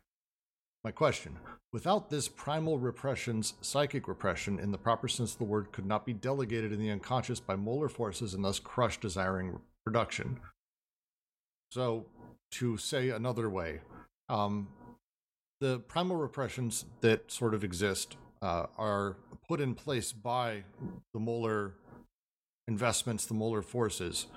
My 0.84 0.92
question 0.92 1.38
without 1.72 2.10
this 2.10 2.28
primal 2.28 2.80
repression's 2.80 3.54
psychic 3.62 4.08
repression 4.08 4.60
in 4.60 4.72
the 4.72 4.78
proper 4.78 5.08
sense 5.08 5.34
of 5.34 5.38
the 5.38 5.44
word 5.44 5.72
could 5.72 5.86
not 5.86 6.06
be 6.06 6.14
delegated 6.14 6.72
in 6.72 6.80
the 6.80 6.90
unconscious 6.90 7.40
by 7.40 7.56
molar 7.56 7.90
forces 7.90 8.34
and 8.34 8.44
thus 8.44 8.60
crush 8.60 9.00
desiring 9.00 9.60
production. 9.86 10.40
So 11.72 12.06
to 12.52 12.78
say 12.78 13.10
another 13.10 13.50
way 13.50 13.82
um, 14.30 14.70
the 15.62 15.80
primal 15.80 16.18
repressions 16.18 16.86
that 17.02 17.32
sort 17.32 17.54
of 17.54 17.64
exist 17.64 18.18
uh, 18.46 18.68
are 18.78 19.18
put 19.48 19.60
in 19.60 19.74
place 19.74 20.12
by 20.12 20.64
the 21.14 21.20
molar 21.20 21.74
investments, 22.68 23.26
the 23.26 23.34
molar 23.34 23.64
forces 23.64 24.28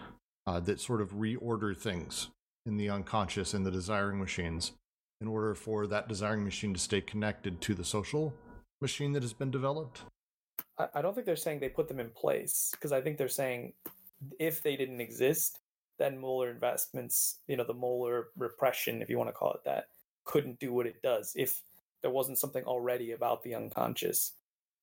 uh, 0.47 0.59
that 0.61 0.81
sort 0.81 1.03
of 1.03 1.13
reorder 1.13 1.77
things 1.77 2.29
in 2.65 2.79
the 2.79 2.89
unconscious 2.89 3.53
and 3.53 3.67
the 3.67 3.71
desiring 3.71 4.19
machines 4.19 4.73
in 5.21 5.29
order 5.29 5.55
for 5.55 5.87
that 5.87 6.09
desiring 6.09 6.43
machine 6.43 6.73
to 6.73 6.81
stay 6.81 7.03
connected 7.03 7.61
to 7.61 7.75
the 7.75 7.85
social 7.85 8.33
machine 8.81 9.13
that 9.13 9.23
has 9.23 9.35
been 9.35 9.51
developed? 9.51 10.01
I 10.95 11.03
don't 11.03 11.13
think 11.13 11.27
they're 11.27 11.37
saying 11.37 11.61
they 11.61 11.69
put 11.69 11.89
them 11.89 12.01
in 12.01 12.09
place 12.09 12.71
because 12.73 12.93
I 12.93 13.03
think 13.03 13.19
they're 13.19 13.29
saying 13.29 13.75
if 14.39 14.63
they 14.63 14.77
didn't 14.77 15.03
exist, 15.03 15.61
then 15.99 16.19
molar 16.19 16.51
investments, 16.51 17.41
you 17.47 17.59
know, 17.59 17.65
the 17.65 17.75
molar 17.75 18.29
repression, 18.39 19.03
if 19.03 19.11
you 19.11 19.19
want 19.19 19.29
to 19.29 19.35
call 19.35 19.53
it 19.53 19.65
that, 19.67 19.87
couldn't 20.25 20.61
do 20.61 20.73
what 20.73 20.87
it 20.87 21.03
does. 21.03 21.33
If 21.35 21.61
there 22.03 22.11
wasn't 22.11 22.39
something 22.39 22.65
already 22.65 23.13
about 23.13 23.43
the 23.43 23.55
unconscious 23.55 24.33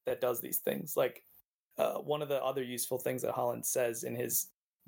that 0.06 0.22
does 0.22 0.42
these 0.42 0.58
things. 0.60 0.96
Like 0.96 1.24
uh, 1.78 1.96
one 1.96 2.22
of 2.22 2.30
the 2.30 2.44
other 2.44 2.64
useful 2.64 2.98
things 2.98 3.22
that 3.22 3.32
Holland 3.32 3.66
says 3.66 4.04
in 4.04 4.16
his 4.16 4.48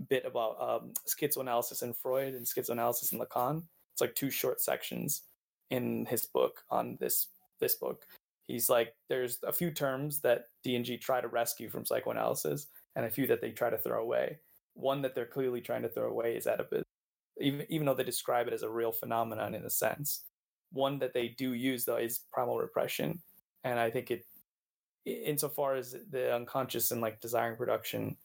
bit 0.10 0.26
about 0.26 0.62
um, 0.62 0.94
schizoanalysis 1.08 1.82
and 1.82 1.96
Freud 1.96 2.34
and 2.34 2.46
schizoanalysis 2.46 3.12
and 3.12 3.22
Lacan. 3.22 3.64
It's 3.94 4.02
like 4.02 4.16
two 4.16 4.30
short 4.30 4.62
sections 4.62 5.24
in 5.72 6.06
his 6.06 6.26
book 6.26 6.64
on 6.70 6.98
this 7.00 7.28
this 7.60 7.76
book. 7.76 8.06
He's 8.48 8.70
like, 8.70 8.94
there's 9.10 9.40
a 9.44 9.52
few 9.52 9.72
terms 9.72 10.22
that 10.22 10.46
D 10.64 10.76
and 10.76 10.86
G 10.86 10.98
try 10.98 11.20
to 11.20 11.28
rescue 11.28 11.70
from 11.70 11.86
psychoanalysis, 11.86 12.68
and 12.96 13.06
a 13.06 13.10
few 13.10 13.28
that 13.28 13.42
they 13.42 13.52
try 13.52 13.70
to 13.70 13.78
throw 13.78 14.02
away. 14.02 14.40
One 14.76 15.02
that 15.02 15.16
they're 15.16 15.26
clearly 15.26 15.60
trying 15.60 15.82
to 15.82 15.90
throw 15.90 16.10
away 16.10 16.36
is 16.36 16.48
Oedipus, 16.48 16.84
even 17.42 17.66
even 17.70 17.86
though 17.86 17.96
they 17.96 18.04
describe 18.04 18.48
it 18.48 18.54
as 18.54 18.64
a 18.64 18.70
real 18.70 18.92
phenomenon 18.92 19.56
in 19.56 19.64
a 19.64 19.70
sense. 19.70 20.24
One 20.72 21.00
that 21.00 21.14
they 21.14 21.30
do 21.30 21.54
use 21.54 21.86
though 21.86 21.98
is 21.98 22.22
primal 22.32 22.58
repression, 22.58 23.20
and 23.64 23.80
I 23.80 23.90
think 23.90 24.12
it, 24.12 24.26
insofar 25.06 25.76
as 25.76 25.96
the 26.12 26.34
unconscious 26.36 26.92
and 26.92 27.02
like 27.02 27.22
desiring 27.22 27.58
production 27.58 28.18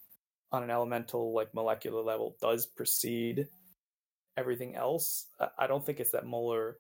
on 0.51 0.63
an 0.63 0.71
elemental 0.71 1.33
like 1.33 1.55
molecular 1.55 2.03
level 2.03 2.37
does 2.41 2.67
precede 2.67 3.49
everything 4.37 4.75
else. 4.77 5.27
I 5.59 5.67
don't 5.67 5.85
think 5.85 6.01
it's 6.01 6.11
that 6.13 6.27
molar 6.27 6.79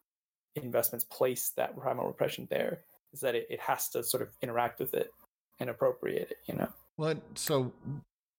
investments 0.56 1.04
place 1.04 1.52
that 1.56 1.76
primal 1.76 2.06
repression 2.06 2.46
there. 2.50 2.80
Is 3.12 3.20
that 3.20 3.34
it, 3.34 3.46
it 3.50 3.60
has 3.60 3.88
to 3.90 4.02
sort 4.02 4.22
of 4.22 4.30
interact 4.42 4.80
with 4.80 4.94
it 4.94 5.12
and 5.60 5.70
appropriate 5.70 6.30
it, 6.30 6.38
you 6.46 6.54
know? 6.54 6.68
Well, 6.96 7.14
so 7.34 7.72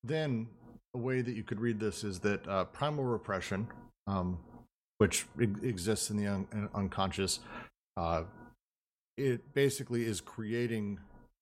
then 0.03 0.47
a 0.95 0.97
way 0.97 1.21
that 1.21 1.35
you 1.35 1.43
could 1.43 1.59
read 1.59 1.79
this 1.79 2.03
is 2.03 2.19
that 2.19 2.47
uh, 2.47 2.65
primal 2.65 3.03
repression, 3.03 3.67
um, 4.07 4.37
which 5.03 5.25
exists 5.37 6.09
in 6.09 6.15
the 6.15 6.27
un- 6.27 6.69
unconscious, 6.73 7.41
uh, 7.97 8.23
it 9.17 9.53
basically 9.53 10.05
is 10.05 10.21
creating 10.21 10.97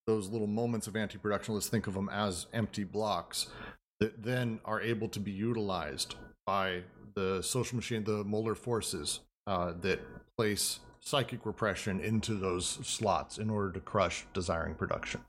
those 0.08 0.30
little 0.30 0.48
moments 0.48 0.88
of 0.88 0.96
anti-production. 0.96 1.54
Let's 1.54 1.70
think 1.70 1.86
of 1.86 1.94
them 1.94 2.10
as 2.10 2.48
empty 2.54 2.84
blocks 2.84 3.52
that 4.00 4.24
then 4.24 4.60
are 4.66 4.82
able 4.82 5.08
to 5.10 5.20
be 5.20 5.30
utilized 5.30 6.16
by 6.48 6.82
the 7.14 7.44
social 7.44 7.76
machine, 7.76 8.04
the 8.04 8.24
molar 8.24 8.56
forces 8.56 9.20
uh, 9.46 9.74
that 9.82 10.00
place 10.36 10.80
psychic 11.00 11.46
repression 11.46 12.00
into 12.00 12.34
those 12.34 12.80
slots 12.82 13.38
in 13.38 13.52
order 13.52 13.72
to 13.74 13.80
crush 13.80 14.26
desiring 14.34 14.74
production. 14.74 15.22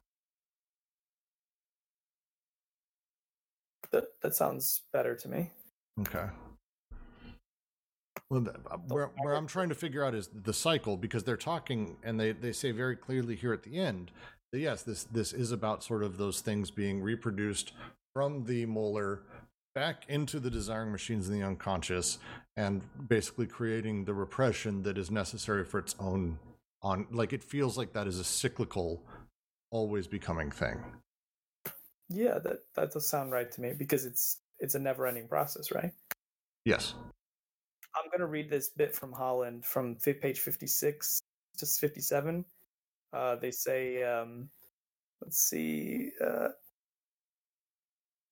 That 3.91 4.05
that 4.23 4.35
sounds 4.35 4.85
better 4.91 5.15
to 5.17 5.29
me. 5.29 5.51
Okay. 6.01 6.29
Well, 8.33 8.47
uh, 8.49 8.79
where, 8.89 9.11
where 9.21 9.35
I'm 9.35 9.47
trying 9.47 9.69
to 9.69 9.75
figure 9.75 10.03
out 10.03 10.15
is 10.15 10.31
the 10.33 10.55
cycle 10.55 10.97
because 10.97 11.23
they're 11.23 11.37
talking 11.37 11.99
and 12.03 12.19
they, 12.19 12.33
they 12.33 12.53
say 12.53 12.71
very 12.71 12.97
clearly 12.97 13.37
here 13.37 13.53
at 13.53 13.63
the 13.63 13.77
end 13.79 14.11
that 14.53 14.59
yes, 14.59 14.83
this 14.83 15.05
this 15.05 15.35
is 15.35 15.53
about 15.53 15.85
sort 15.85 16.03
of 16.03 16.17
those 16.17 16.41
things 16.41 16.71
being 16.71 17.03
reproduced 17.03 17.73
from 18.15 18.47
the 18.47 18.65
molar 18.65 19.21
back 19.75 20.05
into 20.09 20.41
the 20.41 20.49
desiring 20.51 20.91
machines 20.91 21.29
in 21.29 21.39
the 21.39 21.47
unconscious 21.47 22.17
and 22.57 22.81
basically 23.07 23.47
creating 23.47 24.07
the 24.07 24.15
repression 24.15 24.83
that 24.85 24.97
is 24.97 25.11
necessary 25.11 25.63
for 25.63 25.79
its 25.79 25.95
own 26.01 26.39
on 26.81 27.07
like 27.11 27.35
it 27.35 27.45
feels 27.45 27.77
like 27.77 27.93
that 27.93 28.07
is 28.07 28.19
a 28.19 28.25
cyclical 28.25 29.03
always 29.71 30.07
becoming 30.07 30.51
thing. 30.51 30.83
Yeah 32.09 32.39
that 32.39 32.61
that 32.77 32.93
does 32.93 33.11
sound 33.11 33.31
right 33.31 33.53
to 33.53 33.61
me 33.61 33.75
because 33.79 34.07
it's 34.07 34.39
it's 34.59 34.75
a 34.75 34.79
never 34.79 35.07
ending 35.07 35.29
process 35.29 35.71
right? 35.71 35.93
Yes 36.65 36.95
I'm 37.95 38.09
going 38.09 38.21
to 38.21 38.27
read 38.27 38.49
this 38.49 38.71
bit 38.71 38.95
from 38.95 39.13
Holland 39.13 39.65
from 39.65 39.97
page 39.97 40.41
56 40.41 41.21
to 41.59 41.67
57. 41.67 42.45
Uh, 43.13 43.37
they 43.37 43.51
say, 43.51 44.03
um, 44.03 44.49
let's 45.21 45.39
see. 45.39 46.11
Uh, 46.25 46.49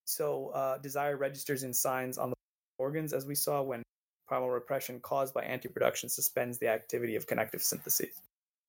so, 0.06 0.48
uh, 0.48 0.78
desire 0.78 1.16
registers 1.16 1.62
in 1.62 1.74
signs 1.74 2.18
on 2.18 2.30
the 2.30 2.36
organs, 2.78 3.12
as 3.12 3.26
we 3.26 3.34
saw 3.34 3.62
when 3.62 3.82
primal 4.26 4.50
repression 4.50 5.00
caused 5.00 5.34
by 5.34 5.42
anti-production 5.42 6.08
suspends 6.08 6.58
the 6.58 6.68
activity 6.68 7.16
of 7.16 7.26
connective 7.26 7.62
syntheses. 7.62 8.20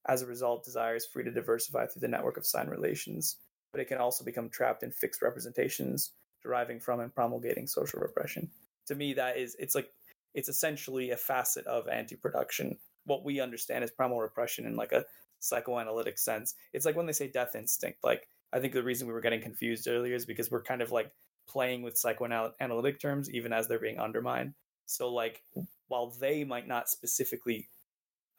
As 0.08 0.22
a 0.22 0.28
result, 0.28 0.66
desire 0.66 0.96
is 0.96 1.06
free 1.06 1.24
to 1.24 1.32
diversify 1.32 1.86
through 1.86 2.02
the 2.02 2.08
network 2.08 2.38
of 2.38 2.46
sign 2.46 2.68
relations, 2.68 3.38
but 3.72 3.80
it 3.80 3.88
can 3.88 4.00
also 4.00 4.26
become 4.26 4.50
trapped 4.50 4.84
in 4.84 4.92
fixed 4.92 5.22
representations 5.22 6.12
deriving 6.44 6.80
from 6.80 7.00
and 7.00 7.14
promulgating 7.14 7.68
social 7.68 8.00
repression. 8.00 8.50
To 8.88 8.96
me, 8.96 9.14
that 9.14 9.38
is, 9.38 9.56
it's 9.60 9.76
like 9.76 9.90
it's 10.34 10.50
essentially 10.50 11.12
a 11.12 11.18
facet 11.18 11.66
of 11.68 11.88
anti-production 11.88 12.78
what 13.06 13.26
we 13.26 13.40
understand 13.40 13.84
as 13.84 13.92
primal 13.92 14.20
repression 14.20 14.66
in 14.66 14.76
like 14.76 14.92
a 14.92 15.06
psychoanalytic 15.40 16.18
sense 16.18 16.56
it's 16.74 16.86
like 16.86 16.96
when 16.96 17.06
they 17.06 17.14
say 17.14 17.28
death 17.28 17.56
instinct 17.56 18.00
like 18.04 18.28
i 18.54 18.60
think 18.60 18.74
the 18.74 18.84
reason 18.84 19.08
we 19.08 19.14
were 19.14 19.22
getting 19.22 19.42
confused 19.42 19.88
earlier 19.88 20.16
is 20.16 20.26
because 20.26 20.52
we're 20.52 20.62
kind 20.62 20.82
of 20.82 20.92
like 20.92 21.12
playing 21.50 21.82
with 21.82 21.98
psychoanalytic 21.98 23.00
terms 23.00 23.30
even 23.32 23.52
as 23.52 23.68
they're 23.68 23.80
being 23.80 24.00
undermined 24.00 24.54
so 24.86 25.12
like 25.12 25.42
while 25.88 26.12
they 26.20 26.44
might 26.44 26.68
not 26.68 26.90
specifically 26.90 27.68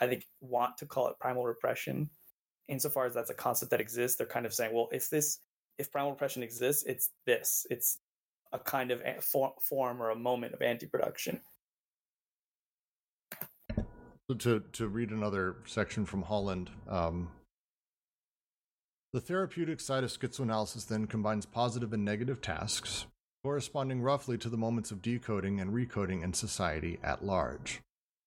I 0.03 0.09
think, 0.09 0.27
want 0.41 0.79
to 0.79 0.87
call 0.87 1.07
it 1.07 1.21
primal 1.21 1.47
repression. 1.47 2.11
Insofar 2.67 3.07
as 3.07 3.15
that's 3.15 3.31
a 3.31 3.35
concept 3.35 3.71
that 3.71 3.81
exists, 3.81 4.17
they're 4.19 4.27
kind 4.27 4.47
of 4.47 4.53
saying, 4.53 4.75
well, 4.75 4.89
if 4.91 5.09
this, 5.09 5.39
if 5.79 5.93
primal 5.93 6.11
repression 6.11 6.43
exists, 6.43 6.83
it's 6.85 7.11
this. 7.25 7.65
It's 7.71 7.99
a 8.53 8.59
kind 8.59 8.91
of 8.91 9.01
form 9.23 10.03
or 10.03 10.11
a 10.11 10.17
moment 10.17 10.55
of 10.55 10.63
anti-production. 10.63 11.41
To 14.39 14.61
to 14.73 14.89
read 14.89 15.11
another 15.11 15.57
section 15.67 16.07
from 16.07 16.23
Holland, 16.23 16.71
um, 16.89 17.29
the 19.13 19.21
therapeutic 19.21 19.79
side 19.79 20.05
of 20.05 20.11
schizoanalysis 20.11 20.87
then 20.87 21.07
combines 21.07 21.45
positive 21.45 21.93
and 21.93 22.03
negative 22.03 22.41
tasks, 22.41 23.05
corresponding 23.45 24.01
roughly 24.01 24.39
to 24.39 24.49
the 24.49 24.57
moments 24.57 24.91
of 24.91 25.03
decoding 25.03 25.61
and 25.61 25.75
recoding 25.75 26.25
in 26.25 26.33
society 26.33 26.99
at 27.03 27.23
large. 27.23 27.83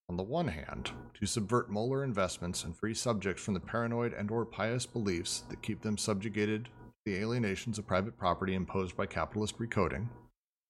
On 0.07 0.15
the 0.15 0.21
one 0.21 0.49
hand, 0.49 0.91
to 1.15 1.25
subvert 1.25 1.71
molar 1.71 2.03
investments 2.03 2.63
and 2.63 2.75
free 2.77 2.93
subjects 2.93 3.43
from 3.43 3.55
the 3.55 3.59
paranoid 3.59 4.13
and 4.13 4.29
or 4.29 4.45
pious 4.45 4.85
beliefs 4.85 5.43
that 5.49 5.63
keep 5.63 5.81
them 5.81 5.97
subjugated 5.97 6.65
to 6.65 6.71
the 7.05 7.15
alienations 7.15 7.79
of 7.79 7.87
private 7.87 8.15
property 8.15 8.53
imposed 8.53 8.95
by 8.95 9.07
capitalist 9.07 9.57
recoding. 9.57 10.09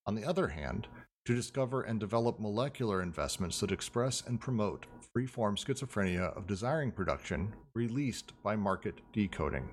On 0.06 0.14
the 0.14 0.24
other 0.24 0.48
hand, 0.48 0.88
to 1.26 1.34
discover 1.34 1.82
and 1.82 1.98
develop 1.98 2.38
molecular 2.38 3.02
investments 3.02 3.58
that 3.58 3.72
express 3.72 4.22
and 4.26 4.40
promote 4.40 4.86
free-form 5.12 5.56
schizophrenia 5.56 6.36
of 6.36 6.46
desiring 6.46 6.92
production 6.92 7.52
released 7.74 8.32
by 8.44 8.54
market 8.54 9.00
decoding. 9.12 9.70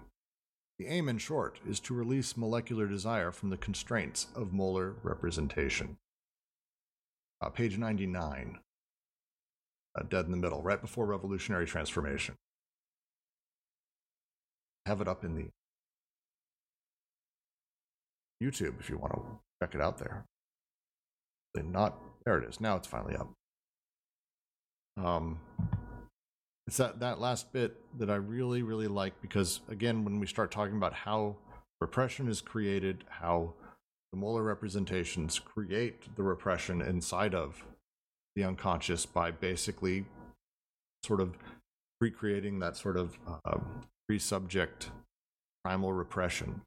The 0.80 0.88
aim, 0.88 1.08
in 1.08 1.20
short, 1.20 1.60
is 1.70 1.80
to 1.82 1.94
release 1.94 2.36
molecular 2.36 2.88
desire 2.88 3.32
from 3.32 3.52
the 3.52 3.58
constraints 3.58 4.28
of 4.36 4.52
molar 4.52 4.96
representation. 5.04 5.98
Uh, 7.40 7.50
page 7.50 7.78
99 7.78 8.58
uh, 9.96 10.04
dead 10.10 10.26
in 10.26 10.32
the 10.32 10.38
middle, 10.38 10.64
right 10.64 10.82
before 10.82 11.06
revolutionary 11.06 11.68
transformation. 11.68 12.34
Have 14.88 15.02
it 15.02 15.08
up 15.08 15.24
in 15.24 15.36
the 15.36 15.50
YouTube 18.44 18.80
if 18.80 18.90
you 18.90 18.98
want 18.98 19.14
to 19.14 19.22
check 19.62 19.76
it 19.76 19.82
out 19.82 20.00
there. 20.00 20.26
Not 21.62 21.98
there 22.26 22.38
it 22.40 22.50
is. 22.50 22.60
Now 22.60 22.76
it's 22.76 22.88
finally 22.88 23.16
up. 23.16 23.32
Um, 24.98 25.40
it's 26.68 26.78
that 26.78 27.00
that 27.00 27.20
last 27.20 27.52
bit 27.52 27.76
that 28.00 28.10
I 28.10 28.16
really 28.16 28.64
really 28.64 28.88
like 28.88 29.22
because 29.22 29.62
again, 29.70 30.04
when 30.04 30.20
we 30.20 30.28
start 30.28 30.52
talking 30.52 30.78
about 30.78 30.94
how 30.94 31.36
repression 31.82 32.28
is 32.28 32.42
created, 32.42 33.04
how 33.08 33.54
the 34.12 34.18
molar 34.18 34.44
representations 34.44 35.40
create 35.40 36.16
the 36.16 36.24
repression 36.24 36.82
inside 36.82 37.36
of 37.36 37.64
the 38.36 38.44
unconscious 38.44 39.06
by 39.06 39.32
basically 39.32 40.06
sort 41.04 41.20
of 41.20 41.38
recreating 42.00 42.60
that 42.60 42.78
sort 42.78 42.98
of 42.98 43.18
uh, 43.28 43.58
pre-subject 44.08 44.92
primal 45.64 45.94
repression 45.94 46.62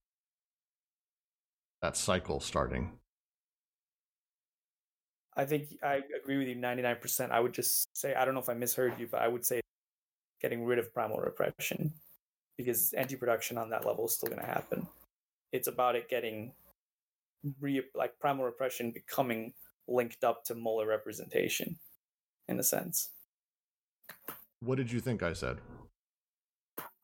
that 1.83 1.97
cycle 1.97 2.41
starting 2.41 2.93
i 5.37 5.45
think 5.45 5.69
i 5.83 6.01
agree 6.21 6.39
with 6.39 6.49
you 6.49 6.57
99% 6.57 7.31
i 7.31 7.41
would 7.41 7.53
just 7.53 7.97
say 7.97 8.15
i 8.15 8.25
don't 8.25 8.35
know 8.35 8.41
if 8.41 8.49
i 8.49 8.55
misheard 8.55 8.99
you 8.99 9.07
but 9.11 9.21
i 9.21 9.29
would 9.29 9.45
say 9.45 9.61
getting 10.41 10.65
rid 10.65 10.79
of 10.79 10.93
primal 10.93 11.19
repression 11.19 11.93
because 12.57 12.93
anti-production 12.93 13.59
on 13.59 13.71
that 13.71 13.87
level 13.87 14.07
is 14.07 14.15
still 14.15 14.29
going 14.29 14.41
to 14.41 14.47
happen 14.47 14.87
it's 15.53 15.69
about 15.69 15.97
it 15.97 16.09
getting 16.09 16.53
re 17.61 17.83
like 17.95 18.19
primal 18.19 18.45
repression 18.45 18.91
becoming 18.91 19.53
linked 19.89 20.25
up 20.25 20.45
to 20.45 20.55
molar 20.55 20.87
representation 20.87 21.79
in 22.49 22.59
a 22.59 22.63
sense. 22.63 23.11
What 24.61 24.77
did 24.77 24.91
you 24.91 25.01
think 25.01 25.23
I 25.23 25.33
said? 25.33 25.59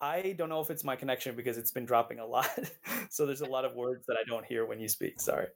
I 0.01 0.35
don't 0.37 0.49
know 0.49 0.61
if 0.61 0.71
it's 0.71 0.83
my 0.83 0.97
connection 0.97 1.37
because 1.37 1.59
it's 1.59 1.71
been 1.71 1.85
dropping 1.85 2.19
a 2.19 2.27
lot. 2.27 2.49
so 3.11 3.25
there's 3.25 3.41
a 3.41 3.47
lot 3.47 3.65
of 3.65 3.75
words 3.75 4.05
that 4.07 4.17
I 4.17 4.25
don't 4.29 4.45
hear 4.45 4.67
when 4.67 4.81
you 4.81 4.89
speak. 4.89 5.21
Sorry. 5.21 5.47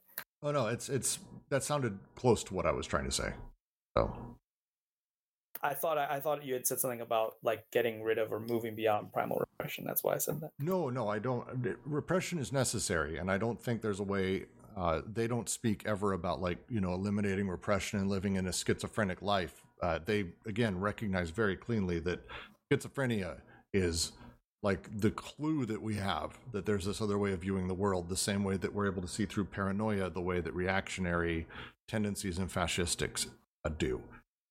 Oh 0.43 0.51
no, 0.51 0.67
it's 0.67 0.89
it's 0.89 1.19
that 1.49 1.63
sounded 1.63 1.97
close 2.15 2.43
to 2.45 2.53
what 2.53 2.65
I 2.65 2.71
was 2.71 2.85
trying 2.85 3.05
to 3.05 3.11
say. 3.11 3.33
So 3.97 4.13
I 5.61 5.73
thought 5.73 5.97
I, 5.97 6.17
I, 6.17 6.19
thought 6.19 6.45
you 6.45 6.53
had 6.53 6.67
said 6.67 6.79
something 6.79 7.01
about 7.01 7.35
like 7.41 7.65
getting 7.71 8.03
rid 8.03 8.17
of 8.17 8.31
or 8.31 8.39
moving 8.39 8.75
beyond 8.75 9.11
primal 9.11 9.39
repression. 9.39 9.85
That's 9.85 10.03
why 10.03 10.13
I 10.13 10.17
said 10.17 10.39
that. 10.41 10.51
No, 10.59 10.89
no, 10.89 11.07
I 11.07 11.19
don't. 11.19 11.77
Repression 11.85 12.39
is 12.39 12.51
necessary, 12.51 13.17
and 13.17 13.31
I 13.31 13.37
don't 13.37 13.61
think 13.61 13.81
there's 13.81 13.99
a 13.99 14.03
way 14.03 14.45
uh, 14.75 15.01
they 15.11 15.27
don't 15.27 15.49
speak 15.49 15.83
ever 15.85 16.13
about 16.13 16.41
like 16.41 16.59
you 16.69 16.79
know 16.79 16.93
eliminating 16.93 17.49
repression 17.49 17.99
and 17.99 18.09
living 18.09 18.35
in 18.35 18.47
a 18.47 18.53
schizophrenic 18.53 19.21
life. 19.21 19.63
Uh, 19.81 19.99
they 20.05 20.25
again 20.45 20.79
recognize 20.79 21.31
very 21.31 21.55
cleanly 21.55 21.99
that 21.99 22.19
schizophrenia 22.71 23.37
is 23.73 24.11
like 24.63 24.89
the 24.99 25.11
clue 25.11 25.65
that 25.65 25.81
we 25.81 25.95
have 25.95 26.37
that 26.51 26.65
there's 26.65 26.85
this 26.85 27.01
other 27.01 27.17
way 27.17 27.31
of 27.31 27.41
viewing 27.41 27.67
the 27.67 27.73
world, 27.73 28.09
the 28.09 28.17
same 28.17 28.43
way 28.43 28.57
that 28.57 28.73
we're 28.73 28.87
able 28.87 29.01
to 29.01 29.07
see 29.07 29.25
through 29.25 29.45
paranoia, 29.45 30.09
the 30.09 30.21
way 30.21 30.39
that 30.39 30.53
reactionary 30.53 31.45
tendencies 31.87 32.37
and 32.37 32.51
fascistics 32.51 33.27
do. 33.77 34.01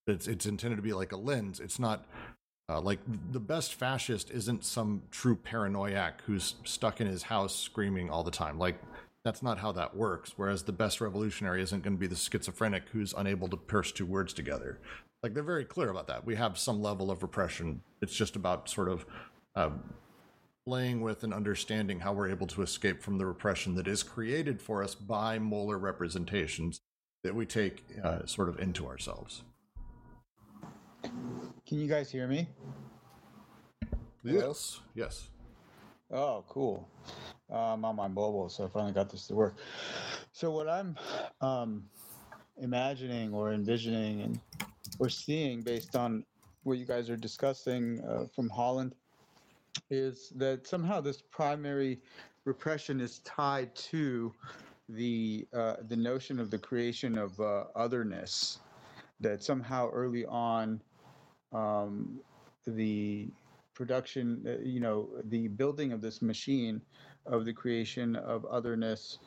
It's 0.06 0.28
it's 0.28 0.46
intended 0.46 0.76
to 0.76 0.82
be 0.82 0.92
like 0.92 1.12
a 1.12 1.16
lens. 1.16 1.58
It's 1.58 1.78
not 1.78 2.04
uh, 2.68 2.80
like 2.80 3.00
the 3.32 3.40
best 3.40 3.74
fascist 3.74 4.30
isn't 4.30 4.64
some 4.64 5.02
true 5.10 5.36
paranoiac 5.36 6.22
who's 6.26 6.56
stuck 6.64 7.00
in 7.00 7.06
his 7.06 7.24
house 7.24 7.54
screaming 7.54 8.10
all 8.10 8.22
the 8.22 8.30
time. 8.30 8.58
Like 8.58 8.76
that's 9.24 9.42
not 9.42 9.58
how 9.58 9.72
that 9.72 9.96
works. 9.96 10.34
Whereas 10.36 10.62
the 10.62 10.72
best 10.72 11.00
revolutionary 11.00 11.62
isn't 11.62 11.82
going 11.82 11.94
to 11.94 12.00
be 12.00 12.06
the 12.06 12.14
schizophrenic 12.16 12.84
who's 12.92 13.14
unable 13.16 13.48
to 13.48 13.56
pierce 13.56 13.90
two 13.90 14.06
words 14.06 14.32
together. 14.32 14.78
Like 15.22 15.34
they're 15.34 15.42
very 15.42 15.64
clear 15.64 15.90
about 15.90 16.06
that. 16.08 16.24
We 16.24 16.36
have 16.36 16.58
some 16.58 16.82
level 16.82 17.10
of 17.10 17.22
repression. 17.22 17.82
It's 18.00 18.14
just 18.14 18.36
about 18.36 18.68
sort 18.68 18.88
of 18.88 19.06
playing 20.66 21.00
with 21.00 21.22
and 21.22 21.32
understanding 21.32 22.00
how 22.00 22.12
we're 22.12 22.28
able 22.28 22.46
to 22.48 22.62
escape 22.62 23.02
from 23.02 23.18
the 23.18 23.24
repression 23.24 23.74
that 23.76 23.86
is 23.86 24.02
created 24.02 24.60
for 24.60 24.82
us 24.82 24.94
by 24.94 25.38
molar 25.38 25.78
representations 25.78 26.80
that 27.22 27.34
we 27.34 27.46
take 27.46 27.84
uh, 28.02 28.26
sort 28.26 28.48
of 28.48 28.58
into 28.58 28.86
ourselves. 28.86 29.42
Can 31.02 31.78
you 31.78 31.86
guys 31.88 32.10
hear 32.10 32.26
me? 32.26 32.48
Yes. 34.24 34.80
Yes. 34.94 35.28
Oh, 36.10 36.44
cool. 36.48 36.88
I'm 37.50 37.84
on 37.84 37.96
my 37.96 38.08
mobile, 38.08 38.48
so 38.48 38.64
I 38.64 38.68
finally 38.68 38.92
got 38.92 39.10
this 39.10 39.26
to 39.28 39.34
work. 39.34 39.56
So 40.32 40.50
what 40.50 40.68
I'm 40.68 40.96
um, 41.40 41.84
imagining 42.58 43.32
or 43.32 43.52
envisioning 43.52 44.22
and 44.22 44.40
or 44.98 45.08
seeing 45.08 45.62
based 45.62 45.94
on 45.94 46.24
what 46.64 46.78
you 46.78 46.84
guys 46.84 47.08
are 47.10 47.16
discussing 47.16 48.00
uh, 48.08 48.26
from 48.34 48.48
Holland 48.48 48.94
is 49.90 50.32
that 50.36 50.66
somehow 50.66 51.00
this 51.00 51.22
primary 51.30 52.00
repression 52.44 53.00
is 53.00 53.18
tied 53.20 53.74
to 53.74 54.32
the 54.88 55.46
uh, 55.52 55.76
the 55.88 55.96
notion 55.96 56.38
of 56.38 56.50
the 56.50 56.58
creation 56.58 57.18
of 57.18 57.38
uh, 57.40 57.64
otherness. 57.74 58.60
That 59.20 59.42
somehow 59.42 59.88
early 59.90 60.26
on, 60.26 60.80
um, 61.52 62.20
the 62.66 63.28
production, 63.74 64.44
uh, 64.46 64.62
you 64.62 64.80
know, 64.80 65.08
the 65.24 65.48
building 65.48 65.92
of 65.92 66.00
this 66.00 66.20
machine 66.20 66.82
of 67.24 67.44
the 67.44 67.52
creation 67.52 68.16
of 68.16 68.44
otherness 68.46 69.18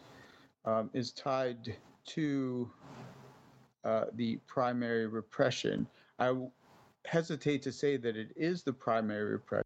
um, 0.66 0.90
is 0.94 1.12
tied 1.12 1.76
to 2.06 2.70
uh, 3.84 4.06
the 4.16 4.38
primary 4.46 5.08
repression. 5.08 5.88
I 6.20 6.36
hesitate 7.06 7.62
to 7.64 7.72
say 7.72 7.98
that 7.98 8.16
it 8.16 8.30
is 8.36 8.64
the 8.64 8.74
primary 8.74 9.32
repression. 9.32 9.66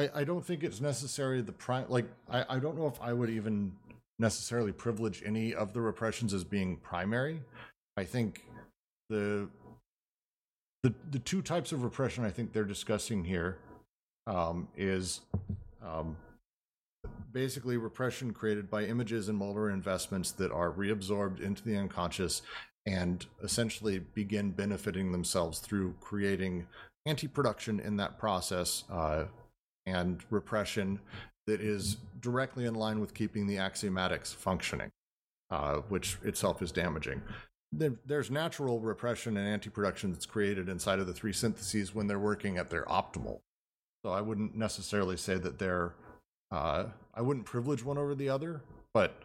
I, 0.00 0.20
I 0.20 0.24
don't 0.24 0.44
think 0.44 0.64
it's 0.64 0.80
necessarily 0.80 1.42
the 1.42 1.52
prime. 1.52 1.86
Like, 1.88 2.06
I, 2.30 2.44
I 2.48 2.58
don't 2.58 2.76
know 2.76 2.86
if 2.86 3.00
I 3.00 3.12
would 3.12 3.30
even 3.30 3.72
necessarily 4.18 4.72
privilege 4.72 5.22
any 5.24 5.54
of 5.54 5.72
the 5.72 5.80
repressions 5.80 6.32
as 6.32 6.44
being 6.44 6.76
primary. 6.76 7.42
I 7.96 8.04
think 8.04 8.44
the 9.08 9.48
the 10.82 10.94
the 11.10 11.18
two 11.18 11.42
types 11.42 11.72
of 11.72 11.82
repression 11.82 12.24
I 12.24 12.30
think 12.30 12.52
they're 12.52 12.64
discussing 12.64 13.24
here 13.24 13.58
um, 14.26 14.68
is 14.76 15.20
um, 15.84 16.16
basically 17.32 17.76
repression 17.76 18.32
created 18.32 18.70
by 18.70 18.84
images 18.84 19.28
and 19.28 19.36
molar 19.36 19.70
investments 19.70 20.32
that 20.32 20.50
are 20.50 20.70
reabsorbed 20.70 21.40
into 21.40 21.62
the 21.62 21.76
unconscious 21.76 22.42
and 22.86 23.26
essentially 23.42 23.98
begin 23.98 24.50
benefiting 24.50 25.12
themselves 25.12 25.58
through 25.58 25.94
creating 26.00 26.66
anti-production 27.06 27.80
in 27.80 27.96
that 27.96 28.18
process 28.18 28.84
uh, 28.90 29.24
and 29.86 30.22
repression 30.30 31.00
that 31.46 31.60
is 31.60 31.96
directly 32.20 32.66
in 32.66 32.74
line 32.74 33.00
with 33.00 33.14
keeping 33.14 33.46
the 33.46 33.56
axiomatics 33.56 34.34
functioning, 34.34 34.90
uh, 35.50 35.76
which 35.88 36.18
itself 36.22 36.62
is 36.62 36.70
damaging 36.70 37.22
there's 37.72 38.30
natural 38.30 38.80
repression 38.80 39.36
and 39.36 39.46
anti-production 39.46 40.10
that's 40.10 40.26
created 40.26 40.68
inside 40.68 40.98
of 40.98 41.06
the 41.06 41.12
three 41.12 41.32
syntheses 41.32 41.94
when 41.94 42.06
they're 42.06 42.18
working 42.18 42.58
at 42.58 42.68
their 42.68 42.84
optimal. 42.86 43.40
So 44.04 44.10
I 44.10 44.20
wouldn't 44.20 44.56
necessarily 44.56 45.16
say 45.16 45.36
that 45.36 45.58
they're, 45.58 45.94
uh, 46.50 46.86
I 47.14 47.22
wouldn't 47.22 47.46
privilege 47.46 47.84
one 47.84 47.98
over 47.98 48.14
the 48.14 48.28
other, 48.28 48.62
but 48.92 49.22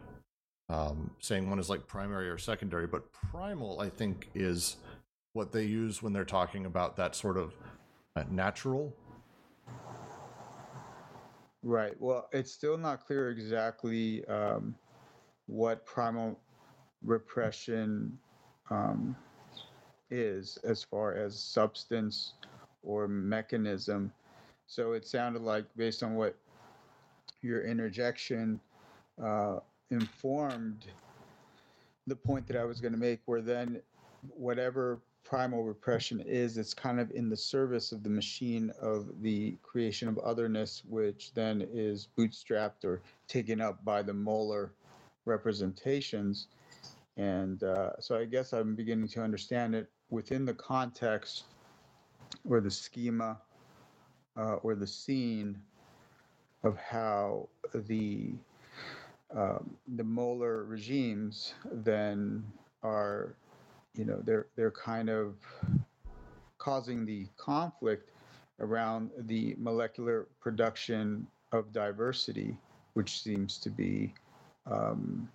um, 0.68 1.10
saying 1.18 1.48
one 1.48 1.58
is 1.58 1.68
like 1.68 1.86
primary 1.88 2.28
or 2.28 2.38
secondary. 2.38 2.86
But 2.86 3.10
primal, 3.12 3.80
I 3.80 3.88
think, 3.88 4.30
is 4.34 4.76
what 5.32 5.50
they 5.50 5.64
use 5.64 6.02
when 6.02 6.12
they're 6.12 6.24
talking 6.24 6.66
about 6.66 6.96
that 6.96 7.16
sort 7.16 7.36
of 7.36 7.52
uh, 8.14 8.24
natural? 8.30 8.92
Right. 11.66 12.00
Well, 12.00 12.28
it's 12.30 12.52
still 12.52 12.78
not 12.78 13.04
clear 13.04 13.30
exactly 13.30 14.24
um, 14.26 14.76
what 15.46 15.84
primal 15.84 16.38
repression 17.02 18.16
um, 18.70 19.16
is 20.08 20.58
as 20.62 20.84
far 20.84 21.14
as 21.14 21.36
substance 21.36 22.34
or 22.84 23.08
mechanism. 23.08 24.12
So 24.68 24.92
it 24.92 25.08
sounded 25.08 25.42
like, 25.42 25.64
based 25.76 26.04
on 26.04 26.14
what 26.14 26.36
your 27.42 27.64
interjection 27.66 28.60
uh, 29.20 29.58
informed 29.90 30.86
the 32.06 32.14
point 32.14 32.46
that 32.46 32.56
I 32.56 32.64
was 32.64 32.80
going 32.80 32.92
to 32.92 32.98
make, 32.98 33.22
where 33.24 33.42
then 33.42 33.82
whatever 34.36 35.00
primal 35.28 35.64
repression 35.64 36.20
is, 36.20 36.56
it's 36.56 36.74
kind 36.74 37.00
of 37.00 37.10
in 37.10 37.28
the 37.28 37.36
service 37.36 37.92
of 37.92 38.02
the 38.02 38.10
machine 38.10 38.70
of 38.80 39.08
the 39.22 39.56
creation 39.62 40.08
of 40.08 40.18
otherness, 40.18 40.82
which 40.88 41.32
then 41.34 41.66
is 41.72 42.08
bootstrapped 42.16 42.84
or 42.84 43.02
taken 43.26 43.60
up 43.60 43.84
by 43.84 44.02
the 44.02 44.12
molar 44.12 44.72
representations. 45.24 46.46
And 47.16 47.62
uh, 47.62 47.98
so 47.98 48.16
I 48.16 48.24
guess 48.24 48.52
I'm 48.52 48.74
beginning 48.74 49.08
to 49.08 49.22
understand 49.22 49.74
it 49.74 49.88
within 50.10 50.44
the 50.44 50.54
context 50.54 51.44
or 52.48 52.60
the 52.60 52.70
schema 52.70 53.38
uh, 54.36 54.56
or 54.56 54.74
the 54.74 54.86
scene 54.86 55.60
of 56.62 56.76
how 56.76 57.48
the 57.74 58.34
um, 59.34 59.76
the 59.96 60.04
molar 60.04 60.64
regimes 60.64 61.54
then 61.72 62.44
are, 62.82 63.34
you 63.96 64.04
know, 64.04 64.20
they're 64.24 64.46
they're 64.56 64.70
kind 64.70 65.08
of 65.08 65.36
causing 66.58 67.04
the 67.04 67.26
conflict 67.36 68.10
around 68.60 69.10
the 69.20 69.54
molecular 69.58 70.26
production 70.40 71.26
of 71.52 71.72
diversity, 71.72 72.56
which 72.94 73.22
seems 73.22 73.58
to 73.58 73.70
be, 73.70 74.12
um, 74.70 75.28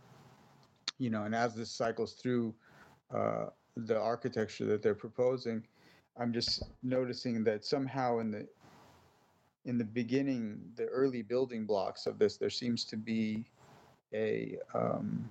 you 0.97 1.09
know, 1.09 1.23
and 1.23 1.35
as 1.35 1.55
this 1.55 1.69
cycles 1.69 2.13
through 2.13 2.53
uh, 3.15 3.45
the 3.75 3.99
architecture 3.99 4.65
that 4.65 4.81
they're 4.81 4.95
proposing, 4.95 5.63
I'm 6.17 6.33
just 6.33 6.63
noticing 6.83 7.43
that 7.45 7.65
somehow 7.65 8.19
in 8.19 8.31
the 8.31 8.47
in 9.65 9.77
the 9.77 9.85
beginning, 9.85 10.59
the 10.75 10.85
early 10.85 11.21
building 11.21 11.65
blocks 11.65 12.07
of 12.07 12.17
this, 12.17 12.37
there 12.37 12.49
seems 12.49 12.83
to 12.85 12.97
be 12.97 13.45
a 14.13 14.57
um, 14.73 15.29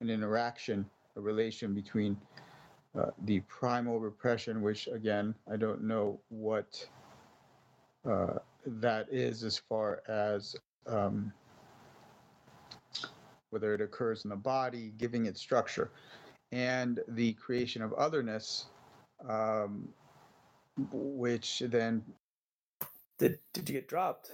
an 0.00 0.10
interaction, 0.10 0.88
a 1.16 1.20
relation 1.20 1.74
between 1.74 2.16
uh, 2.96 3.10
the 3.24 3.40
primal 3.40 4.00
repression, 4.00 4.62
which 4.62 4.86
again 4.86 5.34
I 5.50 5.56
don't 5.56 5.82
know 5.82 6.20
what 6.28 6.86
uh, 8.08 8.38
that 8.66 9.06
is 9.10 9.42
as 9.44 9.58
far 9.58 10.02
as 10.08 10.56
um, 10.86 11.32
whether 13.50 13.74
it 13.74 13.80
occurs 13.80 14.24
in 14.24 14.30
the 14.30 14.36
body, 14.36 14.92
giving 14.96 15.26
it 15.26 15.36
structure, 15.36 15.90
and 16.52 17.00
the 17.08 17.32
creation 17.34 17.82
of 17.82 17.92
otherness, 17.94 18.66
um, 19.28 19.88
which 20.90 21.62
then 21.66 22.02
did 23.18 23.38
did 23.52 23.68
you 23.68 23.74
get 23.74 23.88
dropped? 23.88 24.30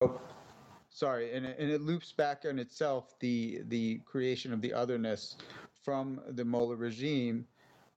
Oh, 0.00 0.20
sorry, 0.90 1.32
and 1.32 1.46
it, 1.46 1.56
and 1.58 1.70
it 1.70 1.80
loops 1.80 2.12
back 2.12 2.44
on 2.48 2.58
itself 2.58 3.18
the 3.20 3.60
the 3.68 3.98
creation 4.04 4.52
of 4.52 4.60
the 4.60 4.72
otherness 4.72 5.36
from 5.86 6.20
the 6.30 6.44
molar 6.44 6.74
regime, 6.74 7.46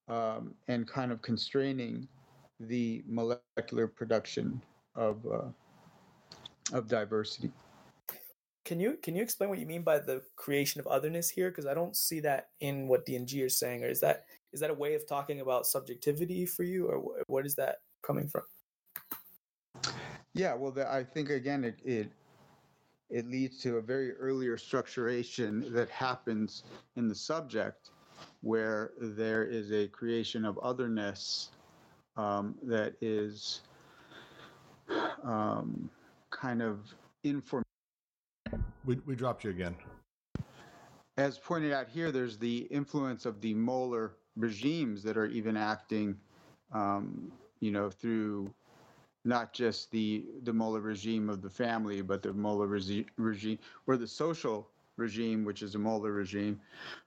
um, 0.09 0.53
and 0.67 0.87
kind 0.87 1.11
of 1.11 1.23
constraining 1.23 2.07
the 2.59 3.03
molecular 3.07 3.87
production 3.87 4.61
of 4.95 5.25
uh, 5.25 5.49
of 6.71 6.87
diversity. 6.87 7.51
Can 8.63 8.79
you 8.79 8.99
can 9.01 9.15
you 9.15 9.23
explain 9.23 9.49
what 9.49 9.57
you 9.57 9.65
mean 9.65 9.81
by 9.81 9.97
the 9.97 10.21
creation 10.35 10.79
of 10.79 10.85
otherness 10.85 11.29
here? 11.29 11.49
Because 11.49 11.65
I 11.65 11.73
don't 11.73 11.95
see 11.95 12.19
that 12.19 12.49
in 12.59 12.87
what 12.87 13.07
D&G 13.07 13.41
are 13.41 13.49
saying. 13.49 13.83
Or 13.83 13.87
is 13.87 13.99
that 14.01 14.25
is 14.53 14.59
that 14.59 14.69
a 14.69 14.75
way 14.75 14.93
of 14.93 15.07
talking 15.07 15.41
about 15.41 15.65
subjectivity 15.65 16.45
for 16.45 16.61
you, 16.61 16.85
or 16.85 17.23
what 17.25 17.47
is 17.47 17.55
that 17.55 17.77
coming 18.03 18.27
from? 18.27 18.43
Yeah, 20.35 20.53
well, 20.53 20.71
the, 20.71 20.87
I 20.87 21.03
think 21.03 21.31
again 21.31 21.63
it, 21.63 21.79
it 21.83 22.11
it 23.09 23.29
leads 23.29 23.57
to 23.63 23.77
a 23.77 23.81
very 23.81 24.13
earlier 24.13 24.57
structuration 24.57 25.71
that 25.73 25.89
happens 25.89 26.63
in 26.95 27.07
the 27.07 27.15
subject, 27.15 27.89
where 28.41 28.91
there 28.99 29.43
is 29.43 29.71
a 29.71 29.87
creation 29.87 30.45
of 30.45 30.59
otherness 30.61 31.49
um, 32.17 32.55
that 32.63 32.93
is 33.01 33.61
um, 35.23 35.89
kind 36.29 36.61
of 36.61 36.79
inform. 37.23 37.63
We 38.85 38.99
we 39.05 39.15
dropped 39.15 39.43
you 39.43 39.49
again. 39.49 39.75
As 41.17 41.37
pointed 41.37 41.73
out 41.73 41.87
here, 41.89 42.11
there's 42.11 42.37
the 42.37 42.59
influence 42.71 43.25
of 43.25 43.41
the 43.41 43.53
molar 43.53 44.13
regimes 44.37 45.03
that 45.03 45.17
are 45.17 45.25
even 45.25 45.57
acting, 45.57 46.15
um, 46.71 47.31
you 47.59 47.71
know, 47.71 47.89
through 47.89 48.53
not 49.25 49.53
just 49.53 49.91
the 49.91 50.25
the 50.43 50.53
molar 50.53 50.81
regime 50.81 51.29
of 51.29 51.41
the 51.41 51.49
family, 51.49 52.01
but 52.01 52.21
the 52.23 52.33
molar 52.33 52.67
regi- 52.67 53.05
regime 53.17 53.59
or 53.87 53.97
the 53.97 54.07
social 54.07 54.69
regime, 54.97 55.45
which 55.45 55.61
is 55.61 55.75
a 55.75 55.79
molar 55.79 56.11
regime, 56.11 56.59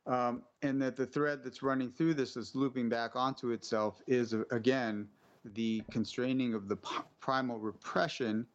um, 0.06 0.42
and 0.62 0.80
that 0.80 0.96
the 0.96 1.06
thread 1.06 1.42
that's 1.44 1.62
running 1.62 1.90
through 1.90 2.14
this 2.14 2.36
is 2.36 2.54
looping 2.54 2.88
back 2.88 3.16
onto 3.16 3.50
itself 3.50 4.02
is 4.06 4.34
again 4.50 5.08
the 5.54 5.82
constraining 5.90 6.54
of 6.54 6.68
the 6.68 6.76
p- 6.76 6.96
primal 7.20 7.58
repression, 7.58 8.46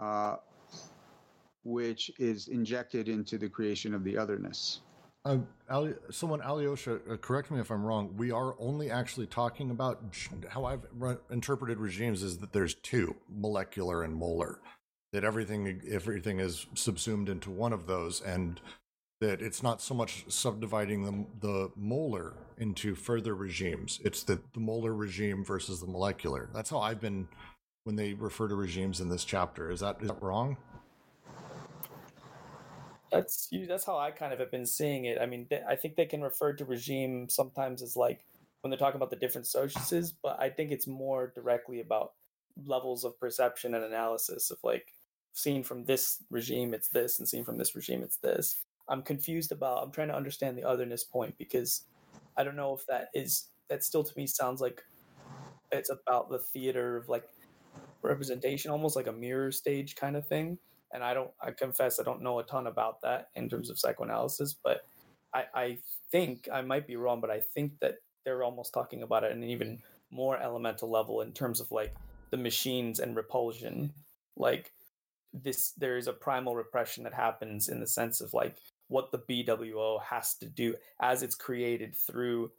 uh, 0.00 0.36
which 1.64 2.10
is 2.18 2.48
injected 2.48 3.08
into 3.08 3.38
the 3.38 3.48
creation 3.48 3.94
of 3.94 4.04
the 4.04 4.16
otherness. 4.18 4.80
Uh, 5.24 5.38
Ali, 5.70 5.94
someone, 6.10 6.42
Alyosha, 6.42 7.00
uh, 7.10 7.16
correct 7.16 7.50
me 7.50 7.58
if 7.58 7.70
I'm 7.70 7.82
wrong. 7.82 8.14
We 8.16 8.30
are 8.30 8.54
only 8.58 8.90
actually 8.90 9.26
talking 9.26 9.70
about 9.70 10.02
how 10.50 10.66
I've 10.66 10.84
re- 10.98 11.16
interpreted 11.30 11.78
regimes 11.78 12.22
is 12.22 12.38
that 12.38 12.52
there's 12.52 12.74
two, 12.74 13.16
molecular 13.34 14.02
and 14.02 14.14
molar. 14.14 14.60
That 15.14 15.24
everything 15.24 15.80
everything 15.90 16.40
is 16.40 16.66
subsumed 16.74 17.28
into 17.28 17.50
one 17.50 17.72
of 17.72 17.86
those, 17.86 18.20
and 18.20 18.60
that 19.20 19.40
it's 19.40 19.62
not 19.62 19.80
so 19.80 19.94
much 19.94 20.24
subdividing 20.28 21.04
the 21.04 21.46
the 21.46 21.70
molar 21.76 22.34
into 22.58 22.94
further 22.94 23.34
regimes. 23.34 24.00
It's 24.04 24.24
the, 24.24 24.40
the 24.52 24.60
molar 24.60 24.92
regime 24.92 25.44
versus 25.44 25.80
the 25.80 25.86
molecular. 25.86 26.50
That's 26.52 26.68
how 26.68 26.80
I've 26.80 27.00
been 27.00 27.28
when 27.84 27.96
they 27.96 28.12
refer 28.14 28.48
to 28.48 28.56
regimes 28.56 29.00
in 29.00 29.08
this 29.08 29.24
chapter. 29.24 29.70
Is 29.70 29.80
that 29.80 30.02
is 30.02 30.08
that 30.08 30.20
wrong? 30.20 30.58
That's 33.14 33.48
that's 33.68 33.84
how 33.84 33.98
I 33.98 34.10
kind 34.10 34.32
of 34.32 34.38
have 34.38 34.50
been 34.50 34.66
seeing 34.66 35.04
it. 35.04 35.18
I 35.20 35.26
mean, 35.26 35.48
I 35.68 35.76
think 35.76 35.96
they 35.96 36.06
can 36.06 36.22
refer 36.22 36.52
to 36.54 36.64
regime 36.64 37.28
sometimes 37.28 37.82
as 37.82 37.96
like 37.96 38.24
when 38.60 38.70
they're 38.70 38.78
talking 38.78 38.96
about 38.96 39.10
the 39.10 39.16
different 39.16 39.46
sociuses, 39.46 40.12
but 40.22 40.40
I 40.40 40.50
think 40.50 40.70
it's 40.70 40.86
more 40.86 41.32
directly 41.34 41.80
about 41.80 42.12
levels 42.64 43.04
of 43.04 43.18
perception 43.18 43.74
and 43.74 43.84
analysis 43.84 44.50
of 44.50 44.58
like 44.62 44.86
seen 45.32 45.64
from 45.64 45.84
this 45.84 46.22
regime 46.30 46.72
it's 46.72 46.88
this 46.88 47.18
and 47.18 47.28
seen 47.28 47.44
from 47.44 47.58
this 47.58 47.74
regime 47.74 48.02
it's 48.02 48.18
this. 48.18 48.64
I'm 48.88 49.02
confused 49.02 49.52
about 49.52 49.82
I'm 49.82 49.90
trying 49.92 50.08
to 50.08 50.16
understand 50.16 50.56
the 50.56 50.64
otherness 50.64 51.04
point 51.04 51.36
because 51.38 51.84
I 52.36 52.44
don't 52.44 52.56
know 52.56 52.74
if 52.74 52.86
that 52.86 53.08
is 53.14 53.48
that 53.68 53.84
still 53.84 54.04
to 54.04 54.12
me 54.16 54.26
sounds 54.26 54.60
like 54.60 54.82
it's 55.72 55.90
about 55.90 56.30
the 56.30 56.38
theater 56.38 56.96
of 56.96 57.08
like 57.08 57.24
representation 58.02 58.70
almost 58.70 58.96
like 58.96 59.06
a 59.06 59.12
mirror 59.12 59.50
stage 59.50 59.96
kind 59.96 60.16
of 60.16 60.26
thing 60.26 60.58
and 60.94 61.02
I 61.02 61.12
don't 61.12 61.30
I 61.42 61.50
confess 61.50 61.98
I 61.98 62.04
don't 62.04 62.22
know 62.22 62.38
a 62.38 62.44
ton 62.44 62.68
about 62.68 63.02
that 63.02 63.28
in 63.34 63.50
terms 63.50 63.68
of 63.68 63.78
psychoanalysis, 63.78 64.54
but 64.54 64.86
I, 65.34 65.44
I 65.52 65.78
think 66.10 66.48
I 66.50 66.62
might 66.62 66.86
be 66.86 66.96
wrong, 66.96 67.20
but 67.20 67.30
I 67.30 67.40
think 67.40 67.72
that 67.80 67.96
they're 68.24 68.44
almost 68.44 68.72
talking 68.72 69.02
about 69.02 69.24
it 69.24 69.32
at 69.32 69.36
an 69.36 69.44
even 69.44 69.82
more 70.10 70.38
elemental 70.38 70.88
level 70.88 71.20
in 71.20 71.32
terms 71.32 71.60
of 71.60 71.72
like 71.72 71.92
the 72.30 72.36
machines 72.36 73.00
and 73.00 73.16
repulsion. 73.16 73.92
Like 74.36 74.72
this 75.32 75.72
there 75.72 75.98
is 75.98 76.06
a 76.06 76.12
primal 76.12 76.54
repression 76.54 77.02
that 77.04 77.12
happens 77.12 77.68
in 77.68 77.80
the 77.80 77.86
sense 77.86 78.20
of 78.20 78.32
like 78.32 78.56
what 78.86 79.10
the 79.10 79.18
BWO 79.18 80.00
has 80.00 80.34
to 80.36 80.46
do 80.46 80.76
as 81.00 81.24
it's 81.24 81.34
created 81.34 81.96
through 81.96 82.52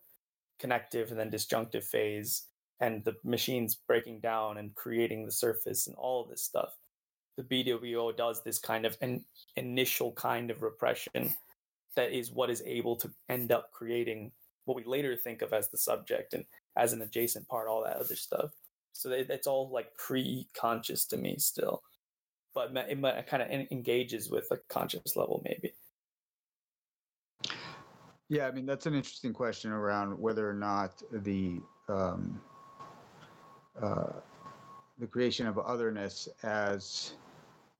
connective 0.59 1.09
and 1.09 1.19
then 1.19 1.29
disjunctive 1.29 1.85
phase 1.85 2.43
and 2.81 3.05
the 3.05 3.15
machines 3.23 3.75
breaking 3.75 4.19
down 4.19 4.57
and 4.57 4.75
creating 4.75 5.25
the 5.25 5.31
surface 5.31 5.87
and 5.87 5.95
all 5.95 6.23
of 6.23 6.29
this 6.29 6.43
stuff 6.43 6.75
the 7.37 7.43
BWO 7.43 8.15
does 8.15 8.43
this 8.43 8.59
kind 8.59 8.85
of 8.85 8.97
an 9.01 9.23
initial 9.55 10.11
kind 10.13 10.49
of 10.51 10.61
repression 10.61 11.33
that 11.95 12.11
is 12.11 12.31
what 12.31 12.49
is 12.49 12.63
able 12.65 12.95
to 12.97 13.09
end 13.29 13.51
up 13.51 13.71
creating 13.71 14.31
what 14.65 14.75
we 14.75 14.83
later 14.83 15.15
think 15.15 15.41
of 15.41 15.53
as 15.53 15.69
the 15.69 15.77
subject 15.77 16.33
and 16.33 16.45
as 16.75 16.93
an 16.93 17.01
adjacent 17.01 17.47
part, 17.47 17.67
all 17.67 17.83
that 17.83 17.97
other 17.97 18.15
stuff. 18.15 18.51
So 18.93 19.11
it's 19.11 19.47
all 19.47 19.69
like 19.71 19.95
pre-conscious 19.97 21.05
to 21.07 21.17
me 21.17 21.35
still, 21.37 21.83
but 22.53 22.71
it 22.73 23.27
kind 23.27 23.43
of 23.43 23.49
engages 23.71 24.29
with 24.29 24.47
a 24.51 24.57
conscious 24.69 25.15
level 25.15 25.41
maybe. 25.43 25.73
Yeah, 28.29 28.47
I 28.47 28.51
mean 28.51 28.65
that's 28.65 28.85
an 28.85 28.95
interesting 28.95 29.33
question 29.33 29.71
around 29.71 30.17
whether 30.17 30.49
or 30.49 30.53
not 30.53 31.03
the 31.11 31.59
um, 31.87 32.41
uh, 33.79 34.13
the 34.97 35.05
creation 35.05 35.45
of 35.45 35.59
otherness 35.59 36.27
as 36.41 37.13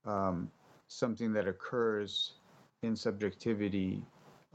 um, 0.06 0.50
something 0.88 1.34
that 1.34 1.48
occurs 1.48 2.34
in 2.84 2.96
subjectivity, 2.96 4.04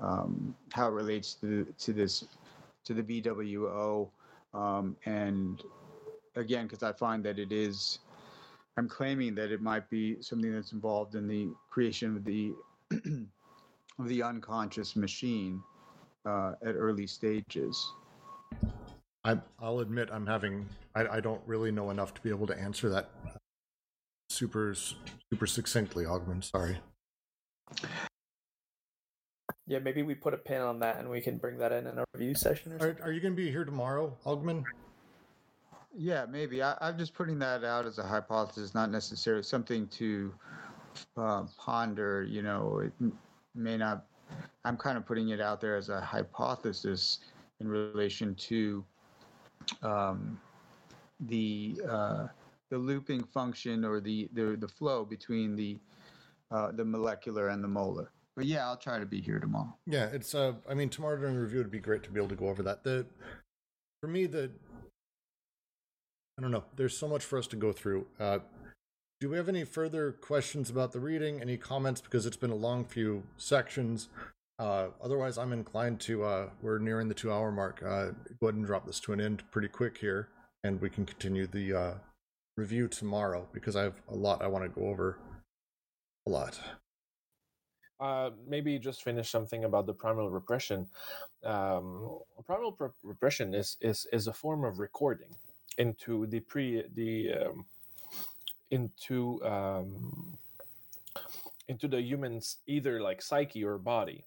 um, 0.01 0.55
how 0.73 0.89
it 0.89 0.93
relates 0.93 1.35
to 1.35 1.67
to 1.79 1.93
this 1.93 2.25
to 2.85 2.95
the 2.95 3.03
BWO, 3.03 4.09
um, 4.55 4.97
and 5.05 5.63
again, 6.37 6.67
because 6.67 6.83
I 6.83 6.93
find 6.93 7.25
that 7.25 7.39
it 7.39 7.53
is, 7.53 7.99
I'm 8.77 8.89
claiming 8.89 9.35
that 9.35 9.51
it 9.51 9.61
might 9.61 9.89
be 9.91 10.21
something 10.23 10.53
that's 10.53 10.73
involved 10.73 11.15
in 11.15 11.27
the 11.27 11.49
creation 11.69 12.17
of 12.17 12.25
the 12.25 12.55
of 13.99 14.09
the 14.09 14.23
unconscious 14.23 14.97
machine 14.97 15.63
uh, 16.25 16.53
at 16.65 16.75
early 16.75 17.07
stages. 17.07 17.93
I, 19.25 19.37
I'll 19.61 19.81
admit 19.81 20.09
I'm 20.11 20.27
having 20.27 20.67
I, 20.95 21.07
I 21.07 21.21
don't 21.21 21.43
really 21.47 21.71
know 21.71 21.91
enough 21.91 22.15
to 22.15 22.21
be 22.23 22.31
able 22.31 22.47
to 22.47 22.59
answer 22.59 22.89
that 22.91 23.11
super 24.41 24.75
super 25.31 25.47
succinctly, 25.47 26.07
Augment. 26.07 26.45
Sorry. 26.45 26.79
Yeah, 29.67 29.79
maybe 29.81 30.03
we 30.03 30.15
put 30.15 30.33
a 30.33 30.39
pin 30.39 30.63
on 30.63 30.81
that 30.81 30.99
and 30.99 31.09
we 31.09 31.21
can 31.21 31.37
bring 31.37 31.59
that 31.59 31.73
in 31.73 31.87
in 31.87 31.99
a 31.99 32.05
review 32.15 32.35
session 32.35 32.73
or 32.73 32.77
Are, 32.77 32.79
something. 32.79 33.03
are 33.05 33.13
you 33.13 33.21
going 33.21 33.35
to 33.35 33.37
be 33.37 33.51
here 33.51 33.65
tomorrow, 33.67 34.17
Augment? 34.25 34.65
Yeah, 35.95 36.25
maybe. 36.29 36.63
I, 36.63 36.75
I'm 36.81 36.97
just 36.97 37.13
putting 37.15 37.39
that 37.41 37.65
out 37.65 37.85
as 37.85 37.99
a 37.99 38.03
hypothesis, 38.03 38.75
not 38.75 38.91
necessarily 38.91 39.43
something 39.43 39.87
to 39.89 40.33
uh, 41.17 41.45
ponder. 41.59 42.23
You 42.23 42.43
know, 42.43 42.81
it 42.83 43.13
may 43.55 43.77
not. 43.77 44.07
I'm 44.65 44.77
kind 44.79 44.97
of 44.97 45.05
putting 45.05 45.29
it 45.31 45.41
out 45.41 45.61
there 45.61 45.77
as 45.77 45.91
a 45.91 46.01
hypothesis 46.01 47.19
in 47.61 47.69
relation 47.69 48.35
to 48.37 48.85
um, 49.83 50.41
the 51.29 51.81
uh, 51.89 52.27
the 52.71 52.79
looping 52.79 53.25
function 53.25 53.85
or 53.85 54.01
the 54.01 54.29
the, 54.33 54.57
the 54.59 54.69
flow 54.69 55.05
between 55.05 55.57
the 55.57 55.79
uh, 56.51 56.73
the 56.73 56.85
molecular 56.85 57.49
and 57.49 57.63
the 57.63 57.69
molar. 57.69 58.11
But 58.37 58.47
yeah, 58.47 58.67
I'll 58.67 58.77
try 58.77 58.99
to 58.99 59.07
be 59.07 59.21
here 59.21 59.39
tomorrow. 59.39 59.77
Yeah, 59.87 60.07
it's 60.07 60.35
uh 60.35 60.55
I 60.69 60.75
mean 60.75 60.89
tomorrow 60.89 61.17
during 61.19 61.37
review 61.37 61.59
would 61.59 61.71
be 61.71 61.81
great 61.81 62.03
to 62.05 62.11
be 62.11 62.19
able 62.19 62.29
to 62.31 62.37
go 62.37 62.49
over 62.49 62.63
that. 62.63 62.85
The 62.85 63.07
for 64.01 64.09
me 64.09 64.27
the 64.27 64.51
I 66.39 66.43
don't 66.43 66.53
know, 66.53 66.65
there's 66.77 66.97
so 66.97 67.07
much 67.07 67.25
for 67.25 67.39
us 67.39 67.47
to 67.49 67.57
go 67.57 67.73
through. 67.73 68.07
Uh 68.19 68.39
do 69.21 69.29
we 69.29 69.37
have 69.37 69.49
any 69.51 69.65
further 69.65 70.13
questions 70.13 70.71
about 70.71 70.93
the 70.93 71.01
reading? 71.01 71.43
Any 71.43 71.59
comments 71.59 72.01
because 72.01 72.25
it's 72.25 72.37
been 72.39 72.51
a 72.51 72.55
long 72.55 72.85
few 72.85 73.25
sections. 73.37 74.09
Uh 74.59 74.89
otherwise 75.03 75.37
I'm 75.37 75.53
inclined 75.53 76.01
to 76.03 76.25
uh 76.25 76.49
we're 76.63 76.79
nearing 76.79 77.09
the 77.09 77.15
2 77.15 77.31
hour 77.33 77.51
mark. 77.53 77.83
Uh 77.83 78.13
go 78.41 78.47
ahead 78.47 78.55
and 78.55 78.65
drop 78.65 78.87
this 78.87 79.01
to 79.01 79.13
an 79.13 79.21
end 79.21 79.43
pretty 79.51 79.69
quick 79.69 79.99
here 79.99 80.29
and 80.65 80.81
we 80.81 80.89
can 80.89 81.05
continue 81.05 81.47
the 81.47 81.75
uh 81.75 81.95
review 82.61 82.89
tomorrow 82.89 83.49
because 83.55 83.75
I 83.75 83.83
have 83.83 83.99
a 84.09 84.15
lot 84.15 84.43
I 84.43 84.47
want 84.47 84.65
to 84.65 84.81
go 84.81 84.87
over. 84.87 85.19
A 86.27 86.31
lot. 86.31 86.61
Uh, 87.99 88.31
maybe 88.47 88.79
just 88.79 89.03
finish 89.03 89.31
something 89.31 89.65
about 89.65 89.87
the 89.87 89.95
primal 89.95 90.29
repression. 90.31 90.87
Um, 91.43 92.19
primal 92.45 92.73
pre- 92.73 92.89
repression 93.03 93.55
is, 93.55 93.79
is 93.81 94.07
is 94.13 94.27
a 94.27 94.33
form 94.33 94.65
of 94.65 94.79
recording 94.79 95.35
into 95.79 96.27
the 96.27 96.41
pre 96.41 96.85
the 96.95 97.33
um, 97.41 97.65
into 98.71 99.43
um, 99.45 100.37
into 101.69 101.89
the 101.89 102.01
human's 102.01 102.59
either 102.67 103.01
like 103.01 103.23
psyche 103.23 103.65
or 103.65 103.79
body. 103.79 104.25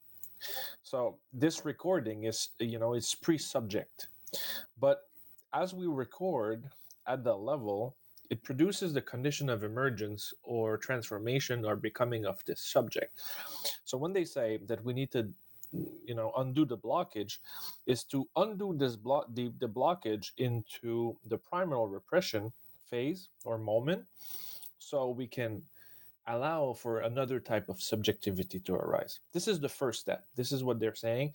So 0.81 1.17
this 1.31 1.65
recording 1.65 2.25
is 2.25 2.49
you 2.59 2.79
know 2.79 2.93
it's 2.93 3.13
pre-subject, 3.13 4.07
but 4.79 4.97
as 5.53 5.73
we 5.73 5.85
record 5.87 6.65
at 7.05 7.23
that 7.23 7.35
level, 7.35 7.95
it 8.29 8.43
produces 8.43 8.93
the 8.93 9.01
condition 9.01 9.49
of 9.49 9.63
emergence 9.63 10.33
or 10.43 10.77
transformation 10.77 11.65
or 11.65 11.75
becoming 11.75 12.25
of 12.25 12.43
this 12.45 12.61
subject. 12.61 13.21
So 13.83 13.97
when 13.97 14.13
they 14.13 14.25
say 14.25 14.59
that 14.67 14.83
we 14.83 14.93
need 14.93 15.11
to, 15.11 15.29
you 16.05 16.15
know, 16.15 16.31
undo 16.37 16.65
the 16.65 16.77
blockage, 16.77 17.39
is 17.85 18.03
to 18.05 18.27
undo 18.35 18.73
this 18.77 18.95
block 18.95 19.27
the, 19.33 19.51
the 19.59 19.67
blockage 19.67 20.31
into 20.37 21.15
the 21.27 21.37
primal 21.37 21.87
repression 21.87 22.51
phase 22.89 23.29
or 23.43 23.57
moment, 23.57 24.05
so 24.79 25.09
we 25.09 25.27
can 25.27 25.61
allow 26.27 26.73
for 26.73 26.99
another 26.99 27.39
type 27.39 27.67
of 27.69 27.81
subjectivity 27.81 28.59
to 28.59 28.73
arise. 28.73 29.19
This 29.33 29.47
is 29.47 29.59
the 29.59 29.69
first 29.69 29.99
step. 29.99 30.25
This 30.35 30.51
is 30.51 30.63
what 30.63 30.79
they're 30.79 30.95
saying. 30.95 31.33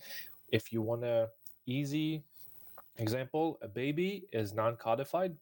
If 0.51 0.73
you 0.73 0.81
want 0.81 1.03
a 1.03 1.29
easy 1.65 2.23
example, 2.97 3.59
a 3.61 3.67
baby 3.67 4.25
is 4.33 4.53
non-codified. 4.53 5.35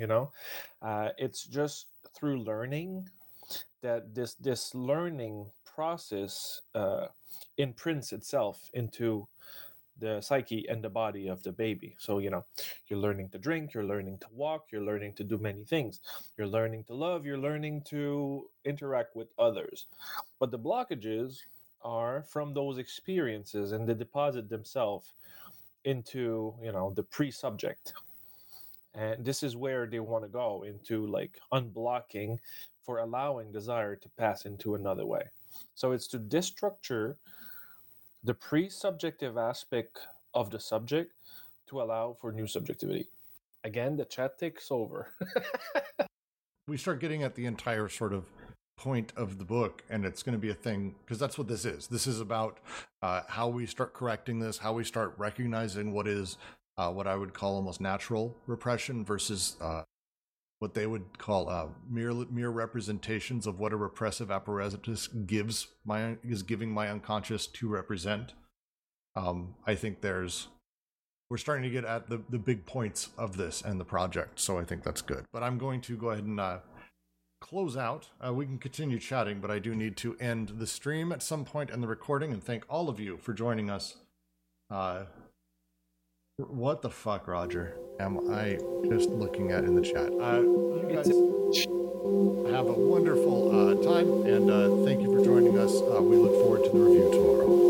You 0.00 0.06
know, 0.06 0.32
uh, 0.80 1.10
it's 1.18 1.44
just 1.44 1.86
through 2.14 2.42
learning 2.42 3.08
that 3.82 4.14
this 4.14 4.34
this 4.34 4.74
learning 4.74 5.46
process 5.74 6.62
uh, 6.74 7.08
imprints 7.58 8.12
itself 8.12 8.70
into 8.72 9.28
the 9.98 10.22
psyche 10.22 10.66
and 10.70 10.82
the 10.82 10.88
body 10.88 11.28
of 11.28 11.42
the 11.42 11.52
baby. 11.52 11.96
So 11.98 12.18
you 12.18 12.30
know, 12.30 12.46
you're 12.88 12.98
learning 12.98 13.28
to 13.30 13.38
drink, 13.38 13.74
you're 13.74 13.84
learning 13.84 14.18
to 14.20 14.26
walk, 14.32 14.68
you're 14.72 14.84
learning 14.84 15.12
to 15.14 15.24
do 15.24 15.36
many 15.36 15.64
things. 15.64 16.00
You're 16.38 16.46
learning 16.46 16.84
to 16.84 16.94
love, 16.94 17.26
you're 17.26 17.38
learning 17.38 17.82
to 17.90 18.46
interact 18.64 19.14
with 19.14 19.28
others. 19.38 19.84
But 20.38 20.50
the 20.50 20.58
blockages 20.58 21.40
are 21.82 22.22
from 22.22 22.54
those 22.54 22.78
experiences 22.78 23.72
and 23.72 23.86
they 23.86 23.94
deposit 23.94 24.48
themselves 24.48 25.12
into 25.84 26.54
you 26.62 26.72
know 26.72 26.92
the 26.94 27.02
pre-subject 27.02 27.94
and 28.94 29.24
this 29.24 29.42
is 29.42 29.56
where 29.56 29.86
they 29.86 30.00
want 30.00 30.24
to 30.24 30.28
go 30.28 30.64
into 30.66 31.06
like 31.06 31.38
unblocking 31.52 32.38
for 32.84 32.98
allowing 32.98 33.52
desire 33.52 33.96
to 33.96 34.08
pass 34.18 34.46
into 34.46 34.74
another 34.74 35.06
way. 35.06 35.22
So 35.74 35.92
it's 35.92 36.08
to 36.08 36.18
destructure 36.18 37.14
the 38.24 38.34
pre-subjective 38.34 39.36
aspect 39.36 39.98
of 40.34 40.50
the 40.50 40.60
subject 40.60 41.12
to 41.68 41.80
allow 41.80 42.16
for 42.20 42.32
new 42.32 42.46
subjectivity. 42.46 43.08
Again 43.64 43.96
the 43.96 44.04
chat 44.04 44.38
takes 44.38 44.70
over. 44.70 45.12
We 46.66 46.76
start 46.76 47.00
getting 47.00 47.24
at 47.24 47.34
the 47.34 47.46
entire 47.46 47.88
sort 47.88 48.12
of 48.12 48.26
point 48.76 49.12
of 49.16 49.38
the 49.38 49.44
book 49.44 49.82
and 49.90 50.04
it's 50.04 50.22
going 50.22 50.34
to 50.34 50.38
be 50.38 50.50
a 50.50 50.54
thing 50.54 50.94
because 51.04 51.18
that's 51.18 51.36
what 51.36 51.48
this 51.48 51.64
is. 51.64 51.88
This 51.88 52.06
is 52.06 52.20
about 52.20 52.60
uh, 53.02 53.22
how 53.26 53.48
we 53.48 53.66
start 53.66 53.92
correcting 53.92 54.38
this 54.38 54.58
how 54.58 54.72
we 54.74 54.84
start 54.84 55.14
recognizing 55.18 55.92
what 55.92 56.06
is 56.06 56.38
uh, 56.80 56.90
what 56.90 57.06
i 57.06 57.14
would 57.14 57.34
call 57.34 57.54
almost 57.54 57.80
natural 57.80 58.36
repression 58.46 59.04
versus 59.04 59.56
uh, 59.60 59.82
what 60.60 60.74
they 60.74 60.86
would 60.86 61.18
call 61.18 61.48
uh, 61.48 61.66
mere 61.88 62.12
mere 62.12 62.50
representations 62.50 63.46
of 63.46 63.58
what 63.58 63.72
a 63.72 63.76
repressive 63.76 64.30
apparatus 64.30 65.06
gives 65.06 65.68
my 65.84 66.16
is 66.24 66.42
giving 66.42 66.72
my 66.72 66.88
unconscious 66.88 67.46
to 67.46 67.68
represent 67.68 68.32
um, 69.16 69.54
i 69.66 69.74
think 69.74 70.00
there's 70.00 70.48
we're 71.28 71.36
starting 71.36 71.62
to 71.62 71.70
get 71.70 71.84
at 71.84 72.10
the, 72.10 72.20
the 72.30 72.38
big 72.38 72.66
points 72.66 73.10
of 73.16 73.36
this 73.36 73.62
and 73.62 73.78
the 73.78 73.84
project 73.84 74.40
so 74.40 74.58
i 74.58 74.64
think 74.64 74.82
that's 74.82 75.02
good 75.02 75.24
but 75.32 75.42
i'm 75.42 75.58
going 75.58 75.80
to 75.80 75.96
go 75.96 76.10
ahead 76.10 76.24
and 76.24 76.40
uh, 76.40 76.58
close 77.40 77.76
out. 77.76 78.08
Uh, 78.24 78.32
we 78.32 78.46
can 78.46 78.58
continue 78.58 78.98
chatting, 78.98 79.40
but 79.40 79.50
I 79.50 79.58
do 79.58 79.74
need 79.74 79.96
to 79.98 80.16
end 80.18 80.52
the 80.58 80.66
stream 80.66 81.10
at 81.10 81.22
some 81.22 81.44
point 81.44 81.70
and 81.70 81.82
the 81.82 81.88
recording 81.88 82.32
and 82.32 82.42
thank 82.42 82.64
all 82.68 82.88
of 82.88 83.00
you 83.00 83.16
for 83.16 83.32
joining 83.32 83.70
us. 83.70 83.96
Uh, 84.70 85.04
what 86.48 86.82
the 86.82 86.90
fuck, 86.90 87.28
Roger? 87.28 87.76
Am 87.98 88.30
I 88.30 88.58
just 88.88 89.10
looking 89.10 89.52
at 89.52 89.64
in 89.64 89.74
the 89.74 89.82
chat? 89.82 90.10
Uh, 90.10 90.40
you 90.40 90.90
guys 90.92 91.06
have 92.54 92.66
a 92.66 92.72
wonderful 92.72 93.50
uh, 93.50 93.74
time 93.82 94.08
and 94.26 94.50
uh, 94.50 94.84
thank 94.84 95.02
you 95.02 95.14
for 95.14 95.24
joining 95.24 95.58
us. 95.58 95.80
Uh, 95.82 96.00
we 96.02 96.16
look 96.16 96.32
forward 96.42 96.64
to 96.64 96.70
the 96.70 96.78
review 96.78 97.10
tomorrow. 97.10 97.69